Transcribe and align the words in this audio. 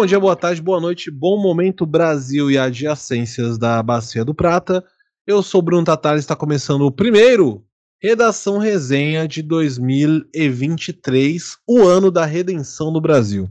Bom 0.00 0.06
dia, 0.06 0.18
boa 0.18 0.34
tarde, 0.34 0.62
boa 0.62 0.80
noite, 0.80 1.10
bom 1.10 1.36
momento 1.36 1.84
Brasil 1.84 2.50
e 2.50 2.56
adjacências 2.56 3.58
da 3.58 3.82
Bacia 3.82 4.24
do 4.24 4.34
Prata. 4.34 4.82
Eu 5.26 5.42
sou 5.42 5.60
Bruno 5.60 5.84
Tatar 5.84 6.16
está 6.16 6.34
começando 6.34 6.86
o 6.86 6.90
primeiro 6.90 7.62
Redação 8.02 8.56
Resenha 8.56 9.28
de 9.28 9.42
2023, 9.42 11.58
o 11.68 11.82
ano 11.82 12.10
da 12.10 12.24
redenção 12.24 12.90
do 12.90 12.98
Brasil. 12.98 13.46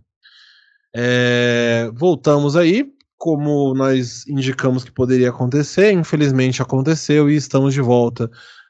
É, 0.91 1.91
voltamos 1.93 2.55
aí, 2.55 2.83
como 3.15 3.75
nós 3.75 4.25
indicamos 4.25 4.83
que 4.83 4.91
poderia 4.91 5.29
acontecer, 5.29 5.91
infelizmente 5.91 6.63
aconteceu 6.63 7.29
e 7.29 7.35
estamos 7.35 7.75
de 7.75 7.81
volta 7.81 8.27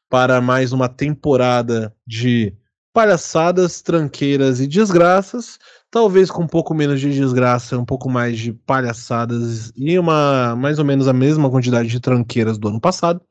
para 0.09 0.41
mais 0.41 0.73
uma 0.73 0.89
temporada 0.89 1.95
de 2.05 2.53
palhaçadas, 2.93 3.81
tranqueiras 3.81 4.59
e 4.59 4.67
desgraças, 4.67 5.57
talvez 5.91 6.29
com 6.29 6.43
um 6.43 6.47
pouco 6.47 6.73
menos 6.73 6.99
de 6.99 7.11
desgraça, 7.11 7.77
um 7.77 7.85
pouco 7.85 8.09
mais 8.09 8.37
de 8.37 8.53
palhaçadas 8.53 9.71
e 9.75 9.97
uma 9.97 10.55
mais 10.55 10.79
ou 10.79 10.85
menos 10.85 11.07
a 11.07 11.13
mesma 11.13 11.49
quantidade 11.49 11.89
de 11.89 11.99
tranqueiras 11.99 12.57
do 12.57 12.67
ano 12.67 12.79
passado. 12.79 13.21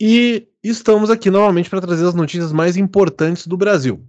E 0.00 0.46
estamos 0.62 1.10
aqui 1.10 1.30
novamente 1.30 1.70
para 1.70 1.80
trazer 1.80 2.06
as 2.06 2.14
notícias 2.14 2.52
mais 2.52 2.76
importantes 2.76 3.46
do 3.46 3.56
Brasil. 3.56 4.04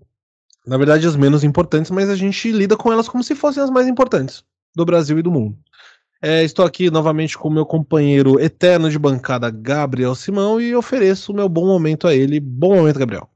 Na 0.66 0.78
verdade, 0.78 1.08
as 1.08 1.16
menos 1.16 1.46
importantes, 1.46 1.90
mas 1.92 2.10
a 2.10 2.16
gente 2.16 2.52
lida 2.52 2.76
com 2.76 2.92
elas 2.92 3.08
como 3.08 3.24
se 3.24 3.34
fossem 3.34 3.64
as 3.64 3.70
mais 3.70 3.88
importantes 3.88 4.44
do 4.76 4.84
Brasil 4.84 5.18
e 5.18 5.22
do 5.22 5.32
mundo. 5.32 5.58
É, 6.22 6.44
estou 6.44 6.66
aqui 6.66 6.90
novamente 6.90 7.38
com 7.38 7.48
o 7.48 7.52
meu 7.52 7.66
companheiro 7.66 8.40
eterno 8.40 8.90
de 8.90 9.00
bancada, 9.00 9.50
Gabriel 9.50 10.16
Simão, 10.16 10.60
e 10.60 10.76
ofereço 10.76 11.32
o 11.32 11.36
meu 11.36 11.48
bom 11.48 11.66
momento 11.66 12.08
a 12.08 12.14
ele. 12.14 12.40
Bom 12.40 12.76
momento, 12.76 13.00
Gabriel. 13.00 13.30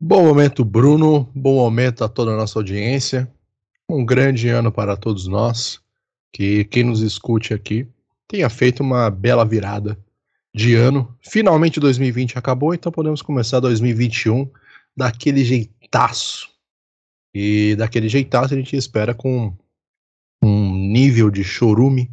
Bom 0.00 0.22
momento, 0.22 0.64
Bruno. 0.64 1.28
Bom 1.34 1.56
momento 1.56 2.04
a 2.04 2.08
toda 2.08 2.30
a 2.30 2.36
nossa 2.36 2.56
audiência. 2.56 3.28
Um 3.88 4.06
grande 4.06 4.48
ano 4.48 4.70
para 4.70 4.96
todos 4.96 5.26
nós. 5.26 5.80
Que 6.32 6.64
quem 6.66 6.84
nos 6.84 7.00
escute 7.00 7.52
aqui 7.52 7.84
tenha 8.28 8.48
feito 8.48 8.80
uma 8.80 9.10
bela 9.10 9.44
virada 9.44 9.98
de 10.54 10.76
ano. 10.76 11.16
Finalmente 11.20 11.80
2020 11.80 12.38
acabou, 12.38 12.72
então 12.72 12.92
podemos 12.92 13.22
começar 13.22 13.58
2021 13.58 14.48
daquele 14.96 15.44
jeitaço. 15.44 16.48
E 17.34 17.74
daquele 17.74 18.08
jeitaço 18.08 18.54
a 18.54 18.56
gente 18.56 18.76
espera 18.76 19.12
com 19.12 19.52
um 20.40 20.74
nível 20.76 21.28
de 21.28 21.42
chorume 21.42 22.08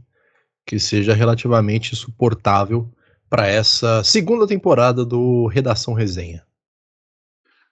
que 0.66 0.80
seja 0.80 1.14
relativamente 1.14 1.96
suportável 1.96 2.92
para 3.30 3.48
essa 3.48 4.04
segunda 4.04 4.48
temporada 4.48 5.06
do 5.06 5.46
Redação 5.46 5.94
Resenha. 5.94 6.45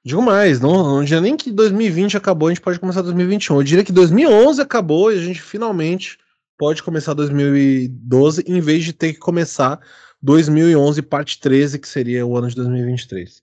Digo 0.06 0.22
mais, 0.22 0.60
não, 0.60 0.84
não 0.84 1.04
diria 1.04 1.22
nem 1.22 1.38
que 1.38 1.50
2020 1.50 2.18
acabou, 2.18 2.50
a 2.50 2.52
gente 2.52 2.62
pode 2.62 2.80
começar 2.80 3.02
2021. 3.02 3.56
Eu 3.56 3.64
diria 3.64 3.84
que 3.86 3.92
2011 3.92 4.62
acabou 4.62 5.12
e 5.12 5.18
a 5.18 5.22
gente 5.22 5.42
finalmente 5.42 6.18
pode 6.58 6.84
começar 6.84 7.14
2012 7.14 8.44
em 8.46 8.60
vez 8.60 8.84
de 8.84 8.92
ter 8.92 9.14
que 9.14 9.20
começar 9.20 9.80
2011 10.22 11.02
parte 11.04 11.40
13, 11.40 11.80
que 11.80 11.88
seria 11.88 12.26
o 12.26 12.36
ano 12.36 12.50
de 12.50 12.56
2023. 12.56 13.42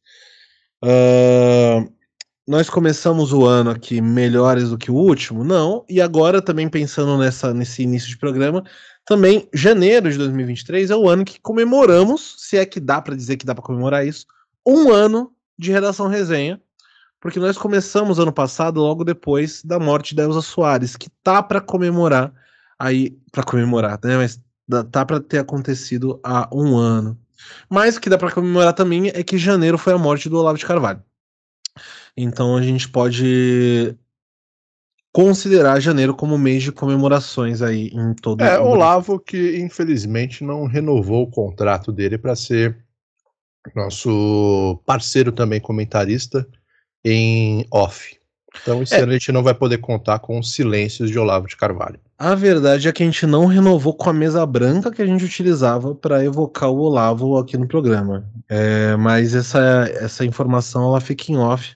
Uh, 0.85 1.91
nós 2.47 2.69
começamos 2.69 3.33
o 3.33 3.47
ano 3.47 3.71
aqui 3.71 4.01
melhores 4.03 4.69
do 4.69 4.77
que 4.77 4.91
o 4.91 4.95
último? 4.95 5.43
Não. 5.43 5.85
E 5.89 6.01
agora, 6.01 6.43
também 6.43 6.69
pensando 6.69 7.17
nessa, 7.17 7.55
nesse 7.55 7.83
início 7.83 8.09
de 8.09 8.19
programa, 8.19 8.65
também 9.07 9.49
janeiro 9.55 10.11
de 10.11 10.19
2023 10.19 10.91
é 10.91 10.97
o 10.97 11.09
ano 11.09 11.25
que 11.25 11.41
comemoramos, 11.41 12.35
se 12.39 12.59
é 12.59 12.67
que 12.67 12.81
dá 12.81 13.01
para 13.01 13.17
dizer 13.17 13.39
que 13.39 13.47
dá 13.47 13.55
para 13.55 13.65
comemorar 13.65 14.07
isso, 14.07 14.27
um 14.67 14.93
ano 14.93 15.33
de 15.61 15.71
redação 15.71 16.09
resenha, 16.09 16.61
porque 17.21 17.39
nós 17.39 17.59
começamos 17.59 18.19
ano 18.19 18.33
passado 18.33 18.81
logo 18.81 19.05
depois 19.05 19.63
da 19.63 19.79
morte 19.79 20.15
da 20.15 20.23
Elza 20.23 20.41
Soares, 20.41 20.97
que 20.97 21.11
tá 21.23 21.43
para 21.43 21.61
comemorar 21.61 22.33
aí 22.79 23.15
para 23.31 23.45
comemorar, 23.45 24.01
né? 24.03 24.17
Mas 24.17 24.41
tá 24.91 25.05
para 25.05 25.21
ter 25.21 25.39
acontecido 25.39 26.19
há 26.25 26.49
um 26.51 26.77
ano. 26.77 27.19
Mas 27.69 27.97
o 27.97 28.01
que 28.01 28.09
dá 28.09 28.17
para 28.17 28.33
comemorar 28.33 28.73
também 28.73 29.09
é 29.09 29.23
que 29.23 29.37
janeiro 29.37 29.77
foi 29.77 29.93
a 29.93 29.99
morte 29.99 30.29
do 30.29 30.39
Olavo 30.39 30.57
de 30.57 30.65
Carvalho. 30.65 31.03
Então 32.17 32.57
a 32.57 32.63
gente 32.63 32.89
pode 32.89 33.95
considerar 35.13 35.81
janeiro 35.81 36.15
como 36.15 36.39
mês 36.39 36.63
de 36.63 36.73
comemorações 36.73 37.61
aí 37.61 37.89
em 37.89 38.15
todo 38.15 38.43
É, 38.43 38.59
o 38.59 38.69
Olavo 38.69 39.19
que 39.19 39.59
infelizmente 39.59 40.43
não 40.43 40.67
renovou 40.67 41.25
o 41.25 41.31
contrato 41.31 41.93
dele 41.93 42.17
para 42.17 42.35
ser 42.35 42.79
nosso 43.75 44.81
parceiro 44.87 45.33
também 45.33 45.61
comentarista 45.61 46.47
em 47.05 47.67
off. 47.71 48.19
Então, 48.63 48.83
esse 48.83 48.95
é. 48.95 49.01
ano 49.01 49.11
a 49.11 49.15
gente 49.15 49.33
não 49.33 49.43
vai 49.43 49.55
poder 49.55 49.79
contar 49.79 50.19
com 50.19 50.39
os 50.39 50.53
silêncios 50.53 51.11
de 51.11 51.19
Olavo 51.19 51.47
de 51.47 51.57
Carvalho. 51.57 52.01
A 52.19 52.35
verdade 52.35 52.89
é 52.89 52.93
que 52.93 53.03
a 53.03 53.07
gente 53.07 53.27
não 53.27 53.47
renovou 53.47 53.95
com 53.95 54.11
a 54.11 54.13
mesa 54.13 54.45
branca 54.45 54.91
que 54.91 55.01
a 55.01 55.07
gente 55.07 55.25
utilizava 55.25 55.95
para 55.95 56.25
evocar 56.25 56.69
o 56.69 56.81
Olavo 56.81 57.39
aqui 57.39 57.57
no 57.57 57.67
programa. 57.67 58.29
É, 58.49 58.97
mas 58.97 59.35
essa, 59.35 59.89
essa 59.95 60.25
informação 60.25 60.89
ela 60.89 61.01
fica 61.01 61.33
em 61.33 61.39
off, 61.39 61.75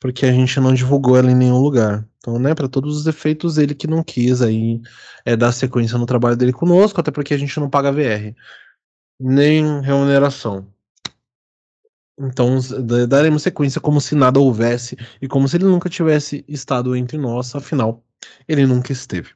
porque 0.00 0.26
a 0.26 0.32
gente 0.32 0.58
não 0.60 0.74
divulgou 0.74 1.16
ela 1.16 1.30
em 1.30 1.36
nenhum 1.36 1.58
lugar. 1.58 2.06
Então, 2.18 2.38
né, 2.38 2.54
para 2.54 2.68
todos 2.68 2.96
os 2.96 3.06
efeitos, 3.06 3.56
ele 3.56 3.74
que 3.74 3.86
não 3.86 4.02
quis 4.02 4.42
aí 4.42 4.80
é, 5.24 5.36
dar 5.36 5.52
sequência 5.52 5.96
no 5.96 6.04
trabalho 6.04 6.36
dele 6.36 6.52
conosco, 6.52 7.00
até 7.00 7.10
porque 7.10 7.32
a 7.32 7.38
gente 7.38 7.58
não 7.58 7.70
paga 7.70 7.92
VR, 7.92 8.34
nem 9.18 9.80
remuneração. 9.80 10.66
Então 12.18 12.58
daremos 13.08 13.42
sequência 13.42 13.80
como 13.80 14.00
se 14.00 14.14
nada 14.14 14.40
houvesse 14.40 14.96
e 15.22 15.28
como 15.28 15.48
se 15.48 15.56
ele 15.56 15.64
nunca 15.64 15.88
tivesse 15.88 16.44
estado 16.48 16.96
entre 16.96 17.16
nós, 17.16 17.54
afinal, 17.54 18.02
ele 18.48 18.66
nunca 18.66 18.92
esteve. 18.92 19.30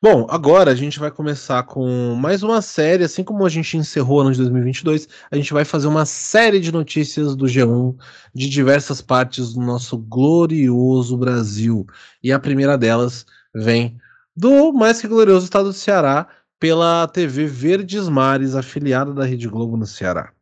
Bom, 0.00 0.28
agora 0.30 0.70
a 0.70 0.74
gente 0.76 1.00
vai 1.00 1.10
começar 1.10 1.64
com 1.64 2.14
mais 2.14 2.44
uma 2.44 2.62
série, 2.62 3.02
assim 3.02 3.24
como 3.24 3.44
a 3.44 3.48
gente 3.48 3.76
encerrou 3.76 4.18
o 4.18 4.20
ano 4.20 4.30
de 4.30 4.38
2022, 4.38 5.08
a 5.28 5.34
gente 5.34 5.52
vai 5.52 5.64
fazer 5.64 5.88
uma 5.88 6.06
série 6.06 6.60
de 6.60 6.70
notícias 6.70 7.34
do 7.34 7.46
G1 7.46 7.96
de 8.32 8.48
diversas 8.48 9.00
partes 9.00 9.54
do 9.54 9.60
nosso 9.60 9.98
glorioso 9.98 11.16
Brasil. 11.16 11.84
E 12.22 12.30
a 12.30 12.38
primeira 12.38 12.78
delas 12.78 13.26
vem 13.52 13.98
do 14.36 14.72
mais 14.72 15.00
que 15.00 15.08
glorioso 15.08 15.46
estado 15.46 15.70
do 15.70 15.72
Ceará, 15.72 16.28
pela 16.60 17.08
TV 17.08 17.46
Verdes 17.46 18.08
Mares, 18.08 18.54
afiliada 18.54 19.12
da 19.12 19.24
Rede 19.24 19.48
Globo 19.48 19.76
no 19.76 19.86
Ceará. 19.86 20.32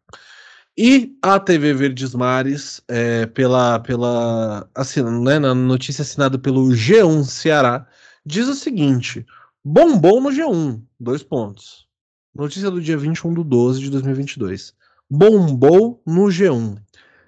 E 0.79 1.17
a 1.23 1.41
TV 1.41 1.73
Verdes 1.73 2.15
Mares, 2.15 2.83
é, 2.87 3.25
pela, 3.25 3.81
pela 3.81 4.69
assim, 4.75 5.03
né, 5.23 5.39
na 5.39 5.55
notícia 5.55 6.03
assinada 6.03 6.39
pelo 6.39 6.69
G1 6.69 7.25
Ceará, 7.25 7.87
diz 8.27 8.47
o 8.47 8.55
seguinte: 8.55 9.25
bombom 9.65 10.21
no 10.21 10.29
G1, 10.29 10.83
dois 11.01 11.23
pontos. 11.23 11.87
Notícia 12.35 12.71
do 12.71 12.83
dia 12.83 12.99
21 12.99 13.33
de 13.33 13.45
12 13.45 13.81
de 13.81 13.91
2022. 13.91 14.75
Bombou 15.09 16.03
no 16.07 16.25
G1. 16.27 16.77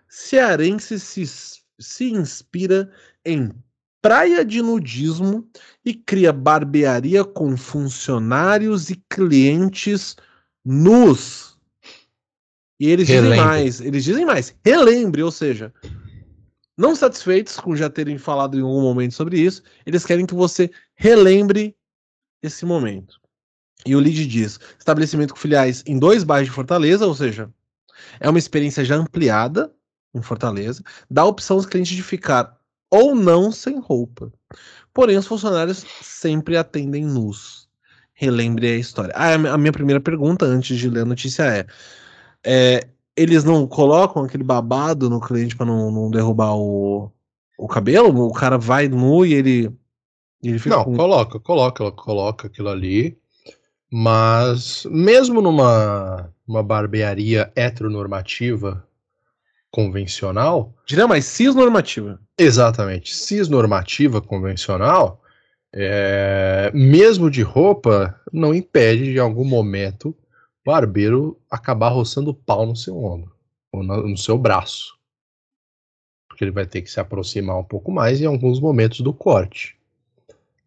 Cearense 0.07 1.01
se, 1.01 1.25
se 1.79 2.05
inspira 2.11 2.93
em 3.25 3.51
praia 4.03 4.45
de 4.45 4.61
nudismo 4.61 5.49
e 5.83 5.95
cria 5.95 6.35
barbearia 6.35 7.25
com 7.25 7.57
funcionários 7.57 8.91
e 8.91 9.03
clientes 9.09 10.17
nus. 10.63 11.48
E 12.81 12.89
eles 12.89 13.09
Relembre. 13.09 13.31
dizem 13.31 13.45
mais, 13.45 13.81
eles 13.81 14.05
dizem 14.05 14.25
mais, 14.25 14.55
relembre, 14.65 15.23
ou 15.23 15.31
seja, 15.31 15.73
não 16.77 16.95
satisfeitos 16.95 17.59
com 17.59 17.75
já 17.75 17.91
terem 17.91 18.17
falado 18.19 18.57
em 18.57 18.63
algum 18.63 18.81
momento 18.81 19.15
sobre 19.15 19.41
isso, 19.41 19.63
eles 19.85 20.07
querem 20.07 20.25
que 20.25 20.35
você 20.35 20.71
relembre 20.95 21.75
esse 22.41 22.65
momento. 22.65 23.21
E 23.85 23.97
o 23.97 24.01
lead 24.01 24.27
diz: 24.27 24.61
estabelecimento 24.79 25.35
com 25.35 25.41
filiais 25.41 25.83
em 25.87 25.99
dois 25.99 26.23
bairros 26.23 26.49
de 26.49 26.55
Fortaleza, 26.55 27.07
ou 27.07 27.15
seja, 27.15 27.51
é 28.21 28.29
uma 28.29 28.39
experiência 28.39 28.85
já 28.85 28.97
ampliada 28.97 29.73
em 30.15 30.23
Fortaleza, 30.23 30.83
dá 31.11 31.23
a 31.23 31.27
opção 31.27 31.57
aos 31.57 31.67
clientes 31.67 31.97
de 31.97 32.03
ficar 32.03 32.57
ou 32.91 33.15
não 33.15 33.53
sem 33.53 33.79
roupa. 33.79 34.33
Porém, 34.95 35.17
os 35.17 35.27
funcionários 35.27 35.85
sempre 36.03 36.57
atendem 36.57 37.05
nus. 37.05 37.69
Relembre 38.15 38.67
a 38.67 38.77
história. 38.77 39.13
Ah, 39.15 39.35
a 39.35 39.59
minha 39.59 39.73
primeira 39.73 40.01
pergunta 40.01 40.45
antes 40.45 40.77
de 40.77 40.89
ler 40.89 41.03
a 41.03 41.05
notícia 41.05 41.45
é: 41.45 41.67
é, 42.45 42.87
eles 43.17 43.45
não 43.45 43.67
colocam 43.67 44.25
aquele 44.25 44.45
babado 44.45 45.11
no 45.11 45.21
cliente 45.21 45.57
para 45.57 45.67
não, 45.67 45.91
não, 45.91 46.11
derrubar 46.11 46.57
o, 46.57 47.11
o 47.59 47.69
cabelo? 47.69 48.27
O 48.27 48.33
cara 48.33 48.59
vai 48.59 48.89
nu 48.89 49.25
e 49.25 49.35
ele. 49.35 49.71
ele 50.43 50.59
fica 50.59 50.77
não, 50.77 50.85
com... 50.85 50.97
coloca, 50.97 51.41
coloca, 51.41 51.93
coloca 51.93 52.47
aquilo 52.47 52.69
ali. 52.69 53.19
Mas 53.91 54.87
mesmo 54.91 55.41
numa 55.41 56.31
uma 56.49 56.63
barbearia 56.63 57.53
heteronormativa 57.55 58.83
convencional. 59.71 60.75
Diria 60.87 61.07
mais 61.07 61.27
cisnormativa. 61.27 62.19
Exatamente. 62.39 63.15
Cisnormativa 63.15 64.23
convencional, 64.23 65.23
é, 65.75 66.71
mesmo 66.73 67.31
de 67.31 67.43
roupa, 67.43 68.19
não 68.33 68.55
impede 68.55 69.13
de 69.13 69.19
algum 69.19 69.45
momento 69.45 70.17
barbeiro 70.69 71.41
acabar 71.51 71.89
roçando 71.89 72.29
o 72.29 72.35
pau 72.35 72.67
no 72.67 72.77
seu 72.77 73.03
ombro 73.03 73.33
ou 73.73 73.83
no, 73.83 74.19
seu 74.19 74.37
braço. 74.37 74.99
Porque 76.29 76.45
ele 76.45 76.51
vai 76.51 76.67
ter 76.67 76.83
que 76.83 76.91
se 76.91 77.01
aproximar 77.01 77.59
um 77.59 77.65
pouco 77.65 77.91
mais 77.91 78.21
em 78.21 78.27
alguns 78.27 78.61
momentos 78.61 79.01
do 79.01 79.11
corte. 79.11 79.79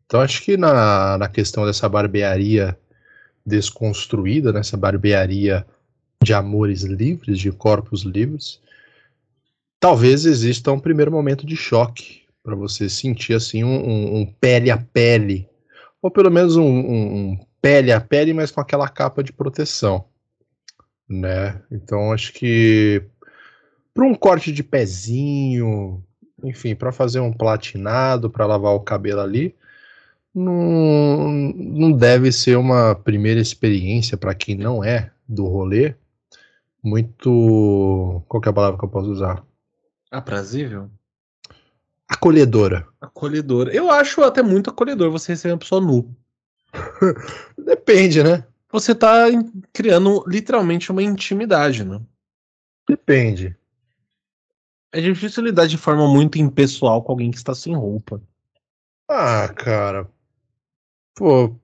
Então 0.07 0.19
acho 0.19 0.41
que 0.41 0.57
na, 0.57 1.19
na 1.19 1.29
questão 1.29 1.67
dessa 1.67 1.87
barbearia 1.87 2.75
desconstruída, 3.45 4.51
nessa 4.51 4.75
barbearia 4.75 5.67
de 6.23 6.33
amores 6.33 6.81
livres, 6.81 7.37
de 7.37 7.51
corpos 7.51 8.01
livres, 8.01 8.59
talvez 9.79 10.25
exista 10.25 10.71
um 10.71 10.79
primeiro 10.79 11.11
momento 11.11 11.45
de 11.45 11.55
choque 11.55 12.23
para 12.41 12.55
você 12.55 12.89
sentir 12.89 13.35
assim 13.35 13.63
um, 13.63 13.87
um, 13.87 14.15
um, 14.17 14.25
pele 14.25 14.71
a 14.71 14.79
pele, 14.79 15.47
ou 16.01 16.09
pelo 16.09 16.31
menos 16.31 16.55
um, 16.55 16.63
um, 16.65 17.39
pele 17.61 17.91
a 17.91 18.01
pele, 18.01 18.33
mas 18.33 18.51
com 18.51 18.61
aquela 18.61 18.89
capa 18.89 19.23
de 19.23 19.31
proteção, 19.31 20.05
né? 21.07 21.61
Então 21.71 22.11
acho 22.11 22.33
que 22.33 23.03
para 23.93 24.05
um 24.05 24.15
corte 24.15 24.51
de 24.51 24.63
pezinho, 24.63 26.03
enfim, 26.43 26.75
para 26.75 26.91
fazer 26.91 27.19
um 27.19 27.33
platinado, 27.33 28.29
para 28.29 28.45
lavar 28.45 28.73
o 28.73 28.79
cabelo 28.79 29.21
ali, 29.21 29.55
não, 30.33 31.29
não 31.29 31.91
deve 31.91 32.31
ser 32.31 32.57
uma 32.57 32.95
primeira 32.95 33.39
experiência 33.39 34.17
para 34.17 34.33
quem 34.33 34.55
não 34.55 34.83
é 34.83 35.11
do 35.27 35.45
rolê 35.45 35.95
muito. 36.83 38.23
Qual 38.27 38.41
é 38.43 38.49
a 38.49 38.53
palavra 38.53 38.79
que 38.79 38.85
eu 38.85 38.89
posso 38.89 39.11
usar? 39.11 39.43
Aprazível? 40.09 40.89
Acolhedora. 42.07 42.87
Acolhedora. 42.99 43.73
Eu 43.73 43.89
acho 43.89 44.21
até 44.23 44.41
muito 44.41 44.69
acolhedor 44.69 45.11
você 45.11 45.33
receber 45.33 45.53
uma 45.53 45.59
pessoa 45.59 45.79
nu. 45.79 46.13
Depende, 47.65 48.23
né? 48.23 48.43
Você 48.71 48.95
tá 48.95 49.25
criando 49.73 50.23
literalmente 50.27 50.91
uma 50.91 51.03
intimidade, 51.03 51.83
né? 51.83 51.99
Depende. 52.87 53.55
É 54.93 54.99
difícil 54.99 55.43
lidar 55.43 55.67
de 55.67 55.77
forma 55.77 56.07
muito 56.07 56.37
impessoal 56.37 57.01
com 57.01 57.11
alguém 57.11 57.31
que 57.31 57.37
está 57.37 57.53
sem 57.55 57.75
roupa. 57.75 58.21
Ah, 59.09 59.47
cara. 59.49 60.09
Pô, 61.15 61.55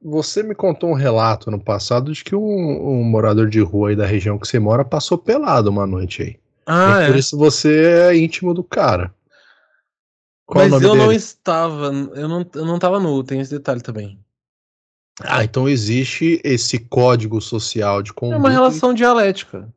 você 0.00 0.42
me 0.42 0.54
contou 0.54 0.90
um 0.90 0.94
relato 0.94 1.50
no 1.50 1.58
passado 1.58 2.12
de 2.12 2.22
que 2.22 2.34
um, 2.34 2.40
um, 2.40 3.02
morador 3.02 3.48
de 3.48 3.60
rua 3.60 3.90
aí 3.90 3.96
da 3.96 4.06
região 4.06 4.38
que 4.38 4.46
você 4.46 4.58
mora 4.58 4.84
passou 4.84 5.18
pelado 5.18 5.70
uma 5.70 5.86
noite 5.86 6.22
aí. 6.22 6.40
Ah, 6.66 7.02
é. 7.02 7.06
Por 7.08 7.16
isso 7.16 7.36
você 7.36 8.10
é 8.10 8.16
íntimo 8.16 8.54
do 8.54 8.62
cara. 8.62 9.14
Qual 10.46 10.68
Mas 10.68 10.82
eu 10.82 10.92
dele? 10.92 11.04
não 11.04 11.12
estava, 11.12 11.86
eu 11.86 12.28
não, 12.28 12.46
eu 12.54 12.64
não 12.64 12.76
estava 12.76 12.98
nu, 12.98 13.22
tem 13.22 13.40
esse 13.40 13.50
detalhe 13.50 13.80
também. 13.80 14.18
Ah, 15.22 15.44
então 15.44 15.68
existe 15.68 16.40
esse 16.42 16.78
código 16.78 17.40
social 17.40 18.02
de 18.02 18.12
conduta. 18.12 18.36
É 18.36 18.38
uma 18.38 18.50
relação 18.50 18.94
dialética. 18.94 19.68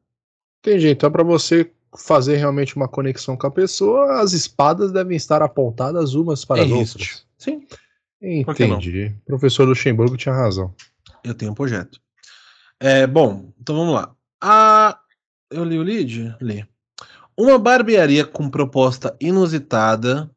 Entendi. 0.60 0.90
Então, 0.90 1.12
para 1.12 1.24
você 1.24 1.70
fazer 1.96 2.38
realmente 2.38 2.76
uma 2.76 2.88
conexão 2.88 3.38
com 3.38 3.48
a 3.48 3.52
pessoa, 3.52 4.22
as 4.22 4.34
espadas 4.34 4.92
devem 4.92 5.16
estar 5.16 5.42
apontadas 5.42 6.16
umas 6.16 6.44
para 6.46 6.62
é 6.62 6.64
as 6.64 6.70
isso. 6.70 6.98
outras. 6.98 7.26
Sim. 7.38 7.68
Entendi. 8.22 9.14
Professor 9.26 9.68
Luxemburgo 9.68 10.16
tinha 10.16 10.34
razão. 10.34 10.74
Eu 11.24 11.34
tenho 11.34 11.52
um 11.52 11.56
projeto. 11.56 12.00
É, 12.80 13.06
bom, 13.06 13.52
então 13.60 13.76
vamos 13.76 13.94
lá. 13.94 14.16
A... 14.42 14.98
Eu 15.52 15.64
li 15.64 15.78
o 15.78 15.84
lead? 15.84 16.36
Li. 16.42 16.66
Uma 17.38 17.60
barbearia 17.60 18.26
com 18.26 18.50
proposta 18.50 19.16
inusitada 19.20 20.30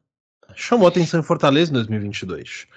chamou 0.55 0.87
atenção 0.87 1.19
em 1.19 1.23
Fortaleza 1.23 1.71
em 1.71 1.73
2022. 1.75 2.67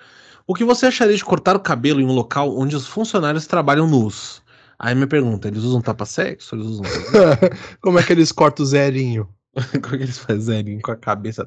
O 0.51 0.55
que 0.55 0.65
você 0.65 0.87
acharia 0.87 1.15
de 1.15 1.25
cortar 1.25 1.55
o 1.55 1.61
cabelo 1.61 2.01
em 2.01 2.05
um 2.05 2.13
local 2.13 2.59
onde 2.59 2.75
os 2.75 2.85
funcionários 2.85 3.47
trabalham 3.47 3.87
nus? 3.87 4.43
Aí 4.77 4.97
me 4.97 5.07
pergunta, 5.07 5.47
eles 5.47 5.63
usam 5.63 5.81
tapa-sexo? 5.81 6.57
Eles 6.57 6.67
usam. 6.67 6.87
Como 7.81 8.01
é 8.01 8.03
que 8.03 8.13
eles 8.13 8.33
cortam 8.33 8.65
o 8.65 8.67
zerinho? 8.67 9.29
Como 9.81 9.95
é 9.95 9.99
que 9.99 10.03
eles 10.03 10.19
fazem 10.19 10.41
zerinho 10.41 10.83
com 10.83 10.91
a 10.91 10.97
cabeça? 10.97 11.47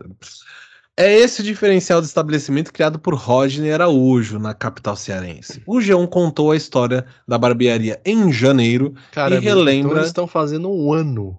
É 0.95 1.19
esse 1.19 1.41
o 1.41 1.43
diferencial 1.43 1.99
do 1.99 2.05
estabelecimento 2.05 2.71
criado 2.71 2.97
por 2.97 3.13
Rodney 3.13 3.73
Araújo, 3.73 4.39
na 4.39 4.53
capital 4.53 4.95
cearense. 4.95 5.61
O 5.67 5.79
G1 5.79 6.07
contou 6.07 6.51
a 6.51 6.55
história 6.55 7.05
da 7.27 7.37
barbearia 7.37 7.99
em 8.05 8.31
janeiro 8.31 8.95
Caramba, 9.11 9.41
e 9.41 9.43
relembra. 9.43 9.73
Então 9.79 9.97
eles 9.97 10.07
estão 10.07 10.27
fazendo 10.27 10.71
um 10.71 10.93
ano. 10.93 11.37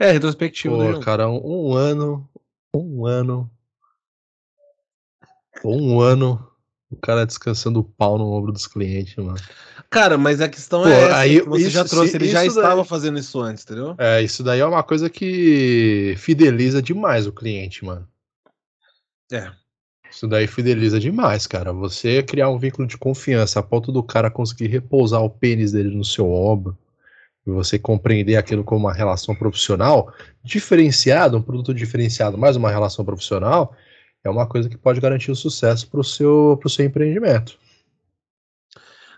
É, 0.00 0.10
retrospectivo. 0.10 0.76
Pô, 0.76 0.98
cara, 0.98 1.30
um, 1.30 1.68
um 1.70 1.74
ano. 1.74 2.28
Um 2.74 3.06
ano. 3.06 3.48
Um 5.64 6.00
ano 6.00 6.53
o 6.94 7.00
cara 7.00 7.26
descansando 7.26 7.80
o 7.80 7.84
pau 7.84 8.16
no 8.16 8.30
ombro 8.32 8.52
dos 8.52 8.66
clientes, 8.66 9.16
mano. 9.16 9.38
Cara, 9.90 10.16
mas 10.16 10.40
a 10.40 10.48
questão 10.48 10.82
Pô, 10.82 10.88
é 10.88 11.12
aí, 11.12 11.40
você 11.40 11.62
isso, 11.62 11.70
já 11.70 11.84
trouxe, 11.84 12.16
ele 12.16 12.28
já 12.28 12.38
daí, 12.38 12.48
estava 12.48 12.84
fazendo 12.84 13.18
isso 13.18 13.40
antes, 13.40 13.62
entendeu? 13.64 13.94
É, 13.98 14.22
isso 14.22 14.42
daí 14.42 14.60
é 14.60 14.66
uma 14.66 14.82
coisa 14.82 15.08
que 15.10 16.14
fideliza 16.16 16.80
demais 16.82 17.26
o 17.26 17.32
cliente, 17.32 17.84
mano. 17.84 18.08
É. 19.30 19.52
Isso 20.10 20.28
daí 20.28 20.46
fideliza 20.46 20.98
demais, 21.00 21.46
cara. 21.46 21.72
Você 21.72 22.22
criar 22.22 22.48
um 22.48 22.58
vínculo 22.58 22.86
de 22.86 22.96
confiança 22.96 23.60
a 23.60 23.62
ponto 23.62 23.90
do 23.90 24.02
cara 24.02 24.30
conseguir 24.30 24.68
repousar 24.68 25.20
o 25.22 25.30
pênis 25.30 25.72
dele 25.72 25.94
no 25.94 26.04
seu 26.04 26.30
ombro 26.30 26.78
e 27.46 27.50
você 27.50 27.78
compreender 27.78 28.36
aquilo 28.36 28.64
como 28.64 28.86
uma 28.86 28.92
relação 28.92 29.34
profissional 29.34 30.12
diferenciada, 30.42 31.36
um 31.36 31.42
produto 31.42 31.74
diferenciado, 31.74 32.38
mais 32.38 32.56
uma 32.56 32.70
relação 32.70 33.04
profissional, 33.04 33.74
é 34.24 34.30
uma 34.30 34.46
coisa 34.46 34.68
que 34.68 34.76
pode 34.76 35.00
garantir 35.00 35.30
o 35.30 35.36
sucesso 35.36 35.88
para 35.88 36.00
o 36.00 36.04
seu, 36.04 36.56
pro 36.60 36.70
seu 36.70 36.84
empreendimento. 36.84 37.58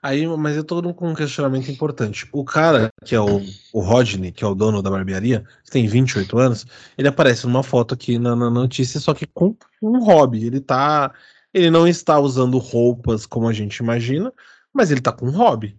Aí, 0.03 0.27
mas 0.37 0.57
eu 0.57 0.63
tô 0.63 0.95
com 0.95 1.09
um 1.09 1.15
questionamento 1.15 1.71
importante. 1.71 2.29
O 2.33 2.45
cara, 2.45 2.91
que 3.05 3.15
é 3.15 3.21
o, 3.21 3.43
o 3.73 3.81
Rodney, 3.81 4.31
que 4.31 4.45
é 4.45 4.47
o 4.47 4.55
dono 4.55 4.83
da 4.83 4.91
barbearia, 4.91 5.45
que 5.65 5.71
tem 5.71 5.87
28 5.87 6.39
anos, 6.39 6.67
ele 6.97 7.09
aparece 7.09 7.45
numa 7.47 7.63
foto 7.63 7.95
aqui 7.95 8.19
na, 8.19 8.37
na 8.37 8.51
notícia, 8.51 9.01
só 9.01 9.15
que 9.15 9.27
com 9.27 9.57
um 9.83 10.05
hobby. 10.05 10.47
Ele 10.47 10.61
tá. 10.61 11.13
Ele 11.53 11.71
não 11.71 11.89
está 11.89 12.19
usando 12.21 12.59
roupas 12.59 13.27
como 13.27 13.49
a 13.49 13.53
gente 13.53 13.79
imagina, 13.79 14.33
mas 14.73 14.91
ele 14.91 15.01
tá 15.01 15.11
com 15.11 15.27
um 15.27 15.33
hobby. 15.33 15.77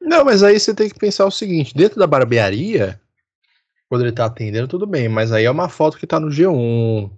Não, 0.00 0.24
mas 0.24 0.42
aí 0.42 0.58
você 0.58 0.72
tem 0.72 0.88
que 0.88 0.98
pensar 0.98 1.26
o 1.26 1.30
seguinte: 1.30 1.74
dentro 1.74 1.98
da 1.98 2.06
barbearia, 2.06 2.98
quando 3.88 4.02
ele 4.02 4.12
tá 4.12 4.26
atendendo, 4.26 4.68
tudo 4.68 4.86
bem, 4.86 5.08
mas 5.08 5.32
aí 5.32 5.44
é 5.44 5.50
uma 5.50 5.68
foto 5.68 5.98
que 5.98 6.06
tá 6.06 6.20
no 6.20 6.28
G1, 6.28 7.10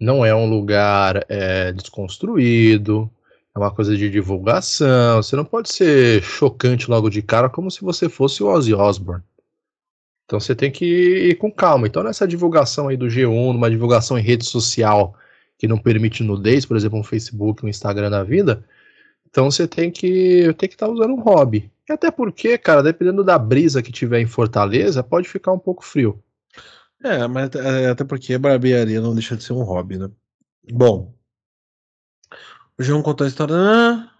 não 0.00 0.24
é 0.24 0.34
um 0.34 0.48
lugar 0.48 1.24
é, 1.28 1.72
desconstruído, 1.72 3.10
é 3.54 3.58
uma 3.58 3.70
coisa 3.70 3.96
de 3.96 4.10
divulgação. 4.10 5.22
Você 5.22 5.36
não 5.36 5.44
pode 5.44 5.72
ser 5.72 6.22
chocante 6.22 6.90
logo 6.90 7.08
de 7.08 7.22
cara 7.22 7.48
como 7.48 7.70
se 7.70 7.82
você 7.82 8.08
fosse 8.08 8.42
o 8.42 8.48
Ozzy 8.48 8.74
Osbourne. 8.74 9.22
Então 10.24 10.40
você 10.40 10.54
tem 10.54 10.70
que 10.70 10.84
ir 11.30 11.34
com 11.36 11.50
calma. 11.50 11.86
Então 11.86 12.02
nessa 12.02 12.26
divulgação 12.26 12.88
aí 12.88 12.96
do 12.96 13.06
G1, 13.06 13.52
numa 13.52 13.70
divulgação 13.70 14.18
em 14.18 14.22
rede 14.22 14.44
social 14.44 15.14
que 15.58 15.66
não 15.66 15.78
permite 15.78 16.22
nudez, 16.22 16.66
por 16.66 16.76
exemplo, 16.76 16.98
um 16.98 17.02
Facebook, 17.02 17.64
um 17.64 17.68
Instagram 17.68 18.10
da 18.10 18.22
vida, 18.22 18.64
então 19.36 19.50
você 19.50 19.66
tem 19.68 19.90
que 19.90 20.52
tem 20.58 20.68
que 20.68 20.74
estar 20.74 20.86
tá 20.86 20.92
usando 20.92 21.12
um 21.12 21.20
hobby. 21.20 21.70
E 21.88 21.92
até 21.92 22.10
porque, 22.10 22.56
cara, 22.58 22.82
dependendo 22.82 23.22
da 23.22 23.38
brisa 23.38 23.82
que 23.82 23.92
tiver 23.92 24.20
em 24.20 24.26
Fortaleza, 24.26 25.02
pode 25.02 25.28
ficar 25.28 25.52
um 25.52 25.58
pouco 25.58 25.84
frio. 25.84 26.22
É, 27.06 27.28
mas 27.28 27.54
é, 27.54 27.88
até 27.88 28.02
porque 28.02 28.34
a 28.34 28.38
barbearia 28.38 29.00
não 29.00 29.14
deixa 29.14 29.36
de 29.36 29.44
ser 29.44 29.52
um 29.52 29.62
hobby, 29.62 29.96
né? 29.96 30.10
Bom. 30.72 31.14
O 32.76 32.82
João 32.82 33.00
contou 33.00 33.24
a 33.24 33.28
história. 33.28 33.54
Ah, 33.56 34.10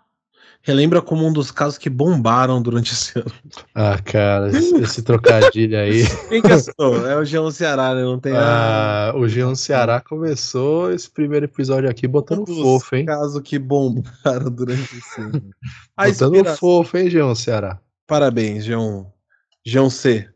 relembra 0.62 1.02
como 1.02 1.26
um 1.26 1.32
dos 1.32 1.50
casos 1.50 1.78
que 1.78 1.90
bombaram 1.90 2.62
durante 2.62 2.92
esse 2.92 3.18
ano. 3.18 3.32
Ah, 3.74 3.98
cara, 3.98 4.48
esse, 4.50 4.76
esse 4.76 5.02
trocadilho 5.02 5.76
aí. 5.76 6.04
Quem 6.28 6.40
que 6.40 6.52
é, 6.52 7.12
é 7.12 7.16
o 7.16 7.24
Geão 7.24 7.50
Ceará, 7.50 7.92
né? 7.92 8.02
Não 8.02 8.20
tem. 8.20 8.32
Ah, 8.36 9.10
a... 9.10 9.16
o 9.16 9.26
Geão 9.26 9.56
Ceará 9.56 10.00
começou 10.00 10.92
esse 10.92 11.10
primeiro 11.10 11.46
episódio 11.46 11.90
aqui 11.90 12.06
botando 12.06 12.48
um 12.48 12.62
fofo, 12.62 12.94
hein? 12.94 13.04
caso 13.04 13.42
que 13.42 13.58
bombaram 13.58 14.48
durante 14.48 14.96
esse 14.96 15.20
ano. 15.20 15.32
botando 15.98 16.34
inspiração... 16.34 16.56
fofo, 16.56 16.96
hein, 16.98 17.10
Geão 17.10 17.34
Ceará? 17.34 17.80
Parabéns, 18.06 18.64
Geão. 18.64 19.12
Geão 19.64 19.90
C. 19.90 20.28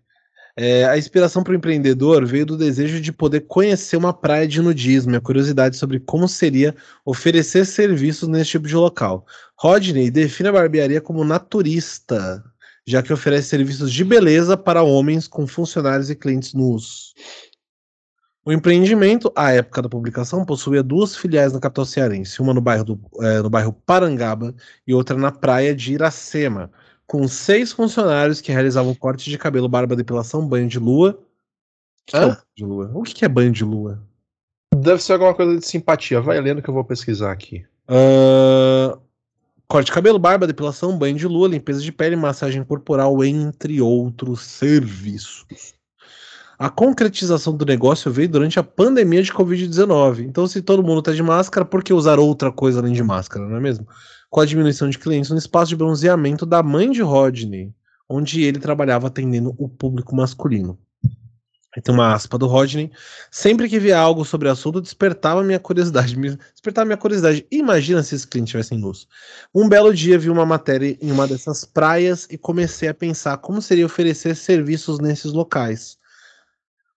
É, 0.63 0.85
a 0.85 0.99
inspiração 0.99 1.43
para 1.43 1.53
o 1.53 1.57
empreendedor 1.57 2.27
veio 2.27 2.45
do 2.45 2.55
desejo 2.55 3.01
de 3.01 3.11
poder 3.11 3.41
conhecer 3.47 3.97
uma 3.97 4.13
praia 4.13 4.47
de 4.47 4.61
nudismo 4.61 5.13
e 5.13 5.17
a 5.17 5.21
curiosidade 5.21 5.75
sobre 5.75 5.99
como 5.99 6.29
seria 6.29 6.77
oferecer 7.03 7.65
serviços 7.65 8.29
nesse 8.29 8.51
tipo 8.51 8.69
de 8.69 8.77
local. 8.77 9.25
Rodney 9.57 10.11
define 10.11 10.51
a 10.51 10.53
barbearia 10.53 11.01
como 11.01 11.25
naturista, 11.25 12.45
já 12.87 13.03
que 13.03 13.11
oferece 13.11 13.49
serviços 13.49 13.91
de 13.91 14.05
beleza 14.05 14.55
para 14.55 14.83
homens 14.83 15.27
com 15.27 15.47
funcionários 15.47 16.11
e 16.11 16.15
clientes 16.15 16.53
nus. 16.53 17.15
O 18.45 18.53
empreendimento, 18.53 19.33
à 19.35 19.53
época 19.53 19.81
da 19.81 19.89
publicação, 19.89 20.45
possuía 20.45 20.83
duas 20.83 21.17
filiais 21.17 21.55
na 21.55 21.61
capital 21.61 21.87
cearense, 21.87 22.43
uma 22.43 22.53
no 22.53 22.61
bairro, 22.61 22.85
do, 22.85 23.01
é, 23.23 23.41
no 23.41 23.49
bairro 23.49 23.73
Parangaba 23.73 24.55
e 24.87 24.93
outra 24.93 25.17
na 25.17 25.33
praia 25.33 25.75
de 25.75 25.95
Iracema, 25.95 26.71
com 27.11 27.27
seis 27.27 27.73
funcionários 27.73 28.41
que 28.41 28.53
realizavam 28.53 28.95
corte 28.95 29.29
de 29.29 29.37
cabelo, 29.37 29.69
barba, 29.69 29.97
depilação, 29.97 30.47
banho 30.47 30.69
de 30.69 30.79
lua. 30.79 31.21
Que, 32.07 32.17
é 32.17 32.21
banho 32.21 32.39
de 32.57 32.65
lua? 32.65 32.91
O 32.95 33.03
que 33.03 33.25
é 33.25 33.29
banho 33.29 33.51
de 33.51 33.65
lua? 33.65 34.01
Deve 34.73 35.03
ser 35.03 35.15
alguma 35.15 35.35
coisa 35.35 35.59
de 35.59 35.67
simpatia. 35.67 36.21
Vai 36.21 36.41
lendo 36.41 36.63
que 36.63 36.71
eu 36.71 36.75
vou 36.75 36.85
pesquisar 36.85 37.33
aqui. 37.33 37.67
Uh, 37.89 38.97
corte 39.67 39.87
de 39.87 39.93
cabelo, 39.93 40.21
barba, 40.21 40.47
depilação, 40.47 40.97
banho 40.97 41.17
de 41.17 41.27
lua, 41.27 41.49
limpeza 41.49 41.81
de 41.81 41.91
pele, 41.91 42.15
massagem 42.15 42.63
corporal, 42.63 43.25
entre 43.25 43.81
outros 43.81 44.43
serviços. 44.43 45.75
A 46.57 46.71
concretização 46.71 47.57
do 47.57 47.67
negócio 47.67 48.13
veio 48.13 48.29
durante 48.29 48.61
a 48.61 48.63
pandemia 48.63 49.25
de 49.25 49.33
Covid-19. 49.33 50.21
Então, 50.21 50.47
se 50.47 50.63
todo 50.63 50.81
mundo 50.81 51.01
está 51.01 51.11
de 51.11 51.25
máscara, 51.25 51.65
por 51.65 51.83
que 51.83 51.93
usar 51.93 52.21
outra 52.21 52.53
coisa 52.53 52.79
além 52.79 52.93
de 52.93 53.03
máscara, 53.03 53.45
não 53.49 53.57
é 53.57 53.61
mesmo? 53.61 53.85
Com 54.31 54.41
a 54.41 54.47
diminuição 54.47 54.89
de 54.89 54.99
clientes 54.99 55.31
no 55.31 55.37
espaço 55.37 55.69
de 55.69 55.77
bronzeamento 55.77 56.47
da 56.47 56.63
mãe 56.63 56.91
de 56.91 57.03
Rodney, 57.03 57.75
onde 58.09 58.43
ele 58.43 58.59
trabalhava 58.59 59.09
atendendo 59.09 59.55
o 59.59 59.69
público 59.69 60.15
masculino. 60.17 60.79
Aí 61.75 61.81
tem 61.81 61.95
uma 61.95 62.13
aspa 62.13 62.37
do 62.37 62.49
Rodney. 62.49 62.91
Sempre 63.31 63.69
que 63.69 63.79
via 63.79 63.97
algo 63.97 64.25
sobre 64.25 64.49
o 64.49 64.51
assunto, 64.51 64.81
despertava 64.81 65.43
minha 65.45 65.61
curiosidade. 65.61 66.17
Despertava 66.53 66.85
minha 66.85 66.97
curiosidade. 66.97 67.47
Imagina 67.51 68.03
se 68.03 68.17
esse 68.17 68.27
cliente 68.27 68.51
tivesse 68.51 68.75
luz. 68.75 69.07
Um 69.55 69.69
belo 69.69 69.95
dia 69.95 70.19
vi 70.19 70.31
uma 70.31 70.45
matéria 70.45 70.99
em 71.01 71.13
uma 71.13 71.29
dessas 71.29 71.65
praias 71.65 72.27
e 72.29 72.37
comecei 72.37 72.89
a 72.89 72.95
pensar 72.95 73.37
como 73.39 73.63
seria 73.63 73.87
oferecer 73.87 74.35
serviços 74.35 74.99
nesses 74.99 75.33
locais. 75.33 75.97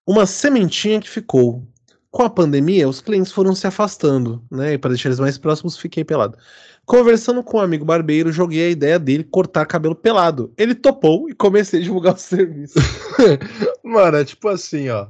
Uma 0.04 0.26
sementinha 0.26 1.00
que 1.00 1.08
ficou. 1.08 1.64
Com 2.10 2.22
a 2.22 2.30
pandemia, 2.30 2.88
os 2.88 3.00
clientes 3.00 3.32
foram 3.32 3.54
se 3.54 3.66
afastando, 3.66 4.44
né? 4.50 4.74
E 4.74 4.78
para 4.78 4.90
deixar 4.90 5.08
eles 5.08 5.18
mais 5.20 5.38
próximos, 5.38 5.76
fiquei 5.76 6.04
pelado. 6.04 6.36
Conversando 6.86 7.42
com 7.42 7.56
um 7.56 7.60
amigo 7.60 7.84
barbeiro, 7.84 8.30
joguei 8.30 8.66
a 8.66 8.70
ideia 8.70 8.98
dele 8.98 9.24
cortar 9.24 9.64
cabelo 9.64 9.94
pelado. 9.94 10.52
Ele 10.56 10.74
topou 10.74 11.28
e 11.30 11.34
comecei 11.34 11.80
a 11.80 11.82
divulgar 11.82 12.14
o 12.14 12.18
serviço. 12.18 12.74
Mano, 13.82 14.18
é 14.18 14.24
tipo 14.24 14.48
assim, 14.48 14.88
ó. 14.90 15.08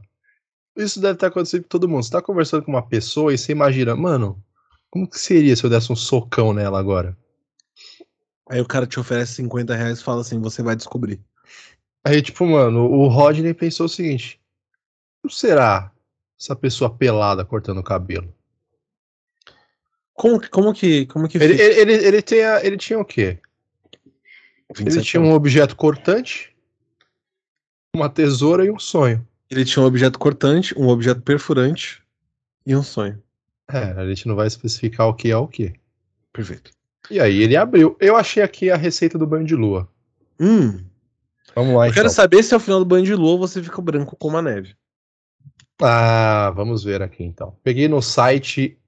Isso 0.77 1.01
deve 1.01 1.15
estar 1.15 1.29
acontecendo 1.29 1.63
com 1.63 1.69
todo 1.69 1.89
mundo. 1.89 2.03
Você 2.03 2.11
tá 2.11 2.23
conversando 2.23 2.65
com 2.65 2.71
uma 2.71 2.87
pessoa 2.87 3.33
e 3.33 3.39
você 3.39 3.53
imagina, 3.53 3.95
mano, 3.95 4.43
como 4.91 5.09
que 5.09 5.19
seria 5.19 5.55
se 5.55 5.65
eu 5.65 5.71
desse 5.71 5.93
um 5.93 5.97
socão 5.97 6.53
nela 6.53 6.79
agora? 6.79 7.17
Aí 8.51 8.61
o 8.61 8.67
cara 8.67 8.87
te 8.87 8.99
oferece 8.99 9.35
50 9.35 9.75
reais 9.75 10.01
e 10.01 10.05
fala 10.05 10.21
assim: 10.21 10.41
você 10.41 10.63
vai 10.63 10.77
descobrir. 10.77 11.21
Aí, 12.05 12.21
tipo, 12.21 12.45
mano, 12.45 12.91
o 12.91 13.09
Rodney 13.09 13.55
pensou 13.55 13.87
o 13.87 13.89
seguinte: 13.89 14.41
como 15.23 15.33
será 15.33 15.91
essa 16.39 16.55
pessoa 16.55 16.95
pelada 16.95 17.45
cortando 17.45 17.79
o 17.79 17.85
cabelo? 17.85 18.33
Como, 20.15 20.49
como 20.49 20.73
que. 20.73 21.07
Como 21.07 21.29
que 21.29 21.37
ele, 21.39 21.61
ele, 21.61 21.81
ele, 21.81 22.07
ele, 22.07 22.23
tem 22.23 22.45
a, 22.45 22.65
ele 22.65 22.77
tinha 22.77 22.99
o 22.99 23.05
quê? 23.05 23.39
Ele 24.79 25.03
tinha 25.03 25.21
um 25.21 25.33
objeto 25.33 25.77
cortante, 25.77 26.55
uma 27.95 28.09
tesoura 28.09 28.65
e 28.65 28.71
um 28.71 28.79
sonho. 28.79 29.27
Ele 29.51 29.65
tinha 29.65 29.83
um 29.83 29.87
objeto 29.87 30.19
cortante, 30.19 30.77
um 30.79 30.89
objeto 30.89 31.21
perfurante 31.21 32.03
e 32.67 32.75
um 32.75 32.83
sonho. 32.83 33.23
É, 33.71 33.79
a 33.79 34.07
gente 34.09 34.27
não 34.27 34.35
vai 34.35 34.47
especificar 34.47 35.09
o 35.09 35.15
que 35.15 35.31
é 35.31 35.37
o 35.37 35.47
que. 35.47 35.75
Perfeito. 36.33 36.71
E 37.11 37.21
aí 37.21 37.43
ele 37.43 37.57
abriu. 37.57 37.97
Eu 38.01 38.17
achei 38.17 38.43
aqui 38.43 38.71
a 38.71 38.77
receita 38.77 39.19
do 39.19 39.27
banho 39.27 39.45
de 39.45 39.55
lua. 39.55 39.89
Hum. 40.41 40.85
Vamos 41.55 41.75
lá, 41.77 41.87
Eu 41.87 41.91
então. 41.91 42.03
quero 42.03 42.11
saber 42.11 42.43
se 42.43 42.55
ao 42.55 42.61
final 42.61 42.81
do 42.81 42.85
banho 42.85 43.05
de 43.05 43.15
lua 43.15 43.37
você 43.37 43.63
fica 43.63 43.81
branco 43.81 44.17
como 44.17 44.37
a 44.37 44.43
neve. 44.43 44.75
Ah, 45.81 46.53
vamos 46.55 46.83
ver 46.83 47.03
aqui 47.03 47.23
então. 47.23 47.57
Peguei 47.63 47.89
no 47.89 48.01
site 48.01 48.79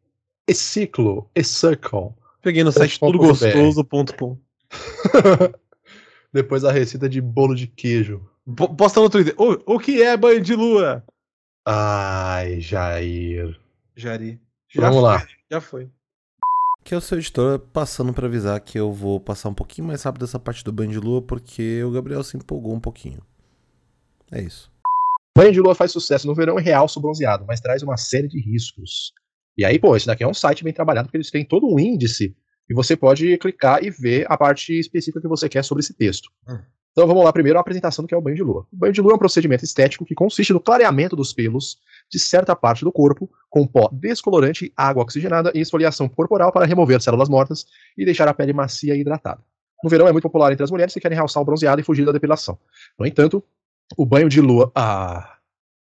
Eciclo, 0.49 1.29
Ecircle. 1.35 2.15
Peguei 2.43 2.62
no 2.62 2.71
site 2.73 2.99
Ponto 3.00 3.12
tudogostoso.com. 3.19 4.38
Depois 6.33 6.65
a 6.65 6.73
receita 6.73 7.09
de 7.09 7.21
bolo 7.21 7.55
de 7.55 7.67
queijo. 7.67 8.23
Po- 8.57 8.75
Posta 8.75 9.00
no 9.00 9.11
Twitter. 9.11 9.35
O, 9.38 9.75
o 9.75 9.79
que 9.79 10.03
é 10.03 10.17
banho 10.17 10.41
de 10.41 10.55
lua? 10.55 11.03
Ai, 11.65 12.61
Jair. 12.61 13.59
Jari. 13.97 14.38
Vamos 14.75 15.03
lá. 15.03 15.26
Já 15.50 15.61
foi. 15.61 15.88
Que 16.85 16.95
é 16.95 16.97
o 16.97 17.00
seu 17.00 17.19
editor 17.19 17.59
passando 17.59 18.12
pra 18.12 18.26
avisar 18.26 18.61
que 18.61 18.79
eu 18.79 18.93
vou 18.93 19.19
passar 19.19 19.49
um 19.49 19.55
pouquinho 19.55 19.88
mais 19.88 20.03
rápido 20.03 20.25
essa 20.25 20.38
parte 20.38 20.62
do 20.62 20.71
banho 20.71 20.91
de 20.93 21.00
lua 21.00 21.21
porque 21.21 21.83
o 21.83 21.91
Gabriel 21.91 22.23
se 22.23 22.37
empolgou 22.37 22.73
um 22.75 22.81
pouquinho. 22.81 23.21
É 24.31 24.41
isso. 24.41 24.71
Banho 25.37 25.53
de 25.53 25.61
lua 25.61 25.75
faz 25.75 25.91
sucesso 25.91 26.26
no 26.26 26.35
verão 26.35 26.59
e 26.59 26.62
realça 26.62 26.99
o 26.99 27.03
bronzeado, 27.03 27.45
mas 27.47 27.61
traz 27.61 27.83
uma 27.83 27.97
série 27.97 28.29
de 28.29 28.38
riscos. 28.41 29.12
E 29.56 29.64
aí, 29.64 29.78
pô, 29.78 29.96
esse 29.96 30.06
daqui 30.06 30.22
é 30.22 30.28
um 30.28 30.34
site 30.34 30.62
bem 30.62 30.72
trabalhado 30.72 31.08
porque 31.08 31.16
eles 31.16 31.30
têm 31.30 31.44
todo 31.44 31.66
um 31.66 31.78
índice 31.78 32.36
e 32.68 32.75
você 32.75 32.96
pode 32.96 33.38
clicar 33.38 33.82
e 33.82 33.90
ver 33.90 34.26
a 34.28 34.36
parte 34.36 34.78
específica 34.78 35.20
que 35.20 35.28
você 35.28 35.48
quer 35.48 35.64
sobre 35.64 35.82
esse 35.82 35.94
texto. 35.94 36.28
Hum. 36.48 36.58
Então 36.92 37.06
vamos 37.06 37.25
lá 37.25 37.32
primeiro 37.32 37.58
a 37.58 37.60
apresentação 37.60 38.02
do 38.04 38.08
que 38.08 38.14
é 38.14 38.16
o 38.16 38.22
banho 38.22 38.36
de 38.36 38.42
lua. 38.42 38.66
O 38.72 38.76
banho 38.76 38.92
de 38.92 39.02
lua 39.02 39.12
é 39.12 39.14
um 39.16 39.18
procedimento 39.18 39.62
estético 39.62 40.04
que 40.04 40.14
consiste 40.14 40.52
no 40.52 40.60
clareamento 40.60 41.14
dos 41.14 41.32
pelos 41.32 41.76
de 42.10 42.18
certa 42.18 42.56
parte 42.56 42.84
do 42.84 42.92
corpo 42.92 43.30
com 43.50 43.66
pó 43.66 43.90
descolorante, 43.92 44.72
água 44.75 45.02
oxigenada 45.02 45.52
e 45.54 45.60
esfoliação 45.60 46.08
corporal 46.08 46.50
para 46.50 46.64
remover 46.64 47.00
células 47.02 47.28
mortas 47.28 47.66
e 47.98 48.04
deixar 48.04 48.26
a 48.28 48.34
pele 48.34 48.54
macia 48.54 48.94
e 48.94 49.00
hidratada. 49.00 49.42
No 49.84 49.90
verão 49.90 50.08
é 50.08 50.12
muito 50.12 50.22
popular 50.22 50.52
entre 50.52 50.64
as 50.64 50.70
mulheres 50.70 50.94
que 50.94 51.00
querem 51.00 51.16
realçar 51.16 51.42
o 51.42 51.44
bronzeado 51.44 51.80
e 51.80 51.84
fugir 51.84 52.06
da 52.06 52.12
depilação. 52.12 52.58
No 52.98 53.06
entanto, 53.06 53.44
o 53.94 54.06
banho 54.06 54.28
de 54.28 54.40
lua. 54.40 54.72
Ah, 54.75 55.36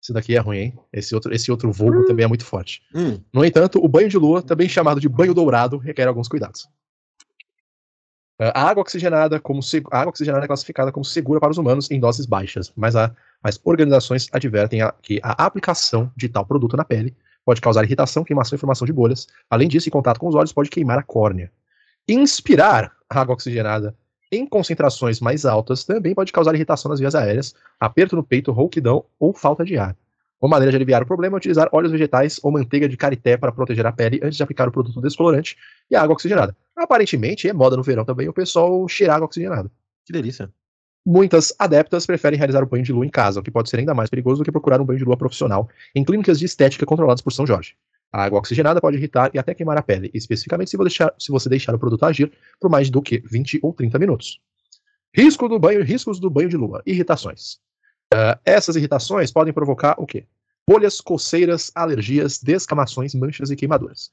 esse 0.03 0.13
daqui 0.13 0.35
é 0.37 0.41
ruim, 0.41 0.59
hein? 0.59 0.79
Esse 0.93 1.15
outro, 1.15 1.33
esse 1.33 1.51
outro 1.51 1.71
vulgo 1.71 2.05
também 2.05 2.25
é 2.25 2.29
muito 2.29 2.45
forte. 2.45 2.83
Hum. 2.93 3.21
No 3.33 3.45
entanto, 3.45 3.79
o 3.83 3.87
banho 3.87 4.09
de 4.09 4.19
lua, 4.19 4.43
também 4.43 4.69
chamado 4.69 5.01
de 5.01 5.09
banho 5.09 5.33
dourado, 5.33 5.79
requer 5.79 6.09
alguns 6.09 6.27
cuidados. 6.27 6.69
A 8.41 8.69
água 8.69 8.81
oxigenada, 8.81 9.39
como 9.39 9.61
a 9.93 9.99
água 10.01 10.11
oxigenada 10.11 10.45
é 10.45 10.49
classificada 10.49 10.91
como 10.91 11.05
segura 11.05 11.39
para 11.39 11.53
os 11.53 11.59
humanos 11.59 11.89
em 11.93 12.01
doses 12.01 12.27
baixas, 12.27 12.73
mas, 12.75 12.97
a, 12.97 13.15
mas 13.41 13.61
organizações 13.63 14.29
advertem 14.33 14.83
a- 14.83 14.93
que 15.01 15.21
a 15.23 15.45
aplicação 15.45 16.11
de 16.17 16.29
tal 16.29 16.45
produto 16.45 16.77
na 16.77 16.85
pele 16.85 17.15
pode 17.45 17.61
causar 17.61 17.85
irritação, 17.85 18.25
queimação 18.25 18.57
e 18.57 18.59
formação 18.59 18.85
de 18.85 18.93
bolhas. 18.93 19.29
Além 19.49 19.69
disso, 19.69 19.89
em 19.89 19.93
contato 19.93 20.19
com 20.19 20.27
os 20.27 20.35
olhos, 20.35 20.53
pode 20.53 20.71
queimar 20.71 20.99
a 20.99 21.03
córnea. 21.05 21.53
Inspirar 22.09 22.93
água 23.09 23.35
oxigenada 23.35 23.95
em 24.33 24.47
concentrações 24.47 25.21
mais 25.21 25.45
altas 25.45 25.85
também 25.85 26.15
pode 26.15 26.33
causar 26.33 26.55
irritação 26.55 26.89
nas 26.89 26.99
vias 26.99 27.15
aéreas, 27.15 27.55
aperto 27.79 28.17
no 28.17 28.25
peito, 28.25 28.51
rouquidão 28.51 29.05
ou 29.21 29.35
falta 29.35 29.62
de 29.62 29.77
ar. 29.77 29.95
Uma 30.41 30.49
maneira 30.49 30.73
de 30.73 30.77
aliviar 30.77 31.03
o 31.03 31.07
problema 31.07 31.37
é 31.37 31.39
utilizar 31.39 31.69
óleos 31.71 31.93
vegetais 31.93 32.41
ou 32.43 32.51
manteiga 32.51 32.89
de 32.89 32.97
karité 32.97 33.37
para 33.37 33.53
proteger 33.53 33.87
a 33.87 33.93
pele 33.93 34.19
antes 34.25 34.39
de 34.39 34.43
aplicar 34.43 34.67
o 34.67 34.73
produto 34.73 35.01
descolorante 35.03 35.57
e 35.89 35.95
a 35.95 36.03
água 36.03 36.15
oxigenada. 36.15 36.57
Aparentemente, 36.75 37.47
é 37.47 37.53
moda 37.53 37.77
no 37.77 37.83
verão 37.83 38.05
também 38.05 38.29
o 38.29 38.33
pessoal 38.33 38.89
cheirar 38.89 39.17
água 39.17 39.27
oxigenada. 39.27 39.71
Que 40.05 40.12
delícia. 40.12 40.51
Muitas 41.05 41.55
adeptas 41.59 42.07
preferem 42.07 42.39
realizar 42.39 42.62
o 42.62 42.67
banho 42.67 42.83
de 42.83 42.93
lua 42.93 43.05
em 43.05 43.11
casa, 43.11 43.39
o 43.39 43.43
que 43.43 43.51
pode 43.51 43.69
ser 43.69 43.79
ainda 43.79 43.95
mais 43.95 44.09
perigoso 44.09 44.41
do 44.41 44.45
que 44.45 44.51
procurar 44.51 44.81
um 44.81 44.85
banho 44.85 44.99
de 44.99 45.05
lua 45.05 45.17
profissional 45.17 45.69
em 45.95 46.03
clínicas 46.03 46.39
de 46.39 46.47
estética 46.47 46.87
controladas 46.87 47.21
por 47.21 47.33
São 47.33 47.47
Jorge. 47.47 47.77
A 48.12 48.25
água 48.25 48.38
oxigenada 48.38 48.81
pode 48.81 48.99
irritar 48.99 49.31
e 49.33 49.38
até 49.38 49.54
queimar 49.54 49.78
a 49.78 49.83
pele, 49.83 50.11
especificamente 50.12 50.71
se 50.71 50.76
você 50.76 50.85
deixar, 50.85 51.14
se 51.19 51.33
você 51.33 51.49
deixar 51.49 51.75
o 51.75 51.78
produto 51.78 52.04
agir 52.04 52.31
por 52.61 52.71
mais 52.71 52.90
do 52.90 53.00
que 53.00 53.23
20 53.25 53.61
ou 53.62 53.73
30 53.73 53.99
minutos. 53.99 54.38
Risco 55.14 55.49
do 55.49 55.59
banho, 55.59 55.83
riscos 55.83 56.21
do 56.21 56.28
banho 56.28 56.49
de 56.49 56.57
lua, 56.57 56.83
irritações. 56.85 57.59
Ah, 58.12 58.38
essas 58.45 58.76
irritações 58.76 59.33
podem 59.33 59.52
provocar 59.52 59.95
o 59.99 60.07
quê? 60.07 60.26
Bolhas, 60.69 61.00
coceiras, 61.00 61.73
alergias, 61.75 62.38
descamações, 62.38 63.14
manchas 63.14 63.50
e 63.50 63.57
queimaduras. 63.57 64.11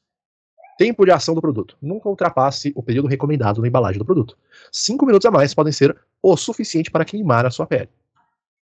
Tempo 0.78 1.04
de 1.04 1.12
ação 1.12 1.36
do 1.36 1.42
produto. 1.42 1.78
Nunca 1.82 2.08
ultrapasse 2.08 2.72
o 2.76 2.82
período 2.82 3.10
recomendado 3.10 3.62
na 3.62 3.68
embalagem 3.68 4.00
do 4.00 4.06
produto. 4.06 4.38
Cinco 4.72 5.06
minutos 5.06 5.26
a 5.26 5.32
mais 5.32 5.54
podem 5.54 5.74
ser 5.74 5.96
o 6.24 6.38
suficiente 6.38 6.90
para 6.90 7.04
queimar 7.04 7.46
a 7.46 7.52
sua 7.52 7.68
pele. 7.68 7.90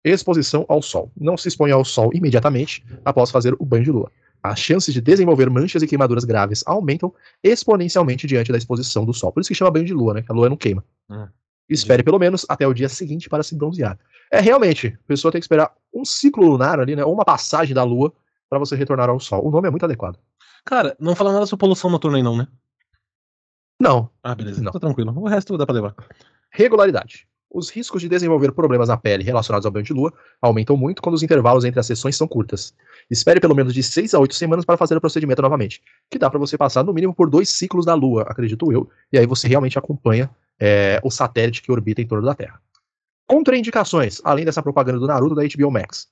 Exposição 0.04 0.66
ao 0.68 0.82
sol. 0.82 1.10
Não 1.16 1.38
se 1.38 1.48
exponha 1.48 1.74
ao 1.74 1.86
sol 1.86 2.12
imediatamente 2.14 2.84
após 3.06 3.32
fazer 3.32 3.56
o 3.58 3.66
banho 3.66 3.86
de 3.86 3.92
lua. 3.92 4.12
As 4.44 4.60
chances 4.60 4.94
de 4.94 5.02
desenvolver 5.02 5.50
manchas 5.50 5.84
e 5.84 5.88
queimaduras 5.88 6.24
graves 6.24 6.64
aumentam 6.66 7.14
exponencialmente 7.44 8.26
diante 8.26 8.52
da 8.52 8.58
exposição 8.58 9.06
do 9.06 9.14
sol. 9.14 9.32
Por 9.32 9.42
isso 9.42 9.50
que 9.50 9.56
chama 9.56 9.72
banho 9.72 9.86
de 9.86 9.94
lua, 9.94 10.16
né? 10.16 10.26
A 10.28 10.34
lua 10.34 10.50
não 10.50 10.58
queima. 10.58 10.84
Hum. 11.10 11.28
Espere 11.70 12.04
pelo 12.04 12.20
menos 12.20 12.46
até 12.50 12.68
o 12.68 12.74
dia 12.74 12.90
seguinte 12.90 13.30
para 13.30 13.44
se 13.44 13.56
bronzear. 13.56 13.98
É 14.32 14.40
realmente, 14.42 14.88
a 14.88 15.08
pessoa 15.08 15.32
tem 15.32 15.40
que 15.40 15.46
esperar 15.46 15.72
um 15.94 16.04
ciclo 16.04 16.48
lunar 16.48 16.80
ali, 16.80 16.96
né? 16.96 17.06
Ou 17.06 17.14
uma 17.14 17.24
passagem 17.24 17.74
da 17.74 17.84
lua 17.84 18.14
para 18.50 18.60
você 18.60 18.76
retornar 18.76 19.10
ao 19.10 19.20
sol. 19.20 19.46
O 19.46 19.52
nome 19.52 19.68
é 19.68 19.72
muito 19.72 19.86
adequado. 19.86 20.18
Cara, 20.66 20.96
não 21.00 21.16
fala 21.16 21.32
nada 21.34 21.46
sobre 21.46 21.62
poluição 21.62 21.90
noturna 21.90 22.18
aí, 22.18 22.24
não, 22.24 22.38
né? 22.38 22.48
Não, 23.80 24.10
Ah, 24.22 24.36
beleza. 24.36 24.62
Não. 24.62 24.72
Tá 24.72 24.80
tranquilo. 24.80 25.12
O 25.18 25.28
resto 25.28 25.58
dá 25.58 25.66
pra 25.66 25.74
levar. 25.74 25.96
Regularidade. 26.52 27.28
Os 27.54 27.70
riscos 27.70 28.02
de 28.02 28.08
desenvolver 28.08 28.54
problemas 28.54 28.88
na 28.88 28.96
pele 28.96 29.26
relacionados 29.26 29.66
ao 29.66 29.72
banho 29.72 29.84
de 29.84 29.92
lua 29.92 30.14
aumentam 30.42 30.78
muito 30.78 31.02
quando 31.02 31.16
os 31.16 31.24
intervalos 31.24 31.66
entre 31.66 31.82
as 31.82 31.86
sessões 31.86 32.16
são 32.16 32.26
curtas. 32.26 32.74
Espere 33.10 33.42
pelo 33.42 33.54
menos 33.54 33.74
de 33.74 33.84
6 33.84 34.14
a 34.14 34.20
8 34.20 34.34
semanas 34.34 34.64
para 34.64 34.78
fazer 34.78 34.96
o 34.96 35.02
procedimento 35.02 35.42
novamente, 35.42 35.82
que 36.10 36.18
dá 36.18 36.30
para 36.30 36.40
você 36.40 36.58
passar 36.58 36.82
no 36.82 36.94
mínimo 36.94 37.14
por 37.14 37.30
dois 37.30 37.50
ciclos 37.50 37.86
da 37.86 37.94
lua, 37.94 38.24
acredito 38.24 38.72
eu, 38.72 38.90
e 39.12 39.18
aí 39.18 39.26
você 39.26 39.50
realmente 39.50 39.78
acompanha 39.78 40.30
é, 40.58 41.02
o 41.04 41.12
satélite 41.12 41.62
que 41.62 41.72
orbita 41.72 42.02
em 42.02 42.08
torno 42.08 42.26
da 42.26 42.34
Terra. 42.34 42.62
Contraindicações, 43.28 44.22
além 44.24 44.46
dessa 44.46 44.64
propaganda 44.64 45.00
do 45.00 45.08
Naruto 45.08 45.36
da 45.36 45.44
HBO 45.44 45.72
Max. 45.72 46.08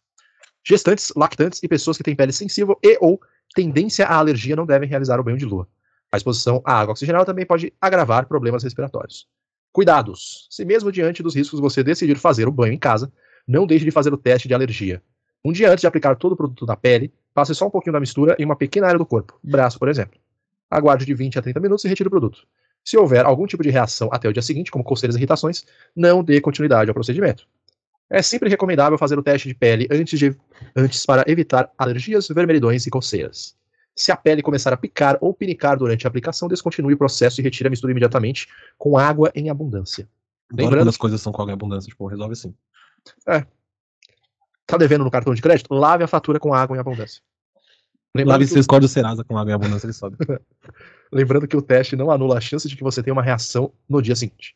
Gestantes, 0.61 1.13
lactantes 1.15 1.63
e 1.63 1.69
pessoas 1.69 1.95
que 1.95 2.03
têm 2.03 2.17
pele 2.17 2.33
sensível 2.33 2.77
e 2.83 2.97
ou 2.99 3.17
tendência 3.55 4.05
à 4.05 4.17
alergia 4.17 4.57
não 4.57 4.65
devem 4.65 4.89
realizar 4.89 5.17
o 5.17 5.23
banho 5.23 5.37
de 5.37 5.45
lua. 5.45 5.65
A 6.11 6.17
exposição 6.17 6.61
à 6.65 6.81
água 6.81 6.91
oxigenada 6.91 7.25
também 7.25 7.45
pode 7.45 7.71
agravar 7.79 8.25
problemas 8.25 8.61
respiratórios. 8.61 9.25
Cuidados. 9.71 10.47
Se 10.49 10.65
mesmo 10.65 10.91
diante 10.91 11.21
dos 11.21 11.35
riscos 11.35 11.59
você 11.59 11.83
decidir 11.83 12.17
fazer 12.17 12.47
o 12.47 12.51
banho 12.51 12.73
em 12.73 12.79
casa, 12.79 13.11
não 13.47 13.67
deixe 13.67 13.85
de 13.85 13.91
fazer 13.91 14.13
o 14.13 14.17
teste 14.17 14.47
de 14.47 14.53
alergia. 14.53 15.01
Um 15.45 15.51
dia 15.51 15.69
antes 15.69 15.81
de 15.81 15.87
aplicar 15.87 16.15
todo 16.15 16.33
o 16.33 16.35
produto 16.35 16.65
na 16.65 16.75
pele, 16.75 17.13
passe 17.33 17.53
só 17.55 17.67
um 17.67 17.69
pouquinho 17.69 17.93
da 17.93 17.99
mistura 17.99 18.35
em 18.37 18.45
uma 18.45 18.55
pequena 18.55 18.87
área 18.87 18.97
do 18.97 19.05
corpo, 19.05 19.39
braço, 19.43 19.79
por 19.79 19.87
exemplo. 19.87 20.19
Aguarde 20.69 21.05
de 21.05 21.13
20 21.13 21.39
a 21.39 21.41
30 21.41 21.59
minutos 21.59 21.85
e 21.85 21.87
retire 21.87 22.07
o 22.07 22.11
produto. 22.11 22.45
Se 22.83 22.97
houver 22.97 23.25
algum 23.25 23.45
tipo 23.45 23.63
de 23.63 23.69
reação 23.69 24.09
até 24.11 24.27
o 24.27 24.33
dia 24.33 24.41
seguinte, 24.41 24.71
como 24.71 24.83
coceiras 24.83 25.15
e 25.15 25.19
irritações, 25.19 25.63
não 25.95 26.23
dê 26.23 26.41
continuidade 26.41 26.89
ao 26.89 26.93
procedimento. 26.93 27.47
É 28.09 28.21
sempre 28.21 28.49
recomendável 28.49 28.97
fazer 28.97 29.17
o 29.19 29.23
teste 29.23 29.47
de 29.47 29.53
pele 29.53 29.87
antes, 29.91 30.17
de, 30.17 30.35
antes 30.75 31.05
para 31.05 31.23
evitar 31.27 31.71
alergias, 31.77 32.27
vermelhidões 32.27 32.87
e 32.87 32.89
coceiras. 32.89 33.55
Se 33.99 34.13
a 34.13 34.15
pele 34.15 34.41
começar 34.41 34.71
a 34.71 34.77
picar 34.77 35.17
ou 35.19 35.33
pinicar 35.33 35.77
durante 35.77 36.07
a 36.07 36.09
aplicação, 36.09 36.47
descontinue 36.47 36.93
o 36.93 36.97
processo 36.97 37.41
e 37.41 37.43
retire 37.43 37.67
a 37.67 37.69
mistura 37.69 37.91
imediatamente 37.91 38.47
com 38.77 38.97
água 38.97 39.29
em 39.35 39.49
abundância. 39.49 40.07
Lembrando 40.49 40.63
Lembrando 40.63 40.79
quando 40.79 40.87
as 40.87 40.97
coisas 40.97 41.21
são 41.21 41.33
com 41.33 41.41
água 41.41 41.51
em 41.51 41.55
abundância, 41.55 41.89
tipo, 41.89 42.07
resolve 42.07 42.31
assim. 42.31 42.55
Tá 44.65 44.77
devendo 44.77 45.03
no 45.03 45.11
cartão 45.11 45.33
de 45.33 45.41
crédito? 45.41 45.73
Lave 45.73 46.05
a 46.05 46.07
fatura 46.07 46.39
com 46.39 46.53
água 46.53 46.77
em 46.77 46.79
abundância. 46.79 47.21
Lembrando, 48.15 48.35
Lave 48.35 48.45
que, 48.45 48.53
seus 48.53 48.65
códigos 48.65 48.91
Serasa 48.91 49.21
com 49.25 49.37
água 49.37 49.51
em 49.51 49.55
abundância, 49.55 49.85
ele 49.85 49.91
sobe. 49.91 50.15
lembrando 51.11 51.45
que 51.45 51.57
o 51.57 51.61
teste 51.61 51.97
não 51.97 52.09
anula 52.09 52.37
a 52.37 52.41
chance 52.41 52.69
de 52.69 52.77
que 52.77 52.83
você 52.83 53.03
tenha 53.03 53.13
uma 53.13 53.21
reação 53.21 53.73
no 53.87 54.01
dia 54.01 54.15
seguinte. 54.15 54.55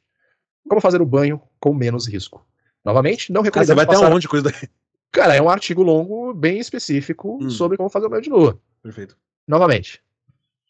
Como 0.69 0.79
fazer 0.79 1.01
o 1.01 1.05
banho 1.05 1.41
com 1.59 1.73
menos 1.73 2.07
risco? 2.07 2.47
Novamente, 2.85 3.29
não 3.33 3.43
Cara, 3.43 3.65
você 3.65 3.73
recomendamos 3.73 3.75
vai 3.75 3.85
ter 3.85 3.99
passar... 3.99 4.09
um 4.09 4.13
monte 4.13 4.21
de 4.21 4.29
coisa 4.29 4.49
daí. 4.49 4.69
Cara, 5.11 5.35
é 5.35 5.41
um 5.41 5.49
artigo 5.49 5.83
longo, 5.83 6.33
bem 6.33 6.59
específico, 6.59 7.39
Hum. 7.41 7.49
sobre 7.49 7.75
como 7.75 7.89
fazer 7.89 8.05
o 8.05 8.09
banho 8.09 8.21
de 8.21 8.29
lua. 8.29 8.57
Perfeito. 8.81 9.17
Novamente, 9.47 10.01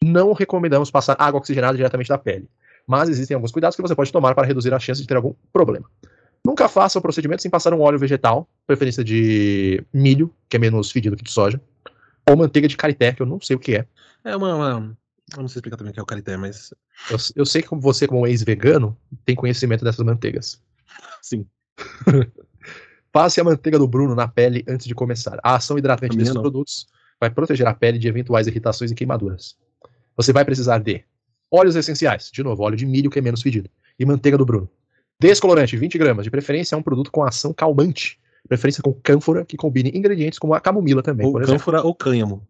não 0.02 0.32
recomendamos 0.32 0.90
passar 0.90 1.16
água 1.18 1.38
oxigenada 1.40 1.76
diretamente 1.76 2.08
da 2.08 2.18
pele, 2.18 2.48
mas 2.86 3.08
existem 3.08 3.34
alguns 3.34 3.52
cuidados 3.52 3.76
que 3.76 3.82
você 3.82 3.94
pode 3.94 4.12
tomar 4.12 4.34
para 4.34 4.46
reduzir 4.46 4.72
a 4.74 4.78
chance 4.78 5.00
de 5.00 5.06
ter 5.06 5.16
algum 5.16 5.34
problema. 5.52 5.88
Nunca 6.44 6.68
faça 6.68 6.98
o 6.98 7.02
procedimento 7.02 7.40
sem 7.40 7.50
passar 7.50 7.72
um 7.72 7.80
óleo 7.80 7.98
vegetal, 7.98 8.46
preferência 8.66 9.02
de 9.02 9.82
milho, 9.92 10.34
que 10.48 10.56
é 10.56 10.60
menos 10.60 10.90
fedido 10.90 11.16
que 11.16 11.24
de 11.24 11.30
soja, 11.30 11.58
ou 12.28 12.36
manteiga 12.36 12.68
de 12.68 12.76
carité, 12.76 13.12
que 13.14 13.22
eu 13.22 13.26
não 13.26 13.40
sei 13.40 13.56
o 13.56 13.58
que 13.58 13.76
é. 13.76 13.86
É 14.22 14.36
uma, 14.36 14.54
uma- 14.54 14.96
Eu 15.34 15.40
não 15.40 15.48
sei 15.48 15.58
explicar 15.60 15.76
também 15.78 15.90
o 15.90 15.94
que 15.94 16.00
é 16.00 16.02
o 16.02 16.06
carité, 16.06 16.36
mas. 16.36 16.74
Eu, 17.10 17.16
eu 17.36 17.46
sei 17.46 17.62
que 17.62 17.74
você, 17.74 18.06
como 18.06 18.26
ex-vegano, 18.26 18.96
tem 19.24 19.34
conhecimento 19.34 19.84
dessas 19.84 20.04
manteigas. 20.04 20.60
Sim. 21.22 21.46
Passe 23.12 23.40
a 23.40 23.44
manteiga 23.44 23.78
do 23.78 23.86
Bruno 23.88 24.14
na 24.14 24.26
pele 24.28 24.64
antes 24.68 24.86
de 24.86 24.94
começar. 24.94 25.38
A 25.42 25.54
ação 25.56 25.78
hidratante 25.78 26.14
A 26.14 26.18
desses 26.18 26.34
não. 26.34 26.42
produtos 26.42 26.86
vai 27.24 27.30
proteger 27.30 27.66
a 27.66 27.72
pele 27.72 27.98
de 27.98 28.06
eventuais 28.06 28.46
irritações 28.46 28.90
e 28.90 28.94
queimaduras. 28.94 29.56
Você 30.16 30.30
vai 30.32 30.44
precisar 30.44 30.78
de 30.78 31.02
óleos 31.50 31.74
essenciais, 31.74 32.30
de 32.30 32.42
novo, 32.42 32.62
óleo 32.62 32.76
de 32.76 32.84
milho 32.84 33.10
que 33.10 33.18
é 33.18 33.22
menos 33.22 33.40
fedido, 33.40 33.70
e 33.98 34.04
manteiga 34.04 34.36
do 34.36 34.44
Bruno. 34.44 34.68
Descolorante, 35.18 35.74
20 35.76 35.96
gramas, 35.96 36.24
de 36.24 36.30
preferência 36.30 36.74
é 36.74 36.78
um 36.78 36.82
produto 36.82 37.10
com 37.10 37.22
ação 37.24 37.52
calmante, 37.54 38.18
preferência 38.46 38.82
com 38.82 38.92
cânfora, 38.92 39.42
que 39.44 39.56
combine 39.56 39.90
ingredientes 39.94 40.38
como 40.38 40.52
a 40.52 40.60
camomila 40.60 41.02
também, 41.02 41.24
Ou 41.26 41.32
por 41.32 41.40
exemplo. 41.42 41.58
cânfora 41.58 41.82
ou 41.82 41.94
cânhamo. 41.94 42.46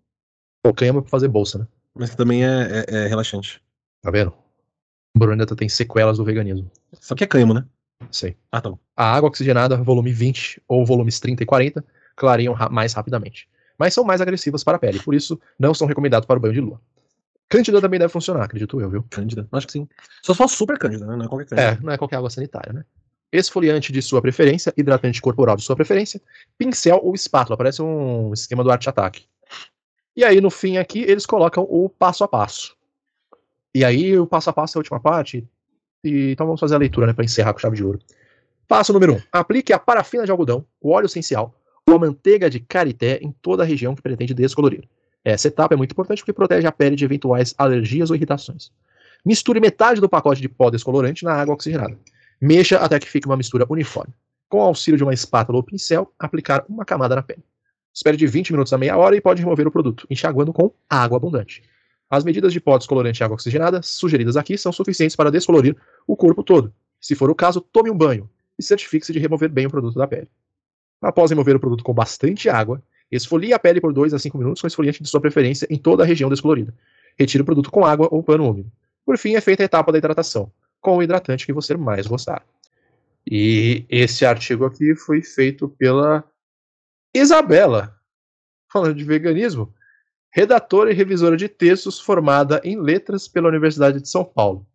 Ou 0.64 0.74
cânhamo 0.74 1.02
pra 1.02 1.10
fazer 1.10 1.28
bolsa, 1.28 1.58
né? 1.58 1.66
Mas 1.94 2.10
que 2.10 2.16
também 2.16 2.44
é, 2.44 2.84
é- 2.88 3.04
é 3.04 3.06
relaxante. 3.06 3.62
Tá 4.02 4.10
vendo? 4.10 4.32
O 5.14 5.18
Bruno 5.18 5.34
ainda 5.40 5.46
tem 5.54 5.68
sequelas 5.68 6.18
do 6.18 6.24
veganismo. 6.24 6.68
O 7.10 7.14
que 7.14 7.22
é 7.22 7.26
cânhamo, 7.26 7.54
né? 7.54 7.64
Sei. 8.10 8.36
Ah, 8.50 8.60
tá 8.60 8.70
bom. 8.70 8.78
A 8.96 9.14
água 9.14 9.28
oxigenada, 9.28 9.76
volume 9.76 10.10
20 10.12 10.60
ou 10.66 10.84
volumes 10.84 11.20
30 11.20 11.44
e 11.44 11.46
40, 11.46 11.84
clareiam 12.16 12.56
mais 12.72 12.92
rapidamente. 12.92 13.48
Mas 13.78 13.94
são 13.94 14.04
mais 14.04 14.20
agressivas 14.20 14.62
para 14.62 14.76
a 14.76 14.80
pele, 14.80 15.00
por 15.00 15.14
isso 15.14 15.40
não 15.58 15.74
são 15.74 15.86
recomendados 15.86 16.26
para 16.26 16.38
o 16.38 16.40
banho 16.40 16.54
de 16.54 16.60
lua. 16.60 16.80
Cândida 17.48 17.80
também 17.80 18.00
deve 18.00 18.12
funcionar, 18.12 18.44
acredito 18.44 18.80
eu, 18.80 18.90
viu? 18.90 19.04
Cândida. 19.10 19.46
Acho 19.52 19.66
que 19.66 19.72
sim. 19.72 19.88
Só 20.22 20.34
for 20.34 20.48
super 20.48 20.78
cândida, 20.78 21.06
né? 21.06 21.16
Não 21.16 21.24
é 21.24 21.28
qualquer 21.28 21.46
cândida. 21.46 21.68
É, 21.68 21.78
não 21.84 21.92
é 21.92 21.98
qualquer 21.98 22.16
água 22.16 22.30
sanitária, 22.30 22.72
né? 22.72 22.84
Esfoliante 23.30 23.92
de 23.92 24.00
sua 24.00 24.22
preferência, 24.22 24.72
hidratante 24.76 25.20
corporal 25.20 25.56
de 25.56 25.62
sua 25.62 25.76
preferência, 25.76 26.20
pincel 26.56 27.00
ou 27.02 27.14
espátula, 27.14 27.56
parece 27.56 27.82
um 27.82 28.32
esquema 28.32 28.62
do 28.62 28.70
Arte 28.70 28.88
Ataque. 28.88 29.26
E 30.16 30.24
aí, 30.24 30.40
no 30.40 30.50
fim 30.50 30.78
aqui, 30.78 31.02
eles 31.02 31.26
colocam 31.26 31.66
o 31.68 31.88
passo 31.88 32.22
a 32.22 32.28
passo. 32.28 32.76
E 33.74 33.84
aí, 33.84 34.16
o 34.16 34.26
passo 34.26 34.50
a 34.50 34.52
passo 34.52 34.76
é 34.76 34.78
a 34.78 34.80
última 34.80 35.00
parte. 35.00 35.46
E, 36.04 36.30
então 36.32 36.46
vamos 36.46 36.60
fazer 36.60 36.76
a 36.76 36.78
leitura, 36.78 37.06
né, 37.06 37.12
para 37.12 37.24
encerrar 37.24 37.52
com 37.52 37.58
chave 37.58 37.76
de 37.76 37.84
ouro. 37.84 37.98
Passo 38.68 38.92
número 38.92 39.14
1. 39.14 39.16
Um, 39.16 39.20
aplique 39.32 39.72
a 39.72 39.78
parafina 39.78 40.24
de 40.24 40.30
algodão, 40.30 40.64
o 40.80 40.92
óleo 40.92 41.06
essencial 41.06 41.54
ou 41.88 41.96
a 41.96 41.98
manteiga 41.98 42.48
de 42.48 42.60
karité 42.60 43.18
em 43.22 43.30
toda 43.42 43.62
a 43.62 43.66
região 43.66 43.94
que 43.94 44.02
pretende 44.02 44.34
descolorir. 44.34 44.84
Essa 45.24 45.48
etapa 45.48 45.74
é 45.74 45.76
muito 45.76 45.92
importante 45.92 46.18
porque 46.18 46.32
protege 46.32 46.66
a 46.66 46.72
pele 46.72 46.96
de 46.96 47.04
eventuais 47.04 47.54
alergias 47.56 48.10
ou 48.10 48.16
irritações. 48.16 48.70
Misture 49.24 49.60
metade 49.60 50.00
do 50.00 50.08
pacote 50.08 50.40
de 50.40 50.48
pó 50.48 50.70
descolorante 50.70 51.24
na 51.24 51.32
água 51.32 51.54
oxigenada. 51.54 51.98
Mexa 52.40 52.78
até 52.78 52.98
que 52.98 53.08
fique 53.08 53.26
uma 53.26 53.36
mistura 53.36 53.66
uniforme. 53.68 54.12
Com 54.48 54.58
o 54.58 54.62
auxílio 54.62 54.98
de 54.98 55.04
uma 55.04 55.14
espátula 55.14 55.56
ou 55.56 55.62
pincel, 55.62 56.12
aplicar 56.18 56.64
uma 56.68 56.84
camada 56.84 57.16
na 57.16 57.22
pele. 57.22 57.42
Espere 57.92 58.16
de 58.16 58.26
20 58.26 58.52
minutos 58.52 58.72
a 58.72 58.78
meia 58.78 58.96
hora 58.96 59.16
e 59.16 59.20
pode 59.20 59.40
remover 59.40 59.66
o 59.66 59.70
produto, 59.70 60.06
enxaguando 60.10 60.52
com 60.52 60.70
água 60.90 61.16
abundante. 61.16 61.62
As 62.10 62.22
medidas 62.22 62.52
de 62.52 62.60
pó 62.60 62.76
descolorante 62.76 63.22
e 63.22 63.24
água 63.24 63.34
oxigenada 63.34 63.80
sugeridas 63.82 64.36
aqui 64.36 64.58
são 64.58 64.72
suficientes 64.72 65.16
para 65.16 65.30
descolorir 65.30 65.76
o 66.06 66.16
corpo 66.16 66.42
todo. 66.42 66.72
Se 67.00 67.14
for 67.14 67.30
o 67.30 67.34
caso, 67.34 67.60
tome 67.60 67.90
um 67.90 67.96
banho 67.96 68.28
e 68.58 68.62
certifique-se 68.62 69.12
de 69.12 69.18
remover 69.18 69.48
bem 69.48 69.66
o 69.66 69.70
produto 69.70 69.98
da 69.98 70.06
pele. 70.06 70.28
Após 71.04 71.30
remover 71.30 71.54
o 71.54 71.60
produto 71.60 71.84
com 71.84 71.92
bastante 71.92 72.48
água, 72.48 72.82
esfolie 73.12 73.52
a 73.52 73.58
pele 73.58 73.78
por 73.78 73.92
2 73.92 74.14
a 74.14 74.18
5 74.18 74.38
minutos 74.38 74.62
com 74.62 74.66
esfoliante 74.66 75.02
de 75.02 75.08
sua 75.08 75.20
preferência 75.20 75.66
em 75.68 75.76
toda 75.76 76.02
a 76.02 76.06
região 76.06 76.30
descolorida. 76.30 76.74
Retire 77.18 77.42
o 77.42 77.44
produto 77.44 77.70
com 77.70 77.84
água 77.84 78.08
ou 78.10 78.22
pano 78.22 78.48
úmido. 78.48 78.72
Por 79.04 79.18
fim, 79.18 79.34
é 79.34 79.40
feita 79.42 79.62
a 79.62 79.66
etapa 79.66 79.92
da 79.92 79.98
hidratação, 79.98 80.50
com 80.80 80.96
o 80.96 81.02
hidratante 81.02 81.44
que 81.44 81.52
você 81.52 81.76
mais 81.76 82.06
gostar. 82.06 82.42
E 83.30 83.84
esse 83.90 84.24
artigo 84.24 84.64
aqui 84.64 84.96
foi 84.96 85.20
feito 85.20 85.68
pela 85.68 86.24
Isabela, 87.14 88.00
falando 88.72 88.94
de 88.94 89.04
veganismo, 89.04 89.74
redatora 90.32 90.90
e 90.90 90.94
revisora 90.94 91.36
de 91.36 91.50
textos 91.50 92.00
formada 92.00 92.62
em 92.64 92.80
letras 92.80 93.28
pela 93.28 93.48
Universidade 93.48 94.00
de 94.00 94.08
São 94.08 94.24
Paulo. 94.24 94.66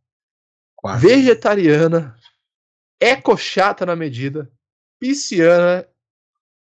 Quase. 0.76 1.08
Vegetariana, 1.08 2.16
ecochata 3.02 3.84
na 3.84 3.96
medida, 3.96 4.50
pisciana 5.00 5.88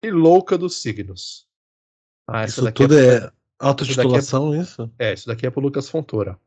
e 0.03 0.11
louca 0.11 0.57
dos 0.57 0.81
signos. 0.81 1.47
Ah, 2.27 2.43
essa 2.43 2.53
Isso 2.53 2.63
daqui 2.63 2.83
tudo 2.83 2.99
é, 2.99 3.17
é 3.17 3.33
autotitulação, 3.59 4.55
isso? 4.55 4.91
é, 4.99 5.15
isso 5.15 5.27
daqui 5.27 5.47
é 5.47 5.51
pro 5.51 5.61
Lucas 5.61 5.89
Fontoura. 5.89 6.39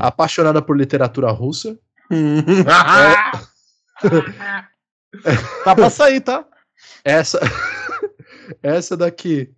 Apaixonada 0.00 0.62
por 0.62 0.76
literatura 0.76 1.30
russa, 1.30 1.78
tá 5.64 5.74
pra 5.74 5.90
sair, 5.90 6.20
tá? 6.20 6.46
Essa, 7.04 7.40
essa 8.62 8.96
daqui 8.96 9.52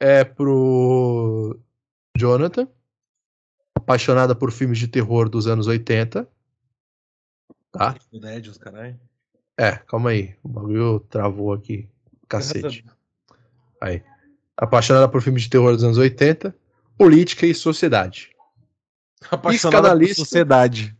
é 0.00 0.24
pro 0.24 1.58
Jonathan, 2.16 2.66
apaixonada 3.76 4.34
por 4.34 4.50
filmes 4.50 4.78
de 4.78 4.88
terror 4.88 5.28
dos 5.28 5.46
anos 5.46 5.66
80. 5.66 6.28
Tá? 7.70 7.94
Caralho. 8.58 8.98
É, 9.58 9.72
calma 9.76 10.10
aí. 10.10 10.34
O 10.42 10.48
bagulho 10.48 11.00
travou 11.00 11.52
aqui. 11.52 11.88
Cacete. 12.28 12.84
Aí. 13.80 14.02
Apaixonada 14.56 15.08
por 15.08 15.20
filmes 15.22 15.42
de 15.42 15.50
terror 15.50 15.72
dos 15.72 15.84
anos 15.84 15.98
80. 15.98 16.54
Política 16.96 17.46
e 17.46 17.54
sociedade. 17.54 18.30
Apaixonada 19.30 19.38
por 19.38 19.50
Psicanalista. 19.52 20.14
sociedade. 20.14 20.96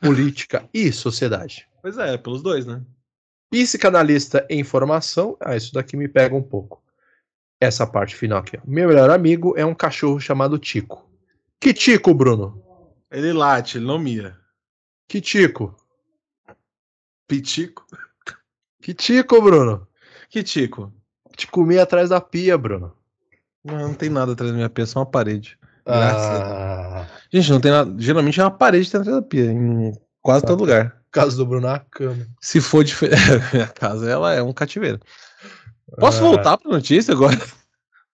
Política 0.00 0.68
e 0.72 0.92
sociedade. 0.92 1.68
Pois 1.82 1.98
é, 1.98 2.16
pelos 2.16 2.42
dois, 2.42 2.66
né? 2.66 2.82
Psicanalista 3.50 4.46
em 4.50 4.62
formação. 4.62 5.36
Ah, 5.40 5.56
isso 5.56 5.72
daqui 5.72 5.96
me 5.96 6.08
pega 6.08 6.34
um 6.34 6.42
pouco. 6.42 6.82
Essa 7.60 7.86
parte 7.86 8.14
final 8.14 8.38
aqui. 8.38 8.56
Ó. 8.56 8.60
Meu 8.66 8.88
melhor 8.88 9.10
amigo 9.10 9.54
é 9.56 9.64
um 9.64 9.74
cachorro 9.74 10.20
chamado 10.20 10.58
Tico. 10.58 11.08
Que 11.60 11.72
Tico, 11.72 12.12
Bruno? 12.12 12.62
Ele 13.10 13.32
late, 13.32 13.78
ele 13.78 13.86
não 13.86 13.98
mia. 13.98 14.36
Que 15.08 15.20
Tico? 15.20 15.74
Pitico. 17.26 17.86
Que 18.80 18.94
Tico, 18.94 19.40
Bruno? 19.40 19.86
Que 20.28 20.42
tico? 20.42 20.92
Te 21.36 21.46
comi 21.46 21.78
atrás 21.78 22.08
da 22.10 22.20
pia, 22.20 22.56
Bruno. 22.58 22.92
Não, 23.64 23.78
não 23.78 23.94
tem 23.94 24.08
nada 24.08 24.32
atrás 24.32 24.50
da 24.50 24.56
minha 24.56 24.70
pia, 24.70 24.86
só 24.86 25.00
uma 25.00 25.06
parede. 25.06 25.58
Graças 25.84 26.40
a 26.40 27.00
Ah, 27.02 27.06
Gente, 27.32 27.50
não 27.50 27.60
tem 27.60 27.70
nada. 27.70 27.94
Geralmente 27.98 28.40
é 28.40 28.44
uma 28.44 28.50
parede 28.50 28.86
que 28.86 28.90
tem 28.92 29.00
atrás 29.00 29.16
da 29.16 29.22
pia, 29.22 29.44
em 29.52 29.92
quase 30.22 30.44
Ah, 30.44 30.48
todo 30.48 30.60
lugar. 30.60 30.96
casa 31.10 31.36
do 31.36 31.46
Bruno 31.46 31.66
na 31.66 31.78
cama. 31.78 32.26
Se 32.40 32.60
for 32.60 32.82
diferente. 32.84 33.16
Minha 33.54 33.68
casa, 33.68 34.08
ela 34.10 34.32
é 34.32 34.42
um 34.42 34.52
cativeiro. 34.52 35.00
Posso 35.98 36.18
Ah. 36.18 36.22
voltar 36.28 36.58
pra 36.58 36.70
notícia 36.70 37.12
agora? 37.14 37.38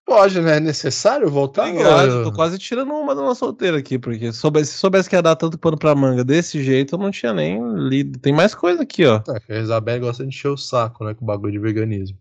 Pode, 0.04 0.40
né? 0.40 0.56
É 0.56 0.60
necessário 0.60 1.30
voltar? 1.30 1.68
Obrigado, 1.68 2.16
ou- 2.18 2.24
tô 2.24 2.32
quase 2.32 2.58
tirando 2.58 2.92
uma 2.92 3.14
da 3.14 3.22
nossa 3.22 3.38
solteira 3.40 3.78
aqui, 3.78 3.98
porque 3.98 4.32
se 4.32 4.38
soubesse, 4.38 4.72
se 4.72 4.78
soubesse 4.78 5.08
que 5.08 5.14
ia 5.14 5.22
dar 5.22 5.36
tanto 5.36 5.56
pano 5.56 5.78
pra 5.78 5.94
manga 5.94 6.24
desse 6.24 6.62
jeito, 6.62 6.94
eu 6.94 6.98
não 6.98 7.10
tinha 7.10 7.32
nem 7.32 7.62
lido. 7.88 8.18
Tem 8.18 8.32
mais 8.32 8.54
coisa 8.54 8.82
aqui, 8.82 9.06
ó. 9.06 9.22
É, 9.28 9.40
que 9.40 9.52
a 9.52 9.60
Isabel 9.60 10.00
gosta 10.00 10.22
de 10.24 10.28
encher 10.30 10.48
o 10.48 10.56
saco, 10.56 11.04
né? 11.04 11.14
Com 11.14 11.24
o 11.24 11.26
bagulho 11.26 11.52
de 11.52 11.58
veganismo. 11.58 12.18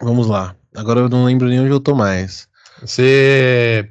Vamos 0.00 0.26
lá. 0.26 0.54
Agora 0.76 1.00
eu 1.00 1.08
não 1.08 1.24
lembro 1.24 1.48
nem 1.48 1.60
onde 1.60 1.70
eu 1.70 1.80
tô 1.80 1.94
mais. 1.94 2.46
Você. 2.80 3.90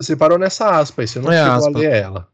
Você 0.00 0.16
parou 0.16 0.38
nessa 0.38 0.78
aspa 0.78 1.02
aí, 1.02 1.08
você 1.08 1.18
não 1.20 1.30
É 1.32 1.38
chegou 1.42 1.52
aspa. 1.68 1.70
a 1.70 1.80
ler 1.80 1.92
ela. 1.92 2.28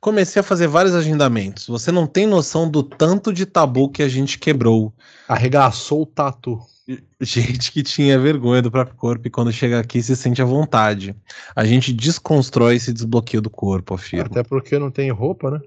Comecei 0.00 0.40
a 0.40 0.42
fazer 0.42 0.66
vários 0.68 0.94
agendamentos. 0.94 1.66
Você 1.66 1.92
não 1.92 2.06
tem 2.06 2.26
noção 2.26 2.68
do 2.68 2.82
tanto 2.82 3.32
de 3.32 3.44
tabu 3.46 3.88
que 3.90 4.02
a 4.02 4.08
gente 4.08 4.38
quebrou. 4.38 4.92
Arregaçou 5.28 6.02
o 6.02 6.06
tatu. 6.06 6.58
Gente 7.20 7.72
que 7.72 7.82
tinha 7.82 8.18
vergonha 8.18 8.62
do 8.62 8.70
próprio 8.70 8.96
corpo 8.96 9.26
e 9.26 9.30
quando 9.30 9.52
chega 9.52 9.80
aqui 9.80 10.02
se 10.02 10.16
sente 10.16 10.42
à 10.42 10.44
vontade. 10.44 11.14
A 11.54 11.64
gente 11.64 11.92
desconstrói 11.92 12.76
esse 12.76 12.92
desbloqueio 12.92 13.40
do 13.40 13.50
corpo, 13.50 13.94
afirmo. 13.94 14.26
Até 14.26 14.42
porque 14.42 14.78
não 14.78 14.90
tem 14.90 15.10
roupa, 15.10 15.50
né? 15.50 15.60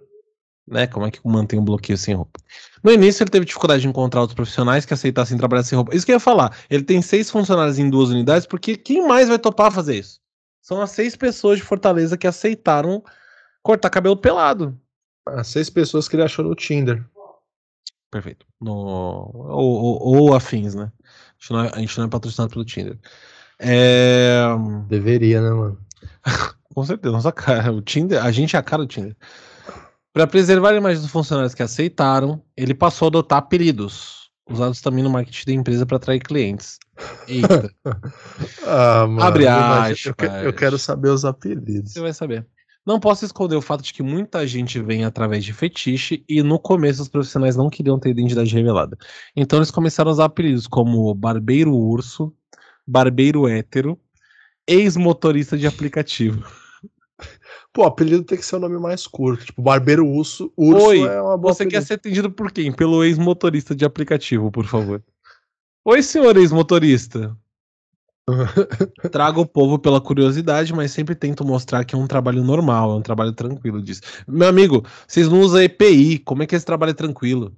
né? 0.68 0.88
Como 0.88 1.06
é 1.06 1.12
que 1.12 1.20
mantém 1.24 1.60
um 1.60 1.66
bloqueio 1.66 1.98
sem 1.98 2.16
roupa? 2.16 2.40
No 2.84 2.92
início 2.92 3.24
ele 3.24 3.30
teve 3.30 3.46
dificuldade 3.46 3.82
de 3.82 3.88
encontrar 3.88 4.22
outros 4.22 4.36
profissionais 4.36 4.86
que 4.86 4.94
aceitassem 4.94 5.38
trabalhar 5.38 5.64
sem 5.64 5.76
roupa. 5.76 5.96
Isso 5.96 6.06
que 6.06 6.12
eu 6.12 6.16
ia 6.16 6.20
falar. 6.20 6.58
Ele 6.70 6.84
tem 6.84 7.02
seis 7.02 7.30
funcionários 7.30 7.80
em 7.80 7.90
duas 7.90 8.10
unidades, 8.10 8.46
porque 8.46 8.76
quem 8.76 9.08
mais 9.08 9.30
vai 9.30 9.40
topar 9.40 9.72
fazer 9.72 9.98
isso? 9.98 10.20
São 10.62 10.82
as 10.82 10.92
seis 10.92 11.16
pessoas 11.16 11.60
de 11.60 11.64
Fortaleza 11.64 12.18
que 12.18 12.28
aceitaram 12.28 13.04
cortar 13.62 13.90
cabelo 13.90 14.18
pelado. 14.18 14.78
As 15.28 15.48
seis 15.48 15.70
pessoas 15.70 16.08
que 16.08 16.16
ele 16.16 16.24
achou 16.24 16.44
no 16.44 16.56
Tinder. 16.56 17.04
Perfeito. 18.12 18.46
No, 18.62 18.72
ou, 18.72 20.00
ou, 20.00 20.16
ou 20.24 20.34
afins, 20.36 20.74
né? 20.74 20.92
A 21.38 21.42
gente, 21.42 21.52
não 21.52 21.64
é, 21.64 21.72
a 21.74 21.80
gente 21.80 21.98
não 21.98 22.06
é 22.06 22.10
patrocinado 22.10 22.52
pelo 22.52 22.66
Tinder. 22.66 22.98
É... 23.60 24.44
Deveria, 24.88 25.42
né, 25.42 25.50
mano? 25.50 25.80
Com 26.74 26.84
certeza, 26.84 27.14
nossa 27.14 27.32
cara. 27.32 27.72
O 27.72 27.82
Tinder, 27.82 28.24
a 28.24 28.32
gente 28.32 28.56
é 28.56 28.60
a 28.60 28.64
cara 28.64 28.84
do 28.84 28.88
Tinder. 28.88 29.16
Para 30.12 30.28
preservar 30.28 30.72
a 30.72 30.76
imagem 30.76 31.02
dos 31.02 31.12
funcionários 31.12 31.54
que 31.54 31.64
aceitaram, 31.64 32.42
ele 32.56 32.74
passou 32.74 33.08
a 33.08 33.10
adotar 33.10 33.40
apelidos, 33.40 34.30
usados 34.50 34.80
também 34.82 35.04
no 35.04 35.10
marketing 35.10 35.46
da 35.46 35.54
empresa 35.54 35.86
para 35.86 35.98
atrair 35.98 36.22
clientes. 36.22 36.80
Eita. 37.28 37.70
ah, 38.66 39.06
mano, 39.08 39.22
Abre 39.22 39.48
aspas. 39.48 40.06
eu, 40.06 40.32
eu 40.44 40.54
quero 40.54 40.80
saber 40.80 41.10
os 41.10 41.26
apelidos. 41.26 41.92
Você 41.92 42.00
vai 42.00 42.14
saber. 42.14 42.48
Não 42.86 43.00
posso 43.00 43.26
esconder 43.26 43.56
o 43.56 43.62
fato 43.62 43.82
de 43.82 43.92
que 43.92 44.04
muita 44.04 44.46
gente 44.46 44.80
vem 44.80 45.04
através 45.04 45.44
de 45.44 45.52
fetiche 45.52 46.24
e 46.30 46.44
no 46.44 46.60
começo 46.60 47.02
os 47.02 47.10
profissionais 47.10 47.56
não 47.56 47.70
queriam 47.70 47.98
ter 47.98 48.10
identidade 48.12 48.54
revelada. 48.54 48.96
Então 49.36 49.58
eles 49.58 49.72
começaram 49.72 50.12
a 50.12 50.14
usar 50.14 50.26
apelidos 50.26 50.68
como 50.68 51.14
barbeiro 51.16 51.74
urso, 51.74 52.32
barbeiro 52.86 53.48
hétero, 53.48 54.00
ex-motorista 54.68 55.58
de 55.58 55.66
aplicativo. 55.66 56.46
Pô, 57.74 57.84
apelido 57.86 58.24
tem 58.24 58.38
que 58.38 58.46
ser 58.46 58.58
o 58.58 58.60
nome 58.60 58.78
mais 58.78 59.08
curto. 59.08 59.46
Tipo, 59.46 59.64
barbeiro 59.64 60.08
urso, 60.08 60.54
urso 60.56 60.86
Oi, 60.86 61.00
é 61.00 61.22
uma 61.22 61.38
boa 61.38 61.54
Você 61.54 61.64
apelido. 61.64 61.82
quer 61.82 61.88
ser 61.88 61.94
atendido 61.96 62.32
por 62.32 62.52
quem? 62.52 62.72
Pelo 62.72 63.04
ex-motorista 63.04 63.76
de 63.76 63.84
aplicativo, 63.84 64.52
por 64.52 64.66
favor. 64.66 65.04
Oi, 65.84 66.04
senhor 66.04 66.38
ex-motorista. 66.38 67.36
Trago 69.12 69.42
o 69.42 69.46
povo 69.46 69.78
pela 69.78 70.02
curiosidade, 70.02 70.74
mas 70.74 70.92
sempre 70.92 71.14
tento 71.14 71.46
mostrar 71.46 71.86
que 71.86 71.96
é 71.96 71.98
um 71.98 72.08
trabalho 72.08 72.44
normal, 72.44 72.92
é 72.92 72.96
um 72.96 73.02
trabalho 73.02 73.32
tranquilo 73.34 73.82
disso. 73.82 74.02
Meu 74.28 74.48
amigo, 74.48 74.84
vocês 75.08 75.30
não 75.30 75.42
usam 75.42 75.62
EPI, 75.62 76.20
como 76.20 76.44
é 76.44 76.48
que 76.48 76.56
esse 76.56 76.66
trabalho 76.66 76.92
é 76.92 76.94
tranquilo? 76.94 77.56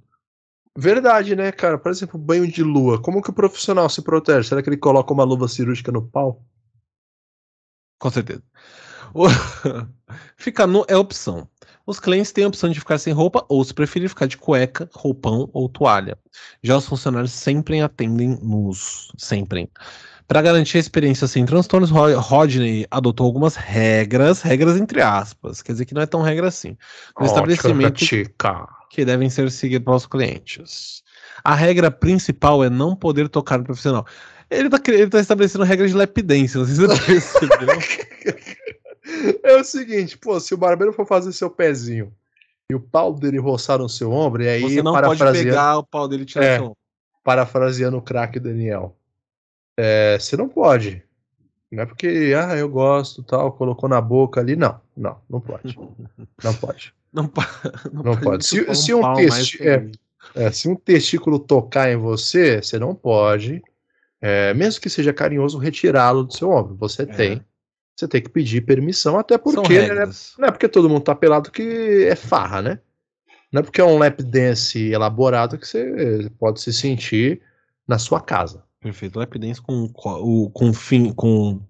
Verdade, 0.76 1.34
né, 1.34 1.50
cara? 1.50 1.78
Por 1.78 1.90
exemplo, 1.90 2.18
banho 2.18 2.46
de 2.46 2.62
lua. 2.62 3.00
Como 3.00 3.22
que 3.22 3.30
o 3.30 3.32
profissional 3.32 3.88
se 3.88 4.02
protege? 4.02 4.48
Será 4.48 4.62
que 4.62 4.68
ele 4.68 4.76
coloca 4.76 5.12
uma 5.12 5.24
luva 5.24 5.48
cirúrgica 5.48 5.90
no 5.90 6.06
pau? 6.06 6.44
Com 7.98 8.10
certeza. 8.10 8.42
Ficar 10.36 10.66
nu 10.66 10.84
é 10.86 10.96
opção. 10.96 11.48
Os 11.86 11.98
clientes 11.98 12.32
têm 12.32 12.44
a 12.44 12.48
opção 12.48 12.68
de 12.70 12.78
ficar 12.78 12.98
sem 12.98 13.14
roupa 13.14 13.44
ou, 13.48 13.64
se 13.64 13.72
preferir, 13.72 14.10
ficar 14.10 14.26
de 14.26 14.36
cueca, 14.36 14.88
roupão 14.92 15.48
ou 15.54 15.68
toalha. 15.70 16.18
Já 16.62 16.76
os 16.76 16.86
funcionários 16.86 17.32
sempre 17.32 17.80
atendem 17.80 18.38
nus. 18.42 19.10
Sempre. 19.16 19.70
Para 20.28 20.42
garantir 20.42 20.76
a 20.76 20.80
experiência 20.80 21.26
sem 21.26 21.46
transtornos, 21.46 21.90
Ro- 21.90 22.18
Rodney 22.20 22.86
adotou 22.90 23.24
algumas 23.26 23.56
regras, 23.56 24.42
regras 24.42 24.76
entre 24.78 25.00
aspas, 25.00 25.62
quer 25.62 25.72
dizer 25.72 25.86
que 25.86 25.94
não 25.94 26.02
é 26.02 26.06
tão 26.06 26.20
regra 26.20 26.46
assim, 26.48 26.76
no 27.18 27.24
estabelecimento 27.24 28.04
Chica. 28.04 28.68
que 28.90 29.06
devem 29.06 29.30
ser 29.30 29.50
seguidos 29.50 29.86
pelos 29.86 30.06
clientes. 30.06 31.02
A 31.42 31.54
regra 31.54 31.90
principal 31.90 32.62
é 32.62 32.68
não 32.68 32.94
poder 32.94 33.28
tocar 33.30 33.56
no 33.58 33.64
profissional. 33.64 34.04
Ele 34.50 34.68
tá, 34.68 34.78
ele 34.88 35.08
tá 35.08 35.18
estabelecendo 35.18 35.64
regras 35.64 35.90
de 35.92 35.96
lap 35.96 36.20
dance, 36.20 36.58
não 36.58 36.66
sei 36.66 36.74
se 36.74 36.80
você 36.82 37.04
percebeu. 37.06 37.78
É 39.42 39.56
o 39.56 39.64
seguinte, 39.64 40.18
pô, 40.18 40.38
se 40.38 40.52
o 40.52 40.58
barbeiro 40.58 40.92
for 40.92 41.06
fazer 41.06 41.32
seu 41.32 41.48
pezinho 41.48 42.12
e 42.70 42.74
o 42.74 42.80
pau 42.80 43.14
dele 43.14 43.38
roçar 43.38 43.78
no 43.78 43.88
seu 43.88 44.12
ombro, 44.12 44.42
e 44.42 44.48
aí 44.48 44.60
Você 44.60 44.82
não 44.82 44.92
pode 44.92 45.18
pegar 45.32 45.78
o 45.78 45.82
pau 45.82 46.06
dele 46.06 46.24
e 46.24 46.26
tirar 46.26 46.44
É. 46.44 46.56
seu 46.56 46.64
ombro. 46.66 46.76
parafraseando 47.24 47.96
o 47.96 48.02
craque 48.02 48.38
Daniel, 48.38 48.94
é, 49.78 50.18
você 50.18 50.36
não 50.36 50.48
pode. 50.48 51.02
Não 51.70 51.82
é 51.82 51.86
porque, 51.86 52.34
ah, 52.36 52.56
eu 52.56 52.68
gosto, 52.68 53.22
tal, 53.22 53.52
colocou 53.52 53.88
na 53.88 54.00
boca 54.00 54.40
ali. 54.40 54.56
Não, 54.56 54.80
não, 54.96 55.18
não 55.30 55.40
pode. 55.40 55.78
Não 56.42 56.54
pode. 56.54 56.92
Não, 57.12 57.26
po- 57.26 57.40
Não 57.92 58.16
pode. 58.16 58.44
Se- 58.46 58.74
se 58.74 58.92
um 58.94 59.00
testi- 59.16 59.62
é. 59.68 59.90
É, 60.34 60.50
se 60.50 60.68
um 60.68 60.74
testículo 60.76 61.38
tocar 61.38 61.90
em 61.90 61.96
você, 61.96 62.60
você 62.62 62.78
não 62.78 62.94
pode, 62.94 63.62
é, 64.20 64.52
mesmo 64.52 64.80
que 64.80 64.90
seja 64.90 65.12
carinhoso, 65.12 65.58
retirá-lo 65.58 66.22
do 66.24 66.32
seu 66.34 66.50
ombro. 66.50 66.76
Você 66.76 67.06
tem. 67.06 67.42
Você 67.96 68.06
tem 68.06 68.22
que 68.22 68.28
pedir 68.28 68.60
permissão, 68.60 69.18
até 69.18 69.36
porque 69.38 69.58
né, 69.94 70.12
não 70.38 70.48
é 70.48 70.50
porque 70.52 70.68
todo 70.68 70.88
mundo 70.88 71.02
tá 71.02 71.14
pelado 71.14 71.50
que 71.50 72.06
é 72.08 72.14
farra, 72.14 72.62
né? 72.62 72.78
Não 73.50 73.60
é 73.60 73.62
porque 73.62 73.80
é 73.80 73.84
um 73.84 73.98
lap 73.98 74.22
dance 74.22 74.78
elaborado 74.92 75.58
que 75.58 75.66
você 75.66 76.30
pode 76.38 76.60
se 76.60 76.72
sentir 76.72 77.40
na 77.86 77.98
sua 77.98 78.20
casa. 78.20 78.62
Perfeito. 78.80 79.18
Lap 79.18 79.36
dance 79.38 79.60
com, 79.60 79.88
co- 79.88 80.20
o- 80.22 80.50
com, 80.50 80.72
fim, 80.72 81.12
com 81.12 81.60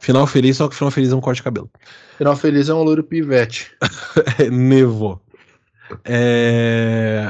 final 0.00 0.26
feliz, 0.26 0.56
só 0.56 0.68
que 0.68 0.74
final 0.74 0.90
feliz 0.90 1.12
é 1.12 1.16
um 1.16 1.20
corte 1.20 1.36
de 1.38 1.42
cabelo. 1.44 1.70
Final 2.18 2.36
feliz 2.36 2.68
é 2.68 2.74
um 2.74 2.82
louro 2.82 3.04
pivete. 3.04 3.70
É, 4.38 4.50
Nevo. 4.50 5.20
É... 6.04 7.28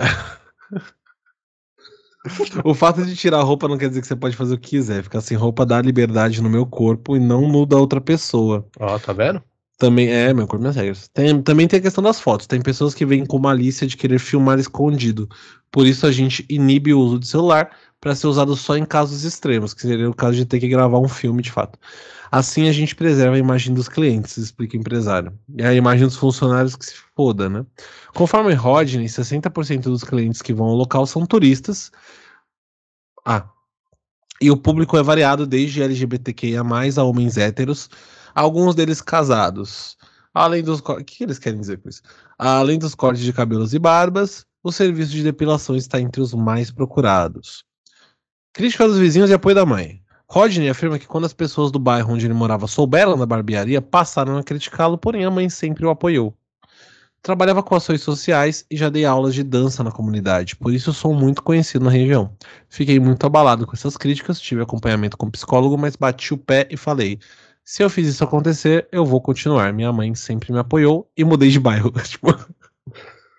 o 2.64 2.74
fato 2.74 3.04
de 3.04 3.14
tirar 3.16 3.38
a 3.38 3.42
roupa 3.42 3.66
não 3.68 3.78
quer 3.78 3.88
dizer 3.88 4.00
que 4.00 4.06
você 4.06 4.16
pode 4.16 4.36
fazer 4.36 4.54
o 4.54 4.58
que 4.58 4.70
quiser. 4.70 5.02
Ficar 5.02 5.20
sem 5.20 5.36
roupa 5.36 5.64
dá 5.66 5.80
liberdade 5.80 6.42
no 6.42 6.48
meu 6.50 6.64
corpo 6.66 7.16
e 7.16 7.20
não 7.20 7.48
no 7.48 7.66
da 7.66 7.76
outra 7.76 8.00
pessoa. 8.00 8.66
Ó, 8.78 8.98
tá 8.98 9.12
vendo? 9.12 9.42
Também 9.80 10.10
é, 10.10 10.34
meu 10.34 10.46
corpo, 10.46 10.60
minhas 10.60 10.76
regras. 10.76 11.08
Tem- 11.08 11.40
também 11.40 11.66
tem 11.66 11.78
a 11.78 11.82
questão 11.82 12.04
das 12.04 12.20
fotos. 12.20 12.46
Tem 12.46 12.60
pessoas 12.60 12.92
que 12.94 13.06
vêm 13.06 13.24
com 13.24 13.38
malícia 13.38 13.86
de 13.86 13.96
querer 13.96 14.18
filmar 14.18 14.58
escondido. 14.58 15.26
Por 15.72 15.86
isso 15.86 16.06
a 16.06 16.12
gente 16.12 16.44
inibe 16.50 16.92
o 16.92 17.00
uso 17.00 17.18
de 17.18 17.26
celular 17.26 17.70
para 17.98 18.14
ser 18.14 18.26
usado 18.26 18.54
só 18.54 18.76
em 18.76 18.84
casos 18.84 19.24
extremos, 19.24 19.72
que 19.72 19.80
seria 19.80 20.10
o 20.10 20.14
caso 20.14 20.36
de 20.36 20.44
ter 20.44 20.60
que 20.60 20.68
gravar 20.68 20.98
um 20.98 21.08
filme 21.08 21.40
de 21.42 21.50
fato. 21.50 21.78
Assim 22.30 22.68
a 22.68 22.72
gente 22.72 22.94
preserva 22.94 23.36
a 23.36 23.38
imagem 23.38 23.72
dos 23.72 23.88
clientes, 23.88 24.36
explica 24.36 24.76
o 24.76 24.80
empresário. 24.80 25.32
E 25.56 25.62
a 25.62 25.72
imagem 25.72 26.06
dos 26.06 26.16
funcionários 26.16 26.76
que 26.76 26.84
se 26.84 26.94
foda, 27.16 27.48
né? 27.48 27.64
Conforme 28.14 28.52
Rodney, 28.52 29.08
60% 29.08 29.84
dos 29.84 30.04
clientes 30.04 30.42
que 30.42 30.52
vão 30.52 30.66
ao 30.66 30.74
local 30.74 31.06
são 31.06 31.24
turistas. 31.24 31.90
Ah. 33.24 33.48
E 34.42 34.50
o 34.50 34.58
público 34.58 34.98
é 34.98 35.02
variado 35.02 35.46
desde 35.46 35.82
LGBTQIA, 35.82 36.60
a 36.60 37.02
homens 37.02 37.38
héteros, 37.38 37.88
alguns 38.34 38.74
deles 38.74 39.00
casados. 39.00 39.96
Além 40.32 40.62
dos. 40.62 40.80
O 40.80 41.04
que 41.04 41.24
eles 41.24 41.38
querem 41.38 41.60
dizer 41.60 41.78
com 41.78 41.88
isso? 41.88 42.02
Além 42.38 42.78
dos 42.78 42.94
cortes 42.94 43.22
de 43.22 43.32
cabelos 43.32 43.74
e 43.74 43.78
barbas, 43.78 44.46
o 44.62 44.70
serviço 44.70 45.12
de 45.12 45.22
depilação 45.22 45.74
está 45.76 46.00
entre 46.00 46.20
os 46.20 46.34
mais 46.34 46.70
procurados. 46.70 47.64
Crítica 48.52 48.86
dos 48.86 48.98
vizinhos 48.98 49.30
e 49.30 49.34
apoio 49.34 49.54
da 49.54 49.66
mãe. 49.66 50.02
Rodney 50.28 50.68
afirma 50.68 50.98
que 50.98 51.08
quando 51.08 51.24
as 51.24 51.32
pessoas 51.32 51.72
do 51.72 51.78
bairro 51.78 52.12
onde 52.12 52.24
ele 52.24 52.34
morava 52.34 52.68
souberam 52.68 53.18
da 53.18 53.26
barbearia, 53.26 53.82
passaram 53.82 54.36
a 54.36 54.44
criticá-lo, 54.44 54.96
porém 54.96 55.24
a 55.24 55.30
mãe 55.30 55.48
sempre 55.50 55.84
o 55.84 55.90
apoiou. 55.90 56.36
Trabalhava 57.22 57.62
com 57.62 57.74
ações 57.74 58.00
sociais 58.00 58.64
e 58.70 58.76
já 58.76 58.88
dei 58.88 59.04
aulas 59.04 59.34
de 59.34 59.42
dança 59.42 59.82
na 59.82 59.90
comunidade, 59.90 60.56
por 60.56 60.72
isso 60.72 60.92
sou 60.92 61.12
muito 61.12 61.42
conhecido 61.42 61.84
na 61.84 61.90
região. 61.90 62.34
Fiquei 62.68 62.98
muito 62.98 63.26
abalado 63.26 63.66
com 63.66 63.72
essas 63.74 63.96
críticas, 63.96 64.40
tive 64.40 64.62
acompanhamento 64.62 65.16
com 65.16 65.30
psicólogo, 65.30 65.76
mas 65.76 65.96
bati 65.96 66.32
o 66.32 66.38
pé 66.38 66.66
e 66.70 66.76
falei: 66.76 67.18
se 67.70 67.84
eu 67.84 67.88
fiz 67.88 68.08
isso 68.08 68.24
acontecer, 68.24 68.88
eu 68.90 69.04
vou 69.04 69.20
continuar. 69.20 69.72
Minha 69.72 69.92
mãe 69.92 70.12
sempre 70.12 70.52
me 70.52 70.58
apoiou 70.58 71.08
e 71.16 71.22
mudei 71.22 71.50
de 71.50 71.60
bairro. 71.60 71.92
Tipo, 72.02 72.34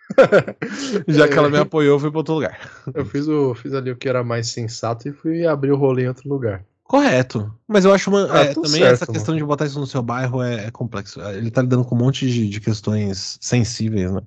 já 1.05 1.27
que 1.27 1.37
ela 1.37 1.49
me 1.49 1.57
apoiou, 1.57 1.95
eu 1.95 1.99
fui 1.99 2.09
para 2.09 2.19
outro 2.19 2.35
lugar. 2.35 2.57
Eu 2.95 3.05
fiz, 3.05 3.27
o, 3.27 3.53
fiz 3.53 3.73
ali 3.73 3.91
o 3.91 3.95
que 3.97 4.07
era 4.07 4.23
mais 4.23 4.47
sensato 4.47 5.09
e 5.09 5.11
fui 5.11 5.45
abrir 5.45 5.73
o 5.73 5.75
rolê 5.75 6.05
em 6.05 6.07
outro 6.07 6.29
lugar. 6.29 6.63
Correto. 6.85 7.53
Mas 7.67 7.83
eu 7.83 7.93
acho 7.93 8.09
uma, 8.09 8.25
Ah, 8.31 8.43
é, 8.43 8.53
também 8.53 8.69
certo, 8.69 8.93
essa 8.93 9.07
questão 9.07 9.35
de 9.35 9.43
botar 9.43 9.65
isso 9.65 9.81
no 9.81 9.85
seu 9.85 10.01
bairro 10.01 10.41
é, 10.41 10.67
é 10.67 10.71
complexo. 10.71 11.19
Ele 11.21 11.51
tá 11.51 11.61
lidando 11.61 11.83
com 11.83 11.93
um 11.93 11.99
monte 11.99 12.25
de, 12.25 12.47
de 12.47 12.61
questões 12.61 13.37
sensíveis, 13.41 14.13
né? 14.13 14.21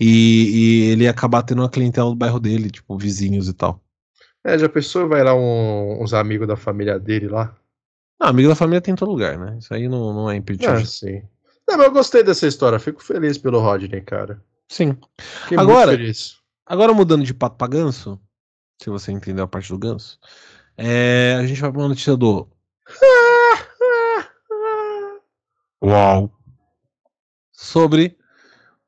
E, 0.00 0.08
e 0.08 0.90
ele 0.90 1.06
acabar 1.06 1.44
tendo 1.44 1.62
uma 1.62 1.70
clientela 1.70 2.10
do 2.10 2.16
bairro 2.16 2.40
dele, 2.40 2.72
tipo, 2.72 2.98
vizinhos 2.98 3.48
e 3.48 3.52
tal. 3.52 3.80
É, 4.42 4.58
já 4.58 4.68
pensou, 4.68 5.08
vai 5.08 5.22
lá 5.22 5.32
um- 5.32 6.02
uns 6.02 6.12
amigos 6.12 6.48
da 6.48 6.56
família 6.56 6.98
dele 6.98 7.28
lá? 7.28 7.56
Amigo 8.24 8.48
da 8.48 8.54
família 8.54 8.80
tem 8.80 8.92
em 8.92 8.96
todo 8.96 9.10
lugar, 9.10 9.38
né? 9.38 9.56
Isso 9.58 9.72
aí 9.74 9.86
não, 9.86 10.14
não 10.14 10.30
é 10.30 10.36
impeditivo. 10.36 10.72
Ah, 10.72 10.84
sim. 10.84 11.22
Não, 11.68 11.76
mas 11.76 11.86
eu 11.86 11.92
gostei 11.92 12.22
dessa 12.22 12.46
história, 12.46 12.78
fico 12.78 13.02
feliz 13.02 13.36
pelo 13.36 13.60
Rodney, 13.60 14.00
cara. 14.00 14.42
Sim. 14.68 14.96
Fiquei 15.42 15.58
Agora-. 15.58 15.98
Agora 16.66 16.94
mudando 16.94 17.22
de 17.22 17.34
pato 17.34 17.56
pra 17.56 17.66
ganso, 17.66 18.18
se 18.82 18.88
você 18.88 19.12
entendeu 19.12 19.44
a 19.44 19.48
parte 19.48 19.68
do 19.68 19.78
ganso, 19.78 20.18
é, 20.76 21.36
a 21.38 21.46
gente 21.46 21.60
vai 21.60 21.70
pra 21.70 21.80
uma 21.80 21.88
notícia 21.88 22.16
do. 22.16 22.48
Uau! 25.84 26.32
Sobre 27.52 28.16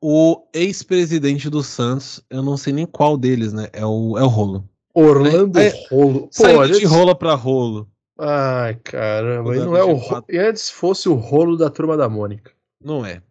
o 0.01 0.47
ex-presidente 0.55 1.51
do 1.51 1.63
Santos, 1.63 2.23
eu 2.31 2.43
não 2.43 2.57
sei 2.57 2.73
nem 2.73 2.87
qual 2.87 3.19
deles, 3.19 3.53
né? 3.53 3.69
É 3.73 3.85
o, 3.85 4.17
é 4.17 4.23
o 4.23 4.29
Rolo. 4.29 4.67
Orlando 4.95 5.59
É, 5.59 5.69
Rolo. 5.91 6.31
Pô, 6.35 6.67
de 6.67 6.87
rola 6.87 7.15
pra 7.15 7.35
rolo. 7.35 7.87
Ai, 8.19 8.75
caramba. 8.77 9.55
E 9.57 9.59
não 9.61 9.77
é 9.77 9.83
o 9.83 9.95
de 9.95 10.01
ro- 10.01 10.09
fato. 10.09 10.25
E 10.33 10.39
antes 10.39 10.71
fosse 10.71 11.09
o 11.09 11.15
rolo 11.15 11.57
da 11.57 11.69
turma 11.71 11.97
da 11.97 12.09
Mônica. 12.09 12.51
Não 12.83 13.05
é. 13.05 13.23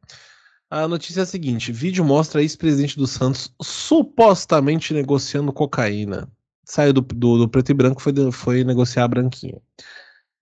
A 0.70 0.88
notícia 0.88 1.22
é 1.22 1.24
a 1.24 1.26
seguinte: 1.26 1.72
vídeo 1.72 2.04
mostra 2.06 2.42
ex-presidente 2.42 2.98
do 2.98 3.08
Santos 3.08 3.54
supostamente 3.62 4.94
negociando 4.94 5.54
cocaína. 5.54 6.30
Saiu 6.66 6.94
do, 6.94 7.02
do, 7.02 7.38
do 7.38 7.50
preto 7.50 7.70
e 7.72 7.74
branco 7.74 8.02
foi, 8.02 8.14
foi 8.32 8.64
negociar 8.64 9.04
a 9.06 9.08
branquinha. 9.08 9.62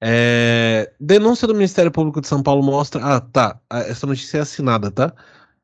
É, 0.02 0.92
denúncia 1.00 1.48
do 1.48 1.54
Ministério 1.54 1.92
Público 1.92 2.20
de 2.20 2.28
São 2.28 2.42
Paulo 2.44 2.62
mostra. 2.64 3.02
Ah, 3.04 3.22
tá. 3.22 3.60
Essa 3.72 4.06
notícia 4.08 4.38
é 4.40 4.42
assinada, 4.42 4.92
tá? 4.92 5.14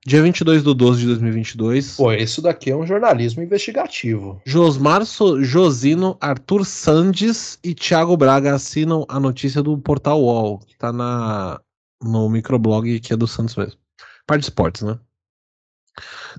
Dia 0.06 0.22
22 0.22 0.64
de 0.64 0.74
12 0.74 1.02
de 1.02 1.08
2022. 1.08 1.98
Pô, 1.98 2.14
isso 2.14 2.42
daqui 2.42 2.72
é 2.72 2.76
um 2.76 2.88
jornalismo 2.88 3.44
investigativo. 3.44 4.42
Josmar 4.46 5.06
so 5.06 5.44
Josino, 5.44 6.18
Arthur 6.22 6.66
Sandes 6.66 7.60
e 7.62 7.74
Thiago 7.74 8.16
Braga 8.16 8.56
assinam 8.56 9.06
a 9.10 9.20
notícia 9.20 9.62
do 9.62 9.78
Portal 9.78 10.22
UOL, 10.22 10.60
que 10.60 10.78
tá 10.78 10.94
na, 10.94 11.60
no 12.02 12.30
microblog 12.30 13.00
que 13.02 13.14
é 13.14 13.18
do 13.18 13.28
Santos 13.28 13.58
mesmo. 13.58 13.78
Parte 14.26 14.42
de 14.42 14.46
esportes, 14.46 14.84
né? 14.84 14.98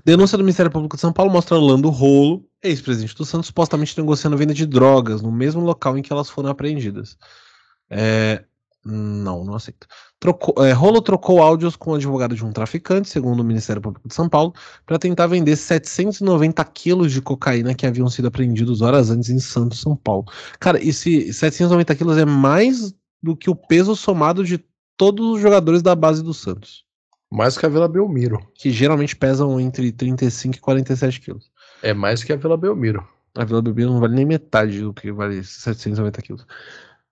Denúncia 0.03 0.37
do 0.37 0.43
Ministério 0.43 0.71
Público 0.71 0.95
de 0.95 1.01
São 1.01 1.13
Paulo 1.13 1.31
mostra 1.31 1.55
Orlando 1.55 1.89
Rolo, 1.89 2.43
ex-presidente 2.63 3.15
do 3.15 3.25
Santos, 3.25 3.47
supostamente 3.47 3.95
negociando 3.97 4.37
venda 4.37 4.55
de 4.55 4.65
drogas 4.65 5.21
no 5.21 5.31
mesmo 5.31 5.61
local 5.61 5.95
em 5.97 6.01
que 6.01 6.11
elas 6.11 6.31
foram 6.31 6.49
apreendidas. 6.49 7.15
É, 7.89 8.43
não, 8.83 9.43
não 9.43 9.55
aceito. 9.55 9.87
Trocou, 10.19 10.65
é, 10.65 10.71
Rolo 10.71 11.01
trocou 11.01 11.41
áudios 11.41 11.75
com 11.75 11.91
o 11.91 11.95
advogado 11.95 12.35
de 12.35 12.43
um 12.43 12.51
traficante, 12.51 13.09
segundo 13.09 13.41
o 13.41 13.43
Ministério 13.43 13.81
Público 13.81 14.07
de 14.07 14.13
São 14.13 14.27
Paulo, 14.27 14.53
para 14.85 14.97
tentar 14.97 15.27
vender 15.27 15.55
790 15.55 16.63
quilos 16.65 17.11
de 17.11 17.21
cocaína 17.21 17.75
que 17.75 17.85
haviam 17.85 18.09
sido 18.09 18.27
apreendidos 18.27 18.81
horas 18.81 19.09
antes 19.09 19.29
em 19.29 19.39
Santos, 19.39 19.81
São 19.81 19.95
Paulo. 19.95 20.25
Cara, 20.59 20.83
esse 20.83 21.31
790 21.31 21.95
quilos 21.95 22.17
é 22.17 22.25
mais 22.25 22.93
do 23.21 23.35
que 23.35 23.49
o 23.49 23.55
peso 23.55 23.95
somado 23.95 24.43
de 24.43 24.63
todos 24.97 25.35
os 25.35 25.41
jogadores 25.41 25.81
da 25.81 25.95
base 25.95 26.23
do 26.23 26.33
Santos. 26.33 26.83
Mais 27.31 27.57
que 27.57 27.65
a 27.65 27.69
Vila 27.69 27.87
Belmiro. 27.87 28.39
Que 28.55 28.71
geralmente 28.71 29.15
pesam 29.15 29.59
entre 29.59 29.91
35 29.91 30.57
e 30.57 30.59
47 30.59 31.21
quilos. 31.21 31.49
É 31.81 31.93
mais 31.93 32.23
que 32.23 32.33
a 32.33 32.35
Vila 32.35 32.57
Belmiro. 32.57 33.07
A 33.33 33.45
Vila 33.45 33.61
Belmiro 33.61 33.91
não 33.91 33.99
vale 34.01 34.15
nem 34.15 34.25
metade 34.25 34.81
do 34.81 34.93
que 34.93 35.11
vale 35.11 35.43
790 35.43 36.21
quilos. 36.21 36.45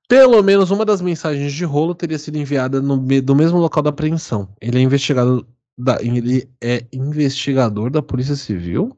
Pelo 0.09 0.41
menos 0.41 0.71
uma 0.71 0.83
das 0.83 1.01
mensagens 1.03 1.53
de 1.53 1.63
rolo 1.63 1.93
teria 1.93 2.17
sido 2.17 2.35
enviada 2.35 2.81
no, 2.81 2.97
do 2.97 3.35
mesmo 3.35 3.59
local 3.59 3.83
da 3.83 3.91
apreensão. 3.91 4.49
Ele 4.59 4.79
é 4.79 4.81
investigado 4.81 5.47
da, 5.77 6.01
ele 6.01 6.49
é 6.59 6.83
investigador 6.91 7.91
da 7.91 8.01
Polícia 8.01 8.35
Civil? 8.35 8.97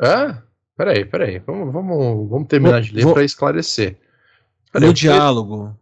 Ah, 0.00 0.42
peraí, 0.74 1.04
peraí. 1.04 1.38
Vamos, 1.40 1.70
vamos, 1.70 2.30
vamos 2.30 2.48
terminar 2.48 2.80
vou, 2.80 2.82
de 2.82 2.94
ler 2.94 3.12
para 3.12 3.24
esclarecer. 3.24 3.98
Peraí, 4.72 4.88
no 4.88 4.94
diálogo, 4.94 5.78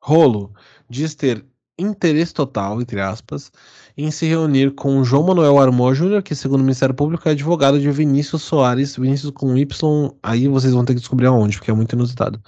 Rolo 0.00 0.52
diz 0.90 1.14
ter 1.14 1.46
interesse 1.78 2.34
total, 2.34 2.82
entre 2.82 3.00
aspas, 3.00 3.52
em 3.96 4.10
se 4.10 4.26
reunir 4.26 4.72
com 4.74 5.04
João 5.04 5.24
Manuel 5.24 5.58
Armó 5.58 5.92
Júnior, 5.92 6.22
que 6.22 6.34
segundo 6.34 6.60
o 6.60 6.64
Ministério 6.64 6.94
Público 6.94 7.28
é 7.28 7.32
advogado 7.32 7.78
de 7.78 7.90
Vinícius 7.90 8.42
Soares, 8.42 8.96
Vinícius 8.96 9.32
com 9.32 9.56
Y, 9.56 10.10
aí 10.22 10.48
vocês 10.48 10.72
vão 10.72 10.84
ter 10.84 10.94
que 10.94 11.00
descobrir 11.00 11.26
aonde, 11.26 11.58
porque 11.58 11.70
é 11.70 11.74
muito 11.74 11.94
inusitado. 11.94 12.40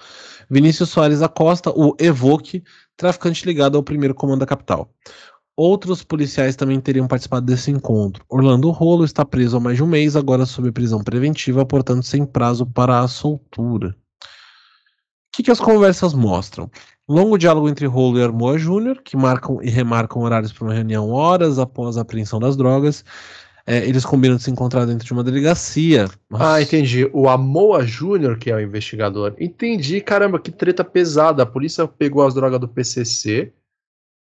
Vinícius 0.51 0.91
Soares 0.91 1.23
Acosta, 1.23 1.71
o 1.71 1.95
Evoque, 1.99 2.63
traficante 2.97 3.47
ligado 3.47 3.77
ao 3.77 3.83
primeiro 3.83 4.15
comando 4.15 4.41
da 4.41 4.47
capital. 4.47 4.91
Outros 5.57 6.03
policiais 6.03 6.57
também 6.57 6.81
teriam 6.81 7.07
participado 7.07 7.47
desse 7.47 7.71
encontro. 7.71 8.25
Orlando 8.29 8.71
Rolo 8.71 9.05
está 9.05 9.25
preso 9.25 9.57
há 9.57 9.61
mais 9.61 9.77
de 9.77 9.85
um 9.85 9.87
mês, 9.87 10.17
agora 10.17 10.45
sob 10.45 10.73
prisão 10.73 11.03
preventiva, 11.03 11.65
portanto 11.65 12.05
sem 12.05 12.27
prazo 12.27 12.67
para 12.67 13.01
a 13.01 13.09
soltura. 13.09 13.95
O 15.35 15.37
que, 15.37 15.43
que 15.43 15.51
as 15.51 15.59
conversas 15.59 16.15
mostram? 16.15 16.71
Longo 17.09 17.37
diálogo 17.37 17.69
entre 17.69 17.87
Rolo 17.87 18.21
e 18.21 18.23
Armoa 18.23 18.57
Júnior, 18.57 19.03
que 19.03 19.17
marcam 19.17 19.61
e 19.61 19.69
remarcam 19.69 20.23
horários 20.23 20.53
para 20.53 20.63
uma 20.63 20.73
reunião 20.73 21.11
horas 21.11 21.59
após 21.59 21.97
a 21.97 22.03
apreensão 22.03 22.39
das 22.39 22.57
drogas. 22.57 23.05
É, 23.67 23.79
eles 23.79 24.05
combinam 24.05 24.37
de 24.37 24.45
se 24.45 24.51
encontrar 24.53 24.87
dentro 24.87 25.05
de 25.05 25.13
uma 25.13 25.25
delegacia. 25.25 26.09
Nossa. 26.31 26.55
Ah, 26.55 26.63
entendi. 26.63 27.11
O 27.13 27.29
Amoa 27.29 27.85
Júnior, 27.85 28.39
que 28.39 28.49
é 28.49 28.55
o 28.55 28.61
investigador. 28.61 29.35
Entendi, 29.41 30.01
caramba, 30.01 30.39
que 30.39 30.53
treta 30.53 30.85
pesada. 30.85 31.43
A 31.43 31.47
polícia 31.47 31.85
pegou 31.89 32.25
as 32.25 32.33
drogas 32.33 32.61
do 32.61 32.69
PCC 32.69 33.53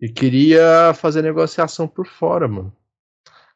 e 0.01 0.09
queria 0.09 0.95
fazer 0.95 1.23
negociação 1.23 1.89
por 1.89 2.07
fora, 2.07 2.47
mano. 2.47 2.73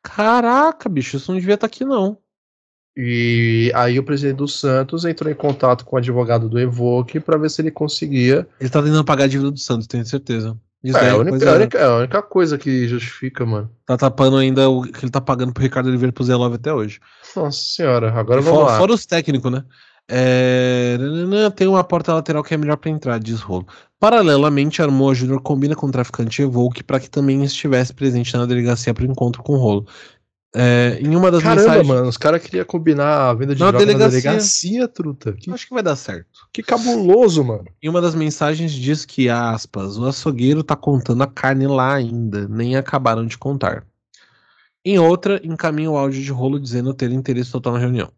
Caraca, 0.03 0.89
bicho, 0.89 1.19
isso 1.19 1.31
não 1.31 1.39
devia 1.39 1.55
estar 1.55 1.69
tá 1.69 1.73
aqui, 1.73 1.85
não. 1.85 2.19
E 2.97 3.73
aí 3.75 3.99
o 3.99 4.05
presidente 4.05 4.37
do 4.37 4.47
Santos 4.47 5.05
entrou 5.05 5.31
em 5.31 5.35
contato 5.35 5.85
com 5.85 5.97
o 5.97 5.99
advogado 5.99 6.49
do 6.49 6.59
Evoque 6.59 7.19
para 7.19 7.37
ver 7.37 7.51
se 7.51 7.61
ele 7.61 7.71
conseguia. 7.71 8.47
Ele 8.61 8.71
tá 8.71 8.81
tentando 8.81 9.05
pagar 9.05 9.25
a 9.25 9.29
dívida 9.29 9.51
do 9.51 9.59
Santos, 9.59 9.87
tenho 9.87 10.07
certeza. 10.07 10.57
Isso 10.85 10.99
é, 10.99 11.07
é, 11.07 11.11
a 11.11 11.17
única, 11.17 11.51
a, 11.51 11.55
única, 11.55 11.79
é 11.79 11.85
a 11.85 11.97
única 11.97 12.23
coisa 12.23 12.59
que 12.59 12.87
justifica, 12.87 13.47
mano. 13.47 13.71
Tá 13.87 13.97
tapando 13.97 14.37
ainda 14.37 14.69
o 14.69 14.83
que 14.83 15.05
ele 15.05 15.11
tá 15.11 15.21
pagando 15.21 15.53
pro 15.53 15.63
Ricardo 15.63 15.89
Oliveira 15.89 16.13
pro 16.13 16.23
Zé 16.23 16.37
Love 16.37 16.57
até 16.57 16.73
hoje. 16.75 17.01
Nossa 17.35 17.59
senhora, 17.59 18.13
agora 18.13 18.41
e 18.41 18.45
vamos 18.45 18.61
fora, 18.61 18.73
lá. 18.73 18.79
Fora 18.79 18.93
os 18.93 19.07
técnicos, 19.07 19.51
né? 19.51 19.65
É... 20.07 20.99
Tem 21.57 21.67
uma 21.67 21.83
porta 21.83 22.13
lateral 22.13 22.45
que 22.45 22.53
é 22.53 22.57
melhor 22.59 22.77
para 22.77 22.91
entrar, 22.91 23.19
diz 23.19 23.41
Rolo. 23.41 23.67
Paralelamente, 23.99 24.83
Armoa 24.83 25.15
Júnior 25.15 25.41
combina 25.41 25.75
com 25.75 25.87
o 25.87 25.91
traficante 25.91 26.43
Evoque 26.43 26.85
para 26.85 27.01
que 27.01 27.09
também 27.09 27.43
estivesse 27.43 27.95
presente 27.95 28.37
na 28.37 28.45
delegacia 28.45 28.93
para 28.93 29.05
o 29.05 29.11
encontro 29.11 29.43
com 29.43 29.57
Rolo. 29.57 29.87
É, 30.57 30.99
em 31.01 31.17
uma 31.17 31.33
das 31.33 31.43
Caramba, 31.43 31.63
mensagens... 31.63 31.89
mano, 31.89 32.09
os 32.09 32.17
caras 32.17 32.41
queriam 32.41 32.65
combinar 32.65 33.31
a 33.31 33.35
venda 33.35 33.57
de 33.57 33.61
na 33.61 33.73
droga 33.73 33.85
delegacia. 33.85 34.07
na 34.07 34.21
delegacia, 34.21 34.89
truta. 34.89 35.33
Que... 35.33 35.51
Acho 35.51 35.67
que 35.67 35.75
vai 35.75 35.83
dar 35.83 35.97
certo. 35.97 36.47
Que 36.53 36.63
cabuloso, 36.63 37.43
mano. 37.43 37.65
Em 37.83 37.89
uma 37.89 38.01
das 38.01 38.15
mensagens 38.15 38.71
diz 38.73 39.05
que, 39.05 39.29
aspas, 39.29 39.99
o 39.99 40.07
açougueiro 40.07 40.63
tá 40.63 40.77
contando 40.77 41.23
a 41.23 41.27
carne 41.27 41.67
lá 41.67 41.95
ainda, 41.95 42.47
nem 42.47 42.77
acabaram 42.77 43.27
de 43.27 43.37
contar. 43.37 43.85
Em 44.85 44.97
outra, 44.97 45.41
encaminha 45.43 45.91
o 45.91 45.97
áudio 45.97 46.23
de 46.23 46.31
rolo 46.31 46.61
dizendo 46.61 46.95
ter 46.95 47.11
interesse 47.11 47.51
total 47.51 47.73
na 47.73 47.81
reunião. 47.81 48.13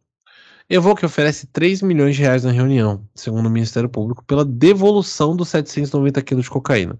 Evoque 0.68 1.06
oferece 1.06 1.46
3 1.46 1.80
milhões 1.80 2.16
de 2.16 2.22
reais 2.22 2.44
na 2.44 2.50
reunião, 2.50 3.08
segundo 3.14 3.46
o 3.46 3.50
Ministério 3.50 3.88
Público, 3.88 4.24
pela 4.24 4.44
devolução 4.44 5.34
dos 5.34 5.48
790 5.48 6.20
quilos 6.22 6.44
de 6.44 6.50
cocaína. 6.50 6.98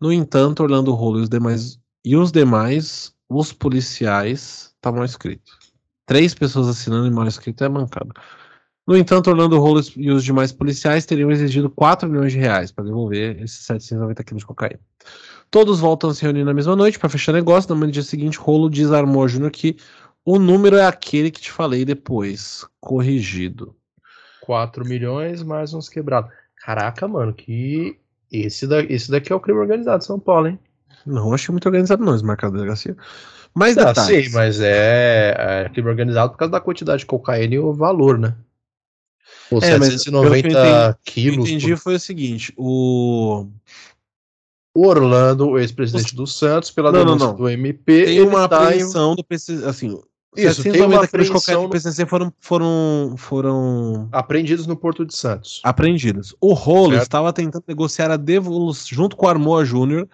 No 0.00 0.12
entanto, 0.12 0.62
Orlando 0.62 0.92
Rolo 0.92 1.20
e 1.20 1.22
os 1.22 1.28
demais, 1.28 1.78
e 2.04 2.16
os 2.16 2.32
demais, 2.32 3.12
os 3.28 3.52
policiais, 3.52 4.71
tá 4.82 4.92
mal 4.92 5.04
escrito. 5.04 5.50
Três 6.04 6.34
pessoas 6.34 6.68
assinando 6.68 7.06
e 7.06 7.10
mal 7.10 7.26
escrito 7.26 7.64
é 7.64 7.68
mancado. 7.68 8.12
No 8.86 8.96
entanto, 8.96 9.30
Orlando 9.30 9.58
Rolls 9.60 9.92
e 9.96 10.10
os 10.10 10.24
demais 10.24 10.50
policiais 10.50 11.06
teriam 11.06 11.30
exigido 11.30 11.70
4 11.70 12.08
milhões 12.08 12.32
de 12.32 12.38
reais 12.38 12.72
para 12.72 12.84
devolver 12.84 13.40
esses 13.40 13.64
790 13.64 14.24
quilos 14.24 14.42
de 14.42 14.46
cocaína. 14.46 14.80
Todos 15.50 15.78
voltam 15.78 16.10
a 16.10 16.14
se 16.14 16.22
reunir 16.22 16.44
na 16.44 16.52
mesma 16.52 16.74
noite 16.74 16.98
para 16.98 17.08
fechar 17.08 17.32
negócio. 17.32 17.70
Na 17.70 17.78
manhã 17.78 17.92
dia 17.92 18.02
seguinte, 18.02 18.38
Rolo 18.38 18.68
desarmou 18.68 19.28
Júnior 19.28 19.52
que 19.52 19.76
o 20.24 20.38
número 20.38 20.76
é 20.76 20.84
aquele 20.84 21.30
que 21.30 21.40
te 21.40 21.52
falei 21.52 21.84
depois, 21.84 22.66
corrigido. 22.80 23.76
4 24.40 24.84
milhões 24.84 25.42
mais 25.44 25.72
uns 25.72 25.88
quebrados. 25.88 26.30
Caraca, 26.56 27.06
mano, 27.06 27.32
que 27.32 27.98
esse, 28.30 28.66
da, 28.66 28.82
esse 28.82 29.10
daqui 29.10 29.32
é 29.32 29.36
o 29.36 29.40
crime 29.40 29.60
organizado 29.60 29.98
de 29.98 30.06
São 30.06 30.18
Paulo, 30.18 30.48
hein? 30.48 30.58
Não 31.06 31.32
achei 31.32 31.52
muito 31.52 31.66
organizado, 31.66 32.04
não, 32.04 32.14
esse 32.14 32.24
marcado 32.24 32.52
da 32.52 32.60
delegacia. 32.60 32.96
Mais 33.54 33.76
ah, 33.78 33.86
detalhes. 33.86 34.26
Sim, 34.26 34.32
mas 34.34 34.60
é, 34.60 35.64
é 35.64 35.68
crime 35.68 35.88
organizado 35.88 36.32
por 36.32 36.38
causa 36.38 36.52
da 36.52 36.60
quantidade 36.60 37.00
de 37.00 37.06
cocaína 37.06 37.54
e 37.54 37.58
o 37.58 37.72
valor, 37.72 38.18
né? 38.18 38.34
Os 39.50 39.62
é, 39.62 39.78
790 39.78 40.38
entendi, 40.38 40.56
quilos. 40.56 40.98
O 41.04 41.04
que 41.04 41.20
eu 41.20 41.34
entendi 41.34 41.74
por... 41.74 41.82
foi 41.82 41.94
o 41.96 42.00
seguinte: 42.00 42.52
o. 42.56 43.46
O 44.74 44.86
Orlando, 44.86 45.50
o 45.50 45.58
ex-presidente 45.58 46.16
do 46.16 46.26
Santos, 46.26 46.70
pela 46.70 46.90
não, 46.90 47.00
denúncia 47.00 47.26
não, 47.26 47.32
não. 47.32 47.38
do 47.38 47.48
MP. 47.48 48.06
Tem 48.06 48.22
uma 48.22 48.48
tá 48.48 48.62
apreensão 48.62 49.12
em... 49.12 49.16
do 49.16 49.24
PCC. 49.24 49.66
Assim, 49.66 50.00
isso, 50.34 50.62
tem 50.62 50.80
uma 50.80 51.04
apreensão 51.04 51.64
do 51.64 51.68
PCC 51.68 52.06
foram, 52.06 52.32
foram, 52.40 53.14
foram. 53.18 54.08
Apreendidos 54.10 54.66
no 54.66 54.74
Porto 54.74 55.04
de 55.04 55.14
Santos. 55.14 55.60
Apreendidos. 55.62 56.34
O 56.40 56.54
Rolo 56.54 56.92
certo. 56.92 57.02
estava 57.02 57.32
tentando 57.34 57.64
negociar 57.68 58.10
a 58.10 58.16
devolução, 58.16 58.96
junto 58.96 59.14
com 59.14 59.26
o 59.26 59.28
Armoa 59.28 59.62
Júnior, 59.62 60.08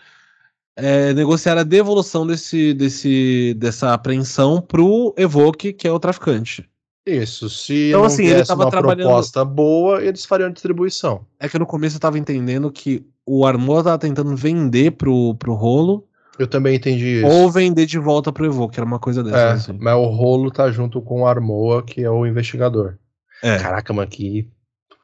é, 0.78 1.12
negociar 1.12 1.58
a 1.58 1.64
devolução 1.64 2.24
desse, 2.24 2.72
desse, 2.72 3.54
dessa 3.58 3.92
apreensão 3.92 4.60
pro 4.60 5.12
Evoque, 5.16 5.72
que 5.72 5.88
é 5.88 5.92
o 5.92 5.98
traficante. 5.98 6.68
Isso, 7.04 7.48
se 7.48 7.88
então, 7.88 8.00
não 8.00 8.06
assim, 8.06 8.26
ele 8.26 8.44
tava 8.44 8.64
uma 8.64 8.70
trabalhando... 8.70 9.06
proposta 9.06 9.44
boa, 9.44 10.02
eles 10.04 10.24
fariam 10.24 10.50
distribuição. 10.50 11.24
É 11.40 11.48
que 11.48 11.58
no 11.58 11.66
começo 11.66 11.96
eu 11.96 12.00
tava 12.00 12.18
entendendo 12.18 12.70
que 12.70 13.04
o 13.26 13.44
Armor 13.46 13.82
tava 13.82 13.98
tentando 13.98 14.36
vender 14.36 14.92
pro, 14.92 15.34
pro 15.34 15.54
rolo. 15.54 16.06
Eu 16.38 16.46
também 16.46 16.76
entendi 16.76 17.18
isso. 17.18 17.26
Ou 17.26 17.50
vender 17.50 17.86
de 17.86 17.98
volta 17.98 18.30
pro 18.30 18.46
Evoque, 18.46 18.78
era 18.78 18.86
uma 18.86 18.98
coisa 18.98 19.24
dessa. 19.24 19.36
É, 19.36 19.50
assim. 19.52 19.76
Mas 19.80 19.94
o 19.94 20.06
rolo 20.06 20.50
tá 20.50 20.70
junto 20.70 21.00
com 21.00 21.22
o 21.22 21.26
Armoa, 21.26 21.82
que 21.82 22.04
é 22.04 22.10
o 22.10 22.26
investigador. 22.26 22.94
É. 23.42 23.58
Caraca, 23.58 23.92
mano, 23.92 24.08
que. 24.08 24.48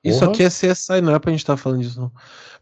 Isso 0.05 0.25
aqui 0.25 0.43
é 0.43 0.49
CSI, 0.49 1.01
não 1.03 1.15
é 1.15 1.19
pra 1.19 1.31
gente 1.31 1.41
estar 1.41 1.55
tá 1.55 1.57
falando 1.57 1.83
disso, 1.83 2.01
não. 2.01 2.13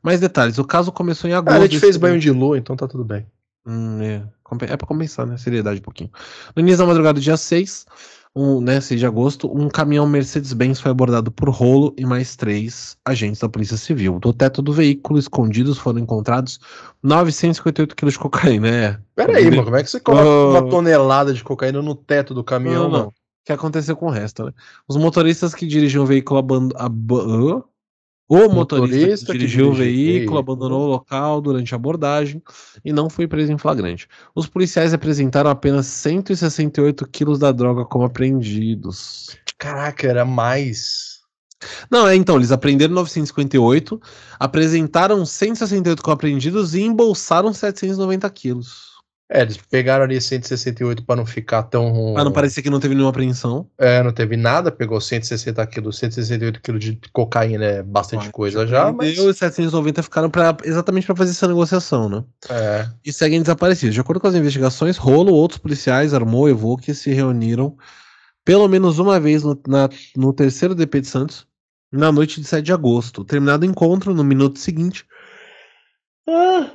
Mais 0.03 0.21
detalhes, 0.21 0.59
o 0.59 0.65
caso 0.65 0.91
começou 0.93 1.29
em 1.29 1.33
agosto. 1.33 1.57
Ah, 1.57 1.59
a 1.59 1.67
gente 1.67 1.79
fez 1.79 1.97
banho 1.97 2.19
de 2.19 2.31
lua, 2.31 2.59
então 2.59 2.77
tá 2.77 2.89
tudo 2.89 3.05
bem. 3.05 3.27
Hum, 3.67 4.01
é. 4.03 4.23
é 4.69 4.77
pra 4.77 4.87
compensar, 4.87 5.27
né? 5.27 5.37
Seriedade 5.37 5.79
um 5.79 5.83
pouquinho. 5.83 6.11
No 6.55 6.61
início 6.61 6.79
da 6.79 6.87
madrugada 6.87 7.15
do 7.15 7.23
dia 7.23 7.37
6, 7.37 7.87
um, 8.35 8.61
né, 8.61 8.81
6 8.81 8.99
de 8.99 9.07
agosto, 9.07 9.51
um 9.55 9.69
caminhão 9.69 10.07
Mercedes-Benz 10.07 10.81
foi 10.81 10.91
abordado 10.91 11.31
por 11.31 11.51
rolo 11.51 11.95
e 11.99 12.05
mais 12.05 12.35
três 12.35 12.97
agentes 13.05 13.41
da 13.41 13.49
Polícia 13.49 13.77
Civil. 13.77 14.19
Do 14.19 14.33
teto 14.33 14.63
do 14.63 14.73
veículo 14.73 15.19
escondidos 15.19 15.79
foram 15.79 16.01
encontrados 16.01 16.59
958 17.03 17.95
quilos 17.95 18.15
de 18.15 18.21
cocaína. 18.21 18.69
É. 18.69 18.99
Pera 19.15 19.37
aí, 19.37 19.51
mano, 19.51 19.65
como 19.65 19.77
é 19.77 19.83
que 19.83 19.91
você 19.91 20.01
coloca 20.01 20.25
oh. 20.25 20.51
uma 20.51 20.69
tonelada 20.69 21.35
de 21.35 21.45
cocaína 21.45 21.83
no 21.83 21.95
teto 21.95 22.33
do 22.33 22.43
caminhão, 22.43 22.89
não, 22.89 22.99
não. 22.99 23.13
Que 23.45 23.53
aconteceu 23.53 23.97
com 23.97 24.07
o 24.07 24.11
resto, 24.11 24.45
né? 24.45 24.53
Os 24.87 24.97
motoristas 24.97 25.55
que 25.55 25.67
dirigiam 25.67 26.05
o 26.05 26.07
veículo 26.07 26.39
abandonaram 26.39 27.65
o 28.29 28.49
motorista, 28.49 28.99
motorista 28.99 29.33
que 29.33 29.39
dirigiu 29.39 29.69
o 29.69 29.75
veículo 29.75 30.39
abandonou 30.39 30.85
o 30.85 30.87
local 30.87 31.39
durante 31.41 31.75
a 31.75 31.77
abordagem 31.77 32.43
e 32.83 32.91
não 32.91 33.11
foi 33.11 33.29
preso 33.29 33.53
em 33.53 33.59
flagrante. 33.59 34.09
Os 34.35 34.47
policiais 34.47 34.95
apresentaram 34.95 35.51
apenas 35.51 35.87
168 35.87 37.07
quilos 37.09 37.39
da 37.39 37.53
droga 37.53 37.85
como 37.85 38.07
apreendidos. 38.07 39.37
Caraca, 39.59 40.07
era 40.07 40.25
mais. 40.25 41.21
Não, 41.91 42.09
é 42.09 42.17
então, 42.17 42.37
eles 42.37 42.51
apreenderam 42.51 42.95
958, 42.95 44.01
apresentaram 44.39 45.27
168 45.27 46.03
como 46.03 46.15
apreendidos 46.15 46.75
e 46.75 46.81
embolsaram 46.81 47.53
790 47.53 48.31
quilos. 48.31 48.92
É, 49.35 49.41
eles 49.41 49.57
pegaram 49.57 50.05
ali 50.05 50.21
168 50.21 51.05
para 51.05 51.17
não 51.17 51.25
ficar 51.25 51.63
tão. 51.63 52.13
Para 52.13 52.25
não 52.25 52.33
parecer 52.33 52.61
que 52.61 52.69
não 52.69 52.79
teve 52.79 52.95
nenhuma 52.95 53.09
apreensão. 53.09 53.67
É, 53.79 54.03
não 54.03 54.13
teve 54.13 54.37
nada, 54.37 54.71
pegou 54.71 55.01
160 55.01 55.67
quilos, 55.69 55.97
168 55.97 56.61
quilos 56.61 56.85
de 56.85 57.01
cocaína, 57.15 57.65
é 57.65 57.83
bastante 57.83 58.29
ah, 58.29 58.31
coisa 58.31 58.67
já. 58.67 58.93
Mas... 58.93 59.17
E 59.17 59.21
os 59.21 59.39
790 59.39 60.03
ficaram 60.03 60.29
pra, 60.29 60.55
exatamente 60.65 61.07
para 61.07 61.17
fazer 61.17 61.31
essa 61.31 61.49
negociação, 61.49 62.11
né? 62.11 62.23
É. 62.51 62.87
E 63.03 63.11
seguem 63.11 63.41
desaparecidos. 63.41 63.95
De 63.95 64.01
acordo 64.03 64.21
com 64.21 64.27
as 64.27 64.35
investigações, 64.35 64.99
Rolo, 64.99 65.33
outros 65.33 65.59
policiais, 65.59 66.13
Armou 66.13 66.47
e 66.47 66.51
Evoque 66.51 66.95
se 66.95 67.11
reuniram 67.11 67.75
pelo 68.45 68.69
menos 68.69 68.99
uma 68.99 69.19
vez 69.19 69.45
no, 69.45 69.59
na, 69.67 69.89
no 70.15 70.35
terceiro 70.35 70.75
DP 70.75 71.01
de 71.01 71.07
Santos, 71.07 71.47
na 71.91 72.13
noite 72.13 72.39
de 72.39 72.47
7 72.47 72.63
de 72.63 72.73
agosto. 72.73 73.25
Terminado 73.25 73.65
o 73.65 73.69
encontro, 73.71 74.13
no 74.13 74.23
minuto 74.23 74.59
seguinte. 74.59 75.07
Ah 76.29 76.71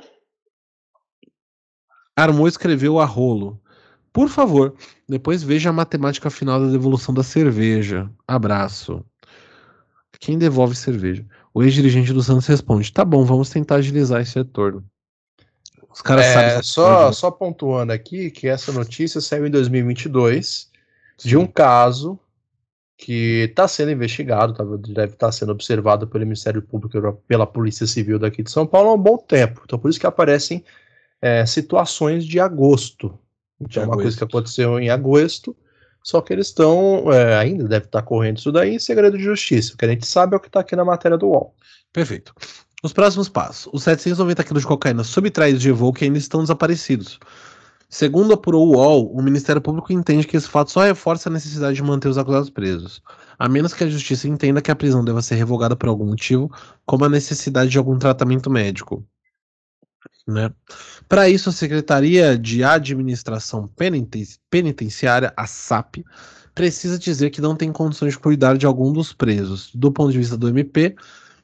Armou 2.18 2.48
escreveu 2.48 2.98
a 2.98 3.04
rolo. 3.04 3.60
Por 4.12 4.28
favor, 4.28 4.74
depois 5.08 5.44
veja 5.44 5.70
a 5.70 5.72
matemática 5.72 6.28
final 6.28 6.58
da 6.58 6.66
devolução 6.66 7.14
da 7.14 7.22
cerveja. 7.22 8.10
Abraço. 8.26 9.04
Quem 10.18 10.36
devolve 10.36 10.74
cerveja? 10.74 11.24
O 11.54 11.62
ex-dirigente 11.62 12.12
do 12.12 12.20
Santos 12.20 12.48
responde: 12.48 12.92
Tá 12.92 13.04
bom, 13.04 13.24
vamos 13.24 13.50
tentar 13.50 13.76
agilizar 13.76 14.20
esse 14.20 14.34
retorno. 14.34 14.84
Os 15.88 16.02
caras 16.02 16.26
é, 16.26 16.34
sabem. 16.34 16.62
Só, 16.64 17.12
só 17.12 17.30
pontuando 17.30 17.92
aqui 17.92 18.32
que 18.32 18.48
essa 18.48 18.72
notícia 18.72 19.20
saiu 19.20 19.46
em 19.46 19.50
2022 19.50 20.70
Sim. 21.16 21.28
de 21.28 21.36
um 21.36 21.46
caso 21.46 22.18
que 22.96 23.44
está 23.48 23.68
sendo 23.68 23.92
investigado, 23.92 24.54
tá, 24.54 24.64
deve 24.64 25.12
estar 25.12 25.26
tá 25.26 25.32
sendo 25.32 25.52
observado 25.52 26.08
pelo 26.08 26.24
Ministério 26.24 26.60
Público 26.60 27.00
pela 27.28 27.46
Polícia 27.46 27.86
Civil 27.86 28.18
daqui 28.18 28.42
de 28.42 28.50
São 28.50 28.66
Paulo 28.66 28.90
há 28.90 28.94
um 28.94 28.98
bom 28.98 29.16
tempo. 29.16 29.62
Então, 29.64 29.78
por 29.78 29.88
isso 29.88 30.00
que 30.00 30.06
aparecem 30.06 30.64
é, 31.20 31.44
situações 31.46 32.24
de 32.24 32.38
agosto. 32.40 33.18
Então, 33.60 33.82
é 33.82 33.86
uma 33.86 33.96
coisa 33.96 34.16
que 34.16 34.24
aconteceu 34.24 34.78
em 34.78 34.88
agosto, 34.88 35.56
só 36.02 36.20
que 36.20 36.32
eles 36.32 36.46
estão, 36.46 37.12
é, 37.12 37.36
ainda 37.36 37.64
deve 37.64 37.86
estar 37.86 38.02
correndo 38.02 38.38
isso 38.38 38.52
daí 38.52 38.74
em 38.74 38.78
segredo 38.78 39.18
de 39.18 39.24
justiça. 39.24 39.74
O 39.74 39.76
que 39.76 39.84
a 39.84 39.88
gente 39.88 40.06
sabe 40.06 40.34
é 40.34 40.36
o 40.36 40.40
que 40.40 40.46
está 40.46 40.60
aqui 40.60 40.76
na 40.76 40.84
matéria 40.84 41.18
do 41.18 41.26
UOL. 41.26 41.54
Perfeito. 41.92 42.32
Os 42.82 42.92
próximos 42.92 43.28
passos. 43.28 43.68
Os 43.72 43.82
790 43.82 44.44
quilos 44.44 44.62
de 44.62 44.68
cocaína 44.68 45.02
subtraídos 45.02 45.60
de 45.60 45.70
Evoque 45.70 46.04
ainda 46.04 46.18
estão 46.18 46.40
desaparecidos. 46.40 47.18
Segundo 47.90 48.34
apurou 48.34 48.68
o 48.68 48.76
UOL, 48.76 49.10
o 49.12 49.22
Ministério 49.22 49.62
Público 49.62 49.92
entende 49.92 50.26
que 50.26 50.36
esse 50.36 50.48
fato 50.48 50.70
só 50.70 50.82
reforça 50.82 51.28
a 51.28 51.32
necessidade 51.32 51.74
de 51.74 51.82
manter 51.82 52.08
os 52.08 52.18
acusados 52.18 52.50
presos, 52.50 53.02
a 53.38 53.48
menos 53.48 53.72
que 53.72 53.82
a 53.82 53.88
Justiça 53.88 54.28
entenda 54.28 54.60
que 54.60 54.70
a 54.70 54.76
prisão 54.76 55.02
deva 55.02 55.22
ser 55.22 55.36
revogada 55.36 55.74
por 55.74 55.88
algum 55.88 56.04
motivo, 56.04 56.52
como 56.84 57.06
a 57.06 57.08
necessidade 57.08 57.70
de 57.70 57.78
algum 57.78 57.98
tratamento 57.98 58.50
médico. 58.50 59.02
Né? 60.28 60.52
Para 61.08 61.26
isso, 61.26 61.48
a 61.48 61.52
Secretaria 61.52 62.36
de 62.36 62.62
Administração 62.62 63.66
Penitenciária, 64.50 65.32
a 65.34 65.46
SAP, 65.46 66.04
precisa 66.54 66.98
dizer 66.98 67.30
que 67.30 67.40
não 67.40 67.56
tem 67.56 67.72
condições 67.72 68.12
de 68.12 68.18
cuidar 68.18 68.58
de 68.58 68.66
algum 68.66 68.92
dos 68.92 69.14
presos. 69.14 69.70
Do 69.74 69.90
ponto 69.90 70.12
de 70.12 70.18
vista 70.18 70.36
do 70.36 70.50
MP, 70.50 70.94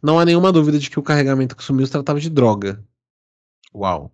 não 0.03 0.21
há 0.21 0.25
nenhuma 0.27 0.53
dúvida 0.53 0.79
de 0.79 0.91
que 0.91 0.99
o 0.99 1.03
carregamento 1.03 1.57
que 1.57 1.65
sumiu 1.65 1.87
se 1.87 1.93
tratava 1.93 2.21
de 2.21 2.29
droga. 2.29 2.85
Uau. 3.75 4.13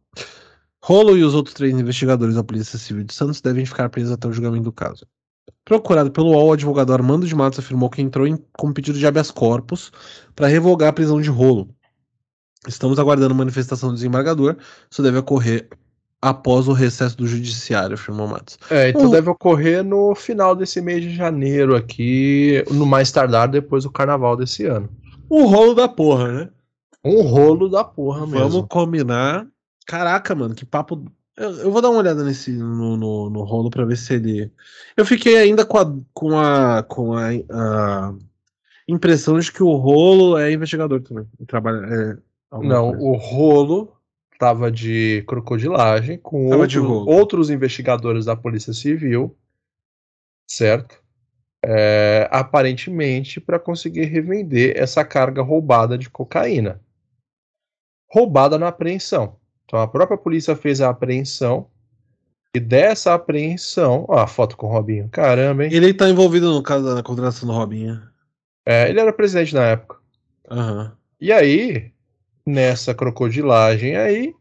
Rolo 0.81 1.19
e 1.19 1.25
os 1.25 1.35
outros 1.35 1.55
três 1.55 1.75
investigadores 1.77 2.37
da 2.37 2.45
Polícia 2.45 2.79
Civil 2.79 3.03
de 3.03 3.13
Santos 3.13 3.41
devem 3.41 3.67
ficar 3.67 3.89
presos 3.89 4.13
até 4.13 4.29
o 4.29 4.33
julgamento 4.33 4.65
do 4.65 4.73
caso. 4.73 5.05
Procurado 5.65 6.13
pelo 6.13 6.29
UOL, 6.29 6.51
o 6.51 6.53
advogado 6.53 6.93
Armando 6.93 7.27
de 7.27 7.35
Matos 7.35 7.59
afirmou 7.59 7.91
que 7.91 8.01
entrou 8.01 8.25
em, 8.25 8.39
com 8.53 8.73
pedido 8.73 8.99
de 8.99 9.07
habeas 9.07 9.33
corpus 9.33 9.91
para 10.37 10.47
revogar 10.47 10.91
a 10.91 10.93
prisão 10.93 11.21
de 11.21 11.29
Rolo 11.29 11.75
Estamos 12.67 12.99
aguardando 12.99 13.35
manifestação 13.35 13.89
do 13.89 13.95
desembargador. 13.95 14.57
Isso 14.91 15.03
deve 15.03 15.19
ocorrer 15.19 15.69
após 16.21 16.69
o 16.69 16.73
recesso 16.73 17.17
do 17.17 17.27
judiciário, 17.27 17.95
afirmou 17.95 18.29
Matos. 18.29 18.59
É, 18.71 18.91
então 18.91 19.11
deve 19.11 19.31
ocorrer 19.31 19.83
no 19.83 20.15
final 20.15 20.55
desse 20.55 20.81
mês 20.81 21.03
de 21.03 21.15
janeiro 21.15 21.75
aqui, 21.75 22.63
no 22.71 22.85
mais 22.85 23.11
tardar 23.11 23.49
depois 23.49 23.85
do 23.85 23.91
carnaval 23.91 24.37
desse 24.37 24.67
ano. 24.67 24.89
Um 25.31 25.47
rolo 25.47 25.75
da 25.75 25.89
porra, 25.89 26.33
né? 26.33 26.49
Um 27.05 27.23
rolo 27.23 27.69
da 27.69 27.83
porra 27.83 28.27
mesmo. 28.27 28.49
Vamos 28.49 28.67
combinar. 28.69 29.47
Caraca, 29.87 30.35
mano, 30.35 30.55
que 30.55 30.67
papo. 30.67 31.03
Eu, 31.37 31.51
eu 31.53 31.71
vou 31.71 31.81
dar 31.81 31.89
uma 31.89 32.01
olhada 32.01 32.23
nesse 32.23 32.53
no, 32.53 32.97
no, 32.97 33.31
no, 33.31 33.43
rolo 33.43 33.71
pra 33.71 33.87
ver 33.87 33.97
se 33.97 34.15
ele. 34.15 34.53
Eu 34.97 35.07
fiquei 35.07 35.39
ainda 35.39 35.65
com 35.65 35.79
a 35.79 35.97
com 36.13 36.39
a 36.39 36.83
com 36.83 37.15
a, 37.15 37.29
a 37.51 38.15
impressão 38.87 39.39
de 39.39 39.51
que 39.51 39.63
o 39.63 39.77
rolo 39.77 40.37
é 40.37 40.53
investigador 40.53 41.01
também. 41.01 41.27
Trabalha, 41.47 41.87
é, 41.87 42.19
não, 42.53 42.91
coisa. 42.91 43.05
o 43.05 43.13
rolo 43.13 43.97
tava 44.39 44.71
de 44.71 45.23
crocodilagem 45.29 46.19
com 46.19 46.47
outro, 46.47 46.67
de 46.67 46.79
outros 46.79 47.51
investigadores 47.51 48.25
da 48.25 48.35
Polícia 48.35 48.73
Civil, 48.73 49.37
certo? 50.49 51.01
É, 51.63 52.27
aparentemente 52.33 53.39
para 53.39 53.59
conseguir 53.59 54.07
revender 54.07 54.77
essa 54.77 55.05
carga 55.05 55.43
roubada 55.43 55.99
de 55.99 56.09
cocaína. 56.09 56.81
Roubada 58.11 58.59
na 58.59 58.69
apreensão. 58.69 59.37
Então 59.67 59.79
a 59.79 59.87
própria 59.87 60.17
polícia 60.17 60.57
fez 60.57 60.81
a 60.81 60.89
apreensão. 60.89 61.69
E 62.53 62.59
dessa 62.59 63.15
apreensão. 63.15 64.05
Ó, 64.09 64.19
a 64.19 64.27
foto 64.27 64.57
com 64.57 64.67
o 64.67 64.71
Robinho. 64.71 65.09
Caramba, 65.11 65.67
hein? 65.67 65.71
Ele 65.73 65.95
tá 65.95 66.09
envolvido 66.09 66.51
no 66.51 66.63
caso 66.63 66.95
da 66.95 67.03
contratação 67.03 67.47
do 67.47 67.55
Robinho. 67.55 68.03
É, 68.67 68.89
ele 68.89 68.99
era 68.99 69.13
presidente 69.13 69.55
na 69.55 69.65
época. 69.65 69.99
Uhum. 70.51 70.91
E 71.21 71.31
aí, 71.31 71.93
nessa 72.47 72.95
crocodilagem 72.95 73.97
aí, 73.97 74.35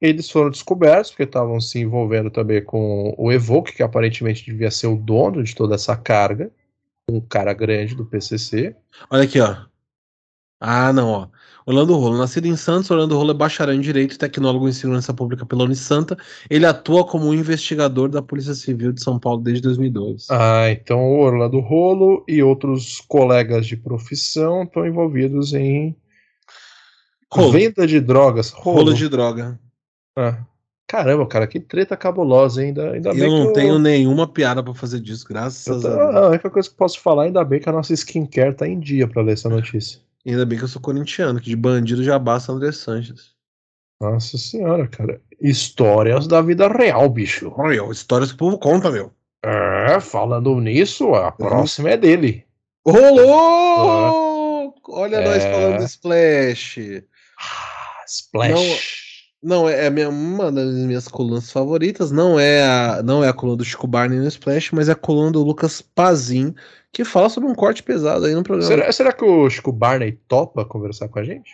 eles 0.00 0.30
foram 0.30 0.50
descobertos, 0.50 1.10
porque 1.10 1.24
estavam 1.24 1.60
se 1.60 1.80
envolvendo 1.80 2.30
também 2.30 2.62
com 2.62 3.14
o 3.18 3.32
Evoque, 3.32 3.74
que 3.74 3.82
aparentemente 3.82 4.44
devia 4.44 4.70
ser 4.70 4.86
o 4.86 4.96
dono 4.96 5.42
de 5.42 5.54
toda 5.54 5.74
essa 5.74 5.96
carga, 5.96 6.50
um 7.10 7.20
cara 7.20 7.52
grande 7.52 7.94
do 7.94 8.04
PCC. 8.04 8.76
Olha 9.10 9.24
aqui, 9.24 9.40
ó. 9.40 9.56
Ah, 10.60 10.92
não, 10.92 11.08
ó. 11.08 11.28
Orlando 11.68 11.94
Rolo, 11.96 12.16
nascido 12.16 12.46
em 12.46 12.56
Santos, 12.56 12.90
Orlando 12.90 13.14
Rolo 13.14 13.32
é 13.32 13.34
bacharel 13.34 13.74
em 13.74 13.80
Direito 13.80 14.14
e 14.14 14.18
tecnólogo 14.18 14.68
em 14.68 14.72
Segurança 14.72 15.12
Pública 15.12 15.44
pela 15.44 15.64
Unisanta. 15.64 16.16
Ele 16.48 16.64
atua 16.64 17.04
como 17.04 17.34
investigador 17.34 18.08
da 18.08 18.22
Polícia 18.22 18.54
Civil 18.54 18.90
de 18.90 19.02
São 19.02 19.18
Paulo 19.18 19.42
desde 19.42 19.62
2002. 19.62 20.28
Ah, 20.30 20.70
então 20.70 20.98
o 20.98 21.20
Orlando 21.20 21.60
Rolo 21.60 22.24
e 22.26 22.42
outros 22.42 23.02
colegas 23.06 23.66
de 23.66 23.76
profissão 23.76 24.62
estão 24.62 24.86
envolvidos 24.86 25.52
em 25.52 25.94
Rolo. 27.32 27.52
Venda 27.52 27.86
de 27.86 28.00
drogas. 28.00 28.50
Rolo, 28.50 28.78
rolo 28.78 28.94
de 28.94 29.08
droga. 29.08 29.58
Ah. 30.16 30.38
Caramba, 30.88 31.26
cara, 31.26 31.46
que 31.46 31.60
treta 31.60 31.98
cabulosa, 31.98 32.62
ainda, 32.62 32.92
ainda 32.92 33.10
eu 33.10 33.30
não 33.30 33.44
eu... 33.44 33.52
tenho 33.52 33.78
nenhuma 33.78 34.26
piada 34.26 34.62
para 34.62 34.72
fazer 34.72 35.00
disso, 35.00 35.26
graças 35.28 35.82
tô... 35.82 35.86
a 35.86 35.96
Deus. 35.96 36.16
A 36.16 36.28
única 36.28 36.48
coisa 36.48 36.68
que 36.68 36.74
posso 36.74 36.98
falar, 37.00 37.24
ainda 37.24 37.44
bem 37.44 37.60
que 37.60 37.68
a 37.68 37.72
nossa 37.72 37.92
skincare 37.92 38.54
tá 38.54 38.66
em 38.66 38.80
dia 38.80 39.06
para 39.06 39.20
ler 39.20 39.34
essa 39.34 39.50
notícia. 39.50 40.00
Ainda 40.26 40.46
bem 40.46 40.56
que 40.56 40.64
eu 40.64 40.68
sou 40.68 40.80
corintiano, 40.80 41.40
que 41.40 41.50
de 41.50 41.56
bandido 41.56 42.02
já 42.02 42.18
basta 42.18 42.52
André 42.52 42.72
Sanches. 42.72 43.32
Nossa 44.00 44.38
senhora, 44.38 44.88
cara. 44.88 45.20
Histórias 45.40 46.26
da 46.26 46.40
vida 46.40 46.68
real, 46.68 47.08
bicho. 47.10 47.52
Olha, 47.56 47.82
histórias 47.90 48.30
que 48.30 48.36
o 48.36 48.38
povo 48.38 48.58
conta, 48.58 48.90
meu. 48.90 49.12
É, 49.44 50.00
falando 50.00 50.58
nisso, 50.58 51.14
a 51.14 51.26
uhum. 51.26 51.32
próxima 51.32 51.90
é 51.90 51.96
dele. 51.98 52.44
Rolou! 52.86 54.74
Olha 54.88 55.16
é... 55.16 55.24
nós 55.24 55.44
falando 55.44 55.82
Splash. 55.82 57.04
Splash. 58.08 58.52
Não, 59.42 59.60
não 59.62 59.68
é, 59.68 59.86
é 59.86 59.90
minha, 59.90 60.08
uma 60.08 60.50
das 60.50 60.74
minhas 60.74 61.06
colunas 61.06 61.50
favoritas. 61.50 62.10
Não 62.10 62.38
é 62.38 62.62
a, 62.64 63.02
não 63.02 63.22
é 63.22 63.28
a 63.28 63.32
coluna 63.32 63.58
do 63.58 63.64
Chico 63.64 63.86
Barney 63.86 64.18
no 64.18 64.26
Splash, 64.26 64.72
mas 64.72 64.88
é 64.88 64.92
a 64.92 64.96
coluna 64.96 65.32
do 65.32 65.42
Lucas 65.42 65.80
Pazin, 65.80 66.54
que 66.92 67.04
fala 67.04 67.28
sobre 67.28 67.48
um 67.48 67.54
corte 67.54 67.82
pesado 67.82 68.24
aí 68.24 68.34
no 68.34 68.42
programa. 68.42 68.68
Será, 68.68 68.92
será 68.92 69.12
que 69.12 69.24
o 69.24 69.48
Chico 69.48 69.72
Barney 69.72 70.18
topa 70.26 70.64
conversar 70.64 71.08
com 71.08 71.18
a 71.18 71.24
gente? 71.24 71.50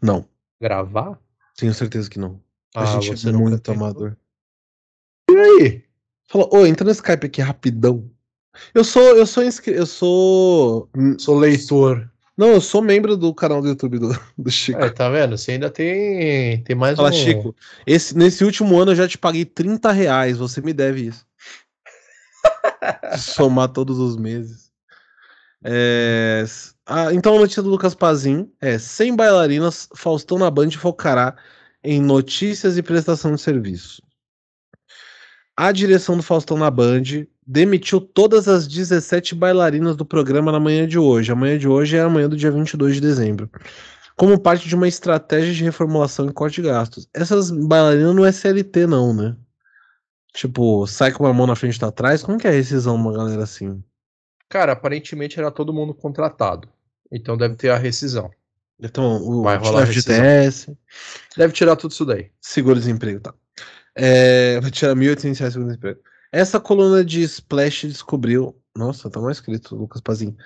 Não. 0.00 0.26
Gravar? 0.60 1.18
Tenho 1.56 1.74
certeza 1.74 2.08
que 2.08 2.18
não. 2.18 2.40
A 2.74 2.82
ah, 2.82 3.00
gente 3.00 3.28
é 3.28 3.32
muito 3.32 3.70
amador. 3.70 4.16
E 5.30 5.36
aí? 5.36 5.84
Fala, 6.26 6.48
ô, 6.52 6.64
entra 6.64 6.84
no 6.84 6.90
Skype 6.92 7.26
aqui 7.26 7.40
rapidão. 7.40 8.08
Eu 8.74 8.84
sou, 8.84 9.16
eu 9.16 9.26
sou 9.26 9.44
inscrito, 9.44 9.78
eu 9.78 9.86
sou. 9.86 10.88
Sou 11.18 11.38
leitor. 11.38 12.09
Não, 12.40 12.52
eu 12.52 12.60
sou 12.62 12.80
membro 12.80 13.18
do 13.18 13.34
canal 13.34 13.60
do 13.60 13.68
YouTube 13.68 13.98
do, 13.98 14.18
do 14.38 14.50
Chico. 14.50 14.80
É, 14.80 14.88
tá 14.88 15.10
vendo? 15.10 15.36
Você 15.36 15.52
ainda 15.52 15.68
tem, 15.68 16.62
tem 16.62 16.74
mais 16.74 16.96
Fala, 16.96 17.10
um... 17.10 17.12
Chico, 17.12 17.54
esse, 17.86 18.16
nesse 18.16 18.42
último 18.42 18.80
ano 18.80 18.92
eu 18.92 18.96
já 18.96 19.06
te 19.06 19.18
paguei 19.18 19.44
30 19.44 19.92
reais, 19.92 20.38
você 20.38 20.62
me 20.62 20.72
deve 20.72 21.08
isso. 21.08 21.26
Somar 23.18 23.68
todos 23.68 23.98
os 23.98 24.16
meses. 24.16 24.72
É, 25.62 26.42
ah, 26.86 27.12
então 27.12 27.36
a 27.36 27.40
notícia 27.40 27.62
do 27.62 27.68
Lucas 27.68 27.94
Pazin 27.94 28.50
é: 28.58 28.78
sem 28.78 29.14
bailarinas, 29.14 29.86
Faustão 29.94 30.38
na 30.38 30.50
Band 30.50 30.70
focará 30.70 31.36
em 31.84 32.00
notícias 32.00 32.78
e 32.78 32.82
prestação 32.82 33.34
de 33.34 33.40
serviço. 33.42 34.02
A 35.54 35.72
direção 35.72 36.16
do 36.16 36.22
Faustão 36.22 36.56
na 36.56 36.70
Band 36.70 37.26
demitiu 37.50 38.00
todas 38.00 38.46
as 38.46 38.68
17 38.68 39.34
bailarinas 39.34 39.96
do 39.96 40.04
programa 40.04 40.52
na 40.52 40.60
manhã 40.60 40.86
de 40.86 40.96
hoje. 40.96 41.32
A 41.32 41.34
manhã 41.34 41.58
de 41.58 41.66
hoje 41.66 41.96
é 41.96 42.00
a 42.00 42.08
manhã 42.08 42.28
do 42.28 42.36
dia 42.36 42.50
22 42.50 42.94
de 42.94 43.00
dezembro. 43.00 43.50
Como 44.16 44.38
parte 44.38 44.68
de 44.68 44.76
uma 44.76 44.86
estratégia 44.86 45.52
de 45.52 45.64
reformulação 45.64 46.28
e 46.28 46.32
corte 46.32 46.62
de 46.62 46.68
gastos. 46.68 47.08
Essas 47.12 47.50
bailarinas 47.50 48.14
não 48.14 48.24
é 48.24 48.30
CLT, 48.30 48.86
não, 48.86 49.12
né? 49.12 49.36
Tipo, 50.32 50.86
sai 50.86 51.10
com 51.10 51.24
uma 51.24 51.32
mão 51.32 51.44
na 51.44 51.56
frente 51.56 51.74
e 51.74 51.80
tá 51.80 51.88
atrás. 51.88 52.22
Como 52.22 52.38
que 52.38 52.46
é 52.46 52.50
a 52.50 52.52
rescisão 52.52 52.94
uma 52.94 53.12
galera 53.12 53.42
assim? 53.42 53.82
Cara, 54.48 54.72
aparentemente 54.72 55.36
era 55.36 55.50
todo 55.50 55.72
mundo 55.72 55.92
contratado. 55.92 56.68
Então 57.10 57.36
deve 57.36 57.56
ter 57.56 57.70
a 57.70 57.76
rescisão. 57.76 58.30
Então, 58.78 59.16
o 59.22 59.42
Vai 59.42 59.56
rolar 59.58 59.86
FGTS, 59.86 60.74
Deve 61.36 61.52
tirar 61.52 61.74
tudo 61.74 61.90
isso 61.90 62.04
daí. 62.06 62.30
seguro-desemprego, 62.40 63.20
tá. 63.20 63.34
É, 63.94 64.60
vai 64.60 64.70
tirar 64.70 64.94
1.800 64.94 65.38
reais 65.38 65.52
seguro-desemprego. 65.52 66.00
Essa 66.32 66.60
coluna 66.60 67.04
de 67.04 67.22
Splash 67.22 67.86
descobriu. 67.86 68.56
Nossa, 68.76 69.10
tá 69.10 69.20
mais 69.20 69.38
escrito, 69.38 69.74
Lucas 69.74 70.00
Pazinho. 70.00 70.36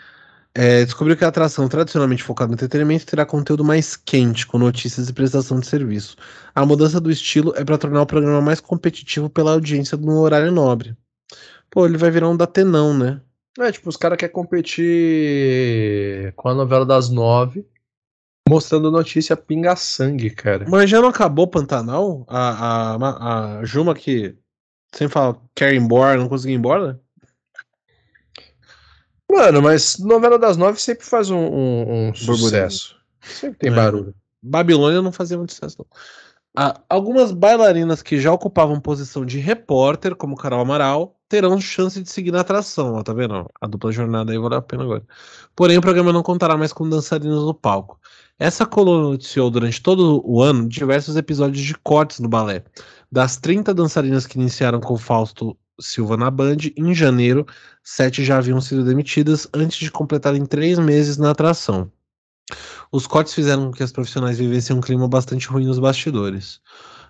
É, 0.57 0.85
descobriu 0.85 1.17
que 1.17 1.25
a 1.25 1.29
atração 1.29 1.69
tradicionalmente 1.69 2.23
focada 2.23 2.49
no 2.49 2.55
entretenimento 2.55 3.05
terá 3.05 3.27
conteúdo 3.27 3.65
mais 3.65 3.97
quente, 3.97 4.47
com 4.47 4.57
notícias 4.57 5.09
e 5.09 5.13
prestação 5.13 5.59
de 5.59 5.67
serviço. 5.67 6.17
A 6.55 6.65
mudança 6.65 7.01
do 7.01 7.11
estilo 7.11 7.53
é 7.57 7.65
para 7.65 7.77
tornar 7.77 8.03
o 8.03 8.07
programa 8.07 8.41
mais 8.41 8.61
competitivo 8.61 9.29
pela 9.29 9.51
audiência 9.51 9.99
no 9.99 10.21
horário 10.21 10.53
nobre. 10.53 10.97
Pô, 11.69 11.85
ele 11.85 11.99
vai 11.99 12.11
virar 12.11 12.29
um 12.29 12.37
datenão, 12.37 12.97
né? 12.97 13.21
É, 13.59 13.73
tipo, 13.73 13.89
os 13.89 13.97
caras 13.97 14.17
querem 14.17 14.33
competir 14.33 16.33
com 16.35 16.49
a 16.49 16.55
novela 16.55 16.87
das 16.87 17.11
nove, 17.11 17.67
mostrando 18.49 18.93
notícia 18.93 19.37
pinga-sangue, 19.37 20.31
cara. 20.31 20.67
Mas 20.69 20.89
já 20.89 21.01
não 21.01 21.09
acabou 21.09 21.49
Pantanal? 21.49 22.25
A, 22.29 22.95
a, 22.95 23.59
a 23.59 23.65
Juma 23.65 23.93
que 23.93 24.37
sempre 24.97 25.13
fala 25.13 25.37
quer 25.55 25.75
ir 25.75 25.77
embora, 25.79 26.19
não 26.19 26.29
conseguiu 26.29 26.55
ir 26.55 26.59
embora? 26.59 27.01
Mano, 29.31 29.63
mas 29.63 29.99
novela 29.99 30.39
das 30.39 30.57
nove 30.57 30.81
sempre 30.81 31.05
faz 31.05 31.31
um, 31.31 31.39
um- 31.39 32.09
um 32.09 32.15
sucesso. 32.15 32.97
Sempre 33.23 33.59
tem 33.59 33.71
É. 33.73 33.75
barulho. 33.75 34.15
Babilônia 34.43 35.01
não 35.01 35.11
fazia 35.13 35.37
muito 35.39 35.53
sucesso, 35.53 35.77
não. 35.79 35.87
Ah, 36.57 36.81
algumas 36.89 37.33
bailarinas 37.33 38.01
que 38.01 38.21
já 38.21 38.31
ocupavam 38.33 38.79
posição 38.79 39.25
de 39.27 39.39
repórter, 39.41 40.15
como 40.15 40.37
Carol 40.37 40.61
Amaral, 40.61 41.17
terão 41.29 41.61
chance 41.61 42.01
de 42.01 42.09
seguir 42.09 42.31
na 42.31 42.43
atração, 42.43 42.95
ó, 42.95 43.03
tá 43.03 43.13
vendo? 43.13 43.51
A 43.61 43.67
dupla 43.67 43.91
jornada 43.91 44.31
aí 44.31 44.39
vale 44.39 44.55
a 44.55 44.63
pena 44.63 44.85
agora. 44.85 45.03
Porém, 45.57 45.79
o 45.79 45.81
programa 45.81 46.13
não 46.13 46.23
contará 46.23 46.57
mais 46.57 46.73
com 46.73 46.89
dançarinos 46.89 47.43
no 47.45 47.55
palco. 47.55 47.99
Essa 48.39 48.65
coluna 48.67 49.09
noticiou 49.09 49.51
durante 49.51 49.83
todo 49.83 50.23
o 50.25 50.41
ano 50.41 50.69
diversos 50.69 51.17
episódios 51.17 51.65
de 51.65 51.75
cortes 51.75 52.21
no 52.21 52.29
balé. 52.29 52.63
Das 53.15 53.37
30 53.37 53.73
dançarinas 53.73 54.27
que 54.27 54.37
iniciaram 54.37 54.81
com 54.81 54.99
Fausto 54.99 55.57
Silva 55.81 56.17
na 56.17 56.33
Band, 56.33 56.57
em 56.77 56.93
janeiro, 56.93 57.47
sete 57.81 58.25
já 58.25 58.39
haviam 58.39 58.61
sido 58.61 58.85
demitidas 58.85 59.47
antes 59.55 59.79
de 59.79 59.89
completarem 59.89 60.45
três 60.45 60.81
meses 60.81 61.17
na 61.17 61.31
atração. 61.31 61.89
Os 62.91 63.07
cortes 63.07 63.33
fizeram 63.33 63.67
com 63.67 63.73
que 63.73 63.85
as 63.85 63.93
profissionais 63.93 64.41
vivessem 64.41 64.75
um 64.75 64.81
clima 64.81 65.07
bastante 65.07 65.47
ruim 65.47 65.65
nos 65.65 65.79
bastidores. 65.79 66.61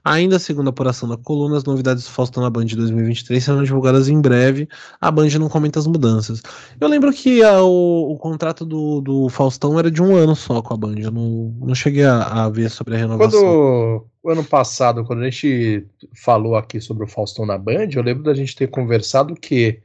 Ainda 0.04 0.38
segundo 0.38 0.66
a 0.66 0.70
apuração 0.70 1.08
da 1.08 1.16
coluna, 1.16 1.56
as 1.56 1.64
novidades 1.64 2.04
do 2.04 2.10
Faustão 2.10 2.42
na 2.42 2.50
Band 2.50 2.66
de 2.66 2.76
2023 2.76 3.42
serão 3.42 3.62
divulgadas 3.62 4.06
em 4.08 4.20
breve. 4.20 4.68
A 5.00 5.10
Band 5.10 5.30
não 5.40 5.48
comenta 5.48 5.78
as 5.78 5.86
mudanças. 5.86 6.42
Eu 6.78 6.88
lembro 6.88 7.10
que 7.10 7.42
a- 7.42 7.62
o, 7.62 8.12
o 8.12 8.18
contrato 8.18 8.66
do, 8.66 9.00
do 9.00 9.28
Faustão 9.30 9.78
era 9.78 9.90
de 9.90 10.02
um 10.02 10.14
ano 10.14 10.36
só 10.36 10.60
com 10.60 10.74
a 10.74 10.76
Band. 10.76 10.96
Eu 10.98 11.10
não, 11.10 11.54
não 11.58 11.74
cheguei 11.74 12.04
a, 12.04 12.44
a 12.44 12.48
ver 12.50 12.68
sobre 12.70 12.94
a 12.96 12.98
renovação. 12.98 13.40
Quando 13.40 14.06
o 14.22 14.30
ano 14.30 14.44
passado, 14.44 15.04
quando 15.04 15.22
a 15.22 15.30
gente 15.30 15.86
falou 16.22 16.54
aqui 16.54 16.80
sobre 16.82 17.04
o 17.04 17.08
Faustão 17.08 17.46
na 17.46 17.56
Band, 17.56 17.88
eu 17.94 18.02
lembro 18.02 18.22
da 18.24 18.34
gente 18.34 18.54
ter 18.54 18.66
conversado 18.68 19.34
que 19.34 19.80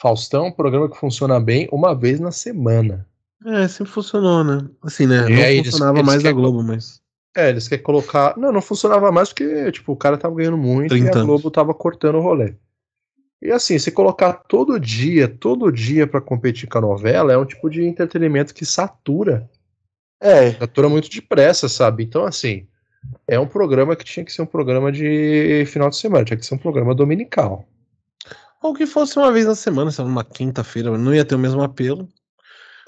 Faustão 0.00 0.44
é 0.44 0.48
um 0.48 0.52
programa 0.52 0.88
que 0.88 0.96
funciona 0.96 1.40
bem 1.40 1.68
uma 1.72 1.92
vez 1.92 2.20
na 2.20 2.30
semana. 2.30 3.04
É, 3.44 3.66
sempre 3.66 3.92
funcionou, 3.92 4.44
né? 4.44 4.64
Assim, 4.82 5.06
né? 5.06 5.26
E 5.28 5.34
não 5.34 5.42
eles- 5.42 5.70
funcionava 5.72 5.98
eles 5.98 6.06
mais 6.06 6.22
da 6.22 6.28
querem- 6.28 6.40
Globo, 6.40 6.62
mas. 6.62 7.00
É, 7.36 7.48
eles 7.48 7.68
querem 7.68 7.82
colocar. 7.84 8.36
Não, 8.36 8.50
não 8.52 8.60
funcionava 8.60 9.12
mais 9.12 9.28
porque, 9.28 9.70
tipo, 9.72 9.92
o 9.92 9.96
cara 9.96 10.18
tava 10.18 10.34
ganhando 10.34 10.56
muito 10.58 10.94
e 10.94 11.00
30 11.00 11.10
a 11.10 11.14
anos. 11.20 11.26
Globo 11.26 11.50
tava 11.50 11.72
cortando 11.72 12.16
o 12.16 12.20
rolê. 12.20 12.54
E 13.42 13.50
assim, 13.50 13.78
se 13.78 13.90
colocar 13.90 14.32
todo 14.34 14.78
dia, 14.78 15.26
todo 15.26 15.72
dia 15.72 16.06
pra 16.06 16.20
competir 16.20 16.68
com 16.68 16.78
a 16.78 16.82
novela, 16.82 17.32
é 17.32 17.38
um 17.38 17.46
tipo 17.46 17.70
de 17.70 17.82
entretenimento 17.84 18.52
que 18.52 18.66
satura. 18.66 19.48
É. 20.20 20.52
Satura 20.52 20.88
muito 20.88 21.08
depressa, 21.08 21.68
sabe? 21.68 22.04
Então, 22.04 22.24
assim, 22.24 22.66
é 23.26 23.38
um 23.40 23.46
programa 23.46 23.96
que 23.96 24.04
tinha 24.04 24.24
que 24.24 24.32
ser 24.32 24.42
um 24.42 24.46
programa 24.46 24.92
de 24.92 25.64
final 25.66 25.88
de 25.88 25.96
semana, 25.96 26.24
tinha 26.24 26.36
que 26.36 26.44
ser 26.44 26.54
um 26.54 26.58
programa 26.58 26.94
dominical. 26.94 27.66
Ou 28.62 28.74
que 28.74 28.86
fosse 28.86 29.16
uma 29.18 29.32
vez 29.32 29.46
na 29.46 29.54
semana, 29.54 29.90
lá, 29.96 30.04
numa 30.04 30.24
quinta-feira, 30.24 30.98
não 30.98 31.14
ia 31.14 31.24
ter 31.24 31.34
o 31.34 31.38
mesmo 31.38 31.62
apelo. 31.62 32.06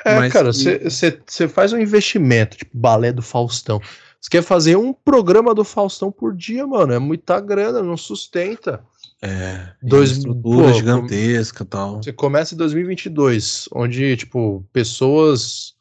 É, 0.05 0.17
Mas 0.17 0.33
cara, 0.33 0.51
que- 0.53 0.91
você 1.27 1.49
faz 1.49 1.73
um 1.73 1.79
investimento, 1.79 2.59
tipo 2.59 2.77
balé 2.77 3.11
do 3.13 3.23
Faustão. 3.23 3.81
Você 4.23 4.31
quer 4.31 4.43
fazer 4.43 4.77
um 4.77 4.93
programa 4.93 5.53
do 5.53 5.65
Faustão 5.65 6.13
por 6.13 6.33
dia, 6.33 6.65
mano? 6.65 6.93
É 6.93 6.99
muita 7.01 7.41
grana, 7.41 7.83
não 7.83 7.97
sustenta. 7.97 8.85
É. 9.21 9.73
Dois- 9.83 10.13
estrutura 10.13 10.69
pô, 10.69 10.73
gigantesca 10.73 11.65
e 11.65 11.67
tal. 11.67 11.97
Você 12.01 12.13
começa 12.13 12.55
em 12.55 12.57
2022, 12.59 13.69
onde, 13.75 14.17
tipo, 14.17 14.65
pessoas 14.73 15.75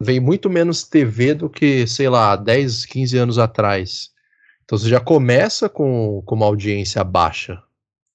veem 0.00 0.20
muito 0.20 0.48
menos 0.48 0.84
TV 0.84 1.34
do 1.34 1.50
que, 1.50 1.84
sei 1.88 2.08
lá, 2.08 2.36
10, 2.36 2.86
15 2.86 3.18
anos 3.18 3.38
atrás. 3.38 4.10
Então 4.64 4.78
você 4.78 4.88
já 4.88 5.00
começa 5.00 5.68
com, 5.68 6.22
com 6.24 6.36
uma 6.36 6.46
audiência 6.46 7.02
baixa. 7.02 7.60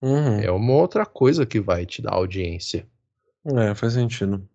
Uhum. 0.01 0.39
É 0.39 0.49
uma 0.49 0.73
outra 0.73 1.05
coisa 1.05 1.45
que 1.45 1.59
vai 1.59 1.85
te 1.85 2.01
dar 2.01 2.13
audiência. 2.13 2.87
É, 3.45 3.75
faz 3.75 3.91
sentido. 3.91 4.47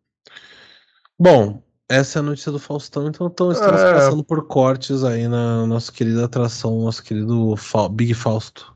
Bom, 1.18 1.62
essa 1.90 2.18
é 2.18 2.20
a 2.20 2.22
notícia 2.22 2.50
do 2.52 2.58
Faustão, 2.58 3.08
então, 3.08 3.26
então 3.26 3.50
estamos 3.52 3.80
É. 3.80 3.92
passando 3.94 4.22
por 4.24 4.46
cortes 4.46 5.02
aí 5.04 5.26
na 5.28 5.66
nossa 5.66 5.90
querida 5.92 6.24
atração, 6.24 6.80
nosso 6.80 7.02
querido 7.02 7.56
Fa- 7.56 7.88
Big 7.88 8.14
Fausto. 8.14 8.74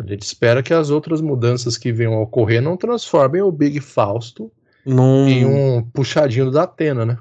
A 0.00 0.06
gente 0.06 0.22
espera 0.22 0.62
que 0.62 0.74
as 0.74 0.90
outras 0.90 1.20
mudanças 1.20 1.78
que 1.78 1.92
venham 1.92 2.14
a 2.14 2.20
ocorrer 2.22 2.60
não 2.60 2.76
transformem 2.76 3.42
o 3.42 3.52
Big 3.52 3.80
Fausto 3.80 4.50
Num... 4.84 5.28
em 5.28 5.44
um 5.44 5.82
puxadinho 5.90 6.50
da 6.50 6.64
Atena, 6.64 7.06
né? 7.06 7.18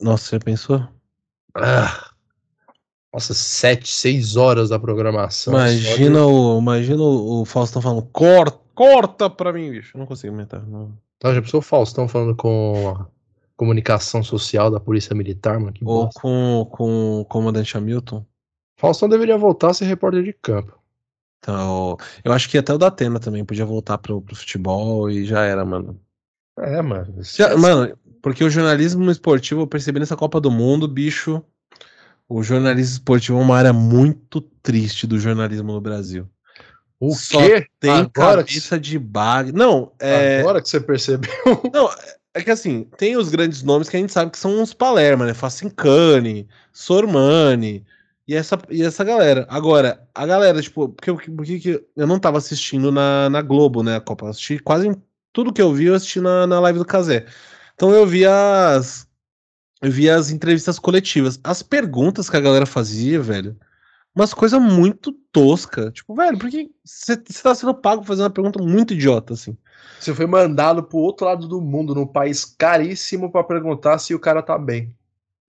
Nossa, 0.00 0.36
já 0.36 0.40
pensou? 0.40 0.86
Ah, 1.54 2.10
nossa, 3.12 3.32
sete, 3.34 3.90
seis 3.90 4.36
horas 4.36 4.70
da 4.70 4.78
programação. 4.78 5.52
Imagina 5.54 6.26
o, 6.26 6.58
imagina 6.58 7.02
o, 7.02 7.42
o 7.42 7.44
Faustão 7.44 7.80
falando, 7.80 8.02
corta, 8.12 8.58
corta 8.74 9.30
pra 9.30 9.52
mim, 9.52 9.70
bicho. 9.70 9.96
Eu 9.96 10.00
não 10.00 10.06
consigo 10.06 10.32
aumentar. 10.32 10.60
Não. 10.66 10.92
Então, 11.20 11.34
já 11.34 11.42
pensou 11.42 11.60
o 11.60 11.62
Faustão 11.62 12.08
falando 12.08 12.34
com 12.34 12.88
a 12.96 13.06
comunicação 13.54 14.22
social 14.22 14.70
da 14.70 14.80
Polícia 14.80 15.14
Militar, 15.14 15.60
mano? 15.60 15.70
Que 15.70 15.84
Ou 15.84 16.06
bosta. 16.06 16.18
com, 16.18 16.66
com 16.70 17.20
o 17.20 17.24
comandante 17.26 17.76
Hamilton. 17.76 18.24
Faustão 18.78 19.06
deveria 19.06 19.36
voltar 19.36 19.68
a 19.70 19.74
ser 19.74 19.84
repórter 19.84 20.24
de 20.24 20.32
campo. 20.32 20.80
Então, 21.38 21.98
eu 22.24 22.32
acho 22.32 22.48
que 22.48 22.56
até 22.56 22.72
o 22.72 22.78
da 22.78 22.86
Atena 22.86 23.20
também 23.20 23.44
podia 23.44 23.66
voltar 23.66 23.98
pro, 23.98 24.22
pro 24.22 24.34
futebol 24.34 25.10
e 25.10 25.26
já 25.26 25.44
era, 25.44 25.62
mano. 25.62 26.00
É, 26.58 26.80
mano. 26.80 27.22
Já- 27.22 27.54
mano, 27.54 27.94
porque 28.22 28.42
o 28.42 28.48
jornalismo 28.48 29.10
esportivo, 29.10 29.60
eu 29.60 29.66
percebi 29.66 30.00
nessa 30.00 30.16
Copa 30.16 30.40
do 30.40 30.50
Mundo, 30.50 30.88
bicho, 30.88 31.42
o 32.28 32.42
jornalismo 32.42 32.94
esportivo 32.94 33.38
é 33.38 33.42
uma 33.42 33.56
área 33.58 33.72
muito 33.72 34.40
triste 34.40 35.06
do 35.06 35.18
jornalismo 35.18 35.72
no 35.72 35.80
Brasil. 35.82 36.26
O 37.00 37.14
só 37.14 37.38
quê? 37.38 37.66
Tem 37.80 37.90
agora, 37.90 38.44
que, 38.44 38.54
cabeça 38.54 38.78
de 38.78 38.98
bag. 38.98 39.52
Não, 39.52 39.90
é, 39.98 40.40
agora 40.40 40.60
que 40.60 40.68
você 40.68 40.78
percebeu. 40.78 41.30
não, 41.72 41.90
é 42.34 42.42
que 42.42 42.50
assim, 42.50 42.86
tem 42.98 43.16
os 43.16 43.30
grandes 43.30 43.62
nomes 43.62 43.88
que 43.88 43.96
a 43.96 44.00
gente 44.00 44.12
sabe 44.12 44.30
que 44.30 44.38
são 44.38 44.60
uns 44.60 44.74
Palerma, 44.74 45.24
né? 45.24 45.32
Facincani, 45.32 46.46
Sormani 46.72 47.84
e 48.28 48.34
essa, 48.34 48.58
e 48.68 48.82
essa 48.82 49.02
galera. 49.02 49.46
Agora, 49.48 50.06
a 50.14 50.26
galera, 50.26 50.60
tipo, 50.60 50.90
porque, 50.90 51.12
porque 51.32 51.58
que 51.58 51.84
eu 51.96 52.06
não 52.06 52.20
tava 52.20 52.38
assistindo 52.38 52.92
na, 52.92 53.30
na 53.30 53.40
Globo, 53.40 53.82
né? 53.82 53.96
A 53.96 54.00
Copa. 54.00 54.26
Eu 54.26 54.30
assisti 54.30 54.58
quase 54.58 54.94
tudo 55.32 55.52
que 55.52 55.62
eu 55.62 55.72
vi, 55.72 55.86
eu 55.86 55.94
assisti 55.94 56.20
na, 56.20 56.46
na 56.46 56.60
live 56.60 56.78
do 56.78 56.84
Casé. 56.84 57.26
Então 57.74 57.90
eu 57.92 58.06
vi 58.06 58.26
as. 58.26 59.08
Eu 59.80 59.90
vi 59.90 60.10
as 60.10 60.30
entrevistas 60.30 60.78
coletivas. 60.78 61.40
As 61.42 61.62
perguntas 61.62 62.28
que 62.28 62.36
a 62.36 62.40
galera 62.40 62.66
fazia, 62.66 63.20
velho. 63.20 63.56
Umas 64.14 64.34
coisas 64.34 64.60
muito 64.60 65.12
tosca. 65.32 65.90
Tipo, 65.90 66.14
velho, 66.14 66.38
porque 66.38 66.70
você 66.84 67.16
tá 67.16 67.54
sendo 67.54 67.74
pago 67.74 68.02
fazendo 68.04 68.24
uma 68.24 68.30
pergunta 68.30 68.62
muito 68.62 68.94
idiota, 68.94 69.34
assim. 69.34 69.56
Você 69.98 70.14
foi 70.14 70.26
mandado 70.26 70.82
pro 70.82 70.98
outro 70.98 71.26
lado 71.26 71.46
do 71.46 71.60
mundo, 71.60 71.94
num 71.94 72.06
país 72.06 72.44
caríssimo, 72.44 73.30
para 73.30 73.44
perguntar 73.44 73.98
se 73.98 74.14
o 74.14 74.18
cara 74.18 74.42
tá 74.42 74.58
bem. 74.58 74.94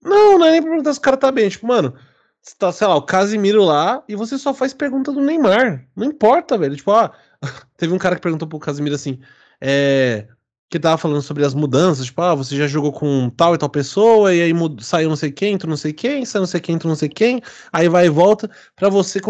Não, 0.02 0.38
não 0.38 0.46
é 0.46 0.52
nem 0.52 0.60
pra 0.60 0.70
perguntar 0.70 0.92
se 0.92 0.98
o 0.98 1.02
cara 1.02 1.16
tá 1.16 1.30
bem. 1.30 1.48
Tipo, 1.48 1.66
mano, 1.66 1.94
você 2.40 2.54
tá, 2.58 2.72
sei 2.72 2.86
lá, 2.86 2.96
o 2.96 3.02
Casimiro 3.02 3.62
lá 3.62 4.02
e 4.08 4.16
você 4.16 4.36
só 4.36 4.52
faz 4.52 4.74
pergunta 4.74 5.12
do 5.12 5.20
Neymar. 5.20 5.86
Não 5.94 6.06
importa, 6.06 6.58
velho. 6.58 6.76
Tipo, 6.76 6.90
ah, 6.92 7.12
teve 7.76 7.94
um 7.94 7.98
cara 7.98 8.16
que 8.16 8.22
perguntou 8.22 8.48
pro 8.48 8.58
Casimiro 8.58 8.94
assim, 8.94 9.20
é, 9.60 10.26
que 10.72 10.80
tava 10.80 10.96
falando 10.96 11.20
sobre 11.20 11.44
as 11.44 11.52
mudanças, 11.52 12.06
tipo, 12.06 12.22
ah, 12.22 12.34
você 12.34 12.56
já 12.56 12.66
jogou 12.66 12.92
com 12.92 13.28
tal 13.28 13.54
e 13.54 13.58
tal 13.58 13.68
pessoa, 13.68 14.34
e 14.34 14.40
aí 14.40 14.52
saiu 14.80 15.10
não 15.10 15.16
sei 15.16 15.30
quem, 15.30 15.52
entrou 15.52 15.68
não 15.68 15.76
sei 15.76 15.92
quem, 15.92 16.24
saiu 16.24 16.40
não 16.40 16.46
sei 16.46 16.60
quem, 16.60 16.74
entrou 16.74 16.88
não 16.88 16.96
sei 16.96 17.10
quem, 17.10 17.42
aí 17.70 17.90
vai 17.90 18.06
e 18.06 18.08
volta, 18.08 18.50
pra 18.74 18.88
você. 18.88 19.20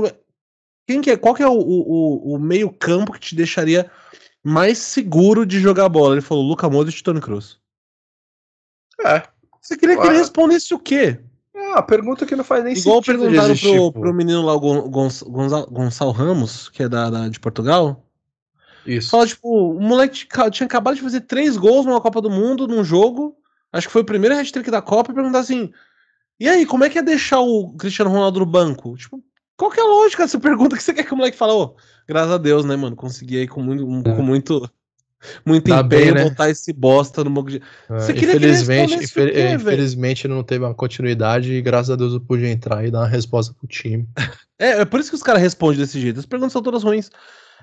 Quem 0.86 1.00
que 1.00 1.10
é, 1.10 1.16
qual 1.16 1.34
que 1.34 1.42
é 1.42 1.48
o, 1.48 1.52
o, 1.52 2.34
o 2.34 2.38
meio 2.38 2.70
campo 2.70 3.12
que 3.12 3.18
te 3.18 3.34
deixaria 3.34 3.90
mais 4.44 4.78
seguro 4.78 5.44
de 5.44 5.58
jogar 5.58 5.88
bola? 5.88 6.14
Ele 6.14 6.20
falou, 6.20 6.44
Luca 6.44 6.70
Modric 6.70 7.00
e 7.00 7.02
Tony 7.02 7.20
Cruz. 7.20 7.58
É. 9.04 9.24
Você 9.60 9.76
queria 9.76 9.96
que 9.96 10.06
ele 10.06 10.18
respondesse 10.18 10.72
o 10.72 10.78
quê? 10.78 11.18
É, 11.54 11.72
a 11.72 11.82
pergunta 11.82 12.24
que 12.24 12.36
não 12.36 12.44
faz 12.44 12.62
nem 12.62 12.76
Igual 12.76 13.02
sentido. 13.02 13.24
Igual 13.24 13.32
perguntaram 13.32 13.90
pro, 13.90 14.00
pro 14.00 14.14
menino 14.14 14.42
lá, 14.42 14.54
o 14.54 14.88
Gonçalo, 14.88 15.66
Gonçalo 15.70 16.12
Ramos, 16.12 16.68
que 16.68 16.84
é 16.84 16.88
da, 16.88 17.10
da, 17.10 17.28
de 17.28 17.40
Portugal. 17.40 18.01
Isso. 18.86 19.10
Fala, 19.10 19.26
tipo, 19.26 19.48
o 19.48 19.80
moleque 19.80 20.26
tinha 20.50 20.66
acabado 20.66 20.96
de 20.96 21.02
fazer 21.02 21.22
três 21.22 21.56
gols 21.56 21.86
numa 21.86 22.00
Copa 22.00 22.20
do 22.20 22.30
Mundo, 22.30 22.66
num 22.66 22.84
jogo. 22.84 23.36
Acho 23.72 23.86
que 23.86 23.92
foi 23.92 24.02
o 24.02 24.06
primeiro 24.06 24.36
hat-trick 24.36 24.70
da 24.70 24.82
Copa, 24.82 25.12
e 25.12 25.14
perguntar 25.14 25.38
assim: 25.38 25.72
e 26.38 26.48
aí, 26.48 26.66
como 26.66 26.84
é 26.84 26.90
que 26.90 26.98
é 26.98 27.02
deixar 27.02 27.40
o 27.40 27.72
Cristiano 27.76 28.10
Ronaldo 28.10 28.40
no 28.40 28.46
banco? 28.46 28.96
Tipo, 28.96 29.22
qual 29.56 29.70
que 29.70 29.80
é 29.80 29.82
a 29.82 29.86
lógica 29.86 30.24
dessa 30.24 30.38
pergunta 30.40 30.76
que 30.76 30.82
você 30.82 30.92
quer 30.92 31.04
que 31.04 31.14
o 31.14 31.16
moleque 31.16 31.36
fale? 31.36 31.52
Oh, 31.52 31.74
graças 32.06 32.32
a 32.32 32.38
Deus, 32.38 32.64
né, 32.64 32.76
mano? 32.76 32.96
Consegui 32.96 33.38
aí 33.38 33.48
com 33.48 33.62
muito, 33.62 34.08
é. 34.08 34.14
com 34.14 34.22
muito 34.22 34.68
muito 35.44 35.68
tá 35.68 35.80
empenho 35.80 36.14
bem, 36.14 36.14
né? 36.14 36.24
botar 36.24 36.50
esse 36.50 36.72
bosta 36.72 37.22
no 37.22 37.30
banco 37.30 37.50
de. 37.50 37.62
É, 37.88 37.94
Você 37.94 38.12
queria 38.12 38.34
infelizmente, 38.34 39.12
que 39.12 39.20
ele 39.20 39.30
quê, 39.32 39.50
infelizmente 39.52 40.26
não 40.26 40.42
teve 40.42 40.64
uma 40.64 40.74
continuidade 40.74 41.52
e 41.52 41.62
graças 41.62 41.90
a 41.90 41.96
Deus 41.96 42.12
eu 42.12 42.20
pude 42.20 42.44
entrar 42.46 42.84
e 42.84 42.90
dar 42.90 43.00
uma 43.00 43.08
resposta 43.08 43.54
pro 43.54 43.66
time. 43.66 44.06
É, 44.58 44.82
é 44.82 44.84
por 44.84 45.00
isso 45.00 45.10
que 45.10 45.16
os 45.16 45.24
caras 45.24 45.42
respondem 45.42 45.80
desse 45.80 46.00
jeito. 46.00 46.20
As 46.20 46.26
perguntas 46.26 46.52
são 46.52 46.62
todas 46.62 46.84
ruins. 46.84 47.10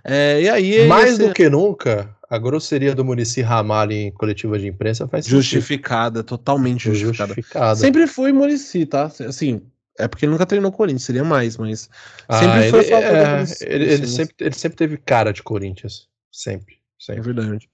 É, 0.04 0.41
e 0.41 0.50
aí. 0.50 0.88
Mais 0.88 1.14
esse... 1.14 1.28
do 1.28 1.34
que 1.34 1.50
nunca, 1.50 2.16
a 2.30 2.38
grosseria 2.38 2.93
do 2.93 3.04
Murici 3.04 3.41
Ramalho 3.41 3.91
em 3.91 4.12
coletiva 4.12 4.58
de 4.58 4.68
imprensa 4.68 5.08
faz 5.08 5.26
Justificada, 5.26 6.20
sentido. 6.20 6.28
totalmente 6.28 6.84
justificada. 6.89 7.34
justificada. 7.34 7.76
Sempre 7.76 8.08
foi 8.08 8.32
Murici, 8.32 8.86
tá? 8.86 9.12
Assim, 9.28 9.62
é 9.97 10.08
porque 10.08 10.26
ele 10.26 10.32
nunca 10.32 10.45
treinou 10.45 10.72
Corinthians, 10.72 11.04
seria 11.04 11.24
mais, 11.24 11.58
mas. 11.58 11.89
Ah, 12.28 12.39
sempre 12.39 12.70
foi 12.70 12.86
ele, 12.86 12.93
é, 12.93 13.43
ele, 13.62 13.93
ele, 13.93 14.08
sempre, 14.08 14.36
ele 14.39 14.56
sempre 14.56 14.78
teve 14.78 14.97
cara 14.97 15.34
de 15.34 15.43
Corinthians. 15.43 16.08
Sempre. 16.32 16.80
Sim. 17.00 17.14
É 17.14 17.22
verdade. 17.22 17.70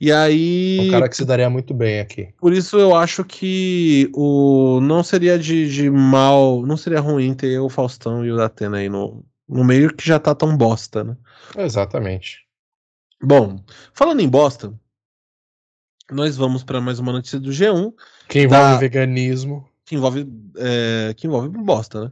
E 0.00 0.10
aí. 0.10 0.78
Um 0.88 0.90
cara 0.90 1.08
que 1.08 1.16
se 1.16 1.24
daria 1.24 1.50
muito 1.50 1.74
bem 1.74 2.00
aqui. 2.00 2.28
Por 2.40 2.52
isso 2.52 2.78
eu 2.78 2.94
acho 2.94 3.22
que 3.24 4.10
o 4.14 4.80
não 4.82 5.02
seria 5.02 5.38
de, 5.38 5.70
de 5.70 5.90
mal, 5.90 6.64
não 6.66 6.76
seria 6.78 7.00
ruim 7.00 7.34
ter 7.34 7.58
o 7.58 7.68
Faustão 7.68 8.24
e 8.24 8.32
o 8.32 8.36
Datena 8.36 8.78
aí 8.78 8.88
no, 8.88 9.22
no 9.50 9.64
meio 9.64 9.94
que 9.94 10.06
já 10.06 10.18
tá 10.18 10.34
tão 10.34 10.56
bosta, 10.56 11.04
né? 11.04 11.16
Exatamente. 11.56 12.46
Bom, 13.22 13.62
falando 13.92 14.20
em 14.20 14.28
bosta, 14.28 14.72
nós 16.10 16.36
vamos 16.36 16.62
para 16.62 16.80
mais 16.80 16.98
uma 16.98 17.12
notícia 17.12 17.38
do 17.38 17.50
G1. 17.50 17.92
Que 18.28 18.42
envolve 18.42 18.72
da... 18.72 18.78
veganismo. 18.78 19.68
Que 19.84 19.96
envolve, 19.96 20.26
é, 20.56 21.12
que 21.16 21.26
envolve 21.26 21.48
bosta, 21.48 22.04
né? 22.04 22.10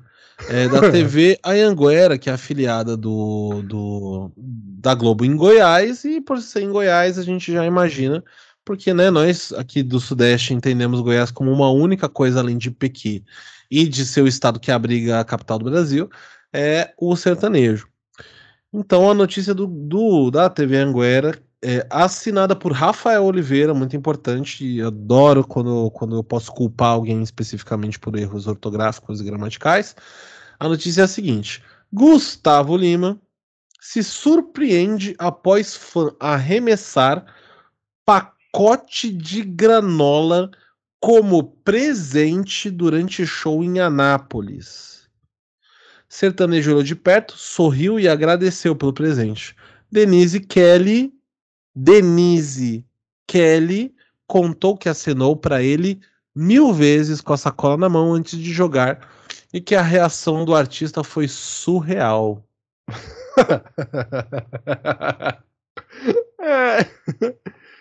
é, 0.48 0.68
da 0.68 0.90
TV 0.90 1.38
Anhanguera, 1.44 2.18
que 2.18 2.30
é 2.30 2.32
afiliada 2.32 2.96
do, 2.96 3.62
do, 3.62 4.32
da 4.36 4.94
Globo 4.94 5.24
em 5.24 5.36
Goiás, 5.36 6.04
e 6.04 6.20
por 6.20 6.40
ser 6.40 6.62
em 6.62 6.70
Goiás 6.70 7.18
a 7.18 7.22
gente 7.22 7.52
já 7.52 7.64
imagina, 7.64 8.22
porque 8.64 8.92
né, 8.94 9.10
nós 9.10 9.52
aqui 9.52 9.82
do 9.82 9.98
Sudeste 9.98 10.54
entendemos 10.54 11.00
Goiás 11.00 11.30
como 11.30 11.50
uma 11.50 11.70
única 11.70 12.08
coisa 12.08 12.40
além 12.40 12.58
de 12.58 12.70
Pequi 12.70 13.24
e 13.70 13.86
de 13.86 14.06
ser 14.06 14.22
o 14.22 14.28
estado 14.28 14.60
que 14.60 14.70
abriga 14.70 15.20
a 15.20 15.24
capital 15.24 15.58
do 15.58 15.70
Brasil, 15.70 16.08
é 16.52 16.92
o 16.98 17.14
sertanejo. 17.16 17.88
Então 18.72 19.10
a 19.10 19.14
notícia 19.14 19.54
do, 19.54 19.66
do 19.66 20.30
da 20.30 20.48
TV 20.50 20.76
Anguera 20.76 21.38
é 21.62 21.86
assinada 21.90 22.54
por 22.54 22.72
Rafael 22.72 23.24
Oliveira, 23.24 23.74
muito 23.74 23.96
importante. 23.96 24.80
Adoro 24.82 25.44
quando, 25.44 25.90
quando 25.90 26.16
eu 26.16 26.22
posso 26.22 26.52
culpar 26.52 26.90
alguém 26.90 27.22
especificamente 27.22 27.98
por 27.98 28.16
erros 28.16 28.46
ortográficos 28.46 29.20
e 29.20 29.24
gramaticais. 29.24 29.96
A 30.60 30.68
notícia 30.68 31.02
é 31.02 31.04
a 31.04 31.08
seguinte: 31.08 31.62
Gustavo 31.92 32.76
Lima 32.76 33.20
se 33.80 34.02
surpreende 34.02 35.14
após 35.18 35.74
fã 35.74 36.10
arremessar 36.20 37.24
pacote 38.04 39.12
de 39.12 39.42
granola 39.42 40.50
como 41.00 41.42
presente 41.42 42.70
durante 42.70 43.26
show 43.26 43.62
em 43.62 43.78
Anápolis. 43.78 44.97
Sertanejo 46.08 46.70
olhou 46.70 46.82
de 46.82 46.96
perto, 46.96 47.36
sorriu 47.36 48.00
e 48.00 48.08
agradeceu 48.08 48.74
pelo 48.74 48.92
presente. 48.92 49.54
Denise 49.90 50.40
Kelly 50.40 51.12
Denise 51.80 52.84
Kelly 53.24 53.94
contou 54.26 54.76
que 54.76 54.88
acenou 54.88 55.36
para 55.36 55.62
ele 55.62 56.00
mil 56.34 56.72
vezes 56.72 57.20
com 57.20 57.32
a 57.32 57.36
sacola 57.36 57.76
na 57.76 57.88
mão 57.88 58.12
antes 58.12 58.36
de 58.36 58.52
jogar 58.52 59.08
e 59.52 59.60
que 59.60 59.76
a 59.76 59.82
reação 59.82 60.44
do 60.44 60.56
artista 60.56 61.04
foi 61.04 61.28
surreal. 61.28 62.44
é. 66.40 66.84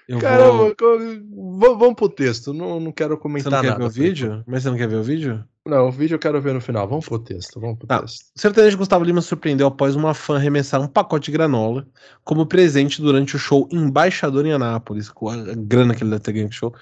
Eu 0.07 0.19
Caramba, 0.19 0.75
vou... 0.79 1.77
vamos 1.77 1.95
pro 1.95 2.07
texto. 2.07 2.53
Não, 2.53 2.79
não 2.79 2.91
quero 2.91 3.17
comentar 3.17 3.51
nada. 3.51 3.63
Você 3.63 3.67
não 3.67 3.77
quer 3.77 3.83
nada, 3.83 3.93
ver 3.93 3.99
o 3.99 4.03
vídeo? 4.03 4.43
Mas 4.45 4.63
você 4.63 4.69
não 4.69 4.77
quer 4.77 4.87
ver 4.87 4.97
o 4.97 5.03
vídeo? 5.03 5.43
Não, 5.67 5.87
o 5.87 5.91
vídeo 5.91 6.15
eu 6.15 6.19
quero 6.19 6.41
ver 6.41 6.53
no 6.53 6.61
final. 6.61 6.87
Vamos 6.87 7.07
pro 7.07 7.19
texto. 7.19 7.59
Vamos 7.59 7.77
pro 7.77 7.87
tá. 7.87 8.01
texto. 8.01 8.25
O 8.35 8.39
sertanejo 8.39 8.77
Gustavo 8.77 9.03
Lima 9.03 9.21
surpreendeu 9.21 9.67
após 9.67 9.95
uma 9.95 10.13
fã 10.13 10.35
arremessar 10.37 10.81
um 10.81 10.87
pacote 10.87 11.25
de 11.25 11.31
granola 11.37 11.87
como 12.23 12.45
presente 12.45 13.01
durante 13.01 13.35
o 13.35 13.39
show 13.39 13.67
Embaixador 13.71 14.45
em 14.45 14.53
Anápolis, 14.53 15.09
com 15.09 15.29
a 15.29 15.35
grana 15.55 15.93
que 15.93 16.03
ele 16.03 16.11
deve 16.11 16.23
ter 16.23 16.33
ganho 16.33 16.51
show, 16.51 16.73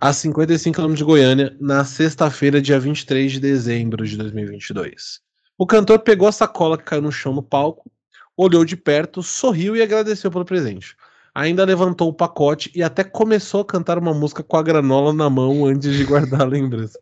a 0.00 0.12
55 0.12 0.80
km 0.80 0.94
de 0.94 1.04
Goiânia, 1.04 1.56
na 1.60 1.84
sexta-feira, 1.84 2.62
dia 2.62 2.78
23 2.78 3.32
de 3.32 3.40
dezembro 3.40 4.06
de 4.06 4.16
2022. 4.16 5.20
O 5.58 5.66
cantor 5.66 5.98
pegou 5.98 6.28
a 6.28 6.32
sacola 6.32 6.78
que 6.78 6.84
caiu 6.84 7.02
no 7.02 7.12
chão 7.12 7.34
no 7.34 7.42
palco, 7.42 7.90
olhou 8.36 8.64
de 8.64 8.76
perto, 8.76 9.22
sorriu 9.22 9.76
e 9.76 9.82
agradeceu 9.82 10.30
pelo 10.30 10.44
presente 10.44 10.96
ainda 11.34 11.64
levantou 11.64 12.08
o 12.08 12.12
pacote 12.12 12.70
e 12.74 12.82
até 12.82 13.04
começou 13.04 13.60
a 13.60 13.64
cantar 13.64 13.98
uma 13.98 14.12
música 14.12 14.42
com 14.42 14.56
a 14.56 14.62
granola 14.62 15.12
na 15.12 15.30
mão 15.30 15.64
antes 15.64 15.96
de 15.96 16.04
guardar 16.04 16.42
a 16.42 16.44
lembrança. 16.44 16.98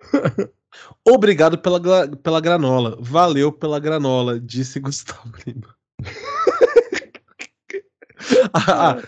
Obrigado 1.06 1.58
pela, 1.58 2.08
pela 2.08 2.40
granola. 2.40 2.96
Valeu 3.00 3.52
pela 3.52 3.80
granola, 3.80 4.40
disse 4.40 4.80
Gustavo 4.80 5.32
Lima. 5.46 5.74
ah, 8.54 8.96
ah, 8.96 8.98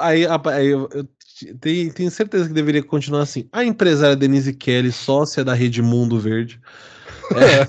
aí, 0.00 0.26
aí 0.26 0.66
eu, 0.66 0.88
eu 0.92 1.08
tenho, 1.60 1.92
tenho, 1.92 2.10
certeza 2.10 2.48
que 2.48 2.54
deveria 2.54 2.82
continuar 2.82 3.22
assim. 3.22 3.48
A 3.52 3.64
empresária 3.64 4.16
Denise 4.16 4.52
Kelly, 4.52 4.92
sócia 4.92 5.44
da 5.44 5.54
Rede 5.54 5.82
Mundo 5.82 6.18
Verde. 6.18 6.60
É, 7.34 7.66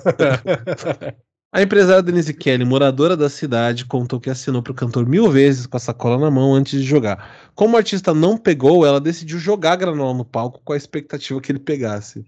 A 1.51 1.63
empresária 1.63 2.03
Denise 2.03 2.31
Kelly, 2.31 2.63
moradora 2.63 3.17
da 3.17 3.27
cidade, 3.27 3.83
contou 3.83 4.19
que 4.19 4.29
assinou 4.29 4.61
para 4.61 4.71
o 4.71 4.75
cantor 4.75 5.07
mil 5.07 5.31
vezes 5.31 5.65
com 5.65 5.77
a 5.77 5.79
sacola 5.79 6.19
na 6.19 6.29
mão 6.29 6.53
antes 6.53 6.79
de 6.79 6.85
jogar. 6.85 7.51
Como 7.55 7.73
o 7.73 7.77
artista 7.77 8.13
não 8.13 8.37
pegou, 8.37 8.85
ela 8.85 9.01
decidiu 9.01 9.39
jogar 9.39 9.71
a 9.71 9.75
granola 9.75 10.15
no 10.15 10.23
palco 10.23 10.61
com 10.63 10.73
a 10.73 10.77
expectativa 10.77 11.41
que 11.41 11.51
ele 11.51 11.57
pegasse. 11.57 12.23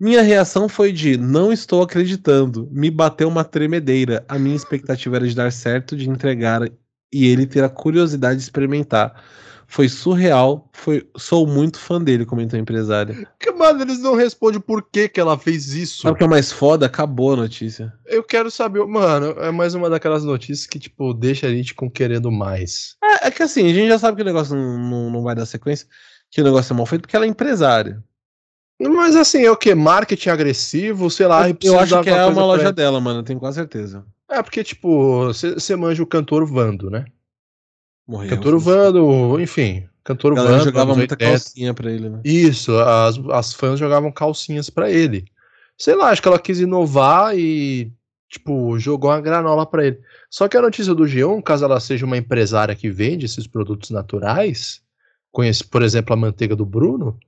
Minha 0.00 0.22
reação 0.22 0.68
foi 0.68 0.92
de 0.92 1.16
não 1.16 1.52
estou 1.52 1.82
acreditando. 1.82 2.68
Me 2.70 2.88
bateu 2.88 3.26
uma 3.26 3.44
tremedeira. 3.44 4.24
A 4.28 4.38
minha 4.38 4.54
expectativa 4.54 5.16
era 5.16 5.26
de 5.26 5.34
dar 5.34 5.50
certo, 5.50 5.96
de 5.96 6.08
entregar 6.08 6.62
e 7.12 7.26
ele 7.26 7.46
ter 7.46 7.64
a 7.64 7.68
curiosidade 7.68 8.36
de 8.36 8.42
experimentar. 8.42 9.20
Foi 9.66 9.88
surreal. 9.88 10.70
Foi, 10.72 11.08
sou 11.16 11.46
muito 11.48 11.80
fã 11.80 12.00
dele, 12.00 12.24
comentou 12.24 12.56
a 12.56 12.60
empresária. 12.60 13.28
Mano, 13.58 13.82
eles 13.82 13.98
não 13.98 14.14
respondem 14.14 14.60
por 14.60 14.88
que, 14.88 15.08
que 15.08 15.18
ela 15.18 15.36
fez 15.36 15.74
isso. 15.74 16.02
Sabe 16.02 16.14
o 16.14 16.18
que 16.18 16.24
é 16.24 16.28
mais 16.28 16.52
foda? 16.52 16.86
Acabou 16.86 17.32
a 17.32 17.36
notícia. 17.36 17.92
Eu 18.06 18.22
quero 18.22 18.52
saber, 18.52 18.86
mano, 18.86 19.34
é 19.40 19.50
mais 19.50 19.74
uma 19.74 19.90
daquelas 19.90 20.22
notícias 20.22 20.64
que, 20.64 20.78
tipo, 20.78 21.12
deixa 21.12 21.48
a 21.48 21.50
gente 21.50 21.74
com 21.74 21.90
querendo 21.90 22.30
mais. 22.30 22.96
É, 23.02 23.26
é 23.26 23.30
que 23.32 23.42
assim, 23.42 23.68
a 23.68 23.74
gente 23.74 23.88
já 23.88 23.98
sabe 23.98 24.16
que 24.16 24.22
o 24.22 24.24
negócio 24.24 24.54
não, 24.54 24.78
não, 24.78 25.10
não 25.10 25.22
vai 25.22 25.34
dar 25.34 25.44
sequência, 25.44 25.88
que 26.30 26.40
o 26.40 26.44
negócio 26.44 26.72
é 26.72 26.76
mal 26.76 26.86
feito, 26.86 27.02
porque 27.02 27.16
ela 27.16 27.24
é 27.24 27.28
empresária. 27.28 28.00
Mas 28.80 29.16
assim, 29.16 29.44
é 29.44 29.50
o 29.50 29.56
que? 29.56 29.74
Marketing 29.74 30.28
agressivo, 30.28 31.10
sei 31.10 31.26
lá. 31.26 31.48
Eu, 31.48 31.56
eu 31.62 31.80
acho 31.80 32.00
que 32.02 32.10
é 32.10 32.26
uma 32.26 32.44
loja 32.44 32.72
dela, 32.72 33.00
mano, 33.00 33.22
tenho 33.22 33.40
quase 33.40 33.56
certeza. 33.56 34.04
É, 34.30 34.42
porque, 34.42 34.62
tipo, 34.62 35.26
você 35.26 35.74
manja 35.74 36.02
o 36.02 36.06
cantor 36.06 36.46
Vando, 36.46 36.90
né? 36.90 37.06
Morreu. 38.06 38.30
Cantor 38.30 38.58
Vando, 38.58 39.40
enfim. 39.40 39.88
Cantor 40.04 40.34
Vando. 40.34 40.64
jogava 40.64 40.94
muita 40.94 41.14
80. 41.14 41.30
calcinha 41.30 41.74
pra 41.74 41.90
ele, 41.90 42.08
né? 42.08 42.20
Isso, 42.24 42.76
as, 42.78 43.18
as 43.30 43.52
fãs 43.52 43.78
jogavam 43.78 44.12
calcinhas 44.12 44.70
pra 44.70 44.90
ele. 44.90 45.26
Sei 45.76 45.94
lá, 45.94 46.10
acho 46.10 46.22
que 46.22 46.28
ela 46.28 46.38
quis 46.38 46.60
inovar 46.60 47.36
e 47.36 47.92
tipo, 48.28 48.78
jogou 48.78 49.10
uma 49.10 49.20
granola 49.20 49.64
para 49.64 49.86
ele. 49.86 50.00
Só 50.30 50.46
que 50.48 50.56
a 50.56 50.62
notícia 50.62 50.94
do 50.94 51.04
G1, 51.04 51.42
caso 51.42 51.64
ela 51.64 51.80
seja 51.80 52.04
uma 52.04 52.16
empresária 52.16 52.74
que 52.74 52.90
vende 52.90 53.26
esses 53.26 53.46
produtos 53.46 53.90
naturais, 53.90 54.82
conhece, 55.32 55.64
por 55.64 55.82
exemplo, 55.82 56.12
a 56.12 56.16
manteiga 56.16 56.54
do 56.54 56.66
Bruno, 56.66 57.18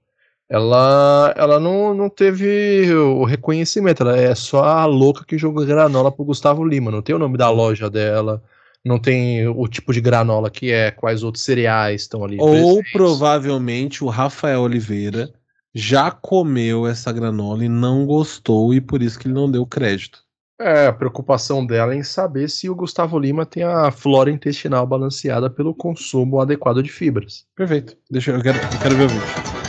ela, 0.51 1.33
ela 1.37 1.61
não, 1.61 1.95
não 1.95 2.11
teve 2.11 2.93
o 2.93 3.23
reconhecimento, 3.23 4.03
ela 4.03 4.17
é 4.17 4.35
só 4.35 4.65
a 4.65 4.85
louca 4.85 5.25
que 5.25 5.39
jogou 5.39 5.65
granola 5.65 6.11
pro 6.11 6.25
Gustavo 6.25 6.65
Lima, 6.65 6.91
não 6.91 7.01
tem 7.01 7.15
o 7.15 7.21
nome 7.21 7.39
da 7.39 7.49
loja 7.49 7.89
dela, 7.89 8.43
não 8.85 8.99
tem 8.99 9.47
o 9.47 9.69
tipo 9.69 9.93
de 9.93 10.01
granola 10.01 10.51
que 10.51 10.73
é, 10.73 10.91
quais 10.91 11.23
outros 11.23 11.45
cereais 11.45 12.03
estão 12.03 12.25
ali. 12.25 12.37
Ou 12.41 12.51
presentes. 12.51 12.93
provavelmente 12.93 14.03
o 14.03 14.09
Rafael 14.09 14.63
Oliveira 14.63 15.33
já 15.73 16.11
comeu 16.11 16.85
essa 16.85 17.13
granola 17.13 17.65
e 17.65 17.69
não 17.69 18.05
gostou 18.05 18.75
e 18.75 18.81
por 18.81 19.03
isso 19.03 19.21
que 19.21 19.29
ele 19.29 19.35
não 19.35 19.49
deu 19.49 19.65
crédito. 19.65 20.19
É, 20.61 20.89
a 20.89 20.93
preocupação 20.93 21.65
dela 21.65 21.95
é 21.95 21.97
em 21.97 22.03
saber 22.03 22.51
se 22.51 22.69
o 22.69 22.75
Gustavo 22.75 23.19
Lima 23.21 23.47
tem 23.47 23.63
a 23.63 23.91
flora 23.93 24.31
intestinal 24.31 24.85
balanceada 24.85 25.49
pelo 25.49 25.73
consumo 25.73 26.41
adequado 26.41 26.83
de 26.83 26.91
fibras. 26.91 27.47
Perfeito. 27.55 27.97
Deixa 28.11 28.33
eu, 28.33 28.37
eu 28.37 28.43
quero, 28.43 28.59
eu 28.59 28.79
quero 28.79 28.97
ver 28.97 29.05
o 29.05 29.09
vídeo. 29.09 29.60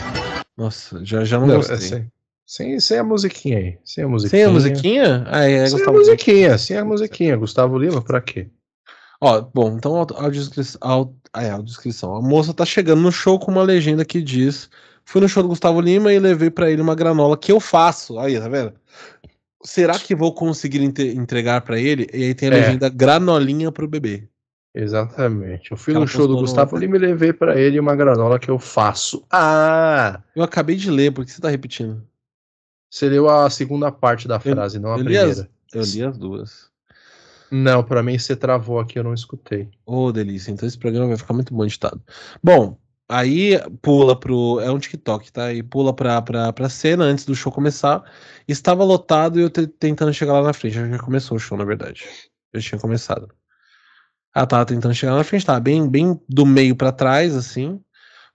Nossa, 0.56 1.04
já, 1.04 1.24
já 1.24 1.38
não, 1.38 1.46
não 1.46 1.56
gostei. 1.56 1.98
É 1.98 2.06
sem, 2.44 2.78
sem, 2.80 2.98
a 2.98 3.04
musiquinha 3.04 3.58
aí. 3.58 3.78
Sem 3.84 4.04
a 4.04 4.08
musiquinha. 4.08 4.42
Sem 4.42 4.44
a 4.44 4.52
musiquinha? 4.52 5.24
Ah, 5.26 5.44
é, 5.44 5.66
sem 5.66 5.82
a 5.82 5.92
musiquinha, 5.92 6.58
sem 6.58 6.76
a 6.76 6.84
musiquinha. 6.84 7.36
Gustavo 7.36 7.78
Lima, 7.78 8.02
pra 8.02 8.20
quê? 8.20 8.50
Ó, 9.20 9.40
bom, 9.40 9.76
então 9.76 10.04
a, 10.16 10.28
descrição, 10.28 11.14
a, 11.32 11.42
é, 11.42 11.50
a 11.50 11.58
descrição. 11.58 12.14
A 12.14 12.20
moça 12.20 12.52
tá 12.52 12.66
chegando 12.66 13.00
no 13.00 13.12
show 13.12 13.38
com 13.38 13.50
uma 13.50 13.62
legenda 13.62 14.04
que 14.04 14.20
diz: 14.20 14.68
Fui 15.04 15.20
no 15.20 15.28
show 15.28 15.42
do 15.42 15.48
Gustavo 15.48 15.80
Lima 15.80 16.12
e 16.12 16.18
levei 16.18 16.50
para 16.50 16.70
ele 16.70 16.82
uma 16.82 16.94
granola 16.94 17.36
que 17.36 17.52
eu 17.52 17.60
faço. 17.60 18.18
Aí, 18.18 18.38
tá 18.38 18.48
vendo? 18.48 18.74
Será 19.64 19.98
que 19.98 20.14
vou 20.14 20.34
conseguir 20.34 20.82
entregar 20.82 21.60
para 21.60 21.78
ele? 21.78 22.08
E 22.12 22.24
aí 22.24 22.34
tem 22.34 22.50
a 22.50 22.52
é. 22.52 22.60
legenda 22.60 22.88
granolinha 22.88 23.70
pro 23.70 23.86
bebê. 23.86 24.28
Exatamente. 24.74 25.70
Eu 25.70 25.76
fui 25.76 25.92
no 25.92 26.06
show 26.06 26.26
do 26.26 26.38
Gustavo 26.38 26.82
e 26.82 26.86
levei 26.86 27.32
para 27.32 27.60
ele 27.60 27.78
uma 27.78 27.94
granola 27.94 28.38
que 28.38 28.50
eu 28.50 28.58
faço. 28.58 29.24
Ah! 29.30 30.22
Eu 30.34 30.42
acabei 30.42 30.76
de 30.76 30.90
ler, 30.90 31.12
por 31.12 31.24
que 31.24 31.30
você 31.30 31.42
tá 31.42 31.50
repetindo? 31.50 32.02
Você 32.90 33.08
leu 33.08 33.28
a 33.28 33.48
segunda 33.50 33.90
parte 33.92 34.26
da 34.26 34.40
frase, 34.40 34.76
eu, 34.76 34.82
não 34.82 34.92
a 34.92 34.96
primeira. 34.96 35.30
As, 35.30 35.46
eu 35.74 35.82
li 35.82 36.02
as 36.02 36.18
duas. 36.18 36.70
Não, 37.50 37.84
para 37.84 38.02
mim 38.02 38.18
você 38.18 38.34
travou 38.34 38.80
aqui, 38.80 38.98
eu 38.98 39.04
não 39.04 39.12
escutei. 39.12 39.68
Ô, 39.84 40.06
oh, 40.06 40.12
delícia. 40.12 40.50
Então 40.50 40.66
esse 40.66 40.78
programa 40.78 41.08
vai 41.08 41.18
ficar 41.18 41.34
muito 41.34 41.52
bom 41.52 41.64
editado. 41.64 42.02
Bom, 42.42 42.78
aí 43.06 43.60
pula 43.82 44.18
pro. 44.18 44.58
É 44.60 44.70
um 44.70 44.78
TikTok, 44.78 45.30
tá? 45.30 45.52
E 45.52 45.62
pula 45.62 45.94
pra, 45.94 46.22
pra, 46.22 46.50
pra 46.50 46.68
cena 46.70 47.04
antes 47.04 47.26
do 47.26 47.34
show 47.34 47.52
começar. 47.52 48.02
Estava 48.48 48.82
lotado 48.84 49.38
e 49.38 49.42
eu 49.42 49.50
tentando 49.50 50.14
chegar 50.14 50.32
lá 50.32 50.42
na 50.42 50.54
frente. 50.54 50.74
Já 50.74 50.98
começou 50.98 51.36
o 51.36 51.40
show, 51.40 51.58
na 51.58 51.64
verdade. 51.64 52.06
Já 52.54 52.60
tinha 52.60 52.80
começado. 52.80 53.28
Ela 54.34 54.46
tava 54.46 54.64
tentando 54.64 54.94
chegar 54.94 55.14
na 55.14 55.24
frente, 55.24 55.44
tava 55.44 55.60
bem, 55.60 55.88
bem 55.88 56.20
do 56.28 56.46
meio 56.46 56.74
para 56.74 56.90
trás, 56.90 57.36
assim. 57.36 57.80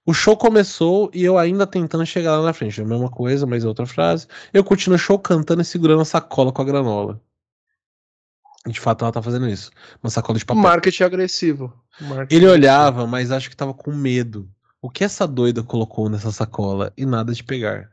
O 0.06 0.14
show 0.14 0.38
começou 0.38 1.12
e 1.14 1.24
eu 1.24 1.38
ainda 1.38 1.68
tentando 1.68 2.06
chegar 2.06 2.38
lá 2.38 2.46
na 2.46 2.54
frente. 2.54 2.82
A 2.82 2.86
mesma 2.86 3.10
coisa, 3.10 3.46
mas 3.46 3.66
outra 3.66 3.86
frase. 3.86 4.28
Eu 4.54 4.64
continuo 4.64 4.96
o 4.96 5.00
show 5.00 5.20
cantando 5.20 5.62
e 5.62 5.66
segurando 5.66 6.02
a 6.02 6.06
sacola 6.06 6.52
com 6.52 6.62
a 6.62 6.66
granola. 6.66 7.22
De 8.66 8.80
fato, 8.80 9.04
ela 9.04 9.12
tá 9.12 9.22
fazendo 9.22 9.50
isso. 9.50 9.72
Uma 10.02 10.10
sacola 10.10 10.38
de 10.38 10.46
papel. 10.46 10.62
Marketing 10.62 11.04
agressivo. 11.04 11.74
Marketing 12.00 12.36
Ele 12.36 12.48
olhava, 12.48 13.08
mas 13.08 13.32
acho 13.32 13.50
que 13.50 13.56
tava 13.56 13.74
com 13.74 13.94
medo. 13.94 14.50
O 14.82 14.90
que 14.90 15.04
essa 15.04 15.28
doida 15.28 15.64
colocou 15.64 16.10
nessa 16.10 16.32
sacola? 16.32 16.94
E 16.96 17.06
nada 17.06 17.34
de 17.34 17.44
pegar. 17.44 17.90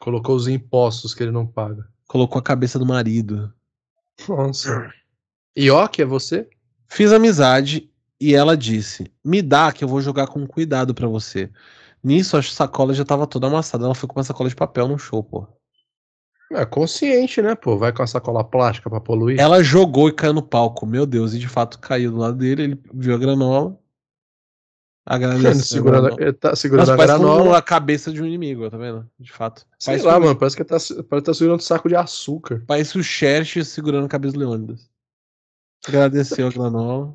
Colocou 0.00 0.34
os 0.34 0.48
impostos 0.48 1.14
que 1.14 1.22
ele 1.22 1.32
não 1.32 1.46
paga. 1.46 1.86
Colocou 2.08 2.38
a 2.38 2.42
cabeça 2.42 2.78
do 2.78 2.86
marido. 2.86 3.52
Nossa. 4.28 4.92
E 5.54 5.70
ó, 5.70 5.86
que 5.86 6.02
é 6.02 6.04
você? 6.04 6.48
Fiz 6.90 7.12
amizade 7.12 7.88
e 8.20 8.34
ela 8.34 8.56
disse: 8.56 9.10
Me 9.24 9.40
dá 9.40 9.70
que 9.72 9.84
eu 9.84 9.88
vou 9.88 10.00
jogar 10.00 10.26
com 10.26 10.44
cuidado 10.46 10.92
para 10.92 11.06
você. 11.06 11.48
Nisso 12.02 12.36
a 12.36 12.42
sacola 12.42 12.92
já 12.92 13.04
tava 13.04 13.26
toda 13.26 13.46
amassada. 13.46 13.84
Ela 13.84 13.94
foi 13.94 14.08
com 14.08 14.18
uma 14.18 14.24
sacola 14.24 14.48
de 14.48 14.56
papel 14.56 14.88
no 14.88 14.98
show, 14.98 15.22
pô. 15.22 15.46
É 16.52 16.66
consciente, 16.66 17.40
né, 17.40 17.54
pô? 17.54 17.78
Vai 17.78 17.92
com 17.92 18.02
a 18.02 18.06
sacola 18.08 18.42
plástica 18.42 18.90
pra 18.90 19.00
poluir. 19.00 19.38
Ela 19.38 19.62
jogou 19.62 20.08
e 20.08 20.12
caiu 20.12 20.32
no 20.32 20.42
palco. 20.42 20.84
Meu 20.84 21.06
Deus, 21.06 21.32
e 21.32 21.38
de 21.38 21.46
fato 21.46 21.78
caiu 21.78 22.10
do 22.10 22.18
lado 22.18 22.36
dele. 22.36 22.62
Ele 22.64 22.82
viu 22.92 23.14
a 23.14 23.18
granola. 23.18 23.78
Agradeceu. 25.06 25.54
segurando, 25.62 26.20
ele 26.20 26.32
tá 26.32 26.56
segurando 26.56 26.88
Nossa, 26.88 27.02
a 27.02 27.06
granola. 27.06 27.58
a 27.58 27.62
cabeça 27.62 28.12
de 28.12 28.20
um 28.20 28.26
inimigo, 28.26 28.68
tá 28.68 28.76
vendo? 28.76 29.08
De 29.18 29.30
fato. 29.30 29.64
Sei 29.78 29.92
parece 29.92 30.06
lá, 30.06 30.18
um... 30.18 30.20
mano. 30.20 30.36
Parece 30.36 30.56
que 30.56 30.64
tá, 30.64 30.76
parece 30.76 31.04
que 31.04 31.22
tá 31.22 31.34
segurando 31.34 31.60
um 31.60 31.62
saco 31.62 31.88
de 31.88 31.94
açúcar. 31.94 32.64
Parece 32.66 32.98
o 32.98 33.02
Xerxes 33.02 33.68
segurando 33.68 34.06
a 34.06 34.08
cabeça 34.08 34.34
do 34.34 34.40
Leônidas. 34.40 34.89
Agradeceu 35.86 36.46
a 36.46 36.50
granola. 36.50 37.14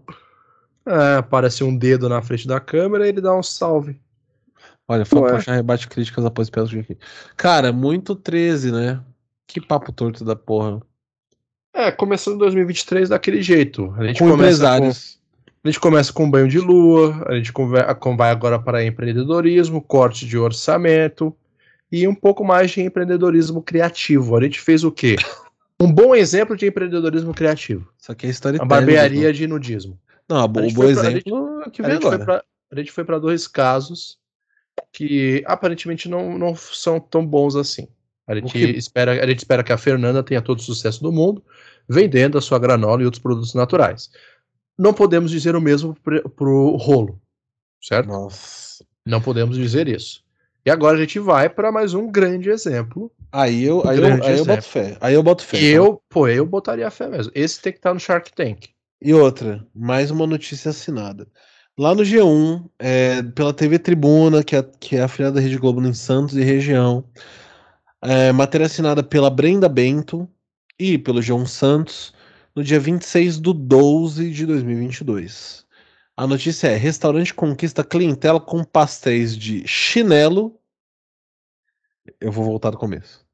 É, 0.87 1.17
aparece 1.17 1.63
um 1.63 1.75
dedo 1.75 2.07
na 2.07 2.21
frente 2.21 2.47
da 2.47 2.59
câmera 2.59 3.05
e 3.05 3.09
ele 3.09 3.21
dá 3.21 3.35
um 3.35 3.43
salve. 3.43 3.99
Olha, 4.87 5.03
foi 5.03 5.31
puxar 5.31 5.55
rebate 5.55 5.87
críticas 5.87 6.23
após 6.25 6.49
pênalti 6.49 6.79
aqui. 6.79 6.97
Cara, 7.35 7.71
muito 7.71 8.15
13, 8.15 8.71
né? 8.71 9.01
Que 9.47 9.59
papo 9.59 9.91
torto 9.91 10.23
da 10.23 10.35
porra. 10.35 10.79
É, 11.73 11.91
começando 11.91 12.35
em 12.35 12.39
2023 12.39 13.09
daquele 13.09 13.41
jeito. 13.41 13.93
A 13.97 14.05
gente 14.05 14.19
com 14.19 14.29
empresários. 14.29 15.19
Com, 15.63 15.67
a 15.67 15.71
gente 15.71 15.79
começa 15.79 16.13
com 16.13 16.29
banho 16.29 16.47
de 16.47 16.59
lua, 16.59 17.25
a 17.27 17.35
gente 17.35 17.51
vai 18.15 18.29
agora 18.29 18.59
para 18.59 18.85
empreendedorismo, 18.85 19.81
corte 19.81 20.25
de 20.27 20.37
orçamento 20.37 21.35
e 21.91 22.07
um 22.07 22.13
pouco 22.13 22.45
mais 22.45 22.69
de 22.69 22.81
empreendedorismo 22.81 23.63
criativo. 23.63 24.37
A 24.37 24.43
gente 24.43 24.61
fez 24.61 24.83
o 24.83 24.91
quê? 24.91 25.15
Um 25.79 25.91
bom 25.91 26.15
exemplo 26.15 26.55
de 26.55 26.67
empreendedorismo 26.67 27.33
criativo. 27.33 27.91
Isso 27.99 28.11
aqui 28.11 28.27
é 28.27 28.29
história 28.29 28.61
A 28.61 28.65
barbearia 28.65 29.33
de 29.33 29.45
nudismo. 29.45 29.99
Não, 30.27 30.43
o 30.43 30.47
bom 30.47 30.85
exemplo 30.85 31.59
pra, 31.59 31.69
que 31.69 31.81
veio 31.81 31.97
agora. 31.97 32.43
a 32.71 32.79
gente 32.79 32.91
foi 32.91 33.03
para 33.03 33.19
dois 33.19 33.47
casos 33.47 34.17
que 34.91 35.43
aparentemente 35.45 36.09
não, 36.09 36.37
não 36.37 36.55
são 36.55 36.99
tão 36.99 37.25
bons 37.25 37.55
assim. 37.55 37.87
A 38.27 38.33
gente, 38.33 38.57
espera, 38.77 39.23
a 39.23 39.27
gente 39.27 39.39
espera 39.39 39.63
que 39.63 39.71
a 39.71 39.77
Fernanda 39.77 40.23
tenha 40.23 40.41
todo 40.41 40.57
o 40.57 40.63
sucesso 40.63 41.03
do 41.03 41.11
mundo 41.11 41.43
vendendo 41.87 42.37
a 42.37 42.41
sua 42.41 42.57
granola 42.57 43.01
e 43.01 43.05
outros 43.05 43.21
produtos 43.21 43.53
naturais. 43.53 44.09
Não 44.77 44.93
podemos 44.93 45.29
dizer 45.29 45.55
o 45.55 45.61
mesmo 45.61 45.93
pro, 46.01 46.27
pro 46.29 46.75
rolo, 46.75 47.21
certo? 47.81 48.07
Nossa. 48.07 48.83
Não 49.05 49.21
podemos 49.21 49.55
dizer 49.55 49.87
isso. 49.87 50.24
E 50.65 50.71
agora 50.71 50.97
a 50.97 50.99
gente 50.99 51.19
vai 51.19 51.47
para 51.47 51.71
mais 51.71 51.93
um 51.93 52.11
grande 52.11 52.49
exemplo. 52.49 53.11
Aí 53.31 53.63
eu, 53.63 53.87
aí, 53.87 53.99
eu, 53.99 54.23
aí 54.23 54.37
eu 54.37 54.45
boto 54.45 54.63
fé. 54.63 54.97
Aí 54.99 55.13
eu 55.13 55.21
boto 55.21 55.45
fé. 55.45 55.59
E 55.59 55.67
eu, 55.67 56.01
pô, 56.09 56.27
eu 56.27 56.43
botaria 56.43 56.89
fé 56.89 57.07
mesmo. 57.07 57.31
Esse 57.35 57.61
tem 57.61 57.71
que 57.71 57.77
estar 57.77 57.91
tá 57.91 57.93
no 57.93 57.99
Shark 57.99 58.33
Tank. 58.33 58.69
E 58.99 59.13
outra, 59.13 59.63
mais 59.75 60.09
uma 60.09 60.25
notícia 60.25 60.71
assinada. 60.71 61.27
Lá 61.77 61.93
no 61.93 62.01
G1, 62.01 62.67
é, 62.79 63.21
pela 63.21 63.53
TV 63.53 63.77
Tribuna, 63.77 64.43
que 64.43 64.55
é, 64.55 64.63
que 64.79 64.95
é 64.95 65.03
a 65.03 65.29
da 65.29 65.39
Rede 65.39 65.57
Globo 65.57 65.85
em 65.85 65.93
Santos 65.93 66.35
e 66.35 66.41
região, 66.41 67.03
é, 68.01 68.31
matéria 68.31 68.65
assinada 68.65 69.03
pela 69.03 69.29
Brenda 69.29 69.69
Bento 69.69 70.27
e 70.79 70.97
pelo 70.97 71.21
João 71.21 71.45
Santos, 71.45 72.11
no 72.55 72.63
dia 72.63 72.79
26 72.79 73.37
do 73.37 73.53
12 73.53 74.31
de 74.31 74.45
2022. 74.47 75.64
A 76.17 76.25
notícia 76.25 76.67
é: 76.69 76.77
restaurante 76.77 77.33
conquista 77.33 77.83
clientela 77.83 78.39
com 78.39 78.63
pastéis 78.63 79.35
de 79.37 79.67
chinelo. 79.67 80.57
Eu 82.21 82.31
vou 82.31 82.45
voltar 82.45 82.69
do 82.69 82.77
começo. 82.77 83.25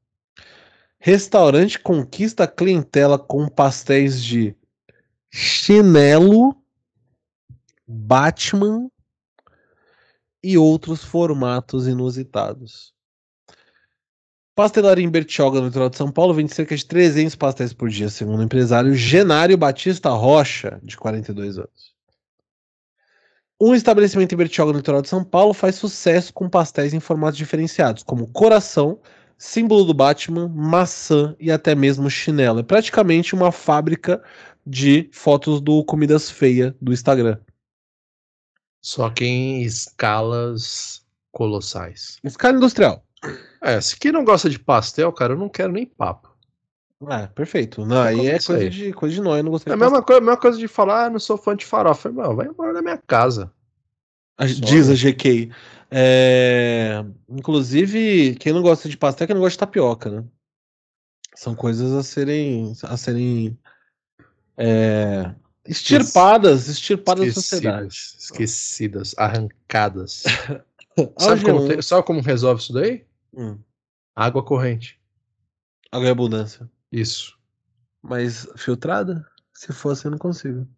Restaurante 0.98 1.78
conquista 1.78 2.46
clientela 2.46 3.18
com 3.18 3.48
pastéis 3.48 4.22
de 4.22 4.56
chinelo, 5.30 6.56
Batman 7.86 8.90
e 10.42 10.58
outros 10.58 11.04
formatos 11.04 11.86
inusitados. 11.86 12.92
Pastelaria 14.54 15.04
em 15.04 15.10
Bertioga, 15.10 15.60
no 15.60 15.66
litoral 15.66 15.88
de 15.88 15.96
São 15.96 16.10
Paulo, 16.10 16.34
vende 16.34 16.54
cerca 16.54 16.76
de 16.76 16.84
300 16.84 17.36
pastéis 17.36 17.72
por 17.72 17.88
dia, 17.88 18.10
segundo 18.10 18.40
o 18.40 18.42
empresário 18.42 18.94
Genário 18.94 19.56
Batista 19.56 20.10
Rocha, 20.10 20.80
de 20.82 20.96
42 20.96 21.58
anos. 21.58 21.91
Um 23.60 23.74
estabelecimento 23.74 24.32
em 24.32 24.36
Bertioga, 24.36 24.72
no 24.72 24.78
litoral 24.78 25.02
de 25.02 25.08
São 25.08 25.22
Paulo, 25.22 25.54
faz 25.54 25.76
sucesso 25.76 26.32
com 26.32 26.48
pastéis 26.48 26.92
em 26.92 27.00
formatos 27.00 27.38
diferenciados, 27.38 28.02
como 28.02 28.26
coração, 28.32 29.00
símbolo 29.38 29.84
do 29.84 29.94
Batman, 29.94 30.48
maçã 30.48 31.36
e 31.38 31.50
até 31.50 31.74
mesmo 31.74 32.10
chinelo. 32.10 32.60
É 32.60 32.62
praticamente 32.62 33.34
uma 33.34 33.52
fábrica 33.52 34.22
de 34.66 35.08
fotos 35.12 35.60
do 35.60 35.84
Comidas 35.84 36.30
Feia 36.30 36.76
do 36.80 36.92
Instagram. 36.92 37.38
Só 38.80 39.10
que 39.10 39.24
em 39.24 39.62
escalas 39.62 41.04
colossais. 41.30 42.18
Escala 42.24 42.56
industrial. 42.56 43.04
É, 43.60 43.80
se 43.80 43.96
quem 43.96 44.10
não 44.10 44.24
gosta 44.24 44.50
de 44.50 44.58
pastel, 44.58 45.12
cara, 45.12 45.34
eu 45.34 45.38
não 45.38 45.48
quero 45.48 45.72
nem 45.72 45.86
papo. 45.86 46.31
É, 47.10 47.26
perfeito. 47.26 47.84
Não, 47.84 48.00
aí 48.02 48.26
é 48.28 48.38
coisa 48.38 48.70
de, 48.70 48.92
coisa 48.92 49.14
de 49.14 49.20
nós, 49.20 49.38
eu 49.38 49.44
não 49.44 49.50
gostei 49.50 49.72
É 49.72 49.74
a 49.74 49.76
mesma 49.76 50.02
coisa, 50.02 50.20
a 50.20 50.24
mesma 50.24 50.36
coisa 50.40 50.58
de 50.58 50.68
falar, 50.68 51.06
ah, 51.06 51.10
não 51.10 51.18
sou 51.18 51.36
fã 51.36 51.56
de 51.56 51.66
farofa. 51.66 52.10
Mano, 52.12 52.36
vai 52.36 52.46
embora 52.46 52.72
da 52.72 52.82
minha 52.82 52.98
casa. 52.98 53.52
A, 54.38 54.46
diz 54.46 54.88
a 54.88 54.94
GK. 54.94 55.50
É, 55.90 57.04
inclusive, 57.28 58.34
quem 58.36 58.52
não 58.52 58.62
gosta 58.62 58.88
de 58.88 58.96
pastel 58.96 59.24
é 59.24 59.26
quem 59.26 59.34
não 59.34 59.42
gosta 59.42 59.54
de 59.54 59.58
tapioca, 59.58 60.10
né? 60.10 60.24
São 61.34 61.54
coisas 61.54 61.92
a 61.92 62.02
serem, 62.02 62.72
a 62.84 62.96
serem 62.96 63.58
é, 64.56 65.34
extirpadas, 65.66 66.68
extirpadas 66.68 67.26
da 67.26 67.32
sociedade. 67.34 67.86
Esquecidas, 67.88 68.22
esquecidas, 68.22 69.14
arrancadas. 69.18 70.24
Ah, 71.16 71.20
sabe, 71.20 71.42
como, 71.42 71.60
G1. 71.60 71.76
te- 71.76 71.82
sabe 71.82 72.06
como 72.06 72.20
resolve 72.20 72.60
isso 72.60 72.70
daí? 72.74 73.06
Hum, 73.32 73.58
Água 74.14 74.44
corrente. 74.44 75.00
água 75.90 76.06
em 76.06 76.10
abundância. 76.10 76.70
Isso. 76.92 77.36
Mas 78.02 78.46
filtrada? 78.56 79.26
Se 79.54 79.72
fosse, 79.72 80.04
eu 80.06 80.10
não 80.10 80.18
consigo. 80.18 80.68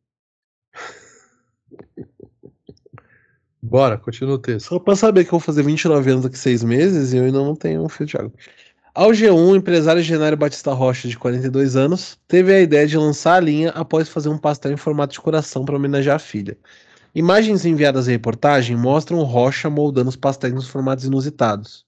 Bora, 3.61 3.99
continua 3.99 4.35
o 4.35 4.39
texto. 4.39 4.69
Só 4.69 4.79
pra 4.79 4.95
saber 4.95 5.25
que 5.25 5.29
eu 5.29 5.39
vou 5.39 5.41
fazer 5.41 5.63
29 5.63 6.11
anos 6.11 6.23
daqui 6.23 6.37
a 6.37 6.39
seis 6.39 6.63
meses 6.63 7.13
e 7.13 7.17
eu 7.17 7.25
ainda 7.25 7.39
não 7.39 7.57
tenho 7.57 7.83
um 7.83 7.89
fio 7.89 8.07
de 8.07 8.17
água. 8.17 8.33
Ao 8.95 9.11
G1, 9.11 9.35
o 9.35 9.57
empresário 9.57 10.03
Genário 10.03 10.39
Batista 10.39 10.73
Rocha, 10.73 11.09
de 11.09 11.19
42 11.19 11.75
anos, 11.75 12.17
teve 12.29 12.55
a 12.55 12.61
ideia 12.61 12.87
de 12.87 12.97
lançar 12.97 13.37
a 13.37 13.41
linha 13.41 13.71
após 13.71 14.09
fazer 14.09 14.29
um 14.29 14.39
pastel 14.39 14.71
em 14.73 14.77
formato 14.77 15.15
de 15.15 15.21
coração 15.21 15.65
para 15.65 15.75
homenagear 15.75 16.17
a 16.17 16.21
filha. 16.21 16.57
Imagens 17.15 17.65
enviadas 17.65 18.07
à 18.07 18.13
reportagem 18.13 18.77
mostram 18.77 19.23
Rocha 19.25 19.69
moldando 19.69 20.11
os 20.11 20.17
pastéis 20.17 20.55
nos 20.55 20.69
formatos 20.69 21.07
inusitados. 21.07 21.84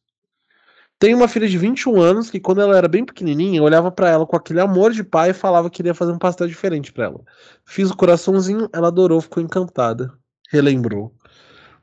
Tem 0.98 1.14
uma 1.14 1.28
filha 1.28 1.46
de 1.46 1.58
21 1.58 2.00
anos 2.00 2.30
que, 2.30 2.40
quando 2.40 2.62
ela 2.62 2.76
era 2.76 2.88
bem 2.88 3.04
pequenininha, 3.04 3.62
olhava 3.62 3.90
para 3.92 4.08
ela 4.08 4.26
com 4.26 4.34
aquele 4.34 4.60
amor 4.60 4.92
de 4.92 5.04
pai 5.04 5.30
e 5.30 5.34
falava 5.34 5.68
que 5.68 5.76
queria 5.76 5.94
fazer 5.94 6.12
um 6.12 6.18
pastel 6.18 6.46
diferente 6.48 6.90
para 6.90 7.04
ela. 7.04 7.20
Fiz 7.66 7.90
o 7.90 7.96
coraçãozinho, 7.96 8.68
ela 8.72 8.88
adorou, 8.88 9.20
ficou 9.20 9.42
encantada. 9.42 10.10
Relembrou. 10.50 11.12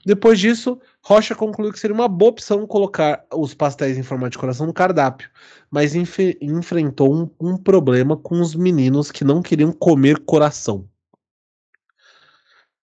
Depois 0.06 0.40
disso, 0.40 0.80
Rocha 1.02 1.36
concluiu 1.36 1.72
que 1.72 1.80
seria 1.80 1.94
uma 1.94 2.08
boa 2.08 2.32
opção 2.32 2.66
colocar 2.66 3.24
os 3.34 3.54
pastéis 3.54 3.98
em 3.98 4.04
formato 4.04 4.32
de 4.32 4.38
coração 4.40 4.66
no 4.66 4.74
cardápio, 4.74 5.30
mas 5.70 5.94
enfrentou 5.96 7.14
um, 7.14 7.30
um 7.40 7.56
problema 7.56 8.18
com 8.18 8.42
os 8.42 8.56
meninos 8.56 9.12
que 9.12 9.24
não 9.24 9.42
queriam 9.42 9.72
comer 9.72 10.20
coração. 10.20 10.90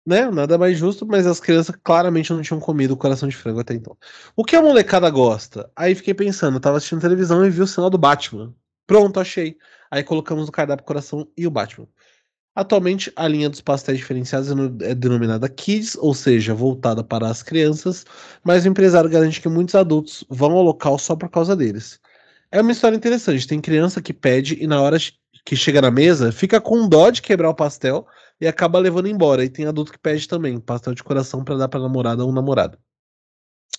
Né? 0.05 0.29
Nada 0.29 0.57
mais 0.57 0.77
justo, 0.77 1.05
mas 1.05 1.25
as 1.25 1.39
crianças 1.39 1.75
claramente 1.83 2.31
não 2.31 2.41
tinham 2.41 2.59
comido 2.59 2.95
coração 2.95 3.27
de 3.27 3.35
frango 3.35 3.59
até 3.59 3.73
então. 3.73 3.97
O 4.35 4.43
que 4.43 4.55
a 4.55 4.61
molecada 4.61 5.09
gosta? 5.09 5.71
Aí 5.75 5.95
fiquei 5.95 6.13
pensando, 6.13 6.59
tava 6.59 6.77
assistindo 6.77 7.01
televisão 7.01 7.43
e 7.45 7.49
vi 7.49 7.61
o 7.61 7.67
sinal 7.67 7.89
do 7.89 7.97
Batman. 7.97 8.53
Pronto, 8.85 9.19
achei. 9.19 9.57
Aí 9.89 10.03
colocamos 10.03 10.45
no 10.45 10.51
cardápio 10.51 10.85
coração 10.85 11.27
e 11.35 11.47
o 11.47 11.51
Batman. 11.51 11.87
Atualmente, 12.55 13.11
a 13.17 13.27
linha 13.27 13.49
dos 13.49 13.59
pastéis 13.59 13.97
diferenciados 13.97 14.49
é 14.49 14.91
é 14.91 14.95
denominada 14.95 15.49
Kids, 15.49 15.97
ou 15.97 16.13
seja, 16.13 16.53
voltada 16.53 17.03
para 17.03 17.27
as 17.27 17.43
crianças, 17.43 18.05
mas 18.43 18.63
o 18.63 18.69
empresário 18.69 19.09
garante 19.09 19.41
que 19.41 19.49
muitos 19.49 19.75
adultos 19.75 20.23
vão 20.29 20.53
ao 20.53 20.63
local 20.63 20.97
só 20.97 21.15
por 21.17 21.29
causa 21.29 21.55
deles. 21.55 21.99
É 22.51 22.61
uma 22.61 22.71
história 22.71 22.95
interessante. 22.95 23.47
Tem 23.47 23.59
criança 23.59 24.01
que 24.01 24.13
pede 24.13 24.57
e 24.61 24.67
na 24.67 24.81
hora 24.81 24.97
que 25.43 25.55
chega 25.55 25.81
na 25.81 25.91
mesa, 25.91 26.31
fica 26.31 26.61
com 26.61 26.87
dó 26.87 27.09
de 27.09 27.21
quebrar 27.21 27.49
o 27.49 27.55
pastel 27.55 28.07
e 28.39 28.47
acaba 28.47 28.79
levando 28.79 29.07
embora. 29.07 29.43
E 29.43 29.49
tem 29.49 29.65
adulto 29.65 29.91
que 29.91 29.99
pede 29.99 30.27
também 30.27 30.59
pastel 30.59 30.93
de 30.93 31.03
coração 31.03 31.43
para 31.43 31.55
dar 31.57 31.67
para 31.67 31.79
namorada 31.79 32.23
ou 32.25 32.31
namorado. 32.31 32.77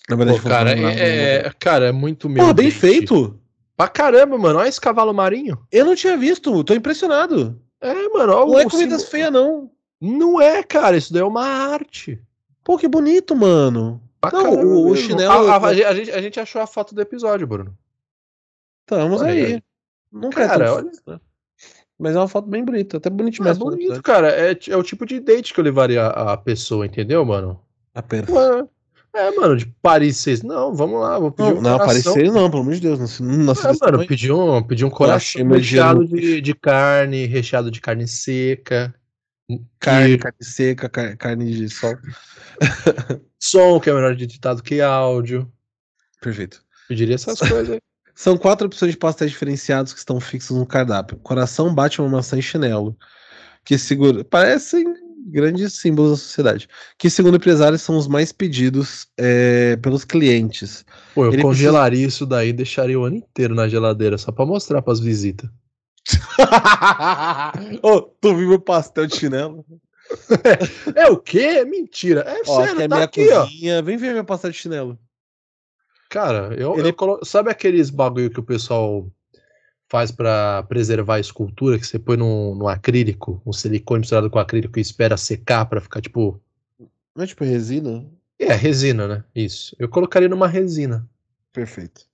Na 0.09 0.15
verdade, 0.15 0.37
Pô, 0.39 0.43
pra 0.43 0.57
cara, 0.57 0.75
namorada 0.75 0.95
ou 0.99 1.05
é, 1.07 1.09
namorado. 1.25 1.47
é- 1.47 1.53
cara, 1.59 1.85
é 1.87 1.91
muito 1.91 2.29
meu. 2.29 2.37
Porra, 2.43 2.53
bem 2.53 2.65
dente. 2.69 2.79
feito! 2.79 3.39
Pra 3.75 3.87
caramba, 3.87 4.37
mano. 4.37 4.59
Olha 4.59 4.67
esse 4.67 4.81
cavalo 4.81 5.13
marinho. 5.13 5.57
Eu 5.71 5.85
não 5.85 5.95
tinha 5.95 6.17
visto, 6.17 6.63
tô 6.63 6.73
impressionado. 6.73 7.61
É, 7.79 7.93
mano. 8.09 8.33
Olha 8.33 8.45
Não 8.53 8.59
é 8.59 8.63
comidas 8.65 9.01
símbolo- 9.03 9.11
feias, 9.11 9.31
não. 9.31 9.71
Não 10.01 10.41
é, 10.41 10.63
cara. 10.63 10.97
Isso 10.97 11.13
daí 11.13 11.21
é 11.21 11.25
uma 11.25 11.45
arte. 11.45 12.19
Pô, 12.63 12.77
que 12.77 12.87
bonito, 12.87 13.35
mano. 13.35 14.01
Pra 14.19 14.31
Não, 14.31 14.43
caramba 14.43 14.65
o- 14.65 14.81
o 14.87 14.89
mesmo. 14.93 15.07
chinelo- 15.09 15.47
A, 15.47 15.57
a- 15.57 15.67
a 15.67 15.73
gente, 15.93 16.11
a 16.11 16.21
gente 16.21 16.39
achou 16.39 16.59
a 16.59 16.65
foto 16.65 16.95
do 16.95 17.01
episódio, 17.01 17.45
Bruno. 17.45 17.77
Estamos 18.81 19.21
Olha 19.21 19.31
aí. 19.31 19.63
Nunca 20.11 20.47
Cara, 20.47 20.65
é 20.65 20.71
olha- 20.71 20.91
né? 21.05 21.19
Mas 21.99 22.15
é 22.15 22.19
uma 22.19 22.27
foto 22.27 22.47
bem 22.47 22.63
bonita, 22.63 22.97
até 22.97 23.09
bonito 23.09 23.41
É 23.41 23.45
mais 23.45 23.57
bonito, 23.57 24.01
cara. 24.03 24.29
É, 24.29 24.57
é 24.69 24.77
o 24.77 24.83
tipo 24.83 25.05
de 25.05 25.19
date 25.19 25.53
que 25.53 25.59
eu 25.59 25.63
levaria 25.63 26.03
a, 26.05 26.33
a 26.33 26.37
pessoa, 26.37 26.85
entendeu, 26.85 27.25
mano? 27.25 27.59
A 27.95 28.01
perf... 28.03 28.31
Ué, 28.31 28.65
É, 29.15 29.31
mano, 29.31 29.57
de 29.57 29.65
Paris 29.81 30.17
6. 30.17 30.43
Não, 30.43 30.75
vamos 30.75 30.99
lá, 31.01 31.17
vou 31.17 31.31
pedir 31.31 31.49
Não, 31.49 31.57
um 31.57 31.61
não 31.61 31.77
coração. 31.79 32.11
aparecer 32.13 32.31
não, 32.31 32.49
pelo 32.51 32.61
amor 32.61 32.73
de 32.75 32.81
Deus. 32.81 32.99
Não, 32.99 33.07
se- 33.07 33.23
não, 33.23 33.55
se- 33.55 33.65
É, 33.67 33.71
mano, 33.81 34.05
pedir 34.05 34.31
um, 34.31 34.61
pedir 34.61 34.85
um 34.85 34.89
coração 34.91 35.47
recheado 35.47 36.05
de, 36.05 36.39
de 36.39 36.53
carne, 36.53 37.25
recheado 37.25 37.71
de 37.71 37.81
carne 37.81 38.07
seca. 38.07 38.93
carne, 39.79 40.11
E 40.13 40.17
carne 40.19 40.37
seca, 40.43 40.87
car- 40.89 41.17
carne 41.17 41.51
de 41.51 41.67
sol. 41.69 41.95
som, 43.39 43.79
que 43.79 43.89
é 43.89 43.93
melhor 43.93 44.15
de 44.15 44.27
ditado 44.27 44.61
que 44.61 44.81
áudio. 44.81 45.51
Perfeito. 46.21 46.61
Pediria 46.87 47.15
essas 47.15 47.39
coisas 47.39 47.71
aí. 47.71 47.79
São 48.17 48.35
quatro 48.35 48.65
opções 48.65 48.93
de 48.93 48.97
pastéis 48.97 49.29
diferenciados 49.29 49.93
que 49.93 49.99
estão 49.99 50.19
fixos 50.19 50.57
no 50.57 50.65
cardápio. 50.65 51.19
Coração, 51.19 51.71
Batman, 51.71 52.09
maçã 52.09 52.35
e 52.35 52.41
chinelo. 52.41 52.97
Que 53.63 53.77
segura... 53.77 54.23
Parecem 54.23 54.83
grandes 55.27 55.73
símbolos 55.73 56.11
da 56.11 56.17
sociedade. 56.17 56.67
Que, 56.97 57.11
segundo 57.11 57.37
empresários, 57.37 57.83
são 57.83 57.95
os 57.95 58.07
mais 58.07 58.31
pedidos 58.31 59.05
é, 59.19 59.75
pelos 59.75 60.03
clientes. 60.03 60.83
Pô, 61.13 61.25
eu 61.25 61.33
Ele 61.33 61.43
congelaria 61.43 62.07
isso 62.07 62.25
daí 62.25 62.49
e 62.49 62.53
deixaria 62.53 62.99
o 62.99 63.03
ano 63.03 63.17
inteiro 63.17 63.53
na 63.53 63.67
geladeira, 63.67 64.17
só 64.17 64.31
pra 64.31 64.47
mostrar 64.47 64.81
pras 64.81 64.99
visitas. 64.99 65.47
Ô, 67.83 68.01
tu 68.01 68.35
viu 68.35 68.49
meu 68.49 68.59
pastel 68.59 69.05
de 69.05 69.15
chinelo? 69.15 69.63
É 70.95 71.05
o 71.05 71.17
quê? 71.17 71.63
Mentira. 71.65 72.21
É 72.21 72.41
Ó, 72.47 72.65
sério, 72.65 72.81
é 72.81 72.87
tá 72.87 72.95
minha 72.95 73.05
aqui, 73.05 73.29
ó. 73.29 73.43
cozinha. 73.43 73.81
Vem 73.83 73.97
ver 73.97 74.15
meu 74.15 74.25
pastel 74.25 74.49
de 74.49 74.57
chinelo. 74.57 74.97
Cara, 76.09 76.53
eu, 76.55 76.77
Ele- 76.77 76.89
eu 76.89 76.93
colo... 76.93 77.19
sabe 77.23 77.49
aqueles 77.49 77.89
bagulho 77.89 78.29
que 78.29 78.39
o 78.39 78.43
pessoal 78.43 79.09
faz 79.89 80.11
pra 80.11 80.63
preservar 80.63 81.15
a 81.15 81.19
escultura, 81.19 81.79
que 81.79 81.87
você 81.87 81.97
põe 81.97 82.17
no, 82.17 82.67
acrílico, 82.67 83.41
um 83.45 83.53
silicone 83.53 84.01
misturado 84.01 84.29
com 84.29 84.39
acrílico 84.39 84.77
e 84.77 84.81
espera 84.81 85.17
secar 85.17 85.65
pra 85.65 85.81
ficar 85.81 86.01
tipo. 86.01 86.39
Não 87.15 87.23
é 87.23 87.27
tipo 87.27 87.43
resina? 87.43 88.05
É, 88.39 88.53
resina, 88.53 89.07
né? 89.07 89.23
Isso. 89.35 89.75
Eu 89.79 89.89
colocaria 89.89 90.29
numa 90.29 90.47
resina. 90.47 91.07
Perfeito. 91.51 92.05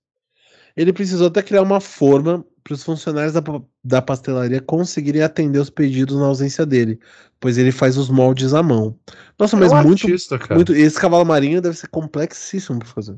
Ele 0.76 0.92
precisou 0.92 1.28
até 1.28 1.42
criar 1.42 1.62
uma 1.62 1.80
forma 1.80 2.44
para 2.64 2.74
os 2.74 2.82
funcionários 2.82 3.34
da, 3.34 3.42
da 3.84 4.00
pastelaria 4.00 4.60
conseguirem 4.60 5.22
atender 5.22 5.58
os 5.58 5.68
pedidos 5.68 6.16
na 6.18 6.26
ausência 6.26 6.64
dele, 6.64 6.98
pois 7.38 7.58
ele 7.58 7.70
faz 7.70 7.98
os 7.98 8.08
moldes 8.08 8.54
à 8.54 8.62
mão. 8.62 8.98
Nossa, 9.38 9.56
mas 9.56 9.70
é 9.70 9.74
um 9.74 9.82
muito, 9.82 10.06
artista, 10.06 10.38
cara. 10.38 10.54
muito. 10.54 10.74
Esse 10.74 10.98
cavalo 10.98 11.24
marinho 11.24 11.60
deve 11.60 11.76
ser 11.76 11.88
complexíssimo 11.88 12.78
pra 12.78 12.88
fazer. 12.88 13.16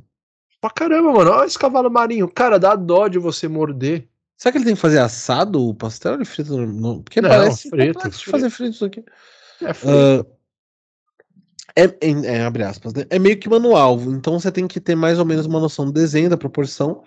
Pra 0.67 0.71
caramba, 0.71 1.13
mano. 1.13 1.31
Olha 1.31 1.47
esse 1.47 1.59
cavalo 1.59 1.91
marinho. 1.91 2.29
Cara, 2.29 2.59
dá 2.59 2.75
dó 2.75 3.07
de 3.09 3.19
você 3.19 3.47
morder. 3.47 4.09
Será 4.37 4.53
que 4.53 4.59
ele 4.59 4.65
tem 4.65 4.75
que 4.75 4.81
fazer 4.81 4.99
assado 4.99 5.69
o 5.69 5.75
pastel 5.75 6.13
ou 6.13 6.19
ele 6.19 6.25
frita? 6.25 6.53
no- 6.53 7.03
Porque 7.03 7.21
Não, 7.23 7.29
parece 7.31 7.71
frito, 7.71 7.99
de 8.11 8.17
frito. 8.17 8.31
fazer 8.31 8.51
frito 8.51 8.75
isso 8.75 8.85
aqui. 8.85 9.05
É 9.63 9.71
Ah, 9.71 10.27
é, 11.77 11.85
é- 11.85 12.37
é, 12.37 12.43
abre 12.43 12.63
aspas, 12.65 12.93
né? 12.95 13.05
É 13.11 13.19
meio 13.19 13.39
que 13.39 13.49
manual, 13.49 14.01
então 14.03 14.39
você 14.41 14.51
tem 14.51 14.67
que 14.67 14.81
ter 14.81 14.95
mais 14.97 15.19
ou 15.19 15.25
menos 15.25 15.47
uma 15.47 15.61
noção 15.61 15.85
do 15.87 15.93
desenho, 15.93 16.29
da 16.31 16.37
proporção. 16.37 17.03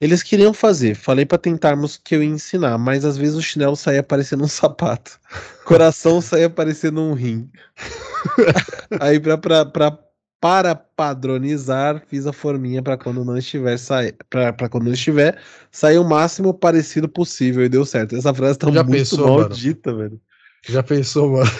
Eles 0.00 0.22
queriam 0.22 0.52
fazer, 0.54 0.94
falei 0.94 1.24
pra 1.26 1.38
tentarmos 1.38 1.96
que 1.96 2.14
eu 2.14 2.22
ia 2.22 2.28
ensinar, 2.28 2.78
mas 2.78 3.04
às 3.04 3.16
vezes 3.16 3.36
o 3.36 3.42
chinelo 3.42 3.74
saía 3.76 4.02
parecendo 4.02 4.44
um 4.44 4.48
sapato, 4.48 5.18
coração 5.64 6.20
saía 6.20 6.48
parecendo 6.50 7.00
um 7.00 7.14
rim. 7.14 7.50
Aí 9.00 9.18
pra, 9.20 9.36
pra, 9.38 9.64
pra- 9.66 9.98
para 10.40 10.74
padronizar, 10.74 12.04
fiz 12.06 12.26
a 12.26 12.32
forminha 12.32 12.82
pra 12.82 12.96
quando 12.96 13.24
não 13.24 13.36
estiver 13.36 13.76
sair, 13.78 14.16
para 14.30 14.68
quando 14.68 14.84
não 14.84 14.92
estiver, 14.92 15.40
sair 15.70 15.98
o 15.98 16.04
máximo 16.04 16.54
parecido 16.54 17.08
possível 17.08 17.64
e 17.64 17.68
deu 17.68 17.84
certo. 17.84 18.14
Essa 18.16 18.32
frase 18.34 18.58
tá 18.58 18.70
Já 18.72 18.84
muito 18.84 19.16
pensou, 19.16 19.30
mano? 19.32 19.48
maldita, 19.48 19.94
velho. 19.94 20.20
Já 20.68 20.82
pensou, 20.82 21.30
mano? 21.32 21.50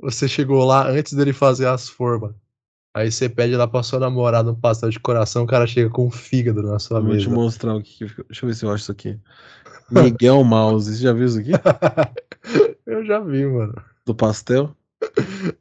Você 0.00 0.28
chegou 0.28 0.64
lá 0.64 0.88
antes 0.88 1.12
dele 1.14 1.32
fazer 1.32 1.66
as 1.68 1.88
formas. 1.88 2.34
Aí 2.94 3.10
você 3.10 3.28
pede 3.28 3.56
lá 3.56 3.66
pra 3.66 3.82
sua 3.82 3.98
namorada 4.00 4.50
um 4.50 4.54
pastel 4.60 4.90
de 4.90 5.00
coração, 5.00 5.44
o 5.44 5.46
cara 5.46 5.66
chega 5.66 5.88
com 5.90 6.06
um 6.06 6.10
fígado 6.10 6.62
na 6.62 6.78
sua 6.78 7.00
Vou 7.00 7.16
te 7.16 7.28
mesa. 7.28 7.30
mostrar 7.30 7.74
o 7.76 7.82
que, 7.82 8.06
que. 8.06 8.22
Deixa 8.24 8.44
eu 8.44 8.48
ver 8.48 8.54
se 8.54 8.64
eu 8.64 8.70
acho 8.70 8.82
isso 8.84 8.92
aqui. 8.92 9.18
Miguel 9.90 10.42
Mouse, 10.44 10.94
você 10.96 11.02
já 11.02 11.12
viu 11.12 11.26
isso 11.26 11.38
aqui? 11.40 11.52
Eu 12.86 13.04
já 13.04 13.20
vi, 13.20 13.44
mano. 13.46 13.74
Do 14.04 14.14
pastel? 14.14 14.76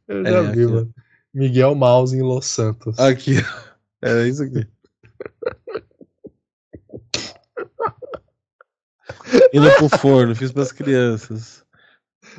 Eu 0.08 0.24
É, 0.24 0.30
já 0.30 0.42
vi, 0.44 0.66
aqui. 0.66 0.66
mano. 0.66 0.94
Miguel 1.34 1.76
Mouse 1.76 2.16
em 2.16 2.22
Los 2.22 2.46
Santos. 2.46 2.98
Aqui. 3.00 3.36
Era 4.02 4.28
isso 4.28 4.44
aqui. 4.44 4.68
Indo 9.54 9.72
pro 9.76 9.90
forno, 10.00 10.36
fiz 10.36 10.52
pras 10.52 10.72
crianças. 10.72 11.64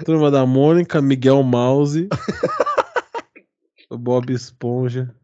Turma 0.05 0.30
da 0.30 0.45
Mônica, 0.45 1.01
Miguel 1.01 1.43
Mouse. 1.43 2.09
o 3.90 3.99
Bob 3.99 4.32
Esponja. 4.32 5.14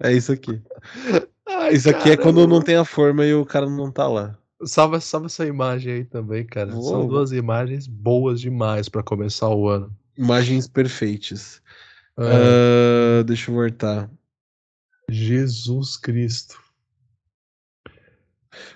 É 0.00 0.12
isso 0.12 0.32
aqui. 0.32 0.60
Ai, 1.48 1.74
Isso 1.74 1.88
aqui 1.88 2.10
é 2.10 2.16
caramba, 2.16 2.22
quando 2.22 2.46
não 2.48 2.60
tem 2.62 2.76
a 2.76 2.84
forma 2.84 3.24
e 3.24 3.34
o 3.34 3.44
cara 3.46 3.68
não 3.68 3.90
tá 3.90 4.08
lá. 4.08 4.36
Salva, 4.64 5.00
salva 5.00 5.26
essa 5.26 5.46
imagem 5.46 5.92
aí 5.92 6.04
também, 6.04 6.44
cara. 6.44 6.72
São 6.72 6.80
Vou. 6.80 7.08
duas 7.08 7.32
imagens 7.32 7.86
boas 7.86 8.40
demais 8.40 8.88
pra 8.88 9.02
começar 9.02 9.48
o 9.48 9.68
ano. 9.68 9.94
Imagens 10.16 10.66
perfeitas. 10.68 11.61
Ah, 12.16 13.22
deixa 13.24 13.50
eu 13.50 13.54
voltar. 13.54 14.10
Jesus 15.08 15.96
Cristo. 15.96 16.60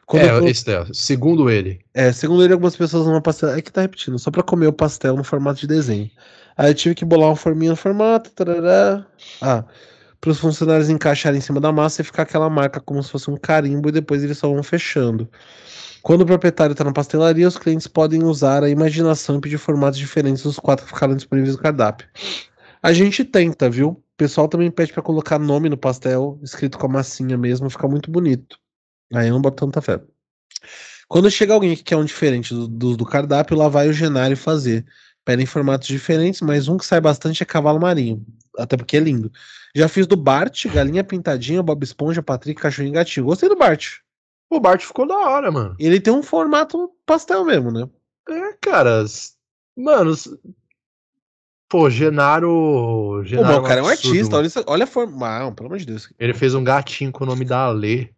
Quando 0.06 0.22
é, 0.22 0.30
eu- 0.30 0.48
esse 0.48 0.70
é, 0.70 0.84
segundo 0.92 1.50
ele. 1.50 1.80
É, 1.92 2.12
segundo 2.12 2.42
ele, 2.42 2.52
algumas 2.52 2.76
pessoas 2.76 3.06
numa 3.06 3.20
pastelaria. 3.20 3.58
É 3.58 3.62
que 3.62 3.72
tá 3.72 3.82
repetindo, 3.82 4.18
só 4.18 4.30
pra 4.30 4.42
comer 4.42 4.66
o 4.66 4.72
pastel 4.72 5.16
no 5.16 5.24
formato 5.24 5.60
de 5.60 5.66
desenho. 5.66 6.10
Aí 6.56 6.70
eu 6.70 6.74
tive 6.74 6.94
que 6.94 7.04
bolar 7.04 7.28
uma 7.28 7.36
forminha 7.36 7.72
no 7.72 7.76
formato. 7.76 8.30
Tarará. 8.30 9.06
Ah, 9.40 9.64
para 10.20 10.30
os 10.30 10.38
funcionários 10.38 10.88
encaixarem 10.88 11.38
em 11.38 11.42
cima 11.42 11.60
da 11.60 11.70
massa 11.70 12.00
e 12.00 12.04
ficar 12.04 12.22
aquela 12.22 12.48
marca 12.48 12.80
como 12.80 13.02
se 13.02 13.10
fosse 13.10 13.30
um 13.30 13.36
carimbo 13.36 13.88
e 13.88 13.92
depois 13.92 14.24
eles 14.24 14.38
só 14.38 14.48
vão 14.48 14.62
fechando. 14.62 15.28
Quando 16.02 16.22
o 16.22 16.26
proprietário 16.26 16.72
está 16.72 16.84
na 16.84 16.92
pastelaria, 16.92 17.46
os 17.46 17.58
clientes 17.58 17.86
podem 17.86 18.22
usar 18.24 18.62
a 18.64 18.70
imaginação 18.70 19.36
e 19.36 19.40
pedir 19.40 19.58
formatos 19.58 19.98
diferentes 19.98 20.42
dos 20.42 20.58
quatro 20.58 20.86
que 20.86 20.92
ficaram 20.92 21.14
disponíveis 21.16 21.56
no 21.56 21.62
cardápio. 21.62 22.08
A 22.82 22.92
gente 22.92 23.24
tenta, 23.24 23.68
viu? 23.68 23.88
O 23.88 24.02
pessoal 24.16 24.48
também 24.48 24.70
pede 24.70 24.92
para 24.92 25.02
colocar 25.02 25.38
nome 25.38 25.68
no 25.68 25.76
pastel, 25.76 26.38
escrito 26.42 26.78
com 26.78 26.86
a 26.86 26.90
massinha 26.90 27.36
mesmo, 27.36 27.68
fica 27.68 27.86
muito 27.88 28.10
bonito. 28.10 28.58
Aí 29.12 29.28
eu 29.28 29.34
não 29.34 29.40
boto 29.40 29.64
tanta 29.64 29.80
fé. 29.80 30.00
Quando 31.08 31.30
chega 31.30 31.54
alguém 31.54 31.76
que 31.76 31.84
quer 31.84 31.96
um 31.96 32.04
diferente 32.04 32.52
do, 32.52 32.66
do, 32.66 32.96
do 32.96 33.04
cardápio, 33.06 33.56
lá 33.56 33.68
vai 33.68 33.88
o 33.88 33.92
Genário 33.92 34.36
fazer. 34.36 34.84
Pedem 35.24 35.46
formatos 35.46 35.88
diferentes, 35.88 36.40
mas 36.40 36.68
um 36.68 36.76
que 36.76 36.86
sai 36.86 37.00
bastante 37.00 37.42
é 37.42 37.46
cavalo 37.46 37.80
marinho. 37.80 38.24
Até 38.56 38.76
porque 38.76 38.96
é 38.96 39.00
lindo. 39.00 39.30
Já 39.74 39.88
fiz 39.88 40.06
do 40.06 40.16
Bart, 40.16 40.66
Galinha 40.66 41.04
Pintadinha, 41.04 41.62
Bob 41.62 41.82
Esponja, 41.82 42.22
Patrick, 42.22 42.60
Cachorrinho 42.60 42.92
e 42.92 42.94
Gatinho. 42.94 43.26
Gostei 43.26 43.48
do 43.48 43.56
Bart. 43.56 43.98
O 44.48 44.60
Bart 44.60 44.82
ficou 44.82 45.06
da 45.06 45.16
hora, 45.16 45.50
mano. 45.50 45.76
Ele 45.78 46.00
tem 46.00 46.12
um 46.12 46.22
formato 46.22 46.90
pastel 47.04 47.44
mesmo, 47.44 47.70
né? 47.70 47.88
É, 48.28 48.52
cara. 48.60 49.04
Mano. 49.76 50.14
Pô, 51.68 51.90
Genaro. 51.90 53.22
Genaro 53.24 53.58
o 53.58 53.62
cara 53.66 53.80
é 53.80 53.82
um 53.82 53.88
absurdo, 53.88 54.36
artista, 54.36 54.36
mano. 54.36 54.48
olha, 54.56 54.64
olha 54.68 54.84
a 54.84 54.86
forma. 54.86 55.26
Ah, 55.48 55.50
pelo 55.52 55.66
amor 55.68 55.78
de 55.78 55.86
Deus. 55.86 56.12
Ele 56.18 56.32
fez 56.34 56.54
um 56.54 56.62
gatinho 56.62 57.10
com 57.10 57.24
o 57.24 57.26
nome 57.26 57.44
da 57.44 57.64
Alê. 57.66 58.08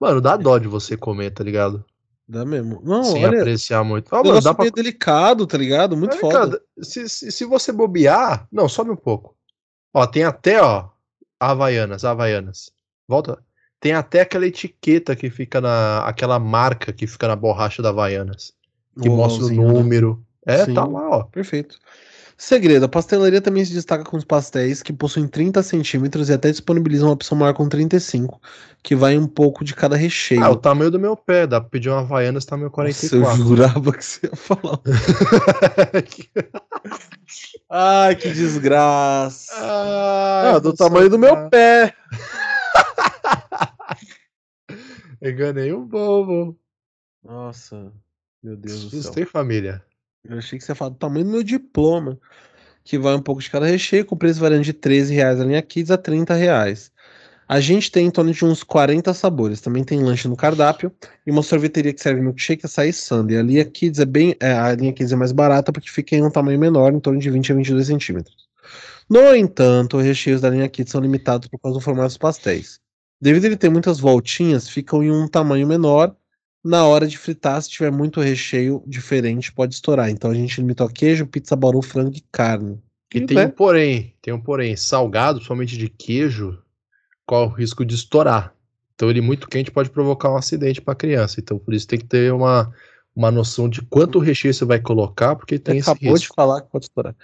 Mano, 0.00 0.20
dá 0.20 0.36
dó 0.36 0.58
de 0.58 0.66
você 0.68 0.96
comer, 0.96 1.30
tá 1.30 1.44
ligado? 1.44 1.84
Dá 2.26 2.44
mesmo. 2.44 2.80
Não, 2.82 3.04
Sem 3.04 3.24
olha. 3.26 3.40
apreciar 3.40 3.84
muito. 3.84 4.14
Ah, 4.14 4.22
mano, 4.24 4.40
dá 4.40 4.54
pra. 4.54 4.62
meio 4.64 4.72
delicado, 4.72 5.46
tá 5.46 5.58
ligado? 5.58 5.94
Muito 5.96 6.16
É, 6.16 6.20
foda. 6.20 6.32
cara, 6.38 6.62
se, 6.82 7.06
se, 7.08 7.30
se 7.30 7.44
você 7.44 7.70
bobear. 7.70 8.48
Não, 8.50 8.66
sobe 8.68 8.90
um 8.90 8.96
pouco. 8.96 9.36
Ó, 9.92 10.06
tem 10.06 10.24
até, 10.24 10.60
ó. 10.62 10.88
Havaianas, 11.38 12.04
Havaianas. 12.04 12.70
Volta. 13.06 13.38
Tem 13.78 13.92
até 13.92 14.22
aquela 14.22 14.46
etiqueta 14.46 15.14
que 15.14 15.28
fica 15.28 15.60
na. 15.60 15.98
aquela 16.06 16.38
marca 16.38 16.92
que 16.94 17.06
fica 17.06 17.28
na 17.28 17.36
borracha 17.36 17.82
da 17.82 17.90
Havaianas. 17.90 18.54
Que 19.02 19.08
O 19.08 19.16
mostra 19.16 19.44
o 19.44 19.48
né? 19.50 19.56
número. 19.56 20.24
É, 20.46 20.64
Sim. 20.64 20.72
tá 20.74 20.84
lá, 20.86 21.10
ó. 21.10 21.22
Perfeito. 21.24 21.78
Segredo: 22.36 22.84
a 22.84 22.88
pastelaria 22.88 23.40
também 23.40 23.64
se 23.64 23.72
destaca 23.72 24.02
com 24.04 24.16
os 24.16 24.24
pastéis 24.24 24.82
que 24.82 24.92
possuem 24.92 25.26
30 25.28 25.62
centímetros 25.62 26.28
e 26.28 26.32
até 26.32 26.50
disponibilizam 26.50 27.06
uma 27.08 27.14
opção 27.14 27.38
maior 27.38 27.54
com 27.54 27.68
35, 27.68 28.40
que 28.82 28.94
vai 28.96 29.16
um 29.16 29.26
pouco 29.26 29.64
de 29.64 29.74
cada 29.74 29.96
recheio. 29.96 30.42
Ah, 30.42 30.50
o 30.50 30.56
tamanho 30.56 30.90
do 30.90 30.98
meu 30.98 31.16
pé. 31.16 31.46
Dá 31.46 31.60
pra 31.60 31.70
pedir 31.70 31.90
uma 31.90 32.00
Havaianas 32.00 32.44
tamanho 32.44 32.72
Nossa, 32.76 33.06
eu 33.06 33.22
44. 33.22 33.44
jurava 33.44 33.92
que 33.92 34.04
você 34.04 34.26
ia 34.26 34.36
falar. 34.36 34.80
Ai, 37.70 38.16
que 38.16 38.28
desgraça. 38.30 39.52
ah, 39.56 40.54
Ah, 40.54 40.58
do 40.58 40.72
tamanho 40.74 41.08
do 41.08 41.18
meu 41.18 41.48
pé. 41.50 41.94
Enganei 45.22 45.72
o 45.72 45.84
bobo. 45.84 46.58
Nossa, 47.22 47.92
meu 48.42 48.56
Deus 48.56 48.84
do 48.84 48.90
céu. 48.90 49.00
Assustei, 49.00 49.24
família. 49.24 49.82
Eu 50.28 50.38
achei 50.38 50.58
que 50.58 50.64
você 50.64 50.72
ia 50.72 50.76
falar 50.76 50.90
do 50.90 50.96
tamanho 50.96 51.24
do 51.24 51.30
meu 51.30 51.42
diploma. 51.42 52.18
Que 52.82 52.98
vai 52.98 53.14
um 53.14 53.22
pouco 53.22 53.40
de 53.40 53.50
cada 53.50 53.66
recheio, 53.66 54.04
com 54.04 54.16
preço 54.16 54.40
variando 54.40 54.64
de 54.64 54.72
13 54.72 55.14
reais 55.14 55.40
a 55.40 55.44
linha 55.44 55.62
Kids 55.62 55.90
a 55.90 55.96
30 55.96 56.34
reais. 56.34 56.92
A 57.48 57.60
gente 57.60 57.90
tem 57.90 58.06
em 58.06 58.10
torno 58.10 58.32
de 58.32 58.44
uns 58.44 58.62
40 58.62 59.12
sabores. 59.14 59.60
Também 59.60 59.84
tem 59.84 60.02
lanche 60.02 60.28
no 60.28 60.36
cardápio 60.36 60.92
e 61.26 61.30
uma 61.30 61.42
sorveteria 61.42 61.92
que 61.92 62.00
serve 62.00 62.20
milkshake, 62.20 62.64
açaí 62.66 62.90
e 62.90 62.92
sundae. 62.92 63.36
A 63.38 63.42
linha 63.42 63.64
Kids 63.64 64.00
é 64.00 64.04
bem, 64.06 64.34
é, 64.40 64.52
a 64.52 64.74
linha 64.74 64.92
Kids 64.92 65.12
é 65.12 65.16
mais 65.16 65.32
barata 65.32 65.72
porque 65.72 65.90
fica 65.90 66.16
em 66.16 66.22
um 66.22 66.30
tamanho 66.30 66.58
menor, 66.58 66.92
em 66.92 67.00
torno 67.00 67.18
de 67.18 67.30
20 67.30 67.52
a 67.52 67.54
22 67.56 67.86
centímetros. 67.86 68.36
No 69.08 69.34
entanto, 69.34 69.98
os 69.98 70.04
recheios 70.04 70.40
da 70.40 70.50
linha 70.50 70.68
Kids 70.68 70.90
são 70.90 71.00
limitados 71.00 71.48
por 71.48 71.58
causa 71.58 71.78
do 71.78 71.82
formato 71.82 72.08
dos 72.08 72.18
pastéis. 72.18 72.80
Devido 73.20 73.44
a 73.44 73.46
ele 73.48 73.56
ter 73.56 73.70
muitas 73.70 74.00
voltinhas, 74.00 74.68
ficam 74.68 75.02
em 75.02 75.10
um 75.10 75.28
tamanho 75.28 75.66
menor. 75.66 76.14
Na 76.64 76.86
hora 76.86 77.06
de 77.06 77.18
fritar, 77.18 77.60
se 77.60 77.68
tiver 77.68 77.92
muito 77.92 78.20
recheio 78.20 78.82
diferente, 78.86 79.52
pode 79.52 79.74
estourar. 79.74 80.08
Então 80.08 80.30
a 80.30 80.34
gente 80.34 80.58
limitou 80.60 80.86
a 80.86 80.90
queijo, 80.90 81.26
pizza, 81.26 81.54
bauru, 81.54 81.82
frango 81.82 82.16
e 82.16 82.24
carne. 82.32 82.80
E 83.12 83.18
E 83.18 83.26
tem 83.26 83.36
né? 83.36 83.46
um 83.46 83.50
porém, 83.50 84.14
tem 84.22 84.32
um 84.32 84.40
porém, 84.40 84.74
salgado, 84.74 85.42
somente 85.42 85.76
de 85.76 85.90
queijo, 85.90 86.58
qual 87.26 87.46
o 87.48 87.52
risco 87.52 87.84
de 87.84 87.94
estourar. 87.94 88.54
Então 88.94 89.10
ele 89.10 89.20
muito 89.20 89.46
quente 89.46 89.70
pode 89.70 89.90
provocar 89.90 90.32
um 90.32 90.36
acidente 90.36 90.80
para 90.80 90.94
criança. 90.94 91.38
Então 91.38 91.58
por 91.58 91.74
isso 91.74 91.86
tem 91.86 91.98
que 91.98 92.06
ter 92.06 92.32
uma, 92.32 92.72
uma 93.14 93.30
noção 93.30 93.68
de 93.68 93.82
quanto 93.82 94.18
recheio 94.18 94.54
você 94.54 94.64
vai 94.64 94.80
colocar, 94.80 95.36
porque 95.36 95.58
tem 95.58 95.78
esse 95.78 95.90
acabou 95.90 96.14
de 96.14 96.20
risco. 96.20 96.34
falar 96.34 96.62
que 96.62 96.70
pode 96.70 96.86
estourar. 96.86 97.14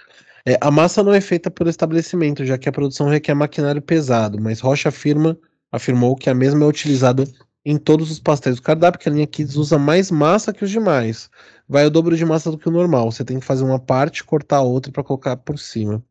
É, 0.45 0.57
a 0.61 0.69
massa 0.69 1.03
não 1.03 1.13
é 1.13 1.21
feita 1.21 1.49
pelo 1.49 1.69
estabelecimento, 1.69 2.45
já 2.45 2.57
que 2.57 2.69
a 2.69 2.71
produção 2.71 3.07
requer 3.07 3.33
maquinário 3.33 3.81
pesado, 3.81 4.39
mas 4.39 4.59
Rocha 4.59 4.89
afirma, 4.89 5.37
afirmou 5.71 6.15
que 6.15 6.29
a 6.29 6.33
mesma 6.33 6.63
é 6.63 6.67
utilizada 6.67 7.23
em 7.65 7.77
todos 7.77 8.09
os 8.11 8.19
pastéis 8.19 8.55
do 8.55 8.61
cardápio, 8.61 8.99
que 8.99 9.07
a 9.07 9.11
linha 9.11 9.27
Kids 9.27 9.55
usa 9.55 9.77
mais 9.77 10.09
massa 10.09 10.53
que 10.53 10.63
os 10.63 10.69
demais. 10.69 11.29
Vai 11.67 11.85
o 11.85 11.89
dobro 11.89 12.17
de 12.17 12.25
massa 12.25 12.49
do 12.51 12.57
que 12.57 12.67
o 12.67 12.71
normal. 12.71 13.11
Você 13.11 13.23
tem 13.23 13.39
que 13.39 13.45
fazer 13.45 13.63
uma 13.63 13.79
parte, 13.79 14.23
cortar 14.23 14.57
a 14.57 14.61
outra 14.61 14.91
para 14.91 15.03
colocar 15.03 15.37
por 15.37 15.57
cima. 15.57 16.03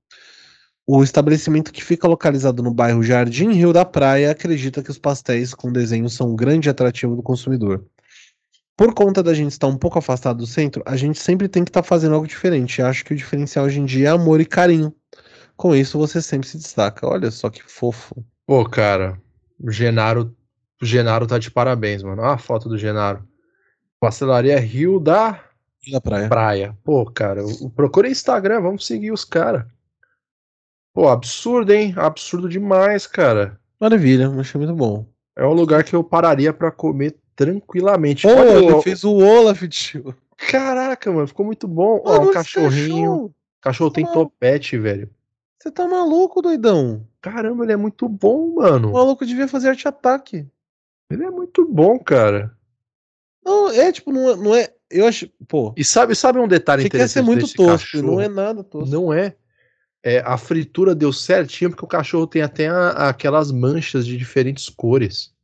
O 0.86 1.02
estabelecimento 1.02 1.72
que 1.72 1.84
fica 1.84 2.08
localizado 2.08 2.62
no 2.62 2.72
bairro 2.72 3.02
Jardim 3.02 3.52
Rio 3.52 3.72
da 3.72 3.84
Praia 3.84 4.30
acredita 4.30 4.82
que 4.82 4.90
os 4.90 4.98
pastéis 4.98 5.54
com 5.54 5.72
desenho 5.72 6.08
são 6.08 6.30
um 6.30 6.36
grande 6.36 6.68
atrativo 6.68 7.14
do 7.14 7.22
consumidor. 7.22 7.84
Por 8.76 8.94
conta 8.94 9.22
da 9.22 9.34
gente 9.34 9.52
estar 9.52 9.66
um 9.66 9.76
pouco 9.76 9.98
afastado 9.98 10.38
do 10.38 10.46
centro, 10.46 10.82
a 10.86 10.96
gente 10.96 11.18
sempre 11.18 11.48
tem 11.48 11.62
que 11.62 11.70
estar 11.70 11.82
fazendo 11.82 12.14
algo 12.14 12.26
diferente. 12.26 12.80
Acho 12.80 13.04
que 13.04 13.12
o 13.12 13.16
diferencial 13.16 13.66
hoje 13.66 13.78
em 13.78 13.84
dia 13.84 14.08
é 14.08 14.10
amor 14.10 14.40
e 14.40 14.46
carinho. 14.46 14.92
Com 15.54 15.74
isso, 15.74 15.98
você 15.98 16.22
sempre 16.22 16.48
se 16.48 16.56
destaca. 16.56 17.06
Olha 17.06 17.30
só 17.30 17.50
que 17.50 17.62
fofo. 17.62 18.24
Pô, 18.46 18.64
cara, 18.64 19.20
o 19.62 19.70
Genaro, 19.70 20.34
o 20.80 20.84
Genaro 20.84 21.26
tá 21.26 21.38
de 21.38 21.50
parabéns, 21.50 22.02
mano. 22.02 22.22
Olha 22.22 22.32
a 22.32 22.38
foto 22.38 22.68
do 22.68 22.78
Genaro. 22.78 23.22
Pastelaria 23.98 24.58
Rio 24.58 24.98
da 24.98 25.40
Da 25.90 26.00
praia. 26.00 26.28
Praia. 26.28 26.78
Pô, 26.84 27.04
cara, 27.06 27.44
o- 27.44 27.70
procura 27.70 28.08
Instagram, 28.08 28.60
vamos 28.60 28.86
seguir 28.86 29.12
os 29.12 29.24
caras. 29.24 29.64
Pô, 30.92 31.08
absurdo, 31.08 31.72
hein? 31.72 31.94
Absurdo 31.96 32.48
demais, 32.48 33.06
cara. 33.06 33.58
Maravilha, 33.80 34.28
achei 34.38 34.58
muito 34.58 34.74
bom. 34.74 35.06
É 35.36 35.46
um 35.46 35.52
lugar 35.52 35.84
que 35.84 35.94
eu 35.94 36.02
pararia 36.04 36.52
pra 36.52 36.70
comer 36.70 37.16
tranquilamente. 37.36 38.26
Pô, 38.26 38.34
Olha, 38.34 38.58
ele 38.58 38.72
o- 38.72 38.82
fez 38.82 39.04
o 39.04 39.14
Olaf, 39.16 39.62
tio. 39.68 40.14
Caraca, 40.36 41.12
mano, 41.12 41.26
ficou 41.28 41.46
muito 41.46 41.68
bom. 41.68 42.02
Ó, 42.04 42.12
Mano, 42.12 42.20
um 42.20 42.24
esse 42.24 42.32
cachorrinho. 42.34 43.02
cachorro, 43.10 43.34
Cachorro 43.62 43.90
tem 43.90 44.04
Não. 44.04 44.12
topete, 44.12 44.78
velho. 44.78 45.10
Você 45.58 45.70
tá 45.70 45.86
maluco, 45.86 46.40
doidão? 46.40 47.06
Caramba, 47.20 47.64
ele 47.64 47.72
é 47.72 47.76
muito 47.76 48.08
bom, 48.08 48.54
mano. 48.54 48.88
O 48.88 48.92
maluco 48.94 49.26
devia 49.26 49.46
fazer 49.46 49.68
arte-ataque. 49.68 50.46
Ele 51.10 51.24
é 51.24 51.30
muito 51.30 51.66
bom, 51.66 51.98
cara. 51.98 52.56
Não, 53.44 53.70
é 53.70 53.90
tipo, 53.90 54.12
não 54.12 54.30
é. 54.30 54.36
Não 54.36 54.54
é 54.54 54.72
eu 54.90 55.06
acho. 55.06 55.28
Pô, 55.48 55.72
E 55.76 55.84
sabe, 55.84 56.14
sabe 56.14 56.38
um 56.38 56.48
detalhe 56.48 56.82
você 56.82 56.90
quer 56.90 57.08
ser 57.08 57.20
interessante 57.20 57.26
muito 57.26 57.40
desse 57.42 57.54
tosco, 57.54 57.76
cachorro? 57.76 58.06
não 58.12 58.20
é 58.20 58.28
nada 58.28 58.64
tosco. 58.64 58.90
Não 58.94 59.12
é. 59.12 59.36
É, 60.02 60.20
a 60.20 60.38
fritura 60.38 60.94
deu 60.94 61.12
certinho 61.12 61.70
porque 61.70 61.84
o 61.84 61.88
cachorro 61.88 62.26
tem 62.26 62.40
até 62.42 62.68
a- 62.68 63.08
aquelas 63.10 63.52
manchas 63.52 64.06
de 64.06 64.16
diferentes 64.16 64.68
cores 64.68 65.34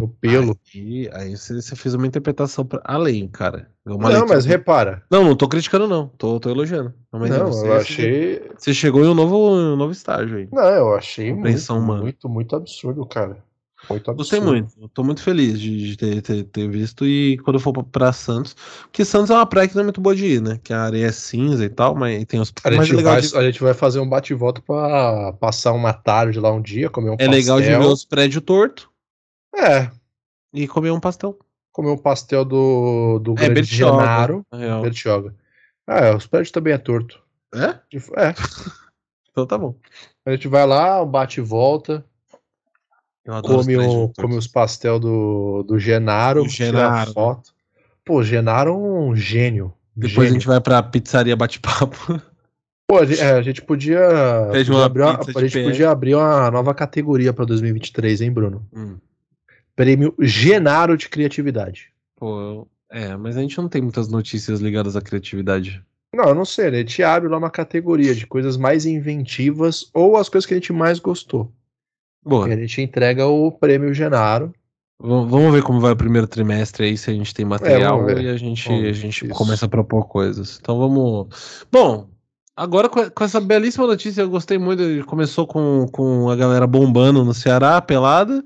no 0.00 0.08
pelo. 0.08 0.58
Aí, 0.74 1.08
aí 1.12 1.36
você, 1.36 1.54
você 1.54 1.76
fez 1.76 1.94
uma 1.94 2.06
interpretação 2.06 2.66
pra 2.66 2.80
além, 2.84 3.28
cara. 3.28 3.70
É 3.86 3.90
Uma 3.92 4.10
não, 4.10 4.26
mas 4.26 4.44
repara. 4.44 5.04
Não, 5.10 5.22
não 5.24 5.36
tô 5.36 5.48
criticando, 5.48 5.86
não. 5.86 6.08
Tô, 6.08 6.40
tô 6.40 6.50
elogiando. 6.50 6.92
Mas 7.12 7.30
não, 7.30 7.46
você, 7.46 7.66
eu 7.66 7.72
achei. 7.74 8.50
você 8.58 8.74
chegou 8.74 9.04
em 9.04 9.08
um 9.08 9.14
novo, 9.14 9.36
um 9.54 9.76
novo 9.76 9.92
estágio 9.92 10.38
aí. 10.38 10.48
Não, 10.50 10.64
eu 10.64 10.94
achei 10.94 11.32
muito, 11.32 11.72
humana. 11.72 12.02
muito, 12.02 12.28
muito 12.28 12.56
absurdo, 12.56 13.06
cara. 13.06 13.42
Muito. 13.90 14.14
Gostei 14.14 14.40
muito. 14.40 14.72
Eu 14.80 14.88
tô 14.88 15.02
muito 15.02 15.22
feliz 15.22 15.60
de, 15.60 15.88
de 15.88 15.96
ter, 15.96 16.22
ter, 16.22 16.44
ter 16.44 16.68
visto. 16.70 17.04
E 17.06 17.36
quando 17.38 17.56
eu 17.56 17.60
for 17.60 17.72
pra, 17.72 17.82
pra 17.82 18.12
Santos. 18.12 18.54
Porque 18.82 19.04
Santos 19.04 19.30
é 19.30 19.34
uma 19.34 19.46
praia 19.46 19.68
que 19.68 19.74
não 19.74 19.80
é 19.82 19.84
muito 19.84 20.00
boa 20.00 20.14
de 20.14 20.26
ir, 20.26 20.40
né? 20.40 20.60
Que 20.62 20.72
a 20.72 20.82
areia 20.82 21.06
é 21.06 21.12
cinza 21.12 21.64
e 21.64 21.68
tal, 21.68 21.94
mas 21.94 22.24
tem 22.26 22.38
os 22.40 22.52
A 22.64 22.70
gente, 22.72 22.98
é 22.98 23.02
vai, 23.02 23.20
de- 23.20 23.36
a 23.36 23.42
gente 23.42 23.60
vai 23.60 23.74
fazer 23.74 23.98
um 24.00 24.08
bate 24.08 24.32
e 24.32 24.36
volta 24.36 24.60
pra 24.62 25.32
passar 25.34 25.72
uma 25.72 25.92
tarde 25.92 26.38
lá 26.38 26.52
um 26.52 26.60
dia, 26.62 26.88
comer 26.88 27.10
um 27.10 27.14
É 27.14 27.16
pastel. 27.26 27.32
legal 27.34 27.60
de 27.60 27.68
ver 27.68 27.78
os 27.92 28.04
prédios 28.04 28.42
tortos 28.44 28.88
É, 29.56 29.90
e 30.52 30.66
comer 30.68 30.90
um 30.90 31.00
pastel. 31.00 31.38
comer 31.72 31.90
um 31.90 31.98
pastel 31.98 32.44
do, 32.44 33.18
do 33.18 33.32
É, 33.32 33.34
grande 33.36 33.54
Bertioga. 33.54 34.02
Genaro. 34.02 34.46
Bertioga. 34.82 35.34
Ah, 35.86 35.98
é, 36.06 36.14
os 36.16 36.26
prédios 36.26 36.50
também 36.52 36.72
é 36.72 36.78
torto. 36.78 37.20
É? 37.52 37.78
É, 38.16 38.34
Então 39.30 39.46
tá 39.46 39.56
bom. 39.56 39.74
a 40.26 40.32
gente 40.32 40.48
vai 40.48 40.66
lá, 40.66 41.04
bate 41.04 41.40
e 41.40 41.42
volta, 41.42 42.04
come, 43.42 43.76
o, 43.76 44.08
come 44.16 44.36
os 44.36 44.46
pastel 44.46 44.98
do, 44.98 45.62
do 45.62 45.78
Genaro, 45.78 46.42
Do 46.42 46.48
tira 46.48 46.70
Genaro. 46.70 47.12
foto. 47.12 47.52
Pô, 48.04 48.22
Genaro 48.22 48.70
é 48.70 48.74
um 48.74 49.14
gênio. 49.14 49.72
Depois 49.94 50.14
gênio. 50.14 50.30
a 50.30 50.32
gente 50.32 50.46
vai 50.46 50.60
pra 50.60 50.82
pizzaria 50.82 51.36
bate-papo. 51.36 52.20
Pô, 52.88 52.98
a 52.98 53.04
gente, 53.04 53.20
é, 53.20 53.32
a 53.32 53.42
gente 53.42 53.62
podia, 53.62 54.00
Pede 54.50 54.64
podia 54.64 54.80
uma 54.80 54.84
abrir 54.84 55.02
uma, 55.02 55.20
a 55.20 55.40
gente 55.46 55.62
podia 55.62 55.90
abrir 55.90 56.14
uma 56.16 56.50
nova 56.50 56.74
categoria 56.74 57.32
pra 57.32 57.44
2023, 57.44 58.20
hein, 58.22 58.32
Bruno? 58.32 58.66
Hum. 58.74 58.96
prêmio 59.76 60.12
Genaro 60.18 60.96
de 60.96 61.08
Criatividade. 61.08 61.92
Pô, 62.16 62.66
é, 62.90 63.16
mas 63.16 63.36
a 63.36 63.40
gente 63.40 63.56
não 63.58 63.68
tem 63.68 63.80
muitas 63.80 64.08
notícias 64.08 64.58
ligadas 64.60 64.96
à 64.96 65.00
criatividade. 65.00 65.80
Não, 66.12 66.30
eu 66.30 66.34
não 66.34 66.44
sei, 66.44 66.70
né? 66.70 66.78
a 66.78 66.80
gente 66.80 67.02
abre 67.04 67.28
lá 67.28 67.38
uma 67.38 67.50
categoria 67.50 68.12
de 68.12 68.26
coisas 68.26 68.56
mais 68.56 68.84
inventivas 68.84 69.88
ou 69.94 70.16
as 70.16 70.28
coisas 70.28 70.44
que 70.44 70.54
a 70.54 70.56
gente 70.56 70.72
mais 70.72 70.98
gostou. 70.98 71.52
Boa. 72.24 72.48
E 72.48 72.52
a 72.52 72.56
gente 72.56 72.80
entrega 72.82 73.26
o 73.26 73.50
prêmio 73.50 73.92
Genaro. 73.94 74.52
Vamos 75.02 75.54
ver 75.54 75.62
como 75.62 75.80
vai 75.80 75.92
o 75.92 75.96
primeiro 75.96 76.26
trimestre 76.26 76.84
aí, 76.84 76.96
se 76.96 77.10
a 77.10 77.14
gente 77.14 77.32
tem 77.32 77.44
material 77.46 78.00
vamos 78.00 78.14
ver. 78.14 78.22
e 78.22 78.28
a 78.28 78.36
gente, 78.36 78.68
Vamos 78.68 78.84
a 78.84 78.92
gente 78.92 79.24
isso. 79.24 79.34
começa 79.34 79.64
a 79.64 79.68
propor 79.68 80.06
coisas. 80.06 80.58
Então 80.60 80.78
vamos. 80.78 81.64
Bom, 81.72 82.06
agora 82.54 82.86
com 82.86 83.24
essa 83.24 83.40
belíssima 83.40 83.86
notícia, 83.86 84.20
eu 84.20 84.28
gostei 84.28 84.58
muito. 84.58 84.82
ele 84.82 85.02
Começou 85.02 85.46
com, 85.46 85.86
com 85.90 86.28
a 86.28 86.36
galera 86.36 86.66
bombando 86.66 87.24
no 87.24 87.32
Ceará, 87.32 87.80
pelada, 87.80 88.44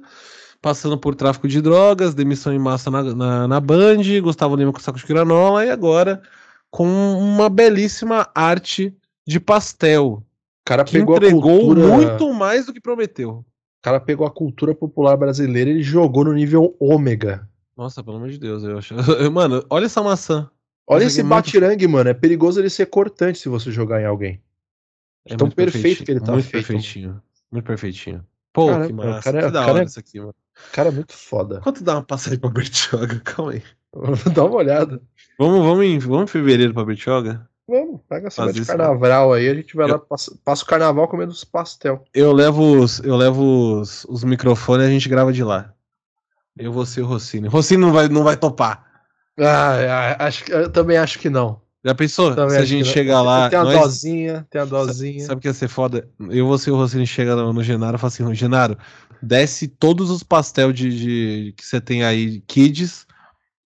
passando 0.62 0.96
por 0.96 1.16
tráfico 1.16 1.48
de 1.48 1.60
drogas, 1.60 2.14
demissão 2.14 2.52
em 2.54 2.58
massa 2.58 2.88
na, 2.88 3.02
na, 3.02 3.48
na 3.48 3.60
Band, 3.60 4.02
Gustavo 4.22 4.54
Lima 4.54 4.72
com 4.72 4.78
saco 4.78 4.98
de 4.98 5.06
granola, 5.06 5.64
e 5.66 5.70
agora 5.70 6.22
com 6.70 6.86
uma 6.86 7.48
belíssima 7.48 8.28
arte 8.32 8.94
de 9.26 9.40
pastel. 9.40 10.06
O 10.06 10.22
cara 10.64 10.84
Que 10.84 10.92
pegou 10.92 11.14
a 11.14 11.18
entregou 11.18 11.58
cultura, 11.60 11.88
muito 11.88 12.32
mais 12.32 12.66
do 12.66 12.72
que 12.72 12.80
prometeu. 12.80 13.44
O 13.84 13.90
cara 13.92 14.00
pegou 14.00 14.26
a 14.26 14.30
cultura 14.30 14.74
popular 14.74 15.14
brasileira 15.14 15.68
e 15.70 15.82
jogou 15.82 16.24
no 16.24 16.32
nível 16.32 16.74
ômega. 16.80 17.46
Nossa, 17.76 18.02
pelo 18.02 18.16
amor 18.16 18.30
de 18.30 18.38
Deus, 18.38 18.64
eu 18.64 18.78
acho. 18.78 18.94
Mano, 19.30 19.62
olha 19.68 19.84
essa 19.84 20.02
maçã. 20.02 20.48
Olha 20.86 21.04
Esse 21.04 21.20
é 21.20 21.22
muito- 21.22 21.34
batirangue, 21.34 21.86
mano. 21.86 22.08
É 22.08 22.14
perigoso 22.14 22.58
ele 22.60 22.70
ser 22.70 22.86
cortante 22.86 23.38
se 23.38 23.48
você 23.48 23.70
jogar 23.70 24.00
em 24.00 24.06
alguém. 24.06 24.40
É 25.26 25.36
Tão 25.36 25.48
muito 25.48 25.56
perfeito 25.56 26.02
que 26.02 26.10
ele 26.12 26.20
tá 26.20 26.32
Muito 26.32 26.46
feito, 26.48 26.66
perfeitinho. 26.66 27.22
Muito 27.52 27.64
perfeitinho. 27.66 28.24
Pô, 28.54 28.68
Caramba, 28.68 28.86
que 28.86 28.92
o 28.92 28.96
massa. 28.96 29.22
cara 29.22 29.38
é- 29.38 29.42
que 29.44 29.50
da 29.50 29.60
o 29.60 29.62
cara 29.64 29.72
hora 29.74 29.82
é- 29.82 29.86
isso 29.86 29.98
aqui, 30.00 30.18
mano. 30.20 30.34
O 30.68 30.72
cara 30.72 30.88
é 30.88 30.92
muito 30.92 31.12
foda. 31.12 31.60
Quanto 31.60 31.84
dá 31.84 31.94
uma 31.96 32.02
passagem 32.02 32.38
pra 32.38 32.48
Bertioga? 32.48 33.20
Calma 33.24 33.52
aí. 33.52 33.62
Dá 34.34 34.44
uma 34.44 34.56
olhada. 34.56 35.00
Vamos, 35.38 35.58
vamos, 35.64 35.84
em, 35.84 35.98
vamos 35.98 36.22
em 36.24 36.26
fevereiro 36.26 36.72
pra 36.72 36.84
Bertioga? 36.86 37.46
Vamos, 37.68 38.00
pega 38.08 38.26
essa 38.28 38.42
Faz 38.42 38.54
de 38.54 38.64
carnaval 38.64 39.32
aí, 39.32 39.48
a 39.48 39.54
gente 39.54 39.74
vai 39.74 39.86
Eu- 39.86 39.92
lá, 39.92 39.98
passa, 39.98 40.36
passa 40.44 40.62
o 40.62 40.66
carnaval 40.66 41.08
comendo 41.08 41.32
os 41.32 41.44
pastel. 41.44 42.04
Eu 42.12 42.30
levo 42.32 42.78
os, 42.82 42.98
eu 43.00 43.16
levo 43.16 43.80
os, 43.80 44.04
os 44.08 44.22
microfones 44.22 44.84
e 44.86 44.88
a 44.90 44.92
gente 44.92 45.08
grava 45.08 45.32
de 45.32 45.42
lá. 45.42 45.72
Eu 46.58 46.72
vou 46.72 46.84
ser 46.84 47.00
o 47.00 47.06
Rossini. 47.06 47.48
Rossini 47.48 47.80
não 47.80 47.92
vai, 47.92 48.08
não 48.08 48.22
vai 48.22 48.36
topar. 48.36 48.84
Ah, 49.40 50.16
ah, 50.20 50.26
acho, 50.26 50.44
eu 50.52 50.70
também 50.70 50.96
acho 50.98 51.18
que 51.18 51.28
não. 51.30 51.60
Já 51.84 51.94
pensou? 51.94 52.34
Também 52.34 52.56
Se 52.56 52.62
a 52.62 52.64
gente 52.64 52.86
chegar 52.88 53.20
lá. 53.22 53.48
Tem 53.50 53.58
a 53.58 53.64
nós- 53.64 53.80
dosinha, 53.80 54.46
tem 54.50 54.60
a 54.60 54.64
dosinha. 54.64 55.24
Sabe 55.26 55.38
o 55.38 55.40
que 55.40 55.48
ia 55.48 55.54
ser 55.54 55.68
foda? 55.68 56.08
Eu 56.30 56.46
vou 56.46 56.56
ser 56.58 56.70
o 56.70 56.76
Rossini 56.76 57.06
chega 57.06 57.34
no, 57.34 57.52
no 57.52 57.62
Genaro 57.62 57.96
e 57.96 57.98
fala 57.98 58.08
assim: 58.08 58.34
Genaro, 58.34 58.78
desce 59.22 59.66
todos 59.68 60.10
os 60.10 60.22
pastel 60.22 60.72
de, 60.72 60.88
de- 60.96 61.52
que 61.56 61.64
você 61.64 61.80
tem 61.80 62.04
aí, 62.04 62.40
kids, 62.42 63.06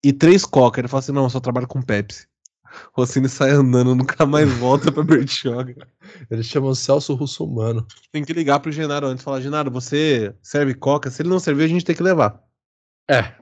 e 0.04 0.14
três 0.14 0.45
coca. 0.45 0.80
Ele 0.80 0.88
fala 0.88 1.00
assim: 1.00 1.12
não, 1.12 1.24
eu 1.24 1.30
só 1.30 1.39
trabalho 1.39 1.68
com 1.68 1.82
Pepsi. 1.82 2.26
Rossini 2.93 3.30
sai 3.30 3.51
andando, 3.51 3.95
nunca 3.95 4.25
mais 4.25 4.51
volta 4.53 4.91
pra 4.91 5.03
Bertioga. 5.03 5.75
Eles 6.30 6.45
chamam 6.45 6.73
Celso 6.73 7.13
Russomano. 7.13 7.86
Tem 8.11 8.23
que 8.23 8.34
ligar 8.34 8.59
pro 8.59 8.71
Genaro 8.71 9.07
antes 9.07 9.21
e 9.21 9.25
falar: 9.25 9.41
Genaro, 9.41 9.71
você 9.71 10.36
serve 10.41 10.73
coca? 10.73 11.09
Se 11.09 11.21
ele 11.21 11.30
não 11.30 11.39
servir, 11.39 11.63
a 11.63 11.67
gente 11.67 11.86
tem 11.86 11.95
que 11.95 12.03
levar. 12.03 12.41
É, 13.09 13.34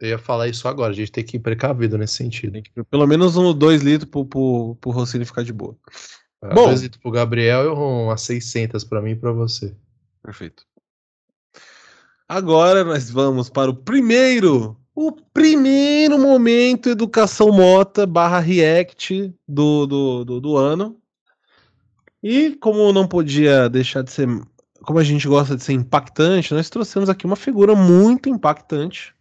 eu 0.00 0.08
ia 0.08 0.18
falar 0.18 0.48
isso 0.48 0.66
agora, 0.66 0.90
a 0.90 0.96
gente 0.96 1.12
tem 1.12 1.24
que 1.24 1.36
ir 1.36 1.40
precavido 1.40 1.96
nesse 1.96 2.14
sentido. 2.14 2.60
Que 2.60 2.82
pelo 2.84 3.06
menos 3.06 3.36
um, 3.36 3.54
dois 3.54 3.82
litros 3.82 4.10
pro, 4.10 4.24
pro, 4.24 4.76
pro 4.80 4.90
Rossini 4.90 5.24
ficar 5.24 5.44
de 5.44 5.52
boa. 5.52 5.76
Um 6.42 6.54
Bom. 6.54 6.68
besito 6.70 6.98
pro 6.98 7.10
Gabriel 7.12 7.64
e 7.64 7.68
umas 7.68 8.20
600 8.22 8.82
pra 8.82 9.00
mim 9.00 9.12
e 9.12 9.16
pra 9.16 9.30
você. 9.30 9.76
Perfeito. 10.20 10.64
Agora 12.28 12.82
nós 12.82 13.10
vamos 13.10 13.48
para 13.48 13.70
o 13.70 13.76
primeiro, 13.76 14.76
o 14.94 15.12
primeiro 15.12 16.18
momento 16.18 16.88
Educação 16.88 17.50
Mota 17.50 18.06
barra 18.06 18.38
React 18.38 19.34
do, 19.48 19.86
do, 19.86 20.24
do, 20.24 20.40
do 20.40 20.56
ano. 20.56 20.98
E 22.22 22.54
como 22.56 22.92
não 22.92 23.08
podia 23.08 23.68
deixar 23.68 24.02
de 24.02 24.12
ser, 24.12 24.28
como 24.82 24.98
a 24.98 25.04
gente 25.04 25.26
gosta 25.26 25.56
de 25.56 25.64
ser 25.64 25.72
impactante, 25.72 26.54
nós 26.54 26.70
trouxemos 26.70 27.08
aqui 27.08 27.26
uma 27.26 27.36
figura 27.36 27.74
muito 27.74 28.28
impactante 28.28 29.14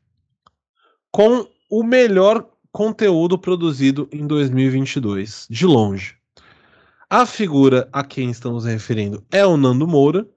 com 1.11 1.47
o 1.69 1.83
melhor 1.83 2.47
conteúdo 2.71 3.37
produzido 3.37 4.07
em 4.11 4.27
2022, 4.27 5.47
de 5.49 5.65
longe. 5.65 6.15
A 7.09 7.25
figura 7.25 7.89
a 7.91 8.03
quem 8.03 8.29
estamos 8.29 8.65
referindo 8.65 9.25
é 9.31 9.45
o 9.45 9.57
Nando 9.57 9.87
Moura, 9.87 10.27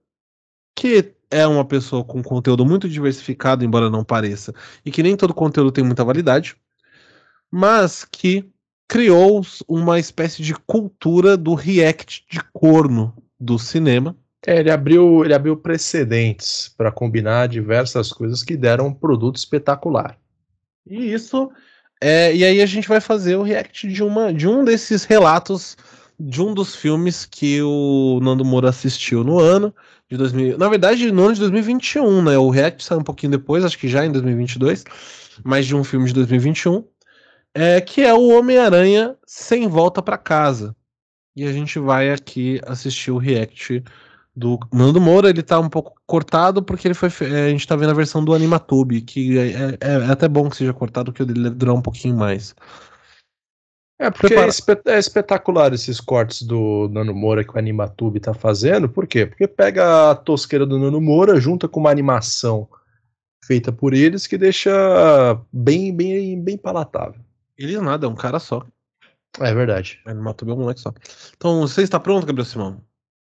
que 0.75 1.15
é 1.35 1.45
uma 1.49 1.65
pessoa 1.65 2.05
com 2.05 2.23
conteúdo 2.23 2.65
muito 2.65 2.89
diversificado, 2.89 3.65
embora 3.65 3.91
não 3.91 4.05
pareça, 4.05 4.55
e 4.85 4.91
que 4.91 5.03
nem 5.03 5.17
todo 5.17 5.35
conteúdo 5.35 5.73
tem 5.73 5.83
muita 5.83 6.05
validade, 6.05 6.55
mas 7.51 8.05
que 8.05 8.49
criou 8.87 9.43
uma 9.67 9.99
espécie 9.99 10.43
de 10.43 10.55
cultura 10.55 11.37
do 11.37 11.55
react 11.55 12.25
de 12.31 12.41
corno 12.53 13.13
do 13.39 13.59
cinema. 13.59 14.17
É, 14.47 14.61
ele 14.61 14.71
abriu, 14.71 15.25
ele 15.25 15.35
abriu 15.35 15.57
precedentes 15.57 16.73
pra 16.77 16.93
combinar 16.93 17.49
diversas 17.49 18.13
coisas 18.13 18.45
que 18.45 18.57
deram 18.57 18.87
um 18.87 18.95
produto 18.95 19.37
espetacular. 19.37 20.17
E 20.87 21.13
isso 21.13 21.51
é, 22.01 22.33
e 22.35 22.45
aí 22.45 22.61
a 22.61 22.67
gente 22.67 22.87
vai 22.87 23.01
fazer 23.01 23.35
o 23.35 23.43
react 23.43 23.89
de 23.89 24.05
uma 24.05 24.33
de 24.33 24.47
um 24.47 24.65
desses 24.65 25.05
relatos 25.05 25.77
de 26.19 26.43
um 26.43 26.55
dos 26.55 26.75
filmes 26.75 27.25
que 27.27 27.61
o 27.63 28.21
Nando 28.23 28.45
Moura 28.45 28.69
assistiu 28.71 29.25
no 29.25 29.39
ano 29.41 29.75
de 30.11 30.17
2000, 30.17 30.59
na 30.59 30.69
verdade 30.69 31.11
no 31.11 31.25
ano 31.25 31.35
de 31.35 31.41
2021, 31.41 32.23
né? 32.23 32.39
O 32.39 32.51
react 32.51 32.85
saiu 32.85 33.01
um 33.01 33.05
pouquinho 33.05 33.33
depois, 33.33 33.65
acho 33.65 33.79
que 33.79 33.89
já 33.89 34.05
em 34.07 34.13
2022, 34.13 34.85
mas 35.45 35.67
de 35.67 35.75
um 35.75 35.85
filme 35.85 36.07
de 36.07 36.15
2021, 36.15 36.85
é 37.55 37.81
que 37.81 38.03
é 38.03 38.15
o 38.15 38.29
Homem-Aranha 38.39 39.17
sem 39.27 39.69
volta 39.69 40.03
pra 40.03 40.19
casa. 40.19 40.75
E 41.37 41.45
a 41.47 41.53
gente 41.53 41.79
vai 41.79 42.11
aqui 42.11 42.61
assistir 42.67 43.11
o 43.11 43.19
react 43.19 43.83
do 44.37 44.59
Nando 44.73 45.01
Moura, 45.01 45.31
ele 45.31 45.43
tá 45.43 45.59
um 45.61 45.69
pouco 45.69 45.95
cortado 46.07 46.63
porque 46.63 46.89
ele 46.89 46.95
foi. 46.95 47.09
é, 47.23 47.47
a 47.47 47.51
gente 47.51 47.67
tá 47.67 47.77
vendo 47.77 47.91
a 47.91 47.95
versão 47.95 48.25
do 48.25 48.35
Animatube, 48.35 49.01
que 49.03 49.39
é, 49.39 49.49
é- 49.53 49.79
é 49.81 49.95
até 50.11 50.29
bom 50.29 50.49
que 50.51 50.57
seja 50.57 50.73
cortado, 50.73 51.13
porque 51.13 51.23
o 51.23 51.27
dele 51.27 51.51
durar 51.51 51.75
um 51.75 51.83
pouquinho 51.83 52.17
mais. 52.17 52.55
É, 53.99 54.11
porque 54.11 54.27
Prepara- 54.29 54.47
é, 54.47 54.51
espe- 54.51 54.83
é 54.87 54.99
espetacular 54.99 55.73
esses 55.73 56.01
cortes 56.01 56.43
do 56.43 56.89
Nano 56.91 57.15
Moura 57.15 57.45
que 57.45 57.55
o 57.55 57.59
Animatube 57.59 58.19
tá 58.19 58.35
fazendo. 58.35 58.89
Por 58.89 59.07
quê? 59.07 59.25
Porque 59.27 59.47
pega 59.47 60.11
a 60.11 60.15
tosqueira 60.17 60.67
do 60.67 60.79
Nano 60.79 61.01
Moura, 61.01 61.41
junta 61.41 61.69
com 61.69 61.79
uma 61.81 61.91
animação 61.91 62.69
feita 63.45 63.71
por 63.71 63.95
eles 63.95 64.27
que 64.27 64.37
deixa 64.37 64.73
bem, 65.53 65.95
bem, 65.95 66.43
bem 66.43 66.57
palatável. 66.59 67.21
Ele 67.57 67.79
nada, 67.81 68.07
é 68.07 68.09
um 68.09 68.15
cara 68.17 68.41
só. 68.41 68.67
É 69.39 69.55
verdade. 69.55 70.01
O 70.07 70.11
Animatube 70.11 70.51
é 70.51 70.55
um 70.55 70.59
moleque 70.59 70.81
só. 70.81 70.93
Então, 71.37 71.61
você 71.61 71.83
está 71.83 72.01
pronto, 72.01 72.27
Gabriel 72.27 72.47
Simão? 72.47 72.81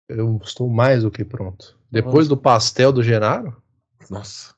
Eu 0.09 0.39
estou 0.43 0.67
mais 0.69 1.03
do 1.03 1.11
que 1.11 1.23
pronto. 1.23 1.77
Depois 1.91 2.27
Nossa. 2.27 2.29
do 2.29 2.37
pastel 2.37 2.91
do 2.91 3.03
Genaro, 3.03 3.55
Nossa. 4.09 4.53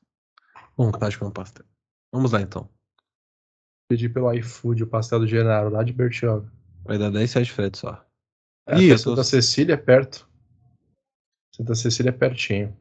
Vontade 0.76 1.12
de 1.12 1.18
comer 1.18 1.28
um 1.30 1.32
pastel. 1.32 1.64
Vamos 2.12 2.32
lá 2.32 2.40
então. 2.40 2.68
Pedi 3.88 4.08
pelo 4.08 4.32
iFood 4.32 4.82
o 4.82 4.86
pastel 4.86 5.20
do 5.20 5.26
Genaro 5.26 5.70
lá 5.70 5.82
de 5.82 5.92
Bertioga. 5.92 6.50
Vai 6.84 6.98
dar 6.98 7.10
10 7.10 7.32
reais 7.32 7.46
de 7.48 7.52
frete 7.52 7.78
só. 7.78 8.04
É, 8.68 8.78
Ih, 8.78 8.88
eu 8.90 8.96
tô- 8.96 9.10
Santa 9.10 9.24
Cecília 9.24 9.74
é 9.74 9.76
perto. 9.76 10.28
Santa 11.54 11.74
Cecília 11.74 12.10
é 12.10 12.12
pertinho. 12.12 12.76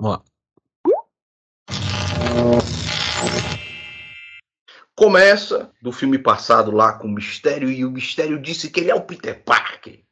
Vamos 0.00 0.18
lá. 0.18 0.24
Começa 4.96 5.72
do 5.80 5.92
filme 5.92 6.18
passado 6.18 6.70
lá 6.70 6.98
com 6.98 7.06
o 7.08 7.10
Mistério 7.10 7.70
e 7.70 7.84
o 7.84 7.90
Mistério 7.90 8.40
disse 8.40 8.70
que 8.70 8.80
ele 8.80 8.90
é 8.90 8.94
o 8.94 9.04
Peter 9.04 9.42
Parker. 9.42 10.04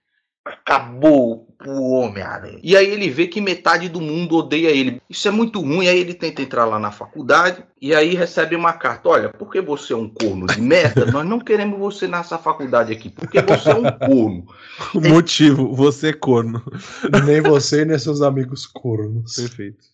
Acabou 0.47 1.48
o 1.67 1.93
Homem-Aranha. 1.93 2.61
E 2.63 2.77
aí 2.77 2.89
ele 2.89 3.11
vê 3.11 3.27
que 3.27 3.41
metade 3.41 3.89
do 3.89 4.01
mundo 4.01 4.37
odeia 4.37 4.71
ele. 4.71 5.03
Isso 5.11 5.27
é 5.27 5.31
muito 5.31 5.61
ruim. 5.61 5.89
Aí 5.89 5.99
ele 5.99 6.15
tenta 6.15 6.43
entrar 6.43 6.65
lá 6.65 6.79
na 6.79 6.93
faculdade 6.93 7.65
e 7.81 7.95
aí 7.95 8.15
recebe 8.15 8.55
uma 8.55 8.73
carta. 8.73 9.09
Olha, 9.09 9.29
porque 9.31 9.61
você 9.61 9.93
é 9.93 9.97
um 9.97 10.09
corno 10.09 10.47
de 10.47 10.61
merda, 10.61 11.07
nós 11.07 11.27
não 11.27 11.41
queremos 11.41 11.79
você 11.79 12.07
nessa 12.07 12.39
faculdade 12.39 12.93
aqui. 12.93 13.11
Porque 13.11 13.41
você 13.43 13.71
é 13.71 13.75
um 13.75 13.91
corno. 13.91 14.47
O 14.95 15.01
motivo, 15.01 15.75
você 15.75 16.11
é 16.11 16.13
corno. 16.13 16.63
Nem 17.27 17.41
você 17.41 17.85
nem 17.85 17.99
seus 17.99 18.23
amigos 18.23 18.65
cornos. 18.65 19.35
Perfeito. 19.35 19.85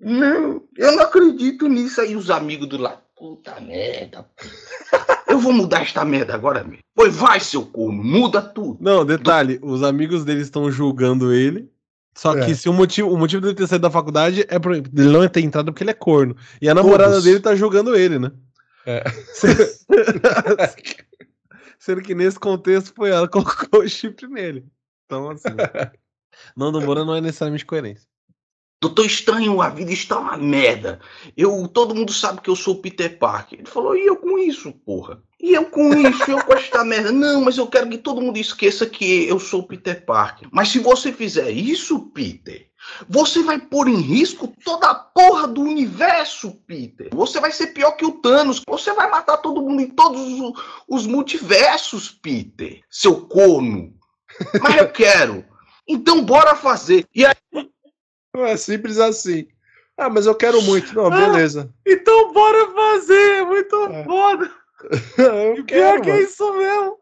Não, 0.00 0.62
eu 0.76 0.92
não 0.92 1.02
acredito 1.02 1.66
nisso. 1.68 2.00
Aí 2.00 2.14
os 2.14 2.30
amigos 2.30 2.68
do 2.68 2.78
lá. 2.78 3.02
Puta 3.18 3.60
merda. 3.60 4.26
Eu 5.28 5.38
vou 5.40 5.52
mudar 5.52 5.82
esta 5.82 6.04
merda 6.04 6.34
agora 6.34 6.64
mesmo. 6.64 6.82
Pois 6.94 7.14
vai, 7.16 7.38
seu 7.40 7.66
corno, 7.66 8.02
muda 8.02 8.40
tudo. 8.40 8.78
Não, 8.80 9.04
detalhe, 9.04 9.58
os 9.62 9.82
amigos 9.82 10.24
dele 10.24 10.40
estão 10.40 10.70
julgando 10.70 11.32
ele. 11.32 11.70
Só 12.16 12.34
que 12.34 12.50
É. 12.50 12.54
se 12.54 12.68
o 12.68 12.72
motivo, 12.72 13.10
o 13.12 13.18
motivo 13.18 13.42
dele 13.42 13.54
ter 13.54 13.66
saído 13.66 13.82
da 13.82 13.90
faculdade 13.90 14.44
é 14.48 14.58
por 14.58 14.74
ele 14.74 14.88
não 14.92 15.28
ter 15.28 15.40
entrado 15.42 15.70
porque 15.70 15.84
ele 15.84 15.90
é 15.90 15.94
corno. 15.94 16.34
E 16.60 16.68
a 16.68 16.74
namorada 16.74 17.10
Todos. 17.12 17.24
dele 17.24 17.40
tá 17.40 17.54
julgando 17.54 17.94
ele, 17.94 18.18
né? 18.18 18.32
É. 18.86 19.04
Sendo 21.78 22.02
que 22.02 22.14
nesse 22.14 22.38
contexto 22.38 22.92
foi 22.94 23.10
ela 23.10 23.26
que 23.28 23.32
colocou 23.32 23.82
o 23.82 23.88
chifre 23.88 24.26
nele. 24.26 24.66
Então, 25.06 25.30
assim. 25.30 25.48
Nando 26.56 26.80
Moura 26.80 27.04
não 27.04 27.14
é 27.14 27.20
necessariamente 27.20 27.66
coerência. 27.66 28.07
Doutor 28.80 29.06
Estranho, 29.06 29.60
a 29.60 29.68
vida 29.68 29.92
está 29.92 30.20
uma 30.20 30.36
merda. 30.36 31.00
Eu, 31.36 31.66
todo 31.66 31.94
mundo 31.94 32.12
sabe 32.12 32.40
que 32.40 32.48
eu 32.48 32.54
sou 32.54 32.74
o 32.74 32.80
Peter 32.80 33.18
Parker. 33.18 33.58
Ele 33.58 33.68
falou, 33.68 33.96
e 33.96 34.06
eu 34.06 34.16
com 34.16 34.38
isso, 34.38 34.70
porra? 34.70 35.20
E 35.40 35.52
eu 35.54 35.64
com 35.64 35.92
isso, 35.94 36.30
eu 36.30 36.44
com 36.44 36.52
esta 36.52 36.84
merda. 36.84 37.10
Não, 37.12 37.40
mas 37.40 37.58
eu 37.58 37.66
quero 37.66 37.88
que 37.88 37.98
todo 37.98 38.20
mundo 38.20 38.38
esqueça 38.38 38.86
que 38.86 39.26
eu 39.26 39.40
sou 39.40 39.60
o 39.60 39.66
Peter 39.66 40.04
Parker. 40.04 40.48
Mas 40.52 40.68
se 40.68 40.78
você 40.78 41.12
fizer 41.12 41.50
isso, 41.50 41.98
Peter, 42.10 42.68
você 43.08 43.42
vai 43.42 43.58
pôr 43.58 43.88
em 43.88 44.00
risco 44.00 44.52
toda 44.64 44.86
a 44.86 44.94
porra 44.94 45.48
do 45.48 45.62
universo, 45.62 46.52
Peter. 46.64 47.08
Você 47.12 47.40
vai 47.40 47.50
ser 47.50 47.68
pior 47.68 47.92
que 47.92 48.06
o 48.06 48.12
Thanos. 48.12 48.62
Você 48.68 48.92
vai 48.92 49.10
matar 49.10 49.38
todo 49.38 49.60
mundo 49.60 49.82
em 49.82 49.88
todos 49.88 50.20
os, 50.20 50.52
os 50.88 51.06
multiversos, 51.06 52.10
Peter. 52.10 52.80
Seu 52.88 53.22
corno. 53.22 53.92
Mas 54.62 54.76
eu 54.76 54.88
quero. 54.88 55.44
Então 55.86 56.24
bora 56.24 56.54
fazer. 56.54 57.06
E 57.12 57.26
aí 57.26 57.34
é 58.44 58.56
simples 58.56 58.98
assim. 58.98 59.46
Ah, 59.96 60.08
mas 60.08 60.26
eu 60.26 60.34
quero 60.34 60.62
muito. 60.62 60.94
Não, 60.94 61.06
ah, 61.06 61.10
beleza. 61.10 61.72
Então 61.86 62.32
bora 62.32 62.70
fazer. 62.72 63.44
Muito 63.44 63.76
é. 63.90 64.04
foda. 64.04 64.50
eu 65.56 65.64
quero, 65.64 66.02
que 66.02 66.10
é 66.10 66.22
isso 66.22 66.52
mesmo. 66.56 66.98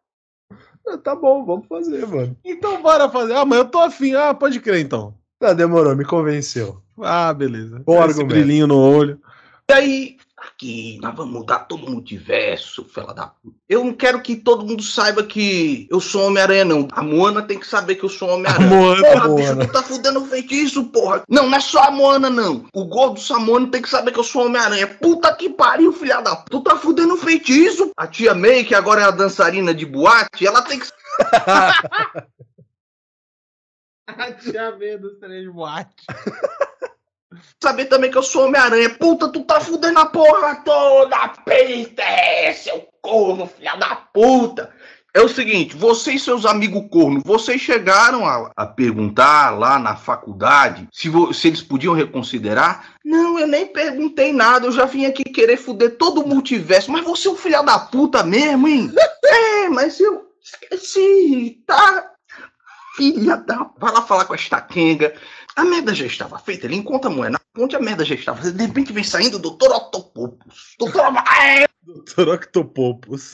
Ah, 0.88 0.96
tá 0.96 1.14
bom, 1.14 1.44
vamos 1.44 1.66
fazer, 1.66 2.06
mano. 2.06 2.36
Então 2.44 2.80
bora 2.80 3.08
fazer. 3.10 3.34
Ah, 3.34 3.44
mas 3.44 3.58
eu 3.58 3.64
tô 3.66 3.80
afim. 3.80 4.14
Ah, 4.14 4.32
pode 4.32 4.60
crer 4.60 4.80
então. 4.80 5.14
Tá, 5.38 5.52
demorou, 5.52 5.94
me 5.94 6.04
convenceu. 6.04 6.80
Ah, 7.02 7.34
beleza. 7.34 7.82
Bom 7.84 7.96
Esse 7.96 8.02
argumento. 8.02 8.28
brilhinho 8.28 8.66
no 8.66 8.78
olho. 8.78 9.20
E 9.68 9.72
aí, 9.72 10.16
aqui, 10.56 10.98
nós 11.02 11.14
vamos 11.14 11.34
mudar 11.34 11.60
todo 11.60 11.86
o 11.86 11.90
multiverso, 11.90 12.82
fela 12.84 13.12
da 13.12 13.26
puta. 13.26 13.54
Eu 13.68 13.84
não 13.84 13.92
quero 13.92 14.22
que 14.22 14.34
todo 14.36 14.64
mundo 14.64 14.82
saiba 14.82 15.22
que 15.22 15.86
eu 15.90 16.00
sou 16.00 16.26
Homem-Aranha, 16.26 16.64
não. 16.64 16.88
A 16.92 17.02
Moana 17.02 17.42
tem 17.42 17.58
que 17.58 17.66
saber 17.66 17.96
que 17.96 18.04
eu 18.04 18.08
sou 18.08 18.30
Homem-Aranha. 18.30 18.68
Moana, 18.68 19.02
porra, 19.02 19.28
Moana. 19.28 19.54
bicho, 19.56 19.68
tu 19.68 19.72
tá 19.72 19.82
fudendo 19.82 20.22
o 20.22 20.26
feitiço, 20.26 20.84
porra. 20.86 21.22
Não, 21.28 21.48
não 21.48 21.56
é 21.56 21.60
só 21.60 21.84
a 21.84 21.90
Moana, 21.90 22.30
não. 22.30 22.64
O 22.74 22.86
gordo 22.86 23.20
Samuano 23.20 23.70
tem 23.70 23.82
que 23.82 23.88
saber 23.90 24.12
que 24.12 24.18
eu 24.18 24.24
sou 24.24 24.46
Homem-Aranha. 24.46 24.86
Puta 24.86 25.34
que 25.34 25.50
pariu, 25.50 25.92
filha 25.92 26.22
da 26.22 26.34
puta. 26.34 26.50
Tu 26.50 26.60
tá 26.62 26.76
fudendo 26.76 27.14
o 27.14 27.18
feitiço. 27.18 27.90
A 27.96 28.06
tia 28.06 28.34
May, 28.34 28.64
que 28.64 28.74
agora 28.74 29.02
é 29.02 29.04
a 29.04 29.10
dançarina 29.10 29.74
de 29.74 29.84
boate, 29.84 30.46
ela 30.46 30.62
tem 30.62 30.78
que... 30.78 30.86
a 34.06 34.32
tia 34.32 34.74
May 34.76 34.96
dos 34.96 35.18
três 35.18 35.52
boate. 35.52 36.04
Saber 37.62 37.86
também 37.86 38.10
que 38.10 38.18
eu 38.18 38.22
sou 38.22 38.46
Homem-Aranha. 38.46 38.90
Puta, 38.90 39.28
tu 39.28 39.44
tá 39.44 39.60
fudendo 39.60 39.98
a 39.98 40.06
porra 40.06 40.56
toda, 40.64 41.28
Peter! 41.44 42.54
Seu 42.56 42.88
corno, 43.00 43.46
filha 43.46 43.76
da 43.76 43.96
puta! 43.96 44.72
É 45.16 45.20
o 45.22 45.28
seguinte, 45.30 45.74
vocês, 45.74 46.22
seus 46.22 46.44
amigos 46.44 46.88
corno, 46.90 47.22
vocês 47.24 47.58
chegaram 47.58 48.26
a, 48.26 48.50
a 48.54 48.66
perguntar 48.66 49.48
lá 49.48 49.78
na 49.78 49.96
faculdade 49.96 50.86
se, 50.92 51.10
se, 51.32 51.48
eles 51.48 51.62
podiam 51.62 51.94
reconsiderar? 51.94 52.96
Não, 53.02 53.38
eu 53.38 53.46
nem 53.46 53.66
perguntei 53.66 54.30
nada, 54.30 54.66
eu 54.66 54.72
já 54.72 54.84
vim 54.84 55.06
aqui 55.06 55.24
querer 55.24 55.56
fuder 55.56 55.96
todo 55.96 56.20
o 56.20 56.28
multiverso. 56.28 56.92
Mas 56.92 57.02
você 57.02 57.28
é 57.28 57.30
um 57.30 57.36
filho 57.36 57.62
da 57.62 57.78
puta 57.78 58.22
mesmo, 58.22 58.68
hein? 58.68 58.92
é, 59.24 59.70
mas 59.70 59.98
eu 59.98 60.26
esqueci, 60.38 61.62
tá? 61.66 62.12
Filha 62.94 63.38
da. 63.38 63.70
Vai 63.78 63.92
lá 63.92 64.02
falar 64.02 64.26
com 64.26 64.34
a 64.34 64.36
estaquenga. 64.36 65.14
A 65.56 65.64
merda 65.64 65.94
já 65.94 66.04
estava 66.04 66.38
feita, 66.38 66.66
ele 66.66 66.76
encontra 66.76 67.10
a 67.10 67.12
moeda 67.12 67.32
na 67.32 67.40
ponte, 67.54 67.74
a 67.74 67.80
merda 67.80 68.04
já 68.04 68.14
estava 68.14 68.42
feita. 68.42 68.58
De 68.58 68.66
repente 68.66 68.92
vem 68.92 69.02
saindo 69.02 69.36
o 69.36 69.40
Dr. 69.40 69.72
Octopopus. 69.72 70.76
Doutor... 70.78 71.02
Dr. 71.86 72.28
Octopopus. 72.28 73.32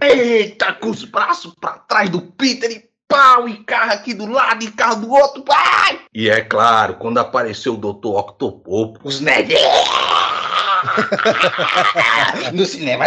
Eita, 0.00 0.72
com 0.72 0.88
os 0.88 1.04
braços 1.04 1.54
para 1.60 1.76
trás 1.78 2.08
do 2.08 2.22
Peter 2.22 2.70
e 2.70 2.88
pau, 3.06 3.46
e 3.46 3.62
carro 3.64 3.92
aqui 3.92 4.14
do 4.14 4.24
lado 4.26 4.64
e 4.64 4.70
carro 4.70 5.02
do 5.02 5.12
outro. 5.12 5.44
Ai! 5.50 6.00
E 6.14 6.30
é 6.30 6.40
claro, 6.40 6.94
quando 6.94 7.18
apareceu 7.18 7.74
o 7.74 7.76
Dr. 7.76 8.16
Octopopus, 8.16 9.20
né? 9.20 9.44
no 12.52 12.64
cinema. 12.64 13.04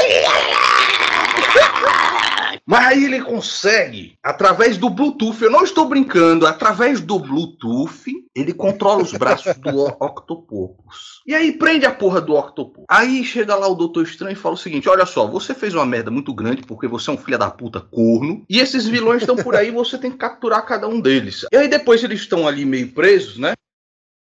Mas 2.66 2.86
aí 2.88 3.05
ele 3.05 3.22
consegue, 3.22 4.18
através 4.24 4.78
do 4.78 4.89
Bluetooth, 4.89 5.41
eu 5.41 5.51
não 5.51 5.64
estou 5.64 5.88
brincando, 5.88 6.45
através 6.45 7.01
do 7.01 7.20
Bluetooth, 7.20 8.05
ele 8.36 8.53
controla 8.53 9.01
os 9.01 9.12
braços 9.14 9.55
do 9.58 9.86
Octopopus. 9.99 11.22
E 11.26 11.34
aí 11.34 11.58
prende 11.58 11.86
a 11.86 11.93
porra 11.93 12.22
do 12.22 12.36
Octopus. 12.36 12.86
Aí 12.89 13.24
chega 13.24 13.55
lá 13.55 13.68
o 13.68 13.76
Doutor 13.76 14.03
Estranho 14.03 14.34
e 14.34 14.36
fala 14.36 14.55
o 14.55 14.58
seguinte: 14.58 14.88
olha 14.88 15.05
só, 15.05 15.28
você 15.28 15.53
fez 15.53 15.74
uma 15.74 15.86
merda 15.86 16.12
muito 16.12 16.34
grande 16.34 16.62
porque 16.64 16.88
você 16.88 17.10
é 17.10 17.14
um 17.14 17.18
filho 17.18 17.38
da 17.38 17.49
puta 17.49 17.82
corno. 17.82 18.45
E 18.49 18.60
esses 18.60 18.86
vilões 18.86 19.22
estão 19.22 19.36
por 19.36 19.55
aí, 19.55 19.72
você 19.72 19.97
tem 19.97 20.12
que 20.12 20.18
capturar 20.18 20.66
cada 20.66 20.88
um 20.88 20.99
deles. 20.99 21.45
E 21.51 21.58
aí 21.58 21.68
depois 21.68 22.03
eles 22.03 22.22
estão 22.22 22.47
ali 22.47 22.66
meio 22.66 22.91
presos, 22.91 23.38
né? 23.38 23.53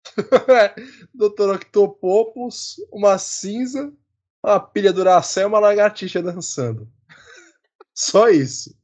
Doutor 1.13 1.55
Octopopus, 1.55 2.75
uma 2.91 3.17
cinza, 3.17 3.91
uma 4.43 4.59
pilha 4.59 4.91
Duracell 4.91 5.43
e 5.43 5.47
uma 5.47 5.59
lagartixa 5.59 6.21
dançando. 6.21 6.87
Só 7.93 8.29
isso. 8.29 8.75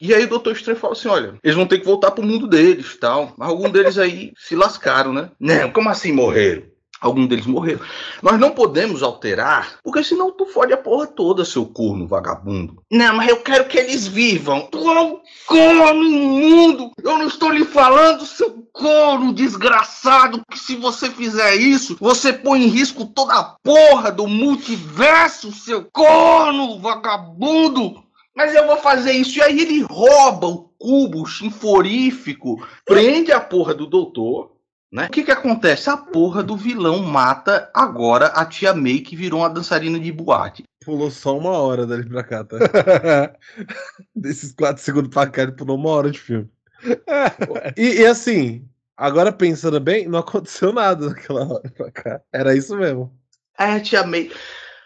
E 0.00 0.14
aí 0.14 0.24
o 0.24 0.28
Doutor 0.28 0.52
Estranho 0.52 0.78
fala 0.78 0.92
assim: 0.92 1.08
olha, 1.08 1.34
eles 1.42 1.56
vão 1.56 1.66
ter 1.66 1.78
que 1.78 1.86
voltar 1.86 2.10
pro 2.10 2.26
mundo 2.26 2.46
deles 2.46 2.96
tal. 3.00 3.32
Mas 3.36 3.48
algum 3.48 3.70
deles 3.70 3.98
aí 3.98 4.32
se 4.36 4.54
lascaram, 4.54 5.12
né? 5.12 5.30
Não, 5.38 5.70
como 5.70 5.88
assim 5.88 6.12
morreram? 6.12 6.64
Algum 7.00 7.26
deles 7.26 7.46
morreram. 7.46 7.80
Nós 8.22 8.38
não 8.38 8.50
podemos 8.50 9.02
alterar, 9.02 9.78
porque 9.82 10.04
senão 10.04 10.30
tu 10.30 10.44
fode 10.44 10.74
a 10.74 10.76
porra 10.76 11.06
toda, 11.06 11.46
seu 11.46 11.64
corno 11.64 12.06
vagabundo. 12.06 12.82
Não, 12.90 13.16
mas 13.16 13.30
eu 13.30 13.38
quero 13.38 13.64
que 13.64 13.78
eles 13.78 14.06
vivam. 14.06 14.68
Tu 14.70 14.78
é 14.78 15.00
um 15.00 15.18
corno 15.46 16.04
imundo! 16.04 16.90
Eu 17.02 17.16
não 17.16 17.26
estou 17.26 17.48
lhe 17.48 17.64
falando, 17.64 18.26
seu 18.26 18.68
corno 18.70 19.32
desgraçado, 19.32 20.42
que 20.50 20.58
se 20.58 20.76
você 20.76 21.08
fizer 21.08 21.54
isso, 21.54 21.96
você 21.98 22.34
põe 22.34 22.64
em 22.64 22.68
risco 22.68 23.06
toda 23.06 23.32
a 23.32 23.44
porra 23.44 24.12
do 24.12 24.26
multiverso, 24.26 25.50
seu 25.52 25.88
corno 25.90 26.78
vagabundo! 26.80 28.09
Mas 28.34 28.54
eu 28.54 28.66
vou 28.66 28.76
fazer 28.76 29.12
isso. 29.12 29.38
E 29.38 29.42
aí 29.42 29.60
ele 29.60 29.82
rouba 29.82 30.46
o 30.46 30.68
cubo 30.78 31.26
chinforífico, 31.26 32.66
prende 32.84 33.32
a 33.32 33.40
porra 33.40 33.74
do 33.74 33.86
doutor. 33.86 34.56
Né? 34.92 35.06
O 35.06 35.10
que 35.10 35.22
que 35.22 35.30
acontece? 35.30 35.88
A 35.88 35.96
porra 35.96 36.42
do 36.42 36.56
vilão 36.56 36.98
mata 36.98 37.70
agora 37.72 38.26
a 38.26 38.44
tia 38.44 38.74
May 38.74 38.98
que 38.98 39.14
virou 39.14 39.40
uma 39.40 39.48
dançarina 39.48 40.00
de 40.00 40.10
boate. 40.10 40.64
Pulou 40.84 41.10
só 41.12 41.38
uma 41.38 41.50
hora 41.50 41.86
dali 41.86 42.08
pra 42.08 42.24
cá, 42.24 42.42
tá? 42.42 42.56
Desses 44.14 44.52
quatro 44.52 44.82
segundos 44.82 45.10
pra 45.10 45.28
cá, 45.28 45.42
ele 45.42 45.52
pulou 45.52 45.76
uma 45.76 45.90
hora 45.90 46.10
de 46.10 46.18
filme. 46.18 46.48
e, 47.76 48.00
e, 48.00 48.06
assim, 48.06 48.66
agora 48.96 49.30
pensando 49.30 49.78
bem, 49.78 50.08
não 50.08 50.18
aconteceu 50.18 50.72
nada 50.72 51.10
naquela 51.10 51.46
hora 51.46 51.70
pra 51.70 51.90
cá. 51.92 52.20
Era 52.32 52.56
isso 52.56 52.76
mesmo. 52.76 53.14
É, 53.56 53.64
a 53.64 53.80
tia 53.80 54.04
May. 54.04 54.30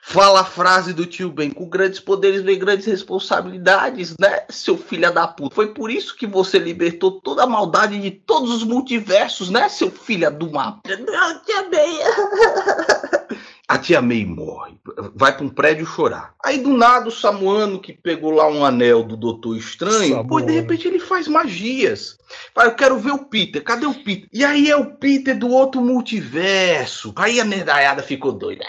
Fala 0.06 0.42
a 0.42 0.44
frase 0.44 0.92
do 0.92 1.06
tio 1.06 1.30
Ben, 1.30 1.50
com 1.50 1.66
grandes 1.66 1.98
poderes 1.98 2.42
vem 2.42 2.58
grandes 2.58 2.84
responsabilidades, 2.84 4.14
né, 4.20 4.44
seu 4.50 4.76
filho 4.76 5.10
da 5.10 5.26
puta? 5.26 5.54
Foi 5.54 5.72
por 5.72 5.90
isso 5.90 6.14
que 6.14 6.26
você 6.26 6.58
libertou 6.58 7.22
toda 7.22 7.44
a 7.44 7.46
maldade 7.46 7.98
de 7.98 8.10
todos 8.10 8.50
os 8.50 8.62
multiversos, 8.62 9.48
né, 9.48 9.66
seu 9.66 9.90
filho 9.90 10.30
do 10.30 10.52
mapa? 10.52 10.82
A 13.66 13.78
tia 13.78 14.02
May 14.02 14.26
morre, 14.26 14.74
vai 15.14 15.34
para 15.34 15.46
um 15.46 15.48
prédio 15.48 15.86
chorar. 15.86 16.34
Aí 16.44 16.58
do 16.58 16.68
nada 16.68 17.08
o 17.08 17.12
Samuano 17.12 17.80
que 17.80 17.94
pegou 17.94 18.30
lá 18.30 18.46
um 18.46 18.62
anel 18.62 19.02
do 19.02 19.16
Doutor 19.16 19.56
Estranho, 19.56 20.22
pô, 20.26 20.38
de 20.38 20.52
repente 20.52 20.86
ele 20.86 20.98
faz 20.98 21.26
magias. 21.26 22.18
Fala, 22.54 22.68
eu 22.68 22.74
quero 22.74 22.98
ver 22.98 23.12
o 23.12 23.24
Peter, 23.24 23.64
cadê 23.64 23.86
o 23.86 23.94
Peter? 23.94 24.28
E 24.30 24.44
aí 24.44 24.70
é 24.70 24.76
o 24.76 24.96
Peter 24.96 25.38
do 25.38 25.48
outro 25.48 25.80
multiverso. 25.80 27.14
Aí 27.16 27.40
a 27.40 27.44
nerdaiada 27.44 28.02
ficou 28.02 28.32
doida. 28.32 28.66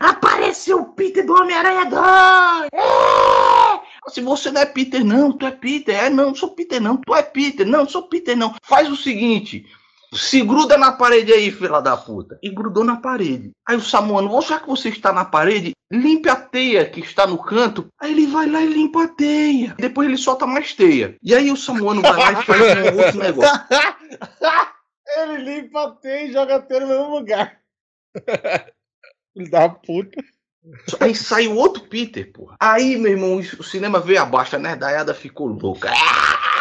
Apareceu 0.00 0.80
o 0.80 0.92
Peter 0.94 1.26
do 1.26 1.34
Homem-Aranha 1.34 1.84
2! 1.84 2.02
É! 2.72 3.86
Se 4.08 4.20
você 4.20 4.50
não 4.50 4.60
é 4.60 4.66
Peter, 4.66 5.04
não, 5.04 5.32
tu 5.32 5.46
é 5.46 5.50
Peter. 5.50 5.94
É, 5.94 6.08
não, 6.08 6.34
sou 6.34 6.50
Peter, 6.50 6.80
não, 6.80 6.96
tu 6.96 7.14
é 7.14 7.22
Peter. 7.22 7.66
Não, 7.66 7.88
sou 7.88 8.04
Peter, 8.04 8.36
não. 8.36 8.54
Faz 8.62 8.90
o 8.90 8.96
seguinte. 8.96 9.66
Se 10.14 10.42
gruda 10.42 10.76
na 10.76 10.92
parede 10.92 11.32
aí, 11.32 11.50
filha 11.50 11.80
da 11.80 11.96
puta. 11.96 12.38
E 12.42 12.50
grudou 12.50 12.84
na 12.84 12.96
parede. 12.96 13.50
Aí 13.66 13.76
o 13.76 13.80
Samuano, 13.80 14.40
já 14.40 14.60
que 14.60 14.66
você 14.66 14.88
está 14.88 15.12
na 15.12 15.24
parede, 15.24 15.72
limpe 15.90 16.28
a 16.28 16.36
teia 16.36 16.88
que 16.88 17.00
está 17.00 17.26
no 17.26 17.38
canto. 17.38 17.88
Aí 18.00 18.12
ele 18.12 18.26
vai 18.26 18.48
lá 18.48 18.62
e 18.62 18.72
limpa 18.72 19.04
a 19.04 19.08
teia. 19.08 19.74
Depois 19.78 20.08
ele 20.08 20.16
solta 20.16 20.46
mais 20.46 20.72
teia. 20.74 21.16
E 21.22 21.34
aí 21.34 21.50
o 21.50 21.56
Samuano 21.56 22.02
vai 22.02 22.16
lá 22.16 22.32
e 22.32 22.44
faz 22.44 22.62
um 22.62 22.98
outro 22.98 23.18
negócio. 23.20 23.60
ele 25.16 25.36
limpa 25.38 25.84
a 25.84 25.90
teia 25.90 26.24
e 26.24 26.32
joga 26.32 26.56
a 26.56 26.60
teia 26.60 26.80
no 26.80 26.88
mesmo 26.88 27.10
lugar. 27.10 27.58
Filho 29.34 29.50
da 29.50 29.68
puta. 29.68 30.22
Aí 31.00 31.14
sai 31.14 31.46
o 31.46 31.54
outro 31.54 31.84
Peter, 31.84 32.32
porra. 32.32 32.56
Aí, 32.58 32.96
meu 32.96 33.12
irmão, 33.12 33.36
o 33.36 33.62
cinema 33.62 34.00
veio 34.00 34.20
abaixo, 34.20 34.56
a 34.56 34.58
nerdaiada 34.58 35.14
ficou 35.14 35.46
louca. 35.46 35.90
Ah, 35.92 36.55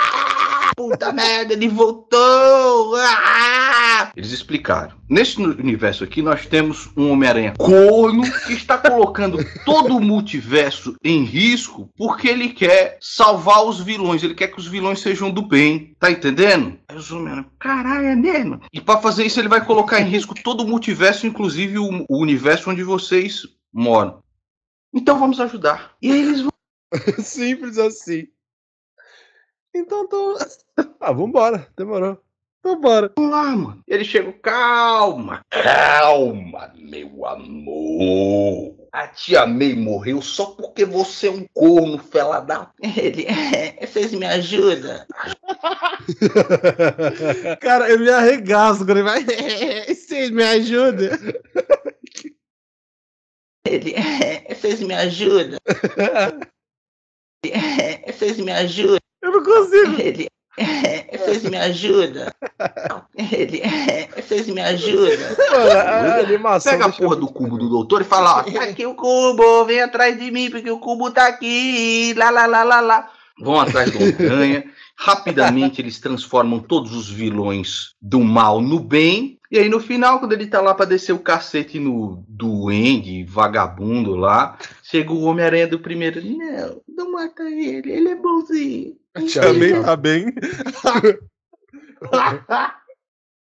puta 0.76 1.12
merda, 1.12 1.54
ele 1.54 1.68
voltou! 1.68 2.96
Ah! 2.98 4.12
Eles 4.16 4.32
explicaram. 4.32 4.96
Nesse 5.10 5.42
universo 5.42 6.04
aqui, 6.04 6.22
nós 6.22 6.46
temos 6.46 6.90
um 6.98 7.12
Homem-Aranha 7.12 7.54
corno 7.58 8.24
que 8.46 8.54
está 8.54 8.78
colocando 8.78 9.38
todo 9.64 9.96
o 9.96 10.02
multiverso 10.02 10.96
em 11.04 11.24
risco 11.24 11.90
porque 11.96 12.28
ele 12.28 12.50
quer 12.50 12.98
salvar 13.00 13.64
os 13.64 13.80
vilões. 13.80 14.24
Ele 14.24 14.36
quer 14.36 14.50
que 14.50 14.60
os 14.60 14.68
vilões 14.68 15.00
sejam 15.00 15.32
do 15.32 15.42
bem. 15.42 15.96
Tá 16.00 16.12
entendendo? 16.12 16.78
Aí 16.90 16.98
os 16.98 17.12
Homem-Aranha, 17.12 17.48
caralho, 17.60 18.08
é 18.08 18.16
mesmo? 18.16 18.62
E 18.74 18.82
para 18.82 19.00
fazer 19.00 19.26
isso, 19.26 19.40
ele 19.40 19.48
vai 19.48 19.64
colocar 19.64 20.02
em 20.02 20.10
risco 20.10 20.36
todo 20.44 20.62
o 20.62 20.68
multiverso, 20.68 21.26
inclusive 21.26 21.80
o, 21.80 22.06
o 22.10 22.18
universo 22.18 22.70
onde 22.70 22.84
vocês 22.84 23.44
moram. 23.74 24.20
Então 24.94 25.20
vamos 25.20 25.40
ajudar. 25.40 25.94
E 26.02 26.12
aí 26.12 26.20
eles 26.20 26.42
vão. 26.42 26.52
Simples 27.24 27.78
assim. 27.78 28.28
Então 29.76 30.08
tô. 30.08 30.38
Ah, 31.00 31.12
vambora, 31.12 31.68
demorou. 31.78 32.18
Vambora. 32.64 33.12
Vamos 33.16 33.32
lá, 33.32 33.56
mano. 33.56 33.84
Ele 33.88 34.04
chega, 34.04 34.34
calma, 34.34 35.42
calma, 35.50 36.74
meu 36.76 37.26
amor. 37.26 38.76
A 38.92 39.08
tia 39.08 39.46
May 39.46 39.76
morreu 39.76 40.22
só 40.22 40.48
porque 40.48 40.84
você 40.84 41.28
é 41.28 41.32
um 41.32 41.46
corno, 41.54 42.00
fela 42.00 42.40
da. 42.40 42.72
Ele, 42.82 43.26
é, 43.26 43.86
vocês 43.86 44.14
me 44.14 44.26
ajudam? 44.26 45.06
Cara, 47.62 47.90
eu 47.90 48.00
me 48.00 48.10
arregaço 48.10 48.80
quando 48.80 48.92
ele 48.92 49.04
vai. 49.04 49.24
Vocês 49.88 50.32
me 50.32 50.44
ajudam? 50.44 51.10
Ele, 53.68 53.94
é, 53.94 54.54
vocês 54.56 54.80
me 54.80 54.94
ajudam? 54.94 55.60
É, 57.48 58.12
vocês 58.12 58.38
me 58.40 58.52
ajudam? 58.52 59.05
Eu 59.26 59.32
não 59.32 59.44
consigo. 59.44 60.00
Ele, 60.00 60.28
é, 60.56 61.18
vocês 61.18 61.44
me 61.44 61.58
ajudam? 61.58 62.28
Ele, 63.18 63.60
é, 63.60 64.22
vocês 64.22 64.48
me 64.48 64.62
ajudam? 64.62 65.18
Mano, 65.52 65.72
a 65.72 66.20
animação. 66.20 66.72
Pega 66.72 66.86
a 66.86 66.92
porra 66.92 67.16
do 67.16 67.28
cubo 67.28 67.58
do 67.58 67.68
doutor 67.68 68.02
e 68.02 68.06
fala: 68.06 68.42
ó, 68.42 68.44
tá 68.44 68.64
aqui 68.64 68.86
o 68.86 68.94
cubo, 68.94 69.66
vem 69.66 69.82
atrás 69.82 70.20
de 70.20 70.30
mim, 70.30 70.52
porque 70.52 70.70
o 70.70 70.78
cubo 70.78 71.10
tá 71.10 71.26
aqui. 71.26 72.14
Lá, 72.16 72.30
lá, 72.30 72.46
lá, 72.46 72.64
lá, 72.64 72.80
lá. 72.82 73.12
Vão 73.42 73.60
atrás 73.60 73.90
do 73.90 73.98
Homem-Aranha. 73.98 74.64
Rapidamente 74.96 75.82
eles 75.82 76.00
transformam 76.00 76.60
todos 76.60 76.94
os 76.94 77.10
vilões 77.10 77.96
do 78.00 78.20
mal 78.20 78.62
no 78.62 78.80
bem. 78.80 79.40
E 79.52 79.58
aí 79.58 79.68
no 79.68 79.80
final, 79.80 80.20
quando 80.20 80.34
ele 80.34 80.48
tá 80.48 80.62
lá 80.62 80.74
pra 80.76 80.86
descer 80.86 81.14
o 81.14 81.20
cacete 81.20 81.80
no 81.80 82.24
duende, 82.28 83.26
vagabundo 83.26 84.16
lá, 84.16 84.58
chega 84.84 85.12
o 85.12 85.24
Homem-Aranha 85.24 85.68
do 85.68 85.80
primeiro. 85.80 86.22
Não, 86.24 86.82
não 86.88 87.12
mata 87.12 87.44
ele, 87.44 87.92
ele 87.92 88.10
é 88.10 88.16
bonzinho. 88.16 88.96
A 89.16 89.22
tia 89.22 89.42
Tia 89.42 89.54
May 89.54 89.54
May 89.54 89.84
tá 89.84 89.96
bem. 89.96 90.36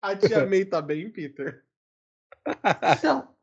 A 0.01 0.17
tia 0.17 0.47
May 0.47 0.65
tá 0.65 0.81
bem, 0.81 1.11
Peter. 1.11 1.65
Não. 3.03 3.35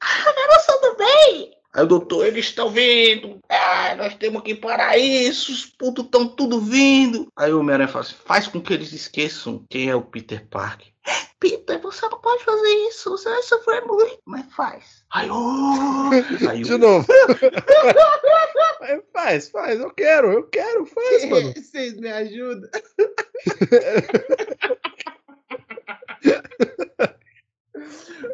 Ah, 0.00 0.32
garoto 0.32 0.80
do 0.80 0.96
bem! 0.96 1.54
Aí 1.74 1.82
o 1.82 1.86
doutor, 1.86 2.26
eles 2.26 2.46
estão 2.46 2.70
vindo. 2.70 3.40
Ah, 3.48 3.94
nós 3.96 4.14
temos 4.14 4.42
que 4.42 4.54
parar 4.54 4.96
isso. 4.96 5.52
Os 5.52 5.66
putos 5.66 6.06
estão 6.06 6.26
tudo 6.26 6.58
vindo. 6.60 7.28
Aí 7.36 7.52
o 7.52 7.60
Homem-Aranha 7.60 7.88
fala 7.88 8.04
assim: 8.04 8.14
faz 8.24 8.46
com 8.46 8.62
que 8.62 8.72
eles 8.72 8.92
esqueçam 8.92 9.66
quem 9.68 9.90
é 9.90 9.94
o 9.94 10.00
Peter 10.00 10.48
Parker. 10.48 10.93
Peter, 11.40 11.78
você 11.80 12.08
não 12.08 12.18
pode 12.20 12.42
fazer 12.44 12.68
isso. 12.88 13.10
Você 13.10 13.28
vai 13.28 13.42
sofrer 13.42 13.84
muito. 13.84 14.18
Mas 14.24 14.46
faz. 14.54 15.04
Aí, 15.12 15.28
oh, 15.30 16.10
aí 16.48 16.62
De 16.62 16.74
o- 16.74 16.78
novo. 16.78 17.06
Aí 18.80 19.00
faz, 19.14 19.48
faz, 19.48 19.80
eu 19.80 19.90
quero, 19.90 20.30
eu 20.32 20.42
quero, 20.48 20.84
faz, 20.84 21.24
mano. 21.28 21.52
Vocês 21.56 21.94
me 21.96 22.10
ajudam? 22.10 22.68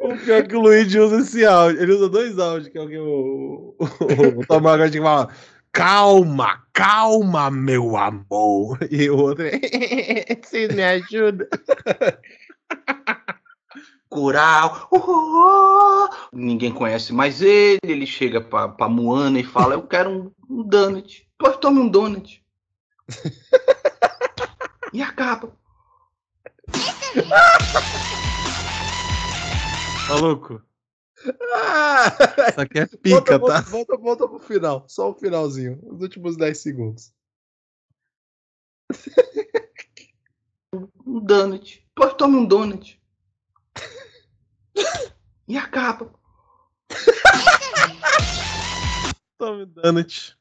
O 0.03 0.17
pior 0.17 0.39
é 0.39 0.43
que 0.43 0.57
o 0.57 0.61
Luigi 0.61 0.99
usa 0.99 1.19
esse 1.21 1.45
áudio. 1.45 1.83
Ele 1.83 1.93
usa 1.93 2.09
dois 2.09 2.39
áudios, 2.39 2.69
que 2.69 2.79
é 2.79 2.81
o 2.81 2.89
que 2.89 2.99
o, 2.99 3.75
o, 3.79 4.41
o 4.41 4.47
Tamagotchi 4.47 4.99
fala. 5.01 5.29
Calma, 5.73 6.63
calma, 6.73 7.51
meu 7.51 7.97
amor. 7.97 8.79
E 8.91 9.09
o 9.11 9.17
outro 9.19 9.47
é. 9.47 9.61
Vocês 10.43 10.75
me 10.75 10.83
ajudam? 10.83 11.47
Coral. 14.11 14.91
Ninguém 16.33 16.73
conhece 16.75 17.13
mais 17.13 17.41
ele. 17.41 17.79
Ele 17.85 18.07
chega 18.07 18.41
pra, 18.41 18.69
pra 18.69 18.89
Moana 18.89 19.39
e 19.39 19.45
fala: 19.45 19.75
Eu 19.75 19.87
quero 19.87 20.11
um, 20.11 20.33
um 20.49 20.63
donut. 20.65 21.27
Pois 21.39 21.57
tome 21.57 21.79
um 21.79 21.89
donut. 21.89 22.45
e 24.93 25.01
acaba. 25.01 25.57
Maluco, 30.09 30.61
Ah! 31.55 32.13
isso 32.51 32.61
aqui 32.61 32.79
é 32.81 32.87
Volta, 32.87 32.99
pica, 32.99 33.39
volta, 33.39 33.55
tá? 33.55 33.61
volta, 33.71 33.97
volta 33.97 34.29
pro 34.29 34.41
final. 34.41 34.85
Só 34.89 35.11
o 35.11 35.15
finalzinho. 35.15 35.79
Os 35.85 36.01
últimos 36.03 36.37
10 36.37 36.59
segundos. 36.59 37.13
Um 41.05 41.19
donut. 41.19 41.85
Pois 41.97 42.15
tome 42.15 42.37
um 42.37 42.45
donut. 42.45 43.00
E 45.49 45.57
acaba. 45.57 46.11
Tome 49.39 49.67
donut. 49.67 50.37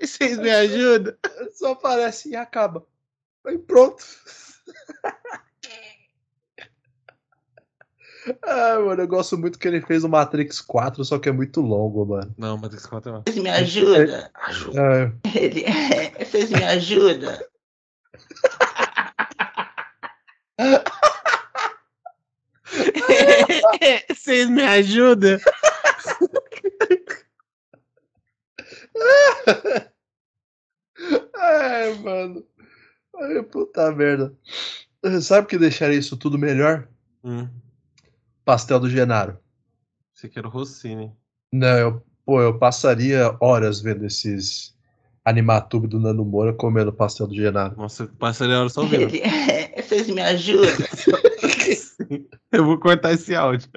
Vocês 0.00 0.38
me 0.38 0.50
ajudam? 0.50 1.14
Só 1.54 1.72
aparece 1.72 2.30
e 2.30 2.36
acaba. 2.36 2.86
Aí 3.44 3.58
pronto. 3.58 4.04
Ah, 8.44 8.78
mano, 8.78 9.02
eu 9.02 9.08
gosto 9.08 9.36
muito 9.36 9.58
que 9.58 9.66
ele 9.66 9.80
fez 9.80 10.04
o 10.04 10.08
Matrix 10.08 10.60
4, 10.60 11.04
só 11.04 11.18
que 11.18 11.28
é 11.28 11.32
muito 11.32 11.60
longo, 11.60 12.06
mano. 12.06 12.32
Não, 12.38 12.56
mas 12.56 12.72
esse 12.72 12.86
conta 12.86 13.10
não. 13.10 13.22
Vocês 13.22 13.36
me 13.36 13.50
ajudam? 13.50 14.30
Ajuda. 14.34 15.12
Ah, 15.24 15.28
Ele, 15.34 15.64
é, 15.64 16.24
vocês 16.24 16.50
me 16.50 16.62
ajudam? 16.62 17.36
Vocês 24.08 24.48
me 24.48 24.62
ajudam? 24.62 25.38
Ai, 31.36 31.94
mano. 31.98 32.44
Ai, 33.16 33.42
puta 33.42 33.90
merda. 33.92 34.32
Sabe 35.20 35.46
o 35.46 35.48
que 35.48 35.58
deixaria 35.58 35.98
isso 35.98 36.16
tudo 36.16 36.38
melhor? 36.38 36.88
Hum, 37.24 37.48
Pastel 38.44 38.80
do 38.80 38.88
Genaro. 38.90 39.38
você 40.12 40.28
quer 40.28 40.44
o 40.46 40.48
Rossini. 40.48 41.12
Não, 41.52 41.78
eu, 41.78 42.02
pô, 42.24 42.40
eu 42.40 42.58
passaria 42.58 43.36
horas 43.40 43.80
vendo 43.80 44.04
esses 44.06 44.74
animatube 45.24 45.86
do 45.86 46.00
Nando 46.00 46.24
Moura 46.24 46.52
comendo 46.52 46.92
pastel 46.92 47.26
do 47.28 47.34
Genaro. 47.34 47.76
Nossa, 47.76 48.06
passaria 48.18 48.56
a 48.56 48.60
hora 48.60 48.68
só 48.68 48.84
vendo. 48.84 49.12
É, 49.22 49.80
vocês 49.82 50.08
me 50.08 50.20
ajudam? 50.20 50.70
Eu 52.52 52.64
vou 52.64 52.78
cortar 52.78 53.12
esse 53.12 53.34
áudio. 53.34 53.70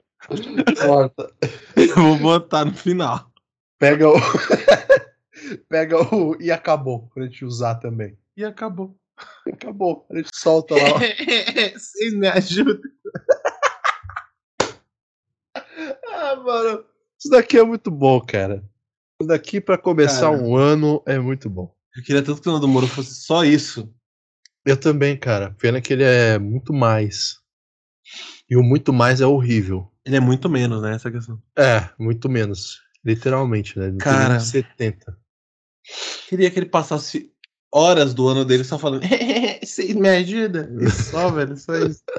Corta. 0.82 1.32
Eu 1.76 1.96
vou 1.96 2.18
botar 2.18 2.66
no 2.66 2.74
final. 2.74 3.32
Pega 3.80 4.10
o. 4.10 4.16
Pega 5.70 6.16
o. 6.16 6.36
E 6.42 6.52
acabou 6.52 7.08
pra 7.14 7.24
gente 7.24 7.46
usar 7.46 7.76
também. 7.76 8.18
E 8.36 8.44
acabou. 8.44 8.96
Acabou. 9.48 10.06
A 10.12 10.18
gente 10.18 10.30
solta 10.34 10.76
lá. 10.76 11.00
Vocês 11.78 12.14
me 12.14 12.28
ajudam? 12.28 12.82
ah, 16.08 16.36
mano. 16.38 16.86
Isso 17.20 17.30
daqui 17.30 17.58
é 17.58 17.64
muito 17.64 17.90
bom, 17.92 18.20
cara. 18.22 18.64
Isso 19.20 19.28
daqui 19.28 19.62
pra 19.62 19.78
começar 19.78 20.32
Cara. 20.32 20.44
um 20.44 20.56
ano 20.56 21.02
é 21.06 21.18
muito 21.18 21.50
bom. 21.50 21.74
Eu 21.96 22.04
queria 22.04 22.22
tanto 22.22 22.42
que 22.42 22.50
o 22.50 22.52
Nando 22.52 22.68
Moro 22.68 22.88
fosse 22.88 23.16
só 23.22 23.46
isso. 23.46 23.90
Eu 24.66 24.78
também, 24.78 25.18
cara. 25.18 25.56
Pena 25.58 25.80
que 25.80 25.94
ele 25.94 26.04
é 26.04 26.38
muito 26.38 26.74
mais. 26.74 27.40
E 28.50 28.56
o 28.56 28.64
muito 28.64 28.94
mais 28.94 29.22
é 29.22 29.26
horrível. 29.26 29.92
Ele 30.06 30.16
é 30.18 30.20
muito 30.20 30.50
menos, 30.50 30.82
né? 30.82 30.94
Essa 30.96 31.10
questão. 31.12 31.42
É, 31.58 31.90
muito 32.00 32.30
menos. 32.30 32.82
Literalmente, 33.04 33.78
né? 33.80 33.88
Ele 33.88 33.98
Cara. 33.98 34.40
70. 34.40 35.18
Queria 36.30 36.50
que 36.52 36.60
ele 36.60 36.66
passasse 36.68 37.32
horas 37.72 38.14
do 38.14 38.28
ano 38.28 38.46
dele 38.46 38.64
só 38.64 38.78
falando. 38.80 39.04
Vocês 39.64 39.94
me 39.94 40.08
ajudam? 40.10 40.68
E 40.82 40.90
Só, 40.90 41.30
velho, 41.32 41.58
só 41.58 41.76
isso. 41.78 42.02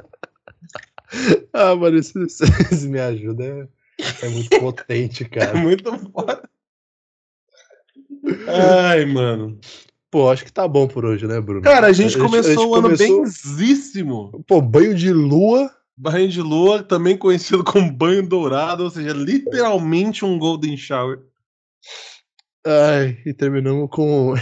Ah, 1.53 1.73
mano, 1.73 1.97
isso, 1.97 2.21
isso 2.21 2.43
me 2.89 2.99
ajuda. 2.99 3.41
É, 3.45 4.25
é 4.25 4.29
muito 4.29 4.59
potente, 4.59 5.23
É 5.25 5.27
cara. 5.29 5.55
muito 5.57 5.97
foda. 6.11 6.43
Ai, 8.83 9.05
mano. 9.05 9.57
Pô, 10.11 10.29
acho 10.29 10.43
que 10.43 10.51
tá 10.51 10.67
bom 10.67 10.85
por 10.87 11.05
hoje, 11.05 11.25
né, 11.25 11.39
Bruno? 11.39 11.61
Cara, 11.61 11.87
a 11.87 11.91
gente 11.93 12.17
começou 12.17 12.51
a 12.51 12.55
gente 12.55 12.65
o 12.65 12.75
ano 12.75 12.83
começou- 12.83 13.23
benzíssimo. 13.23 14.43
Pô, 14.47 14.61
banho 14.61 14.93
de 14.93 15.11
lua. 15.13 15.71
Banho 15.97 16.29
de 16.29 16.41
lua, 16.41 16.83
também 16.83 17.17
conhecido 17.17 17.63
como 17.63 17.91
banho 17.91 18.27
dourado, 18.27 18.83
ou 18.83 18.89
seja, 18.89 19.13
literalmente 19.13 20.23
um 20.23 20.37
golden 20.37 20.77
shower. 20.77 21.19
Ai, 22.65 23.17
e 23.25 23.33
terminamos 23.33 23.89
com. 23.89 24.35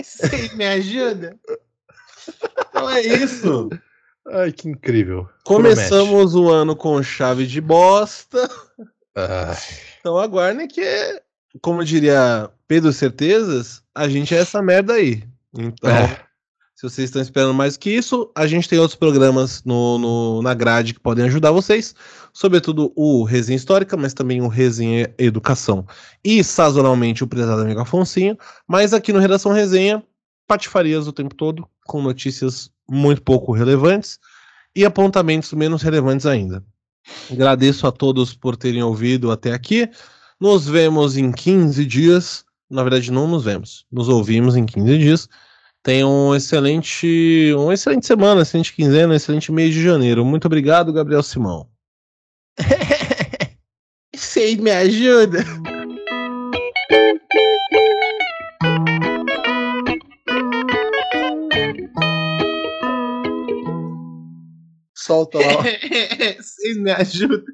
Vocês 0.00 0.54
me 0.56 0.66
ajudam? 0.66 1.38
Então 2.68 2.90
é 2.90 3.00
isso. 3.02 3.68
Ai, 4.28 4.50
que 4.50 4.68
incrível. 4.68 5.28
Começamos 5.44 6.32
Promete. 6.32 6.36
o 6.36 6.50
ano 6.50 6.74
com 6.74 7.02
chave 7.02 7.46
de 7.46 7.60
bosta. 7.60 8.48
Ai. 9.14 9.56
Então 10.00 10.16
aguardem 10.18 10.66
que, 10.66 10.82
como 11.60 11.84
diria 11.84 12.50
Pedro 12.66 12.92
Certezas, 12.92 13.82
a 13.94 14.08
gente 14.08 14.34
é 14.34 14.38
essa 14.38 14.62
merda 14.62 14.94
aí. 14.94 15.22
Então, 15.54 15.90
é. 15.90 16.24
Se 16.82 16.90
vocês 16.90 17.08
estão 17.10 17.22
esperando 17.22 17.54
mais 17.54 17.76
que 17.76 17.90
isso, 17.90 18.28
a 18.34 18.44
gente 18.44 18.68
tem 18.68 18.76
outros 18.76 18.98
programas 18.98 19.62
no, 19.62 19.98
no, 19.98 20.42
na 20.42 20.52
grade 20.52 20.94
que 20.94 20.98
podem 20.98 21.24
ajudar 21.26 21.52
vocês. 21.52 21.94
Sobretudo 22.32 22.92
o 22.96 23.22
Resenha 23.22 23.56
Histórica, 23.56 23.96
mas 23.96 24.12
também 24.12 24.40
o 24.40 24.48
Resenha 24.48 25.14
Educação. 25.16 25.86
E, 26.24 26.42
sazonalmente, 26.42 27.22
o 27.22 27.26
Prezado 27.28 27.62
Amigo 27.62 27.80
Afonsinho. 27.80 28.36
Mas 28.66 28.92
aqui 28.92 29.12
no 29.12 29.20
Redação 29.20 29.52
Resenha, 29.52 30.02
patifarias 30.44 31.06
o 31.06 31.12
tempo 31.12 31.36
todo, 31.36 31.64
com 31.86 32.02
notícias 32.02 32.68
muito 32.90 33.22
pouco 33.22 33.52
relevantes 33.52 34.18
e 34.74 34.84
apontamentos 34.84 35.52
menos 35.52 35.82
relevantes 35.82 36.26
ainda. 36.26 36.64
Agradeço 37.30 37.86
a 37.86 37.92
todos 37.92 38.34
por 38.34 38.56
terem 38.56 38.82
ouvido 38.82 39.30
até 39.30 39.52
aqui. 39.52 39.88
Nos 40.40 40.66
vemos 40.66 41.16
em 41.16 41.30
15 41.30 41.84
dias. 41.86 42.44
Na 42.68 42.82
verdade, 42.82 43.12
não 43.12 43.28
nos 43.28 43.44
vemos. 43.44 43.86
Nos 43.92 44.08
ouvimos 44.08 44.56
em 44.56 44.66
15 44.66 44.98
dias. 44.98 45.28
Tenham 45.82 46.28
um 46.28 46.34
excelente, 46.34 47.52
uma 47.56 47.74
excelente 47.74 48.06
semana, 48.06 48.42
excelente 48.42 48.72
quinzena, 48.72 49.16
excelente 49.16 49.50
mês 49.50 49.74
de 49.74 49.82
janeiro. 49.82 50.24
Muito 50.24 50.44
obrigado, 50.46 50.92
Gabriel 50.92 51.24
Simão. 51.24 51.68
Vocês 54.14 54.56
me 54.58 54.70
ajudam. 54.70 55.42
Solta 64.94 65.38
lá. 65.38 65.62
Vocês 66.38 66.76
me 66.80 66.92
ajudam. 66.92 67.44